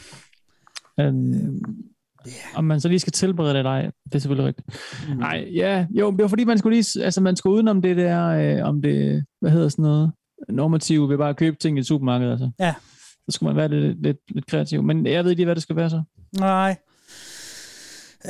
Um, 2.27 2.31
Om 2.55 2.65
man 2.65 2.81
så 2.81 2.89
lige 2.89 2.99
skal 2.99 3.13
tilberede 3.13 3.53
det 3.53 3.59
eller 3.59 3.71
ej, 3.71 3.83
det 3.83 4.15
er 4.15 4.19
selvfølgelig 4.19 4.47
rigtigt. 4.47 4.69
Mm. 5.09 5.17
Nej, 5.17 5.49
ja, 5.55 5.87
jo, 5.91 6.11
det 6.11 6.23
var 6.23 6.29
fordi, 6.29 6.45
man 6.45 6.59
skulle 6.59 6.77
lige, 6.77 7.05
altså 7.05 7.21
man 7.21 7.37
skulle 7.37 7.55
udenom 7.55 7.83
det 7.83 7.97
der, 7.97 8.29
øh, 8.29 8.69
om 8.69 8.83
det, 8.83 9.25
hvad 9.41 9.51
hedder 9.51 9.69
sådan 9.69 9.83
noget, 9.83 10.13
normativ 10.49 11.09
ved 11.09 11.19
bare 11.19 11.29
at 11.29 11.37
købe 11.37 11.57
ting 11.57 11.77
i 11.77 11.81
et 11.81 11.87
supermarked, 11.87 12.31
altså. 12.31 12.51
Ja. 12.61 12.75
Så 13.29 13.35
skulle 13.35 13.55
man 13.55 13.57
være 13.57 13.81
lidt, 13.81 14.03
lidt, 14.03 14.19
lidt 14.35 14.47
kreativ. 14.47 14.83
Men 14.83 15.07
jeg 15.07 15.25
ved 15.25 15.31
ikke 15.31 15.39
lige, 15.39 15.47
hvad 15.47 15.55
det 15.55 15.63
skal 15.63 15.77
være 15.77 15.91
så. 15.91 16.03
Nej. 16.39 16.77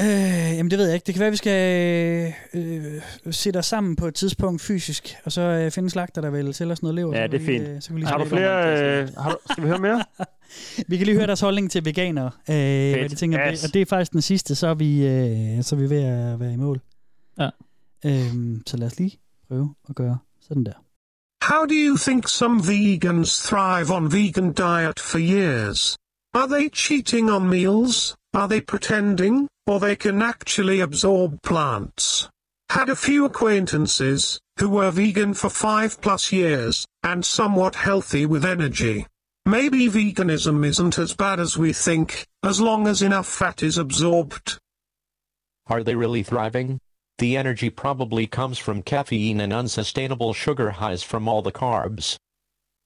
Øh, 0.01 0.57
jamen 0.57 0.71
det 0.71 0.79
ved 0.79 0.87
jeg 0.87 0.95
ikke. 0.95 1.07
Det 1.07 1.15
kan 1.15 1.21
være, 1.21 1.27
at 1.27 1.33
vi 1.33 1.37
skal 1.37 2.35
øh, 2.55 3.03
sætte 3.31 3.59
os 3.59 3.67
sammen 3.67 3.97
på 3.97 4.07
et 4.07 4.15
tidspunkt 4.15 4.63
fysisk, 4.63 5.17
og 5.25 5.33
så 5.33 5.41
øh, 5.41 5.71
finde 5.71 5.87
en 5.87 5.91
slagter, 5.91 6.21
der 6.21 6.31
vil 6.31 6.55
sælge 6.55 6.73
os 6.73 6.83
noget 6.83 6.95
lever. 6.95 7.17
Ja, 7.17 7.27
så 7.27 7.31
det 7.31 7.35
er 7.35 7.39
vi, 7.39 7.47
fint. 7.47 7.69
øh, 7.69 7.81
så 7.83 7.89
kan 7.89 7.97
vi 7.97 8.01
lige 8.01 8.09
Har 8.09 8.19
du 8.19 8.25
flere... 8.25 8.99
det. 9.01 9.03
Øh, 9.03 9.09
har 9.19 9.31
du, 9.31 9.37
skal 9.51 9.63
vi 9.65 9.69
høre 9.69 9.79
mere? 9.79 10.05
Vi 10.89 10.97
kan 10.97 11.07
lige 11.07 11.17
høre 11.17 11.27
deres 11.27 11.41
holdning 11.41 11.71
til 11.71 11.85
veganere, 11.85 12.31
øh, 12.51 12.99
hvad 12.99 13.09
de 13.09 13.15
tænker 13.15 13.51
Yes. 13.53 13.61
det. 13.61 13.69
Og 13.69 13.75
det 13.75 13.83
er 13.83 13.87
faktisk 13.87 14.13
den 14.13 14.23
sidste, 14.23 14.55
så 14.55 14.67
er 14.67 14.75
vi, 14.75 15.07
øh, 15.07 15.63
så 15.63 15.77
er 15.77 15.81
vi 15.81 15.91
ved 15.91 16.03
at 16.03 16.41
være 16.41 16.53
i 16.53 16.57
mål. 16.57 16.81
Ja. 17.39 17.49
Øhm, 18.07 18.63
så 18.67 18.77
lad 18.77 18.87
os 18.87 18.99
lige 18.99 19.19
prøve 19.49 19.75
at 19.89 19.95
gøre 19.95 20.19
sådan 20.41 20.65
der. 20.65 20.73
How 21.53 21.65
do 21.67 21.75
you 21.89 21.97
think 21.97 22.29
some 22.29 22.61
vegans 22.67 23.39
thrive 23.43 23.91
on 23.97 24.13
vegan 24.13 24.53
diet 24.53 25.01
for 25.01 25.19
years? 25.19 25.97
Are 26.35 26.49
they 26.59 26.69
cheating 26.75 27.31
on 27.33 27.49
meals? 27.49 28.17
Are 28.35 28.49
they 28.49 28.61
pretending? 28.69 29.49
Or 29.67 29.81
they 29.81 29.97
can 29.97 30.21
actually 30.21 30.81
absorb 30.81 31.41
plants? 31.43 32.29
Had 32.71 32.89
a 32.89 32.97
few 32.97 33.25
acquaintances 33.25 34.41
who 34.59 34.69
were 34.69 34.91
vegan 34.91 35.35
for 35.35 35.49
five 35.49 36.01
plus 36.01 36.33
years 36.33 36.87
and 37.03 37.25
somewhat 37.25 37.75
healthy 37.75 38.27
with 38.27 38.45
energy. 38.45 39.07
Maybe 39.47 39.89
veganism 39.89 40.65
isn't 40.65 40.99
as 40.99 41.15
bad 41.15 41.41
as 41.41 41.57
we 41.57 41.73
think, 41.73 42.27
as 42.43 42.61
long 42.61 42.87
as 42.87 43.03
enough 43.03 43.27
fat 43.27 43.63
is 43.63 43.79
absorbed. 43.79 44.59
Are 45.67 45.83
they 45.83 45.95
really 45.95 46.23
thriving? 46.23 46.79
The 47.19 47.37
energy 47.37 47.71
probably 47.71 48.27
comes 48.27 48.59
from 48.59 48.83
caffeine 48.83 49.41
and 49.41 49.53
unsustainable 49.53 50.35
sugar 50.35 50.71
highs 50.71 51.03
from 51.03 51.29
all 51.29 51.43
the 51.43 51.53
carbs. 51.53 52.17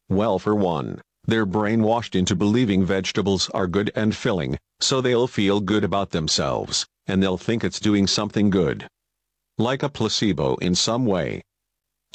Well, 0.08 0.38
for 0.38 0.54
one, 0.54 1.00
they're 1.28 1.46
brainwashed 1.46 2.14
into 2.14 2.34
believing 2.34 2.86
vegetables 2.86 3.50
are 3.50 3.66
good 3.66 3.92
and 3.94 4.16
filling, 4.16 4.58
so 4.80 5.02
they'll 5.02 5.26
feel 5.26 5.60
good 5.60 5.84
about 5.84 6.08
themselves, 6.10 6.86
and 7.06 7.22
they'll 7.22 7.36
think 7.36 7.62
it's 7.62 7.78
doing 7.78 8.06
something 8.06 8.48
good. 8.48 8.88
Like 9.58 9.82
a 9.82 9.90
placebo 9.90 10.56
in 10.56 10.74
some 10.74 11.04
way. 11.04 11.42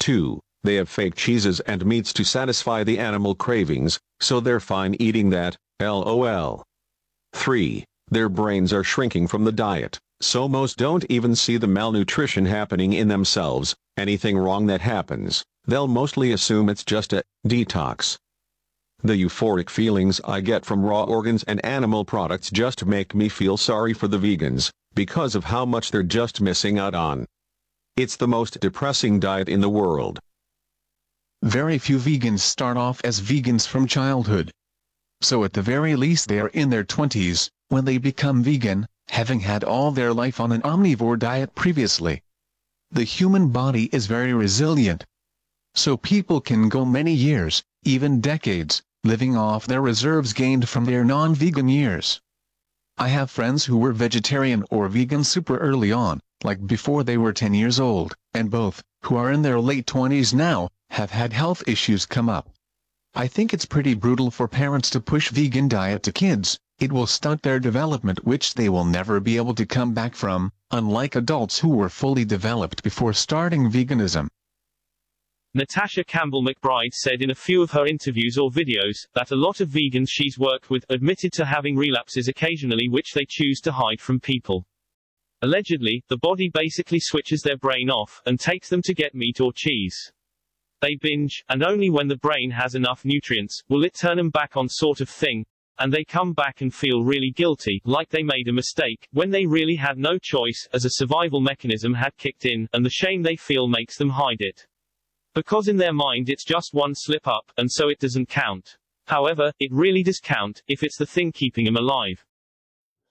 2. 0.00 0.40
They 0.64 0.74
have 0.74 0.88
fake 0.88 1.14
cheeses 1.14 1.60
and 1.60 1.86
meats 1.86 2.12
to 2.14 2.24
satisfy 2.24 2.82
the 2.82 2.98
animal 2.98 3.36
cravings, 3.36 4.00
so 4.18 4.40
they're 4.40 4.58
fine 4.58 4.96
eating 4.98 5.30
that, 5.30 5.56
lol. 5.80 6.64
3. 7.34 7.84
Their 8.10 8.28
brains 8.28 8.72
are 8.72 8.82
shrinking 8.82 9.28
from 9.28 9.44
the 9.44 9.52
diet, 9.52 9.96
so 10.20 10.48
most 10.48 10.76
don't 10.76 11.04
even 11.08 11.36
see 11.36 11.56
the 11.56 11.68
malnutrition 11.68 12.46
happening 12.46 12.92
in 12.92 13.06
themselves, 13.06 13.76
anything 13.96 14.36
wrong 14.36 14.66
that 14.66 14.80
happens, 14.80 15.44
they'll 15.66 15.86
mostly 15.86 16.32
assume 16.32 16.68
it's 16.68 16.84
just 16.84 17.12
a 17.12 17.22
detox. 17.46 18.18
The 19.06 19.22
euphoric 19.22 19.68
feelings 19.68 20.18
I 20.24 20.40
get 20.40 20.64
from 20.64 20.82
raw 20.82 21.04
organs 21.04 21.42
and 21.42 21.62
animal 21.62 22.06
products 22.06 22.50
just 22.50 22.86
make 22.86 23.14
me 23.14 23.28
feel 23.28 23.58
sorry 23.58 23.92
for 23.92 24.08
the 24.08 24.16
vegans, 24.16 24.70
because 24.94 25.34
of 25.34 25.44
how 25.44 25.66
much 25.66 25.90
they're 25.90 26.02
just 26.02 26.40
missing 26.40 26.78
out 26.78 26.94
on. 26.94 27.26
It's 27.98 28.16
the 28.16 28.26
most 28.26 28.60
depressing 28.60 29.20
diet 29.20 29.46
in 29.46 29.60
the 29.60 29.68
world. 29.68 30.20
Very 31.42 31.76
few 31.76 31.98
vegans 31.98 32.40
start 32.40 32.78
off 32.78 33.02
as 33.04 33.20
vegans 33.20 33.66
from 33.66 33.86
childhood. 33.86 34.50
So 35.20 35.44
at 35.44 35.52
the 35.52 35.60
very 35.60 35.96
least 35.96 36.26
they 36.28 36.40
are 36.40 36.48
in 36.48 36.70
their 36.70 36.82
20s, 36.82 37.50
when 37.68 37.84
they 37.84 37.98
become 37.98 38.42
vegan, 38.42 38.86
having 39.08 39.40
had 39.40 39.62
all 39.62 39.90
their 39.90 40.14
life 40.14 40.40
on 40.40 40.50
an 40.50 40.62
omnivore 40.62 41.18
diet 41.18 41.54
previously. 41.54 42.22
The 42.90 43.04
human 43.04 43.50
body 43.50 43.90
is 43.92 44.06
very 44.06 44.32
resilient. 44.32 45.04
So 45.74 45.98
people 45.98 46.40
can 46.40 46.70
go 46.70 46.86
many 46.86 47.12
years, 47.12 47.62
even 47.82 48.22
decades, 48.22 48.80
living 49.04 49.36
off 49.36 49.66
their 49.66 49.82
reserves 49.82 50.32
gained 50.32 50.68
from 50.68 50.86
their 50.86 51.04
non-vegan 51.04 51.68
years. 51.68 52.20
I 52.96 53.08
have 53.08 53.30
friends 53.30 53.66
who 53.66 53.76
were 53.76 53.92
vegetarian 53.92 54.64
or 54.70 54.88
vegan 54.88 55.24
super 55.24 55.58
early 55.58 55.92
on, 55.92 56.20
like 56.42 56.66
before 56.66 57.04
they 57.04 57.18
were 57.18 57.32
10 57.32 57.52
years 57.52 57.78
old, 57.78 58.14
and 58.32 58.50
both, 58.50 58.82
who 59.02 59.16
are 59.16 59.30
in 59.30 59.42
their 59.42 59.60
late 59.60 59.86
20s 59.86 60.32
now, 60.32 60.68
have 60.90 61.10
had 61.10 61.32
health 61.32 61.62
issues 61.66 62.06
come 62.06 62.28
up. 62.28 62.50
I 63.14 63.26
think 63.26 63.52
it's 63.52 63.66
pretty 63.66 63.94
brutal 63.94 64.30
for 64.30 64.48
parents 64.48 64.90
to 64.90 65.00
push 65.00 65.30
vegan 65.30 65.68
diet 65.68 66.02
to 66.04 66.12
kids, 66.12 66.58
it 66.78 66.90
will 66.90 67.06
stunt 67.06 67.42
their 67.42 67.60
development 67.60 68.24
which 68.24 68.54
they 68.54 68.68
will 68.68 68.84
never 68.84 69.20
be 69.20 69.36
able 69.36 69.54
to 69.54 69.66
come 69.66 69.92
back 69.92 70.14
from, 70.16 70.50
unlike 70.70 71.14
adults 71.14 71.60
who 71.60 71.68
were 71.68 71.88
fully 71.88 72.24
developed 72.24 72.82
before 72.82 73.12
starting 73.12 73.70
veganism. 73.70 74.28
Natasha 75.56 76.02
Campbell 76.02 76.42
McBride 76.42 76.92
said 76.92 77.22
in 77.22 77.30
a 77.30 77.34
few 77.34 77.62
of 77.62 77.70
her 77.70 77.86
interviews 77.86 78.38
or 78.38 78.50
videos 78.50 79.06
that 79.14 79.30
a 79.30 79.36
lot 79.36 79.60
of 79.60 79.68
vegans 79.68 80.08
she's 80.08 80.36
worked 80.36 80.68
with 80.68 80.84
admitted 80.88 81.32
to 81.34 81.44
having 81.44 81.76
relapses 81.76 82.26
occasionally 82.26 82.88
which 82.88 83.12
they 83.12 83.24
choose 83.28 83.60
to 83.60 83.70
hide 83.70 84.00
from 84.00 84.18
people. 84.18 84.66
Allegedly, 85.42 86.02
the 86.08 86.16
body 86.16 86.50
basically 86.52 86.98
switches 86.98 87.40
their 87.40 87.56
brain 87.56 87.88
off 87.88 88.20
and 88.26 88.40
takes 88.40 88.68
them 88.68 88.82
to 88.82 88.94
get 88.94 89.14
meat 89.14 89.40
or 89.40 89.52
cheese. 89.52 89.96
They 90.80 90.96
binge, 91.00 91.44
and 91.48 91.62
only 91.62 91.88
when 91.88 92.08
the 92.08 92.16
brain 92.16 92.50
has 92.50 92.74
enough 92.74 93.04
nutrients 93.04 93.62
will 93.68 93.84
it 93.84 93.94
turn 93.94 94.16
them 94.16 94.30
back 94.30 94.56
on 94.56 94.68
sort 94.68 95.00
of 95.00 95.08
thing, 95.08 95.46
and 95.78 95.92
they 95.92 96.02
come 96.02 96.32
back 96.32 96.62
and 96.62 96.74
feel 96.74 97.04
really 97.04 97.30
guilty, 97.30 97.80
like 97.84 98.08
they 98.08 98.24
made 98.24 98.48
a 98.48 98.52
mistake, 98.52 99.06
when 99.12 99.30
they 99.30 99.46
really 99.46 99.76
had 99.76 99.98
no 99.98 100.18
choice, 100.18 100.66
as 100.72 100.84
a 100.84 100.94
survival 100.94 101.40
mechanism 101.40 101.94
had 101.94 102.16
kicked 102.16 102.44
in, 102.44 102.68
and 102.72 102.84
the 102.84 102.90
shame 102.90 103.22
they 103.22 103.36
feel 103.36 103.68
makes 103.68 103.96
them 103.96 104.10
hide 104.10 104.40
it. 104.40 104.66
Because 105.34 105.70
in 105.70 105.78
their 105.78 105.92
mind 105.92 106.28
it's 106.28 106.46
just 106.56 106.68
one 106.84 106.94
slip 106.94 107.26
up, 107.26 107.46
and 107.58 107.68
so 107.68 107.82
it 107.92 107.98
doesn't 108.04 108.26
count. 108.42 108.66
However, 109.08 109.46
it 109.60 109.70
really 109.72 110.02
does 110.02 110.20
count, 110.34 110.56
if 110.68 110.78
it's 110.82 110.96
the 111.04 111.06
thing 111.14 111.34
keeping 111.34 111.64
them 111.68 111.76
alive. 111.84 112.18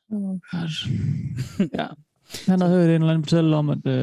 ja. 1.80 1.88
Han 2.48 2.62
har 2.62 2.68
hørt 2.68 2.86
en 2.86 2.90
eller 2.90 3.10
anden 3.10 3.24
fortælle 3.24 3.56
om, 3.56 3.70
at... 3.70 3.78
Øh, 3.86 3.94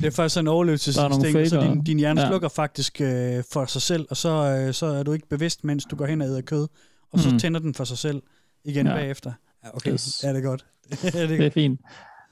Det 0.00 0.06
er 0.06 0.10
faktisk 0.10 0.40
en 0.40 0.46
er 0.46 0.50
overlevelsesinstinkt, 0.50 1.48
så 1.50 1.60
din, 1.60 1.82
din 1.84 1.98
hjerne 1.98 2.20
Ja. 2.20 2.26
slukker 2.26 2.48
faktisk 2.48 3.00
øh, 3.00 3.44
for 3.52 3.64
sig 3.64 3.82
selv, 3.82 4.06
og 4.10 4.16
så, 4.16 4.28
øh, 4.68 4.74
så 4.74 4.86
er 4.86 5.02
du 5.02 5.12
ikke 5.12 5.28
bevidst, 5.28 5.64
mens 5.64 5.84
du 5.84 5.96
går 5.96 6.06
hen 6.06 6.20
og 6.22 6.26
æder 6.28 6.40
kød, 6.40 6.68
og 7.12 7.18
så 7.18 7.28
Mhm. 7.30 7.38
tænder 7.38 7.60
den 7.60 7.74
for 7.74 7.84
sig 7.84 7.98
selv 7.98 8.22
igen 8.64 8.86
Ja. 8.86 8.94
bagefter. 8.94 9.32
Ja, 9.64 9.76
okay, 9.76 9.92
Yes. 9.92 10.20
ja, 10.24 10.28
det 10.28 10.36
er 10.36 10.42
godt. 10.48 10.66
det 11.02 11.14
er 11.22 11.26
det 11.26 11.46
er 11.46 11.50
fint. 11.50 11.80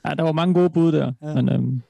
Ja, 0.08 0.14
der 0.14 0.22
var 0.22 0.32
mange 0.32 0.54
gode 0.54 0.70
bud 0.70 0.92
der, 0.92 1.12
ja. 1.22 1.34
men 1.34 1.48
øhm, 1.48 1.82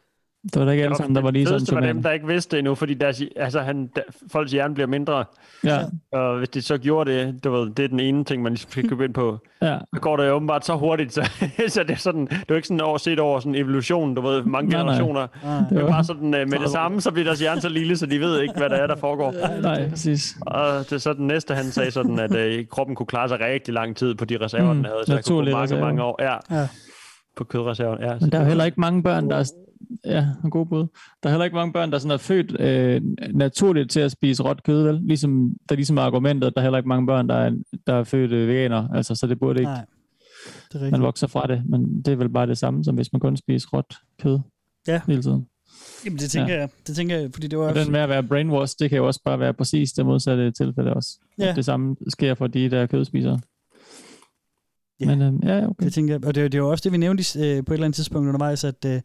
det 0.55 0.61
var 0.61 0.65
da 0.65 0.71
ikke 0.71 0.85
alle 0.85 0.97
sammen, 0.97 1.17
der 1.17 1.23
var 1.23 1.31
lige 1.31 1.47
sådan 1.47 1.61
Det 1.61 1.75
var 1.75 1.81
dem, 1.81 1.89
sådan. 1.89 2.03
der 2.03 2.11
ikke 2.11 2.27
vidste 2.27 2.51
det 2.51 2.59
endnu, 2.59 2.75
fordi 2.75 2.95
deres, 2.95 3.23
altså 3.37 3.61
han, 3.61 3.91
der, 3.97 4.03
folks 4.33 4.53
hjerne 4.53 4.75
bliver 4.75 4.87
mindre. 4.87 5.25
Ja. 5.65 5.79
Og 6.13 6.39
hvis 6.39 6.49
de 6.49 6.63
så 6.63 6.79
gjorde 6.79 7.13
det, 7.13 7.45
du 7.45 7.51
ved, 7.51 7.71
det 7.71 7.85
er 7.85 7.89
den 7.89 8.01
ene 8.01 8.25
ting, 8.25 8.43
man 8.43 8.53
ligesom 8.53 8.71
skal 8.71 8.89
købe 8.89 9.05
ind 9.05 9.15
på. 9.15 9.39
Ja. 9.63 9.79
Så 9.95 10.01
går 10.01 10.17
det 10.17 10.27
jo 10.27 10.33
åbenbart 10.33 10.67
så 10.67 10.75
hurtigt, 10.77 11.13
så, 11.15 11.31
så 11.69 11.83
det 11.83 11.91
er 11.91 11.97
sådan, 11.97 12.27
det 12.27 12.33
er 12.33 12.45
jo 12.51 12.55
ikke 12.55 12.69
sådan 12.69 12.81
over, 12.81 12.99
set 12.99 13.19
over 13.21 13.41
sådan 13.41 13.55
evolution, 13.55 14.15
du 14.15 14.21
ved, 14.21 14.43
mange 14.43 14.71
Nej, 14.71 14.83
nej. 14.83 14.93
generationer. 14.93 15.27
Nej. 15.45 15.55
Det 15.57 15.63
er 15.65 15.69
Det 15.69 15.83
var- 15.83 15.91
bare 15.91 16.05
sådan, 16.05 16.35
øh, 16.35 16.49
med 16.49 16.59
det 16.59 16.71
samme, 16.71 17.01
så 17.01 17.11
bliver 17.11 17.25
deres 17.25 17.41
hjerne 17.41 17.61
så 17.61 17.69
lille, 17.69 17.97
så 17.97 18.07
de 18.07 18.21
ved 18.21 18.41
ikke, 18.41 18.55
hvad 18.57 18.69
der 18.71 18.77
er, 18.77 18.87
der 18.87 18.97
foregår. 18.97 19.35
Nej, 19.63 19.89
præcis. 19.89 20.37
Og 20.41 20.79
det 20.79 20.93
er 20.93 20.99
så 20.99 21.13
den 21.13 21.27
næste, 21.27 21.55
han 21.55 21.65
sagde 21.65 21.91
sådan, 21.91 22.19
at 22.19 22.35
øh, 22.35 22.67
kroppen 22.71 22.97
kunne 22.97 23.07
klare 23.07 23.29
sig 23.29 23.41
rigtig 23.41 23.75
lang 23.75 23.97
tid 23.97 24.15
på 24.15 24.25
de 24.25 24.37
reserver, 24.41 24.73
Mm, 24.73 24.77
den 24.77 24.85
havde. 24.85 24.99
Så 25.07 25.15
jeg 25.15 25.25
kunne 25.25 25.53
mange, 25.53 25.81
mange 25.81 26.03
år. 26.03 26.23
Ja. 26.23 26.61
ja. 26.61 26.69
På 27.37 27.45
kødreserven, 27.45 27.99
ja. 28.01 28.15
Men 28.21 28.33
der 28.33 28.39
er 28.39 28.43
jo 28.43 28.49
heller 28.49 28.65
ikke 28.65 28.81
mange 28.81 29.03
børn, 29.03 29.31
der 29.31 29.37
er, 29.37 29.45
ja, 30.05 30.27
en 30.45 30.51
god 30.51 30.67
bud. 30.67 30.87
Der 31.23 31.29
er 31.29 31.31
heller 31.31 31.45
ikke 31.45 31.55
mange 31.55 31.73
børn, 31.73 31.93
der 31.93 31.99
sådan 31.99 32.11
er 32.11 32.17
født 32.17 32.61
øh, 32.61 33.01
naturligt 33.35 33.91
til 33.91 34.01
at 34.01 34.13
spise 34.13 34.43
råt 34.43 34.63
kød, 34.63 34.83
vel? 34.83 35.01
Ligesom, 35.03 35.49
der 35.69 35.75
er 35.75 35.77
ligesom 35.77 35.99
argumentet, 35.99 36.55
der 36.55 36.61
er 36.61 36.65
heller 36.65 36.79
ikke 36.79 36.89
mange 36.89 37.07
børn, 37.07 37.29
der 37.29 37.35
er, 37.35 37.51
der 37.87 37.95
er 37.95 38.05
født 38.05 38.33
øh, 38.33 38.49
veganer. 38.49 38.89
Altså, 38.89 39.15
så 39.15 39.27
det 39.27 39.39
burde 39.39 39.61
ikke, 39.61 39.71
Nej, 39.73 39.85
det 40.69 40.75
er 40.75 40.75
rigtigt. 40.75 40.91
man 40.93 41.03
vokser 41.03 41.27
fra 41.27 41.47
det. 41.47 41.63
Men 41.69 42.03
det 42.03 42.13
er 42.13 42.17
vel 42.17 42.29
bare 42.29 42.47
det 42.47 42.59
samme, 42.59 42.85
som 42.85 42.95
hvis 42.95 43.13
man 43.13 43.21
kun 43.21 43.37
spiser 43.37 43.69
råt 43.73 43.95
kød 44.23 44.39
Ja. 44.89 45.01
hele 45.07 45.23
tiden. 45.23 45.47
Jamen, 46.05 46.19
det 46.19 46.31
tænker, 46.31 46.49
Ja. 46.49 46.55
ja. 46.55 46.61
jeg, 46.61 46.69
det 46.87 46.97
tænker 46.97 47.19
jeg, 47.19 47.31
fordi 47.33 47.47
det 47.47 47.59
var 47.59 47.69
Og 47.69 47.75
den 47.75 47.93
med 47.93 48.01
at 48.01 48.09
være 48.09 48.23
brainwash, 48.23 48.75
det 48.79 48.91
kan 48.91 48.97
jo 48.99 49.07
også 49.07 49.21
bare 49.25 49.41
være 49.41 49.55
præcis 49.55 49.93
det 49.93 50.07
modsatte 50.07 50.51
tilfælde 50.51 50.95
også. 50.95 51.19
Ja. 51.39 51.53
Det 51.57 51.65
samme 51.65 51.97
sker 52.09 52.35
for 52.35 52.47
de 52.47 52.71
der 52.71 52.87
kødspisere. 52.87 53.41
Men 55.01 55.23
øhm, 55.23 55.41
ja, 55.43 55.67
okay. 55.69 55.85
Det 55.85 55.93
tænker 55.93 56.15
jeg, 56.15 56.25
og 56.27 56.35
det, 56.35 56.45
er- 56.45 56.49
det 56.49 56.59
er 56.59 56.63
jo 56.63 56.71
også 56.71 56.83
det, 56.85 56.93
vi 56.93 56.97
nævnte 56.97 57.25
øh, 57.39 57.65
på 57.65 57.73
et 57.73 57.77
eller 57.77 57.85
andet 57.85 57.95
tidspunkt 57.95 58.27
undervejs, 58.29 58.65
at, 58.65 58.85
øh, 58.87 59.01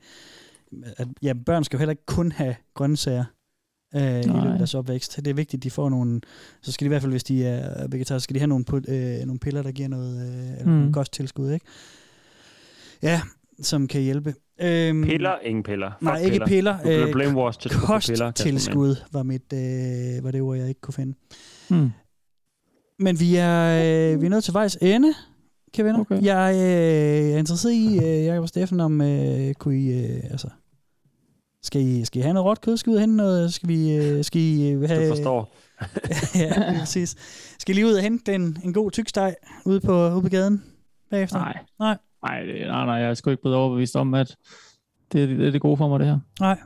at 0.98 1.08
ja, 1.22 1.34
børn 1.45 1.64
skal 1.64 1.78
jo 1.78 1.80
heller 1.80 1.91
ikke 1.91 2.06
kun 2.06 2.32
have 2.32 2.56
grøntsager 2.74 3.26
øh, 3.95 4.02
i 4.02 4.24
løbet 4.28 4.52
af 4.52 4.58
deres 4.58 4.74
opvækst. 4.76 5.16
Det 5.18 5.28
er 5.28 5.34
vigtigt, 5.34 5.60
at 5.60 5.64
de 5.64 5.72
får 5.72 5.90
nogle, 5.90 6.22
så 6.62 6.72
skal 6.72 6.86
de 6.86 6.88
i 6.88 6.90
hvert 6.90 7.02
fald, 7.02 7.12
hvis 7.14 7.24
de 7.24 7.45
er 7.45 7.88
vegetarer, 7.88 8.20
så 8.20 8.24
skal 8.24 8.34
de 8.34 8.40
have 8.40 8.48
nogle, 8.48 8.66
øh, 8.88 9.26
nogle 9.26 9.40
piller, 9.40 9.62
der 9.64 9.72
giver 9.72 9.88
noget, 9.90 10.28
øh, 10.28 10.52
eller 10.52 10.66
Mm. 10.66 10.72
nogle 10.72 10.94
kosttilskud, 10.94 11.52
ikke? 11.52 11.66
Ja, 13.02 13.22
som 13.62 13.88
kan 13.88 14.02
hjælpe. 14.02 14.34
Øhm, 14.62 15.04
Piller? 15.04 15.40
Ingen 15.44 15.64
piller. 15.64 15.91
Fuck 15.91 16.02
Nej, 16.02 16.20
ikke 16.20 16.40
piller. 16.48 16.78
Øh, 16.86 17.08
til 17.08 17.14
piller. 17.14 17.52
Kasper, 17.52 17.86
Kosttilskud 17.86 18.95
var, 19.12 19.24
mit, 19.24 19.54
øh, 19.54 20.24
var 20.24 20.32
det 20.32 20.41
ord, 20.41 20.58
jeg 20.58 20.68
ikke 20.70 20.82
kunne 20.82 20.94
finde. 20.94 21.14
Hmm. 21.70 21.90
Men 23.00 23.20
vi 23.20 23.36
er, 23.36 24.14
øh, 24.14 24.22
vi 24.22 24.26
er 24.26 24.30
nået 24.30 24.44
til 24.44 24.54
vejs 24.54 24.78
ende, 24.82 25.14
kære 25.74 25.86
venner. 25.86 26.00
Okay. 26.00 26.22
Jeg 26.22 26.54
øh, 26.56 27.34
er 27.34 27.38
interesseret 27.38 27.74
i, 27.74 27.98
øh, 27.98 28.26
Jacob 28.26 28.41
og 28.41 28.50
Steffen, 28.50 28.80
om 28.80 29.02
øh, 29.02 29.54
kunne 29.54 29.78
I, 29.80 30.06
øh, 30.06 30.24
altså, 30.32 30.48
skal 31.64 31.81
I, 31.81 32.06
skal 32.06 32.19
I 32.19 32.23
have 32.23 32.34
noget 32.34 32.45
råt 32.45 32.61
kød? 32.61 32.77
Skal 32.77 32.90
I 32.90 32.91
ud 32.91 32.95
og 32.95 33.02
hente 33.02 33.15
noget? 33.15 33.53
Skal, 33.53 33.69
vi, 33.69 34.23
skal 34.23 34.41
I 34.41 34.72
øh, 34.72 34.81
have... 34.90 35.10
Du 35.10 35.15
forstår. 35.15 35.56
ja, 36.44 36.80
præcis. 36.80 37.15
Skal 37.60 37.73
I 37.73 37.76
lige 37.76 37.85
ud 37.88 37.94
og 37.94 38.02
hente 38.02 38.35
en, 38.35 38.57
en 38.64 38.73
god 38.73 38.91
tyksteg 38.91 39.35
ude 39.65 39.80
på, 39.80 40.10
ude 40.10 40.22
på 40.22 40.30
gaden 40.30 40.64
bagefter? 41.11 41.38
Nej. 41.38 41.57
Nej. 41.80 41.98
Nej, 42.23 42.41
det, 42.44 42.68
nej, 42.68 42.85
nej, 42.85 42.95
jeg 42.95 43.10
er 43.10 43.14
sgu 43.14 43.30
ikke 43.30 43.41
blevet 43.41 43.57
overbevist 43.57 43.95
om, 43.95 44.14
at 44.14 44.35
det, 45.11 45.30
det 45.30 45.48
er 45.48 45.52
det 45.52 45.61
gode 45.61 45.77
for 45.77 45.88
mig, 45.88 45.99
det 45.99 46.07
her. 46.07 46.19
Nej. 46.40 46.60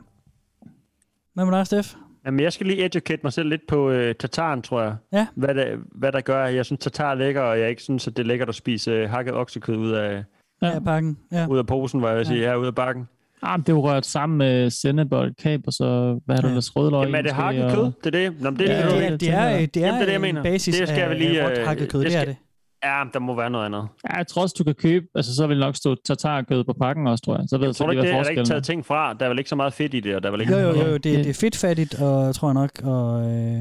Hvad 1.34 1.44
med 1.44 1.52
dig, 1.58 1.66
Steff? 1.66 1.94
Jamen, 2.26 2.40
jeg 2.40 2.52
skal 2.52 2.66
lige 2.66 2.84
educate 2.84 3.20
mig 3.22 3.32
selv 3.32 3.48
lidt 3.48 3.66
på 3.68 3.90
øh, 3.90 4.14
tataren, 4.14 4.62
tror 4.62 4.82
jeg. 4.82 4.96
Ja. 5.12 5.26
Hvad 5.34 5.54
der, 5.54 5.76
hvad 5.92 6.12
der 6.12 6.20
gør, 6.20 6.44
at 6.44 6.54
jeg 6.54 6.64
synes, 6.64 6.80
tatar 6.80 7.10
er 7.10 7.14
lækker, 7.14 7.40
og 7.40 7.60
jeg 7.60 7.70
ikke 7.70 7.82
synes, 7.82 8.06
at 8.08 8.16
det 8.16 8.22
er 8.22 8.26
lækkert 8.26 8.48
at 8.48 8.54
spise 8.54 8.90
øh, 8.90 9.10
hakket 9.10 9.34
oksekød 9.34 9.76
ud 9.76 9.90
af, 9.90 10.24
Ja, 10.62 10.78
pakken. 10.78 11.18
Ja. 11.32 11.46
ud 11.46 11.58
af 11.58 11.66
posen, 11.66 12.02
var 12.02 12.08
jeg 12.08 12.18
vil 12.18 12.26
sige, 12.26 12.40
ja, 12.40 12.56
ud 12.56 12.66
af 12.66 12.74
bakken. 12.74 13.08
Ah, 13.42 13.58
det 13.58 13.68
er 13.68 13.72
jo 13.72 13.88
rørt 13.88 14.06
sammen 14.06 14.38
med 14.38 14.70
sennep 14.70 15.12
kab, 15.42 15.60
og 15.66 15.72
så, 15.72 16.18
hvad 16.26 16.36
har 16.36 16.42
du 16.42 16.46
Ja. 16.46 16.50
ellers, 16.52 16.76
rødløg? 16.76 17.00
Jamen, 17.02 17.14
er 17.14 17.22
det 17.22 17.32
hakket 17.32 17.64
og- 17.64 17.70
kød? 17.74 17.84
Det 18.04 18.06
er 18.06 18.30
det? 18.30 18.40
Nå, 18.40 18.50
men 18.50 18.58
det, 18.58 18.64
Ja, 18.68 18.72
er, 18.72 18.88
det 18.88 19.04
er- 19.06 19.10
det, 19.10 19.20
Det 19.20 19.28
er, 19.28 19.66
det 19.66 19.82
er, 19.82 19.86
Jamen, 19.86 20.00
det 20.00 20.02
er 20.02 20.04
det, 20.04 20.06
jeg 20.06 20.14
en 20.14 20.20
mener. 20.20 20.42
basis 20.42 20.76
Det 20.78 20.88
skal 20.88 21.00
af, 21.00 21.10
vi 21.10 21.14
lige, 21.14 21.42
af 21.42 21.60
øh, 21.60 21.66
hakket 21.66 21.88
kød, 21.92 22.00
det 22.00 22.10
det, 22.10 22.16
er 22.16 22.20
skal- 22.20 22.28
det. 22.34 22.36
Ja, 22.84 23.02
der 23.14 23.18
må 23.18 23.36
være 23.36 23.50
noget 23.50 23.64
andet. 23.66 23.88
Ja, 24.10 24.16
jeg 24.16 24.26
tror 24.26 24.42
også, 24.42 24.54
du 24.58 24.64
kan 24.64 24.74
købe, 24.74 25.06
altså 25.14 25.34
så 25.34 25.46
vil 25.46 25.56
det 25.56 25.60
nok 25.66 25.76
stå 25.76 25.94
tatarkød 26.06 26.64
på 26.64 26.72
pakken 26.80 27.06
også, 27.06 27.24
tror 27.24 27.36
jeg. 27.36 27.44
Så 27.48 27.58
ved 27.58 27.66
Jeg 27.66 27.74
så 27.74 27.78
tror 27.78 27.86
du 27.86 27.92
lige, 27.92 28.00
ikke, 28.02 28.08
det 28.12 28.18
er 28.18 28.22
der 28.22 28.30
ikke 28.30 28.44
taget 28.44 28.64
ting 28.64 28.86
fra. 28.86 29.14
Der 29.14 29.24
er 29.24 29.28
vel 29.28 29.38
ikke 29.38 29.50
så 29.50 29.56
meget 29.56 29.72
fedt 29.72 29.94
i 29.94 30.00
det, 30.00 30.14
og 30.16 30.22
der 30.22 30.28
er 30.28 30.32
vel 30.32 30.40
ikke... 30.40 30.52
Jo, 30.54 30.58
jo, 30.68 30.86
jo, 30.86 30.92
det, 30.92 31.04
det 31.04 31.26
er 31.26 31.34
fedtfattigt, 31.34 31.94
og 32.02 32.34
tror 32.34 32.48
jeg 32.48 32.54
nok, 32.54 32.70
og... 32.84 33.30
Øh, 33.30 33.60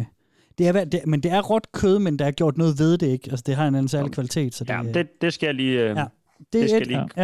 det 0.57 0.67
er, 0.67 0.83
det, 0.85 0.99
men 1.07 1.23
det 1.23 1.31
er 1.31 1.41
råt 1.41 1.67
kød, 1.73 1.99
men 1.99 2.19
der 2.19 2.25
er 2.25 2.31
gjort 2.31 2.57
noget 2.57 2.79
ved 2.79 2.97
det, 2.97 3.07
ikke? 3.07 3.27
Altså, 3.31 3.43
det 3.47 3.55
har 3.55 3.67
en 3.67 3.75
anden 3.75 3.87
særlig 3.87 4.11
kvalitet, 4.11 4.55
så 4.55 4.63
det... 4.63 4.69
Ja, 4.73 4.81
det, 4.93 5.07
det 5.21 5.33
skal 5.33 5.47
jeg 5.47 5.55
lige, 5.55 5.79
øh, 5.81 5.85
Ja. 5.85 5.89
det, 5.93 5.97
Det 6.53 6.59
er 6.59 6.61
det 6.61 6.69
skal 6.69 6.81
et- 6.81 6.91
jeg 6.91 7.07
lige 7.15 7.23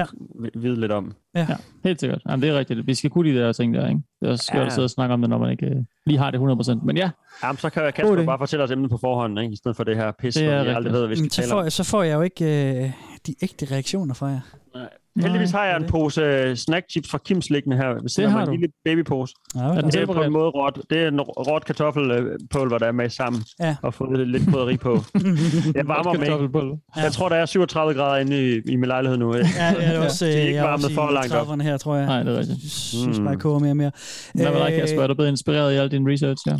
ja. 0.53 0.59
vide 0.59 0.79
lidt 0.79 0.91
om. 0.91 1.13
Ja. 1.35 1.45
Ja, 1.49 1.55
helt 1.83 1.99
sikkert. 1.99 2.21
Jamen, 2.29 2.41
det 2.41 2.49
er 2.49 2.59
rigtigt. 2.59 2.87
Vi 2.87 2.95
skal 2.95 3.09
kunne 3.09 3.33
de 3.33 3.39
der 3.39 3.51
ting 3.53 3.73
der, 3.73 3.87
ikke? 3.87 4.01
Det 4.21 4.27
er 4.27 4.31
også 4.31 4.45
skørt 4.45 4.61
Ja. 4.61 4.65
at 4.65 4.73
sidde 4.73 4.85
og 4.85 4.89
snakke 4.89 5.13
om 5.13 5.21
det, 5.21 5.29
når 5.29 5.37
man 5.37 5.51
ikke 5.51 5.65
øh, 5.65 5.75
lige 6.05 6.17
har 6.19 6.31
det 6.31 6.37
100%. 6.39 6.85
Men 6.85 6.97
ja, 6.97 7.09
Jamen, 7.43 7.57
så 7.57 7.69
kan 7.69 7.83
God 7.83 7.91
Kasper 7.91 8.17
idé. 8.17 8.25
bare 8.25 8.37
fortælle 8.37 8.63
os 8.63 8.71
emnet 8.71 8.89
på 8.91 8.97
forhånd, 8.97 9.39
ikke? 9.39 9.53
i 9.53 9.55
stedet 9.55 9.77
for 9.77 9.83
det 9.83 9.95
her 9.95 10.11
pis, 10.11 10.33
Det 10.35 10.43
hvor 10.43 10.51
er 10.51 10.55
vi 10.55 10.59
rigtigt. 10.59 10.75
aldrig 10.77 10.93
ved, 10.93 10.99
hvad 10.99 11.09
vi 11.09 11.15
skal 11.15 11.31
så 11.31 11.41
tale 11.41 11.53
om. 11.53 11.63
får, 11.65 11.69
så 11.69 11.83
får 11.83 12.03
jeg 12.03 12.15
jo 12.15 12.21
ikke 12.21 12.45
øh, 12.83 12.91
de 13.27 13.35
ægte 13.43 13.67
reaktioner 13.71 14.13
fra 14.13 14.27
jer. 14.27 14.39
Heldigvis 15.21 15.51
har 15.51 15.65
jeg 15.65 15.77
en 15.77 15.85
pose 15.87 16.21
øh, 16.21 16.55
snackchips 16.55 17.09
fra 17.09 17.17
Kims 17.17 17.49
liggende 17.49 17.77
her. 17.77 18.07
Siden 18.07 18.29
af 18.29 18.35
har 18.35 18.45
en 18.45 18.51
lille 18.51 18.67
babypose. 18.85 19.33
Ja, 19.55 19.63
Ja, 19.63 19.69
okay. 19.71 19.81
det 19.81 19.95
er 19.95 20.05
på 20.05 20.23
en 20.23 20.31
måde 20.31 20.45
råt. 20.49 20.79
Det 20.89 21.03
er 21.03 21.07
en 21.07 21.21
råt 21.21 21.65
kartoffelpulver, 21.65 22.77
der 22.77 22.85
er 22.87 22.91
med 22.91 23.09
sammen. 23.09 23.41
Ja. 23.59 23.75
Og 23.81 23.93
fået 23.93 24.27
lidt 24.27 24.43
krydderi 24.49 24.77
på. 24.77 24.93
Jeg 25.75 25.87
varmer 25.87 26.13
ikke. 26.13 26.25
kartoffelpulver. 26.25 26.77
Jeg 26.95 27.11
tror, 27.11 27.29
der 27.29 27.35
er 27.35 27.45
37 27.45 27.93
grader 27.93 28.17
inde 28.21 28.49
i, 28.55 28.61
i 28.71 28.75
min 28.75 28.87
lejlighed 28.87 29.17
nu. 29.17 29.35
Ja, 29.35 29.39
det 29.41 29.47
er 29.95 29.99
også, 30.05 30.25
Det 30.25 30.33
er 30.33 30.39
øh, 30.39 30.43
ikke 30.47 30.55
jeg 30.57 30.65
er 30.65 30.69
varmet 30.69 30.91
for 30.91 31.11
langt 31.29 31.49
op. 31.49 31.57
30'erne 31.57 31.63
her, 31.63 31.77
tror 31.77 31.95
jeg. 31.95 32.05
Nej, 32.05 32.23
det 32.23 32.33
er 32.35 32.39
rigtigt. 32.39 32.63
Jeg 32.63 32.69
synes 32.71 33.19
bare, 33.19 33.29
jeg 33.29 33.39
koger 33.39 33.59
mere 33.59 33.71
og 33.71 33.77
mere. 33.77 33.91
Hvad 34.33 34.45
dig, 34.45 34.73
Øh, 34.73 34.79
Kasper? 34.79 35.01
Er 35.03 35.07
du 35.07 35.13
blevet 35.13 35.29
inspireret 35.29 35.73
i 35.73 35.75
al 35.75 35.91
din 35.91 36.07
research 36.09 36.49
her? 36.49 36.57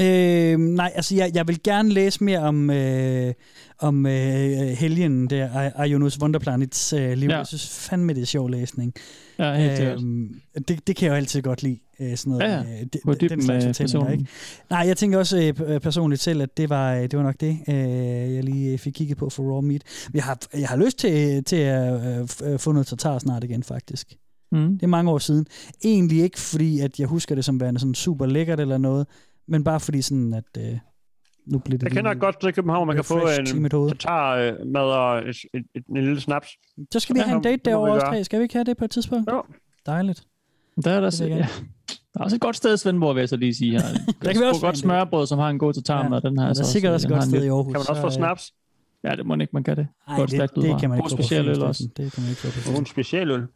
Øh, 0.00 0.58
nej, 0.58 0.92
altså 0.94 1.14
jeg, 1.14 1.30
jeg 1.34 1.48
vil 1.48 1.62
gerne 1.62 1.88
læse 1.88 2.24
mere 2.24 2.38
om, 2.38 2.70
øh, 2.70 3.34
om 3.78 4.06
øh, 4.06 4.12
helgen 4.68 5.30
der, 5.30 5.82
Ionos 5.84 6.20
Wonderplanets 6.22 6.92
øh, 6.92 7.12
liv. 7.12 7.28
Ja. 7.30 7.36
Jeg 7.36 7.46
synes 7.46 7.68
fandme, 7.68 8.14
det 8.14 8.22
er 8.22 8.26
sjov 8.26 8.50
læsning. 8.50 8.94
Ja, 9.38 9.54
helt 9.54 9.76
sikkert. 9.76 9.98
det, 10.68 10.86
det 10.86 10.96
kan 10.96 11.06
jeg 11.06 11.10
jo 11.12 11.16
altid 11.16 11.42
godt 11.42 11.62
lide. 11.62 11.78
Øh, 12.00 12.16
sådan 12.16 12.30
noget, 12.30 12.44
Ja, 12.44 12.54
ja. 12.56 12.80
øh, 12.80 12.86
Gå 13.04 13.14
den 13.14 13.42
slags 13.42 13.64
fortællinger. 13.66 14.10
Ikke? 14.10 14.26
Nej, 14.70 14.80
jeg 14.86 14.96
tænker 14.96 15.18
også 15.18 15.38
øh, 15.38 15.48
p- 15.76 15.78
personligt 15.78 16.20
selv, 16.22 16.42
at 16.42 16.56
det 16.56 16.70
var, 16.70 16.94
øh, 16.94 17.02
det 17.02 17.16
var 17.16 17.22
nok 17.22 17.34
det, 17.40 17.58
øh, 17.68 18.34
jeg 18.34 18.44
lige 18.44 18.78
fik 18.78 18.92
kigget 18.92 19.16
på 19.16 19.30
for 19.30 19.42
Raw 19.52 19.60
Meat. 19.60 19.82
Jeg 20.14 20.24
har, 20.24 20.38
jeg 20.54 20.68
har 20.68 20.76
lyst 20.76 20.98
til, 20.98 21.44
til 21.44 21.56
at 21.56 22.18
øh, 22.20 22.28
øh, 22.52 22.58
få 22.58 22.72
noget 22.72 22.86
tartar 22.86 23.18
snart 23.18 23.44
igen, 23.44 23.62
faktisk. 23.62 24.14
Mm. 24.52 24.72
Det 24.72 24.82
er 24.82 24.86
mange 24.86 25.10
år 25.10 25.18
siden. 25.18 25.46
Egentlig 25.84 26.22
ikke, 26.22 26.40
fordi 26.40 26.80
at 26.80 27.00
jeg 27.00 27.06
husker 27.08 27.34
det 27.34 27.44
som 27.44 27.60
værende 27.60 27.80
sådan 27.80 27.94
super 27.94 28.26
lækkert 28.26 28.60
eller 28.60 28.78
noget, 28.78 29.06
men 29.48 29.64
bare 29.64 29.80
fordi 29.80 30.02
sådan, 30.02 30.34
at 30.34 30.44
øh, 30.58 30.78
nu 31.46 31.58
bliver 31.58 31.78
det 31.78 31.84
Jeg 31.84 31.92
kender 31.92 32.14
godt 32.14 32.34
sted 32.34 32.48
i 32.48 32.52
København, 32.52 32.86
man 32.86 32.96
kan 32.96 33.04
få 33.04 33.20
mit 33.38 33.72
en 33.72 33.72
hoved. 33.72 33.90
tatar 33.90 34.36
øh, 34.36 34.52
mad 34.66 34.82
og 34.82 35.18
et, 35.18 35.28
et, 35.28 35.64
et, 35.74 35.84
en 35.88 35.96
lille 35.96 36.20
snaps. 36.20 36.48
Så 36.92 37.00
skal 37.00 37.14
vi 37.16 37.20
have 37.20 37.36
en 37.36 37.42
date 37.42 37.60
derovre 37.64 37.92
også, 37.92 38.06
tre. 38.06 38.24
Skal 38.24 38.38
vi 38.38 38.42
ikke 38.42 38.54
have 38.54 38.64
det 38.64 38.76
på 38.76 38.84
et 38.84 38.90
tidspunkt? 38.90 39.30
Jo. 39.30 39.42
Dejligt. 39.86 40.26
Der 40.84 40.90
er, 40.90 41.00
der, 41.00 41.10
Det 41.10 41.20
jeg 41.20 41.28
ja. 41.28 41.36
der 42.14 42.20
er 42.20 42.24
også 42.24 42.36
et 42.36 42.40
godt 42.40 42.56
sted 42.56 42.74
i 42.74 42.76
Svendborg, 42.76 43.14
vil 43.14 43.20
jeg 43.20 43.28
så 43.28 43.36
lige 43.36 43.54
sige 43.54 43.72
her. 43.72 43.80
der 44.22 44.32
kan 44.32 44.40
vi 44.42 44.46
også 44.46 44.60
godt 44.60 44.78
smørbrød, 44.78 45.26
som 45.26 45.38
har 45.38 45.48
en 45.50 45.58
god 45.58 45.72
tartar 45.72 46.02
Ja. 46.02 46.08
med 46.08 46.20
den 46.20 46.38
her. 46.38 46.48
Og 46.48 46.54
der 46.54 46.60
er 46.62 46.64
så 46.64 46.72
sikkert 46.72 46.92
også, 46.92 47.06
et 47.08 47.12
godt 47.12 47.24
sted 47.24 47.44
i 47.44 47.48
Aarhus, 47.48 47.72
Kan 47.72 47.72
man 47.72 47.86
også 47.88 47.94
få 47.94 48.00
så, 48.00 48.06
øh, 48.06 48.12
snaps? 48.12 48.52
Ja, 49.04 49.10
det 49.16 49.26
må 49.26 49.34
ikke, 49.34 49.50
man 49.52 49.64
kan 49.64 49.76
det. 49.76 49.88
Ej, 50.08 50.16
Godt 50.16 50.30
det, 50.30 50.40
det 50.40 50.50
hvidvare. 50.52 50.80
kan 50.80 50.90
man 50.90 50.98
God 50.98 51.06
ikke 51.06 51.10
få 51.10 51.16
på 51.16 51.22
specialøl 51.22 51.62
også. 51.62 51.88
Det 51.96 52.12
kan 52.12 52.22
man 52.22 52.30
ikke 52.30 52.72
God 52.76 52.84
specialøl. 52.86 53.46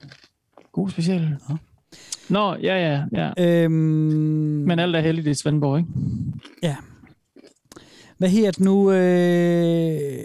God 0.73 0.89
specialøl. 0.91 1.37
Ja. 1.49 1.55
Nå, 2.29 2.55
ja, 2.55 2.77
ja, 2.93 3.03
ja. 3.37 3.45
Øhm, 3.65 3.73
Men 4.67 4.79
alt 4.79 4.97
er 4.97 5.01
heldigt 5.01 5.27
i 5.27 5.35
Svendborg, 5.35 5.79
ikke? 5.79 5.91
Ja. 6.63 6.77
Hvad 8.19 8.29
her 8.29 8.51
nu? 8.59 8.93
Øh... 8.93 10.25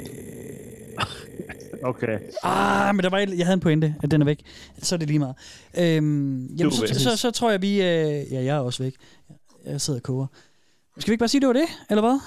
Okay. 1.84 2.19
Ah, 2.44 2.95
men 2.95 3.03
der 3.03 3.10
var, 3.10 3.18
et- 3.19 3.38
jeg 3.38 3.45
havde 3.45 3.53
en 3.53 3.60
pointe, 3.60 3.95
at 4.03 4.11
den 4.11 4.22
er 4.22 4.26
væk. 4.26 4.41
Så 4.81 4.95
er 4.95 4.99
det 4.99 5.07
lige 5.07 5.19
meget. 5.19 5.35
Øhm, 5.80 6.45
jamen, 6.45 6.72
så, 6.72 6.88
så, 6.88 6.99
så, 6.99 7.18
så 7.18 7.31
tror 7.31 7.52
jeg, 7.52 7.61
vi... 7.61 7.73
Øh, 7.73 7.81
ja, 8.31 8.44
jeg 8.44 8.48
er 8.48 8.60
også 8.60 8.84
væk. 8.84 8.94
Jeg 9.65 9.81
sidder 9.81 9.99
og 9.99 10.03
koger. 10.03 10.27
Skal 10.99 11.11
vi 11.11 11.14
ikke 11.14 11.19
bare 11.22 11.27
sige, 11.30 11.41
det 11.41 11.48
var 11.48 11.53
det, 11.53 11.68
eller 11.89 12.02
hvad? 12.02 12.19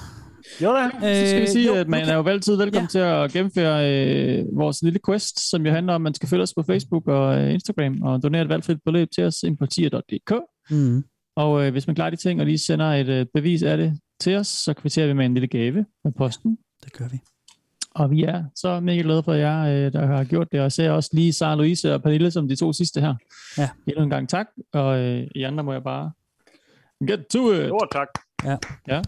Jo 0.62 0.70
da. 0.74 0.90
Så 1.24 1.30
skal 1.30 1.40
vi 1.40 1.46
sige, 1.46 1.66
jo, 1.66 1.74
at 1.74 1.88
man 1.88 2.06
nu 2.06 2.12
er 2.12 2.16
jo 2.16 2.26
altid 2.26 2.56
velkommen 2.56 2.88
ja. 2.94 2.98
til 2.98 2.98
at 2.98 3.32
gennemføre 3.32 3.92
øh, 3.92 4.44
vores 4.56 4.82
lille 4.82 4.98
quest, 5.06 5.50
som 5.50 5.66
jo 5.66 5.72
handler 5.72 5.94
om, 5.94 6.02
at 6.02 6.04
man 6.04 6.14
skal 6.14 6.28
følge 6.28 6.42
os 6.42 6.54
på 6.54 6.62
Facebook 6.62 7.08
og 7.08 7.38
øh, 7.38 7.52
Instagram 7.52 8.02
og 8.02 8.22
donere 8.22 8.42
et 8.42 8.48
valgfrit 8.48 8.78
beløb 8.84 9.08
til 9.10 9.24
os 9.24 9.42
ind 9.42 9.58
på 9.58 9.66
tier.dk. 9.66 10.32
Mm. 10.70 11.04
Og 11.36 11.66
øh, 11.66 11.72
hvis 11.72 11.86
man 11.86 11.96
klarer 11.96 12.10
de 12.10 12.16
ting 12.16 12.40
og 12.40 12.46
lige 12.46 12.58
sender 12.58 12.86
et 12.86 13.08
øh, 13.08 13.26
bevis 13.34 13.62
af 13.62 13.76
det 13.76 13.98
til 14.20 14.36
os, 14.36 14.46
så 14.46 14.74
kvitterer 14.74 15.06
vi 15.06 15.12
med 15.12 15.26
en 15.26 15.34
lille 15.34 15.48
gave 15.48 15.86
med 16.04 16.12
posten. 16.12 16.58
Det 16.84 16.92
gør 16.92 17.08
vi. 17.08 17.20
Og 17.94 18.10
vi 18.10 18.22
er 18.22 18.44
så 18.54 18.80
mega 18.80 19.02
glade 19.02 19.22
for 19.22 19.32
jer, 19.32 19.60
øh, 19.60 19.92
der 19.92 20.06
har 20.06 20.24
gjort 20.24 20.52
det. 20.52 20.60
Og 20.60 20.72
ser 20.72 20.90
også 20.90 21.10
lige 21.12 21.32
Sara 21.32 21.54
Louise 21.54 21.94
og 21.94 22.02
Pernille 22.02 22.30
som 22.30 22.48
de 22.48 22.56
to 22.56 22.72
sidste 22.72 23.00
her. 23.00 23.14
Ja. 23.58 23.68
Endnu 23.86 24.02
en 24.02 24.10
gang 24.10 24.28
tak. 24.28 24.46
Og 24.72 24.98
øh, 24.98 25.26
I 25.34 25.42
andre 25.42 25.64
må 25.64 25.72
jeg 25.72 25.82
bare 25.82 26.12
get 27.08 27.26
to 27.26 27.52
it. 27.52 27.66
Stort 27.66 27.88
tak. 27.92 28.08
Ja. 28.44 28.56
Ja. 28.88 29.02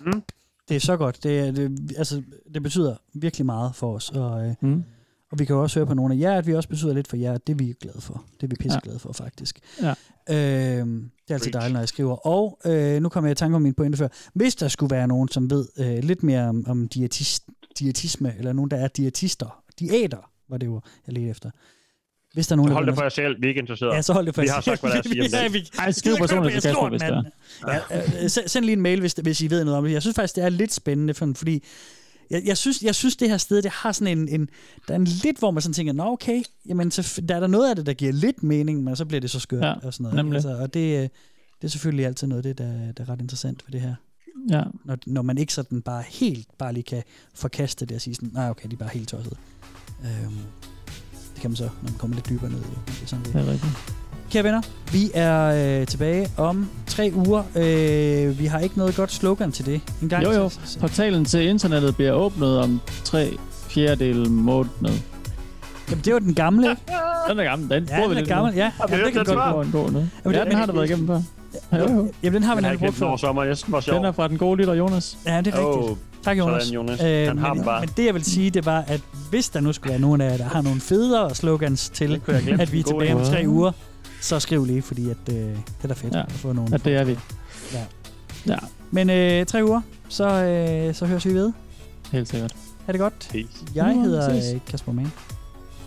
Mm. 0.00 0.22
Det 0.70 0.76
er 0.76 0.80
så 0.80 0.96
godt. 0.96 1.22
Det, 1.22 1.56
det, 1.56 1.92
altså, 1.98 2.22
det 2.54 2.62
betyder 2.62 2.96
virkelig 3.14 3.46
meget 3.46 3.74
for 3.74 3.94
os. 3.94 4.10
Og, 4.10 4.46
øh, 4.46 4.54
mm. 4.60 4.84
og 5.32 5.38
vi 5.38 5.44
kan 5.44 5.54
jo 5.56 5.62
også 5.62 5.78
høre 5.78 5.86
på 5.86 5.94
nogle 5.94 6.14
af 6.14 6.18
jer, 6.18 6.38
at 6.38 6.46
vi 6.46 6.54
også 6.54 6.68
betyder 6.68 6.94
lidt 6.94 7.08
for 7.08 7.16
jer. 7.16 7.38
Det 7.38 7.52
er 7.52 7.56
vi 7.56 7.74
glade 7.80 8.00
for. 8.00 8.24
Det 8.36 8.42
er 8.42 8.48
vi 8.48 8.56
pisse 8.60 8.80
glade 8.82 8.98
for, 8.98 9.12
faktisk. 9.12 9.60
Ja. 9.82 9.90
Øh, 10.30 10.86
det 10.86 11.30
er 11.30 11.34
altid 11.34 11.52
dejligt, 11.52 11.72
når 11.72 11.80
jeg 11.80 11.88
skriver. 11.88 12.26
Og 12.26 12.58
øh, 12.64 13.02
nu 13.02 13.08
kommer 13.08 13.28
jeg 13.28 13.32
i 13.32 13.34
tanke 13.34 13.56
om 13.56 13.62
min 13.62 13.74
pointe 13.74 13.98
før. 13.98 14.08
Hvis 14.34 14.54
der 14.54 14.68
skulle 14.68 14.90
være 14.90 15.08
nogen, 15.08 15.28
som 15.28 15.50
ved 15.50 15.66
øh, 15.78 16.04
lidt 16.04 16.22
mere 16.22 16.48
om, 16.48 16.64
om 16.68 16.88
dietis, 16.88 17.40
dietisme, 17.78 18.34
eller 18.38 18.52
nogen, 18.52 18.70
der 18.70 18.76
er 18.76 18.88
diætister, 18.88 19.62
diæter, 19.78 20.30
var 20.48 20.56
det 20.56 20.66
jo, 20.66 20.80
jeg 21.06 21.14
ledte 21.14 21.30
efter. 21.30 21.50
Hvis 22.34 22.46
der 22.46 22.52
er 22.52 22.56
nogen, 22.56 22.68
der 22.70 22.74
hold 22.74 22.86
det 22.86 22.94
for 22.94 23.02
jer 23.02 23.08
selv. 23.08 23.36
Vi 23.40 23.46
er 23.46 23.48
ikke 23.48 23.60
interesserede. 23.60 23.94
Ja, 23.94 24.02
så 24.02 24.12
hold 24.12 24.26
det 24.26 24.34
for 24.34 24.42
Vi 24.42 24.46
jer 24.48 24.54
har 24.54 24.60
selv. 24.60 24.76
sagt, 24.76 24.80
hvad 24.80 24.90
der 24.90 24.96
er 24.96 25.00
at 25.00 25.04
sige 25.06 25.22
om 25.22 25.28
Ja, 25.32 25.44
det. 25.44 25.52
vi- 25.54 25.70
Ej, 25.78 25.92
skriv 25.92 26.16
personligt 26.16 26.62
til 26.62 26.72
på 26.74 26.80
Kasper, 26.80 26.88
hvis 26.88 27.00
mand. 27.02 27.26
Ja, 27.92 28.22
øh, 28.24 28.30
send- 28.30 28.48
send 28.48 28.64
lige 28.64 28.72
en 28.72 28.80
mail, 28.82 29.00
hvis, 29.00 29.12
hvis 29.22 29.40
I 29.40 29.50
ved 29.50 29.64
noget 29.64 29.78
om 29.78 29.84
det. 29.84 29.92
Jeg 29.92 30.02
synes 30.02 30.14
faktisk, 30.14 30.36
det 30.36 30.44
er 30.44 30.48
lidt 30.48 30.72
spændende, 30.72 31.14
for, 31.14 31.32
fordi 31.36 31.62
jeg, 32.30 32.42
jeg, 32.46 32.56
synes, 32.56 32.82
jeg 32.82 32.94
synes, 32.94 33.16
det 33.16 33.28
her 33.30 33.36
sted, 33.36 33.62
det 33.62 33.70
har 33.70 33.92
sådan 33.92 34.18
en, 34.18 34.28
en 34.28 34.48
der 34.88 34.94
er 34.94 34.98
en 34.98 35.04
lidt, 35.04 35.38
hvor 35.38 35.50
man 35.50 35.62
sådan 35.62 35.74
tænker, 35.74 35.92
nå 35.92 36.04
okay, 36.04 36.42
jamen, 36.68 36.90
så, 36.90 37.20
der 37.28 37.36
er 37.36 37.40
der 37.40 37.46
noget 37.46 37.70
af 37.70 37.76
det, 37.76 37.86
der 37.86 37.92
giver 37.92 38.12
lidt 38.12 38.42
mening, 38.42 38.84
men 38.84 38.96
så 38.96 39.04
bliver 39.04 39.20
det 39.20 39.30
så 39.30 39.40
skørt 39.40 39.62
Ja, 39.64 39.72
og 39.82 39.94
sådan 39.94 40.02
noget. 40.04 40.16
nemlig. 40.16 40.34
Altså, 40.34 40.56
og 40.56 40.74
det, 40.74 40.96
øh, 40.96 41.02
det 41.02 41.10
er 41.62 41.68
selvfølgelig 41.68 42.06
altid 42.06 42.26
noget 42.26 42.46
af 42.46 42.54
det, 42.56 42.58
der, 42.58 42.92
der 42.92 43.04
er 43.04 43.08
ret 43.08 43.20
interessant 43.20 43.62
ved 43.66 43.72
det 43.72 43.80
her. 43.80 43.94
Ja. 44.50 44.62
Når, 44.84 44.98
når 45.06 45.22
man 45.22 45.38
ikke 45.38 45.52
sådan 45.52 45.82
bare 45.82 46.02
helt 46.08 46.46
bare 46.58 46.72
lige 46.72 46.82
kan 46.84 47.02
forkaste 47.34 47.86
det 47.86 47.94
og 47.94 48.00
sige 48.00 48.14
sådan, 48.14 48.30
nej 48.34 48.50
okay, 48.50 48.68
de 48.68 48.74
er 48.74 48.78
bare 48.78 48.88
helt 48.92 49.08
tosset. 49.08 49.36
Øhm, 50.04 50.36
det 51.40 51.42
kan 51.42 51.50
man 51.50 51.56
så, 51.56 51.62
når 51.64 51.90
man 51.90 51.92
kommer 51.98 52.16
lidt 52.16 52.28
dybere 52.28 52.50
ned 52.50 52.58
i 52.58 52.62
det. 52.62 52.70
det. 52.86 53.02
Er 53.02 53.06
sådan, 53.06 53.24
det. 53.24 53.32
Det 53.34 53.40
er 53.48 53.52
rigtigt. 53.52 53.72
Kære 54.30 54.44
venner, 54.44 54.62
vi 54.92 55.10
er 55.14 55.80
øh, 55.80 55.86
tilbage 55.86 56.28
om 56.36 56.68
tre 56.86 57.12
uger. 57.14 57.42
Øh, 57.56 58.38
vi 58.38 58.46
har 58.46 58.58
ikke 58.58 58.78
noget 58.78 58.96
godt 58.96 59.12
slogan 59.12 59.52
til 59.52 59.66
det. 59.66 59.80
En 60.02 60.08
gang 60.08 60.24
Jo, 60.24 60.32
jo. 60.32 60.50
Portalen 60.80 61.24
til 61.24 61.48
internettet 61.48 61.96
bliver 61.96 62.12
åbnet 62.12 62.58
om 62.58 62.80
tre 63.04 63.36
fjerdedel 63.68 64.30
måned. 64.30 64.70
jamen, 65.90 66.04
det 66.04 66.12
var 66.12 66.18
den 66.18 66.34
gamle, 66.34 66.70
ikke? 66.70 66.82
Den 67.30 67.38
er 67.38 67.44
gammel. 67.44 67.70
Den 67.70 67.88
Ja, 67.90 68.02
den 68.08 68.16
er 68.16 68.24
gammel, 68.24 68.54
ja. 68.54 68.66
Vi 68.66 68.72
Jamen, 68.80 68.96
hørt 68.96 69.06
det 69.06 69.12
kan 69.14 69.26
den 69.26 69.34
godt? 69.34 69.54
Gå 69.54 69.60
en 69.62 69.70
god. 69.72 69.84
Jamen, 69.92 70.10
Ja, 70.24 70.30
det- 70.40 70.46
den 70.46 70.54
har 70.54 70.66
der 70.66 70.72
været 70.72 70.86
igennem 70.90 71.06
før. 71.06 71.22
Jo, 71.72 71.78
jo. 71.78 72.12
Jamen, 72.22 72.34
den 72.34 72.42
har 72.42 72.54
vi 72.54 72.60
nemlig 72.62 72.78
brugt 72.80 72.94
før. 72.94 73.16
sommer. 73.16 73.42
Jeg 73.44 73.56
var 73.68 73.80
sjov. 73.80 73.96
Den 73.96 74.04
er 74.04 74.12
fra 74.12 74.28
den 74.28 74.38
gode 74.38 74.56
lille 74.56 74.72
Jonas. 74.72 75.18
Ja, 75.26 75.38
det 75.40 75.54
er 75.54 75.58
rigtigt. 75.58 75.90
Åh, 75.90 75.96
tak, 76.24 76.38
Jonas. 76.38 76.62
sådan, 76.62 76.74
Jonas. 76.74 77.00
Han 77.00 77.38
har 77.38 77.54
men, 77.54 77.64
bare. 77.64 77.80
men 77.80 77.88
det, 77.96 78.06
jeg 78.06 78.14
vil 78.14 78.24
sige, 78.24 78.50
det 78.50 78.66
var, 78.66 78.84
at 78.86 79.00
hvis 79.30 79.48
der 79.48 79.60
nu 79.60 79.72
skulle 79.72 79.90
være 79.90 80.00
nogen 80.00 80.20
af 80.20 80.30
jer, 80.30 80.36
der 80.36 80.44
har 80.44 80.62
nogle 80.62 80.80
federe 80.80 81.34
slogans 81.34 81.88
til, 81.90 82.20
at 82.60 82.72
vi 82.72 82.80
er 82.80 82.84
tilbage 82.84 83.14
om 83.14 83.24
tre 83.24 83.44
uger, 83.46 83.72
så 84.20 84.40
skriv 84.40 84.64
lige, 84.64 84.82
fordi 84.82 85.10
at, 85.10 85.16
øh, 85.28 85.34
det 85.34 85.54
er 85.82 85.88
da 85.88 85.94
fedt 85.94 86.14
Ja. 86.14 86.20
at 86.22 86.32
få 86.32 86.52
nogle. 86.52 86.68
Ja, 86.72 86.76
det 86.76 86.94
er 87.00 87.04
vi. 87.04 87.16
Ja. 87.74 87.84
Ja, 88.46 88.56
Men 88.90 89.10
øh, 89.10 89.46
tre 89.46 89.64
uger, 89.64 89.80
så, 90.08 90.24
øh, 90.28 90.94
så 90.94 91.06
høres 91.06 91.26
vi 91.26 91.34
ved. 91.34 91.52
helt 92.12 92.28
sikkert. 92.28 92.52
Er 92.88 92.92
det 92.92 93.00
godt? 93.00 93.28
Peace. 93.32 93.48
Jeg 93.74 93.86
Ja, 93.96 94.00
hedder 94.02 94.40
ses. 94.40 94.54
øh, 94.54 94.60
Kasper 94.66 94.92
Mann. 94.92 95.12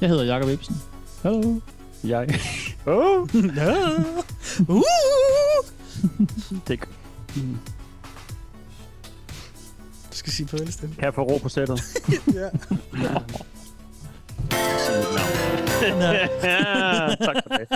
Jeg 0.02 0.10
hedder 0.10 0.24
Jakob 0.24 0.50
Ibsen. 0.50 0.76
Hallo. 1.24 1.56
Jeg. 2.04 2.40
Åh. 2.88 3.22
uh! 4.68 4.80
Det 6.68 6.80
Du 10.12 10.18
skal 10.18 10.34
sige 10.34 10.48
farvel 10.48 10.74
stille. 10.74 10.96
kan 10.96 11.04
jeg 11.04 11.14
få 11.14 11.22
ro 11.22 11.38
på 11.38 11.50
sættet. 11.50 11.82
ja. 12.40 12.50
ja, 16.44 17.16
tak 17.26 17.36
for 17.48 17.58
det. 17.58 17.68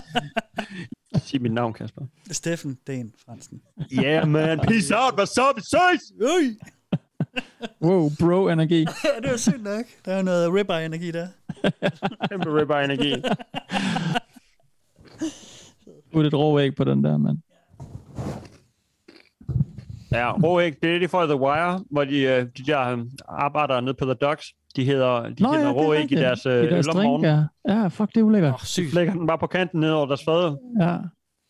Sig 1.23 1.41
mit 1.41 1.51
navn, 1.51 1.73
Kasper. 1.73 2.01
Steffen 2.31 2.77
Den 2.87 3.13
Fransen. 3.25 3.61
Yeah, 3.93 4.27
man. 4.27 4.59
Peace 4.59 4.95
out. 4.95 5.19
What's 5.19 5.49
up? 5.49 5.59
Ses! 5.59 6.11
Ui! 6.21 6.57
Wow, 7.81 8.09
bro-energi. 8.19 8.79
Ja, 9.05 9.21
det 9.21 9.31
var 9.31 9.37
sygt 9.37 9.63
nok. 9.63 9.85
Der 10.05 10.13
er 10.13 10.21
noget 10.21 10.53
ribeye-energi 10.53 11.11
der. 11.11 11.27
Kæmpe 12.29 12.59
ribeye 12.59 12.83
energi. 12.83 13.15
Put 16.13 16.25
et 16.25 16.33
rå 16.33 16.59
æg 16.59 16.75
på 16.75 16.83
den 16.83 17.03
der, 17.03 17.17
mand. 17.17 17.37
Ja, 20.11 20.31
rå 20.31 20.61
æg, 20.61 20.73
det 20.81 20.95
er 20.95 20.99
det, 20.99 21.11
de 21.11 21.23
i 21.23 21.27
The 21.27 21.35
Wire, 21.35 21.83
hvor 21.91 22.03
de, 22.03 22.21
øh, 22.21 22.45
de 22.57 22.63
der 22.65 22.91
øh, 22.91 22.99
arbejder 23.27 23.81
nede 23.81 23.93
på 23.93 24.05
The 24.05 24.13
Docks, 24.13 24.45
de 24.75 24.83
hedder, 24.83 25.29
de 25.29 25.43
Nå, 25.43 25.47
Nå, 25.47 25.53
ja, 25.53 25.59
ja, 25.59 25.65
det 25.65 25.69
er 25.69 25.73
rå 25.73 25.93
æg 25.93 26.11
i 26.11 26.15
deres, 26.15 26.45
I 26.45 26.49
øh, 26.49 26.71
deres 26.71 26.87
øl 26.87 26.89
om 26.89 26.95
drink, 26.95 27.23
ja. 27.23 27.43
Ja, 27.67 27.87
fuck, 27.87 28.09
det 28.09 28.19
er 28.19 28.23
ulækkert. 28.23 28.53
Oh, 28.53 28.59
sygt. 28.59 28.93
Lægger 28.93 29.13
den 29.13 29.27
bare 29.27 29.37
på 29.37 29.47
kanten 29.47 29.79
ned 29.79 29.91
over 29.91 30.05
deres 30.05 30.23
fad. 30.25 30.57
Ja, 30.81 30.97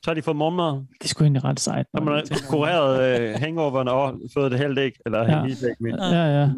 Så 0.07 0.11
har 0.11 0.15
de 0.15 0.21
fået 0.21 0.37
morgenmad. 0.37 0.73
det 0.73 1.03
er 1.03 1.07
sgu 1.07 1.23
egentlig 1.23 1.43
ret 1.43 1.59
sejt. 1.59 1.85
Så 1.85 2.03
har 2.03 2.11
man 2.11 2.23
kureret 2.49 3.21
øh, 3.21 3.35
hangoveren 3.39 3.87
og 3.87 4.19
fået 4.33 4.51
det 4.51 4.59
helt 4.59 4.79
æg, 4.79 4.91
eller 5.05 5.19
Ja. 5.19 5.37
ja. 5.37 5.43
helt 5.45 5.63
æg 5.63 5.75
med. 5.79 5.91
Ja, 5.99 6.41
ja. 6.41 6.49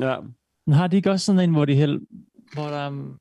Ja. 0.00 0.16
Men 0.66 0.74
har 0.74 0.86
de 0.86 0.96
ikke 0.96 1.10
også 1.10 1.26
sådan 1.26 1.40
en, 1.40 1.50
hvor 1.54 1.64
de 1.64 1.74
held, 1.74 2.00
hvor 2.54 2.62
der 2.62 2.88
um, 2.88 3.18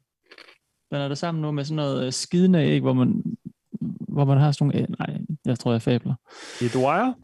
blander 0.89 1.07
det 1.07 1.17
sammen 1.17 1.41
nu 1.41 1.51
med 1.51 1.63
sådan 1.63 1.75
noget 1.75 2.05
øh, 2.05 2.11
skidende 2.11 2.59
æg, 2.63 2.81
hvor 2.81 2.93
man, 2.93 3.23
hvor 4.07 4.25
man 4.25 4.37
har 4.37 4.51
sådan 4.51 4.67
nogle, 4.67 4.79
æg- 4.87 4.95
nej, 4.99 5.17
jeg 5.45 5.59
tror, 5.59 5.71
jeg 5.71 5.75
er 5.75 5.79
fabler. 5.79 6.13
I 6.61 6.67
The 6.67 6.79
Wire? 6.79 7.15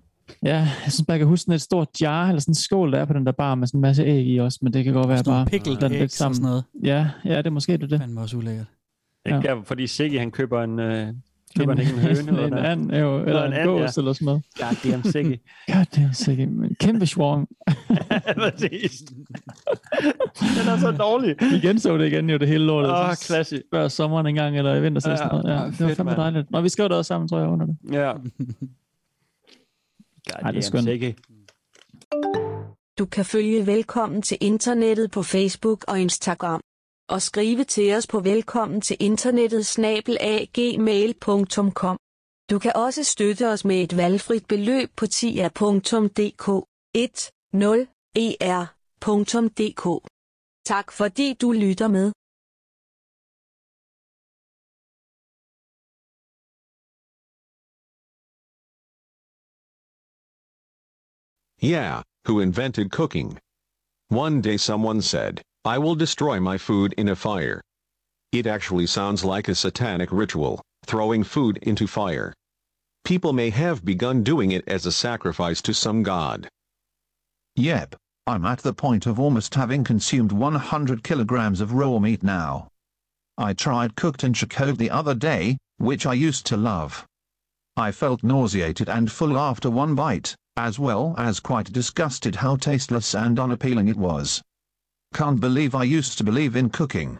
Ja, 0.43 0.57
jeg 0.57 0.91
synes 0.91 1.03
bare, 1.07 1.13
jeg 1.13 1.19
kan 1.19 1.27
huske 1.27 1.41
sådan 1.43 1.55
et 1.55 1.61
stort 1.61 1.87
jar, 2.01 2.27
eller 2.27 2.39
sådan 2.39 2.51
en 2.51 2.55
skål, 2.55 2.91
der 2.91 2.99
er 2.99 3.05
på 3.05 3.13
den 3.13 3.25
der 3.25 3.31
bar 3.31 3.55
med 3.55 3.67
sådan 3.67 3.77
en 3.77 3.81
masse 3.81 4.03
æg 4.03 4.27
i 4.27 4.37
også, 4.37 4.59
men 4.61 4.73
det 4.73 4.83
kan 4.83 4.93
godt 4.93 5.09
være 5.09 5.23
bare 5.25 5.45
pickled 5.45 5.77
blandet 5.77 6.01
eggs 6.01 6.21
og 6.21 6.35
sådan 6.35 6.49
noget. 6.49 6.63
Ja, 6.83 7.09
ja, 7.25 7.37
det 7.37 7.47
er 7.47 7.51
måske 7.51 7.77
det. 7.77 7.89
det. 7.89 7.99
Fandme 7.99 8.21
også 8.21 8.37
ulækkert. 8.37 8.67
Ikke 9.25 9.39
der, 9.41 9.63
fordi 9.63 9.87
Sigge, 9.87 10.19
han 10.19 10.31
køber 10.31 10.63
en, 10.63 10.79
øh, 10.79 11.07
køber 11.59 11.73
en, 11.73 11.79
En- 11.79 11.87
ikke 11.87 11.93
en 11.93 11.99
høne, 11.99 12.19
eller 12.31 12.43
en 12.45 12.53
hvad? 12.53 12.63
and, 12.63 12.91
jo, 12.95 13.19
eller 13.23 13.43
en 13.43 13.53
and, 13.53 13.69
gås, 13.69 13.97
eller 13.97 14.13
sådan 14.13 14.25
noget. 14.25 14.43
God 14.59 14.91
damn 14.91 15.03
Sigge. 15.03 15.39
Ja, 15.69 15.85
det 15.95 16.03
er 16.03 16.11
sikkert 16.11 16.49
en 16.53 16.75
kæmpe 16.79 17.05
svong. 17.05 17.47
Præcis. 18.43 19.01
Den 19.01 20.67
er 20.67 20.77
så 20.79 20.91
dårlig. 20.99 21.35
Vi 21.39 21.59
genså 21.67 21.97
det 21.97 22.07
igen 22.07 22.29
jo, 22.29 22.37
det 22.37 22.47
hele 22.47 22.65
lortet. 22.65 22.91
Åh, 22.91 22.97
sådan 22.97 23.15
klasse. 23.27 23.61
Før 23.73 23.87
sommeren 23.87 24.27
engang, 24.27 24.57
eller 24.57 24.75
i 24.75 24.81
vinter, 24.81 25.01
sådan 25.01 25.17
Ja, 25.21 25.27
noget. 25.27 25.45
Ja, 25.45 25.53
ja, 25.63 25.65
det 25.71 25.79
var 25.79 25.93
fandme 25.93 26.15
dejligt. 26.15 26.51
Nå, 26.51 26.61
vi 26.61 26.69
skrev 26.69 26.89
det 26.89 26.97
også 26.97 27.07
sammen, 27.07 27.27
tror 27.27 27.39
jeg, 27.39 27.47
under 27.47 27.65
det. 27.65 27.75
Ja. 27.91 28.11
God 28.11 28.21
Ej, 30.43 30.51
det 30.51 30.57
er 30.57 30.61
skønt. 30.61 30.87
ikke. 30.87 31.15
Du 32.99 33.05
kan 33.05 33.25
følge 33.25 33.65
Velkommen 33.65 34.21
til 34.21 34.37
Internettet 34.41 35.11
på 35.11 35.23
Facebook 35.23 35.85
og 35.87 35.99
Instagram. 35.99 36.61
Og 37.09 37.21
skrive 37.21 37.63
til 37.63 37.93
os 37.97 38.07
på 38.07 38.19
velkommen 38.19 38.81
til 38.81 38.97
internettet 38.99 39.65
snabelagmail.com. 39.65 41.97
Du 42.49 42.59
kan 42.59 42.71
også 42.75 43.03
støtte 43.03 43.47
os 43.53 43.65
med 43.65 43.83
et 43.83 43.97
valgfrit 43.97 44.47
beløb 44.47 44.89
på 44.95 45.07
tia.dk 45.07 46.45
10er.dk. 46.97 49.87
E 49.87 49.99
tak 50.65 50.91
fordi 50.91 51.33
du 51.33 51.51
lytter 51.51 51.87
med. 51.87 52.11
Yeah, 61.63 62.03
who 62.25 62.39
invented 62.39 62.91
cooking? 62.91 63.39
One 64.11 64.41
day 64.41 64.57
someone 64.57 65.01
said, 65.01 65.41
I 65.67 65.77
will 65.77 65.95
destroy 65.95 66.39
my 66.39 66.57
food 66.57 66.93
in 66.93 67.09
a 67.09 67.15
fire. 67.17 67.59
It 68.31 68.47
actually 68.47 68.87
sounds 68.87 69.25
like 69.25 69.49
a 69.49 69.53
satanic 69.53 70.13
ritual, 70.13 70.61
throwing 70.85 71.25
food 71.25 71.57
into 71.57 71.87
fire. 71.87 72.31
People 73.03 73.33
may 73.33 73.49
have 73.49 73.83
begun 73.83 74.23
doing 74.23 74.51
it 74.51 74.65
as 74.65 74.85
a 74.85 74.93
sacrifice 74.93 75.61
to 75.63 75.73
some 75.73 76.03
god. 76.03 76.47
Yep, 77.57 77.97
I'm 78.25 78.45
at 78.45 78.59
the 78.59 78.71
point 78.71 79.07
of 79.07 79.19
almost 79.19 79.55
having 79.55 79.83
consumed 79.83 80.31
100 80.31 81.03
kilograms 81.03 81.59
of 81.59 81.73
raw 81.73 81.99
meat 81.99 82.23
now. 82.23 82.69
I 83.37 83.51
tried 83.51 83.97
cooked 83.97 84.21
entrecote 84.21 84.77
the 84.77 84.89
other 84.89 85.15
day, 85.15 85.57
which 85.79 86.05
I 86.05 86.13
used 86.13 86.45
to 86.45 86.55
love. 86.55 87.05
I 87.75 87.91
felt 87.91 88.23
nauseated 88.23 88.87
and 88.87 89.11
full 89.11 89.37
after 89.37 89.69
one 89.69 89.95
bite, 89.95 90.33
as 90.55 90.79
well 90.79 91.13
as 91.17 91.41
quite 91.41 91.73
disgusted 91.73 92.35
how 92.37 92.55
tasteless 92.55 93.13
and 93.13 93.37
unappealing 93.37 93.89
it 93.89 93.97
was. 93.97 94.41
Can't 95.17 95.39
believe 95.39 95.73
I 95.73 95.83
used 95.83 96.19
to 96.19 96.23
believe 96.23 96.55
in 96.55 96.69
cooking. 96.69 97.17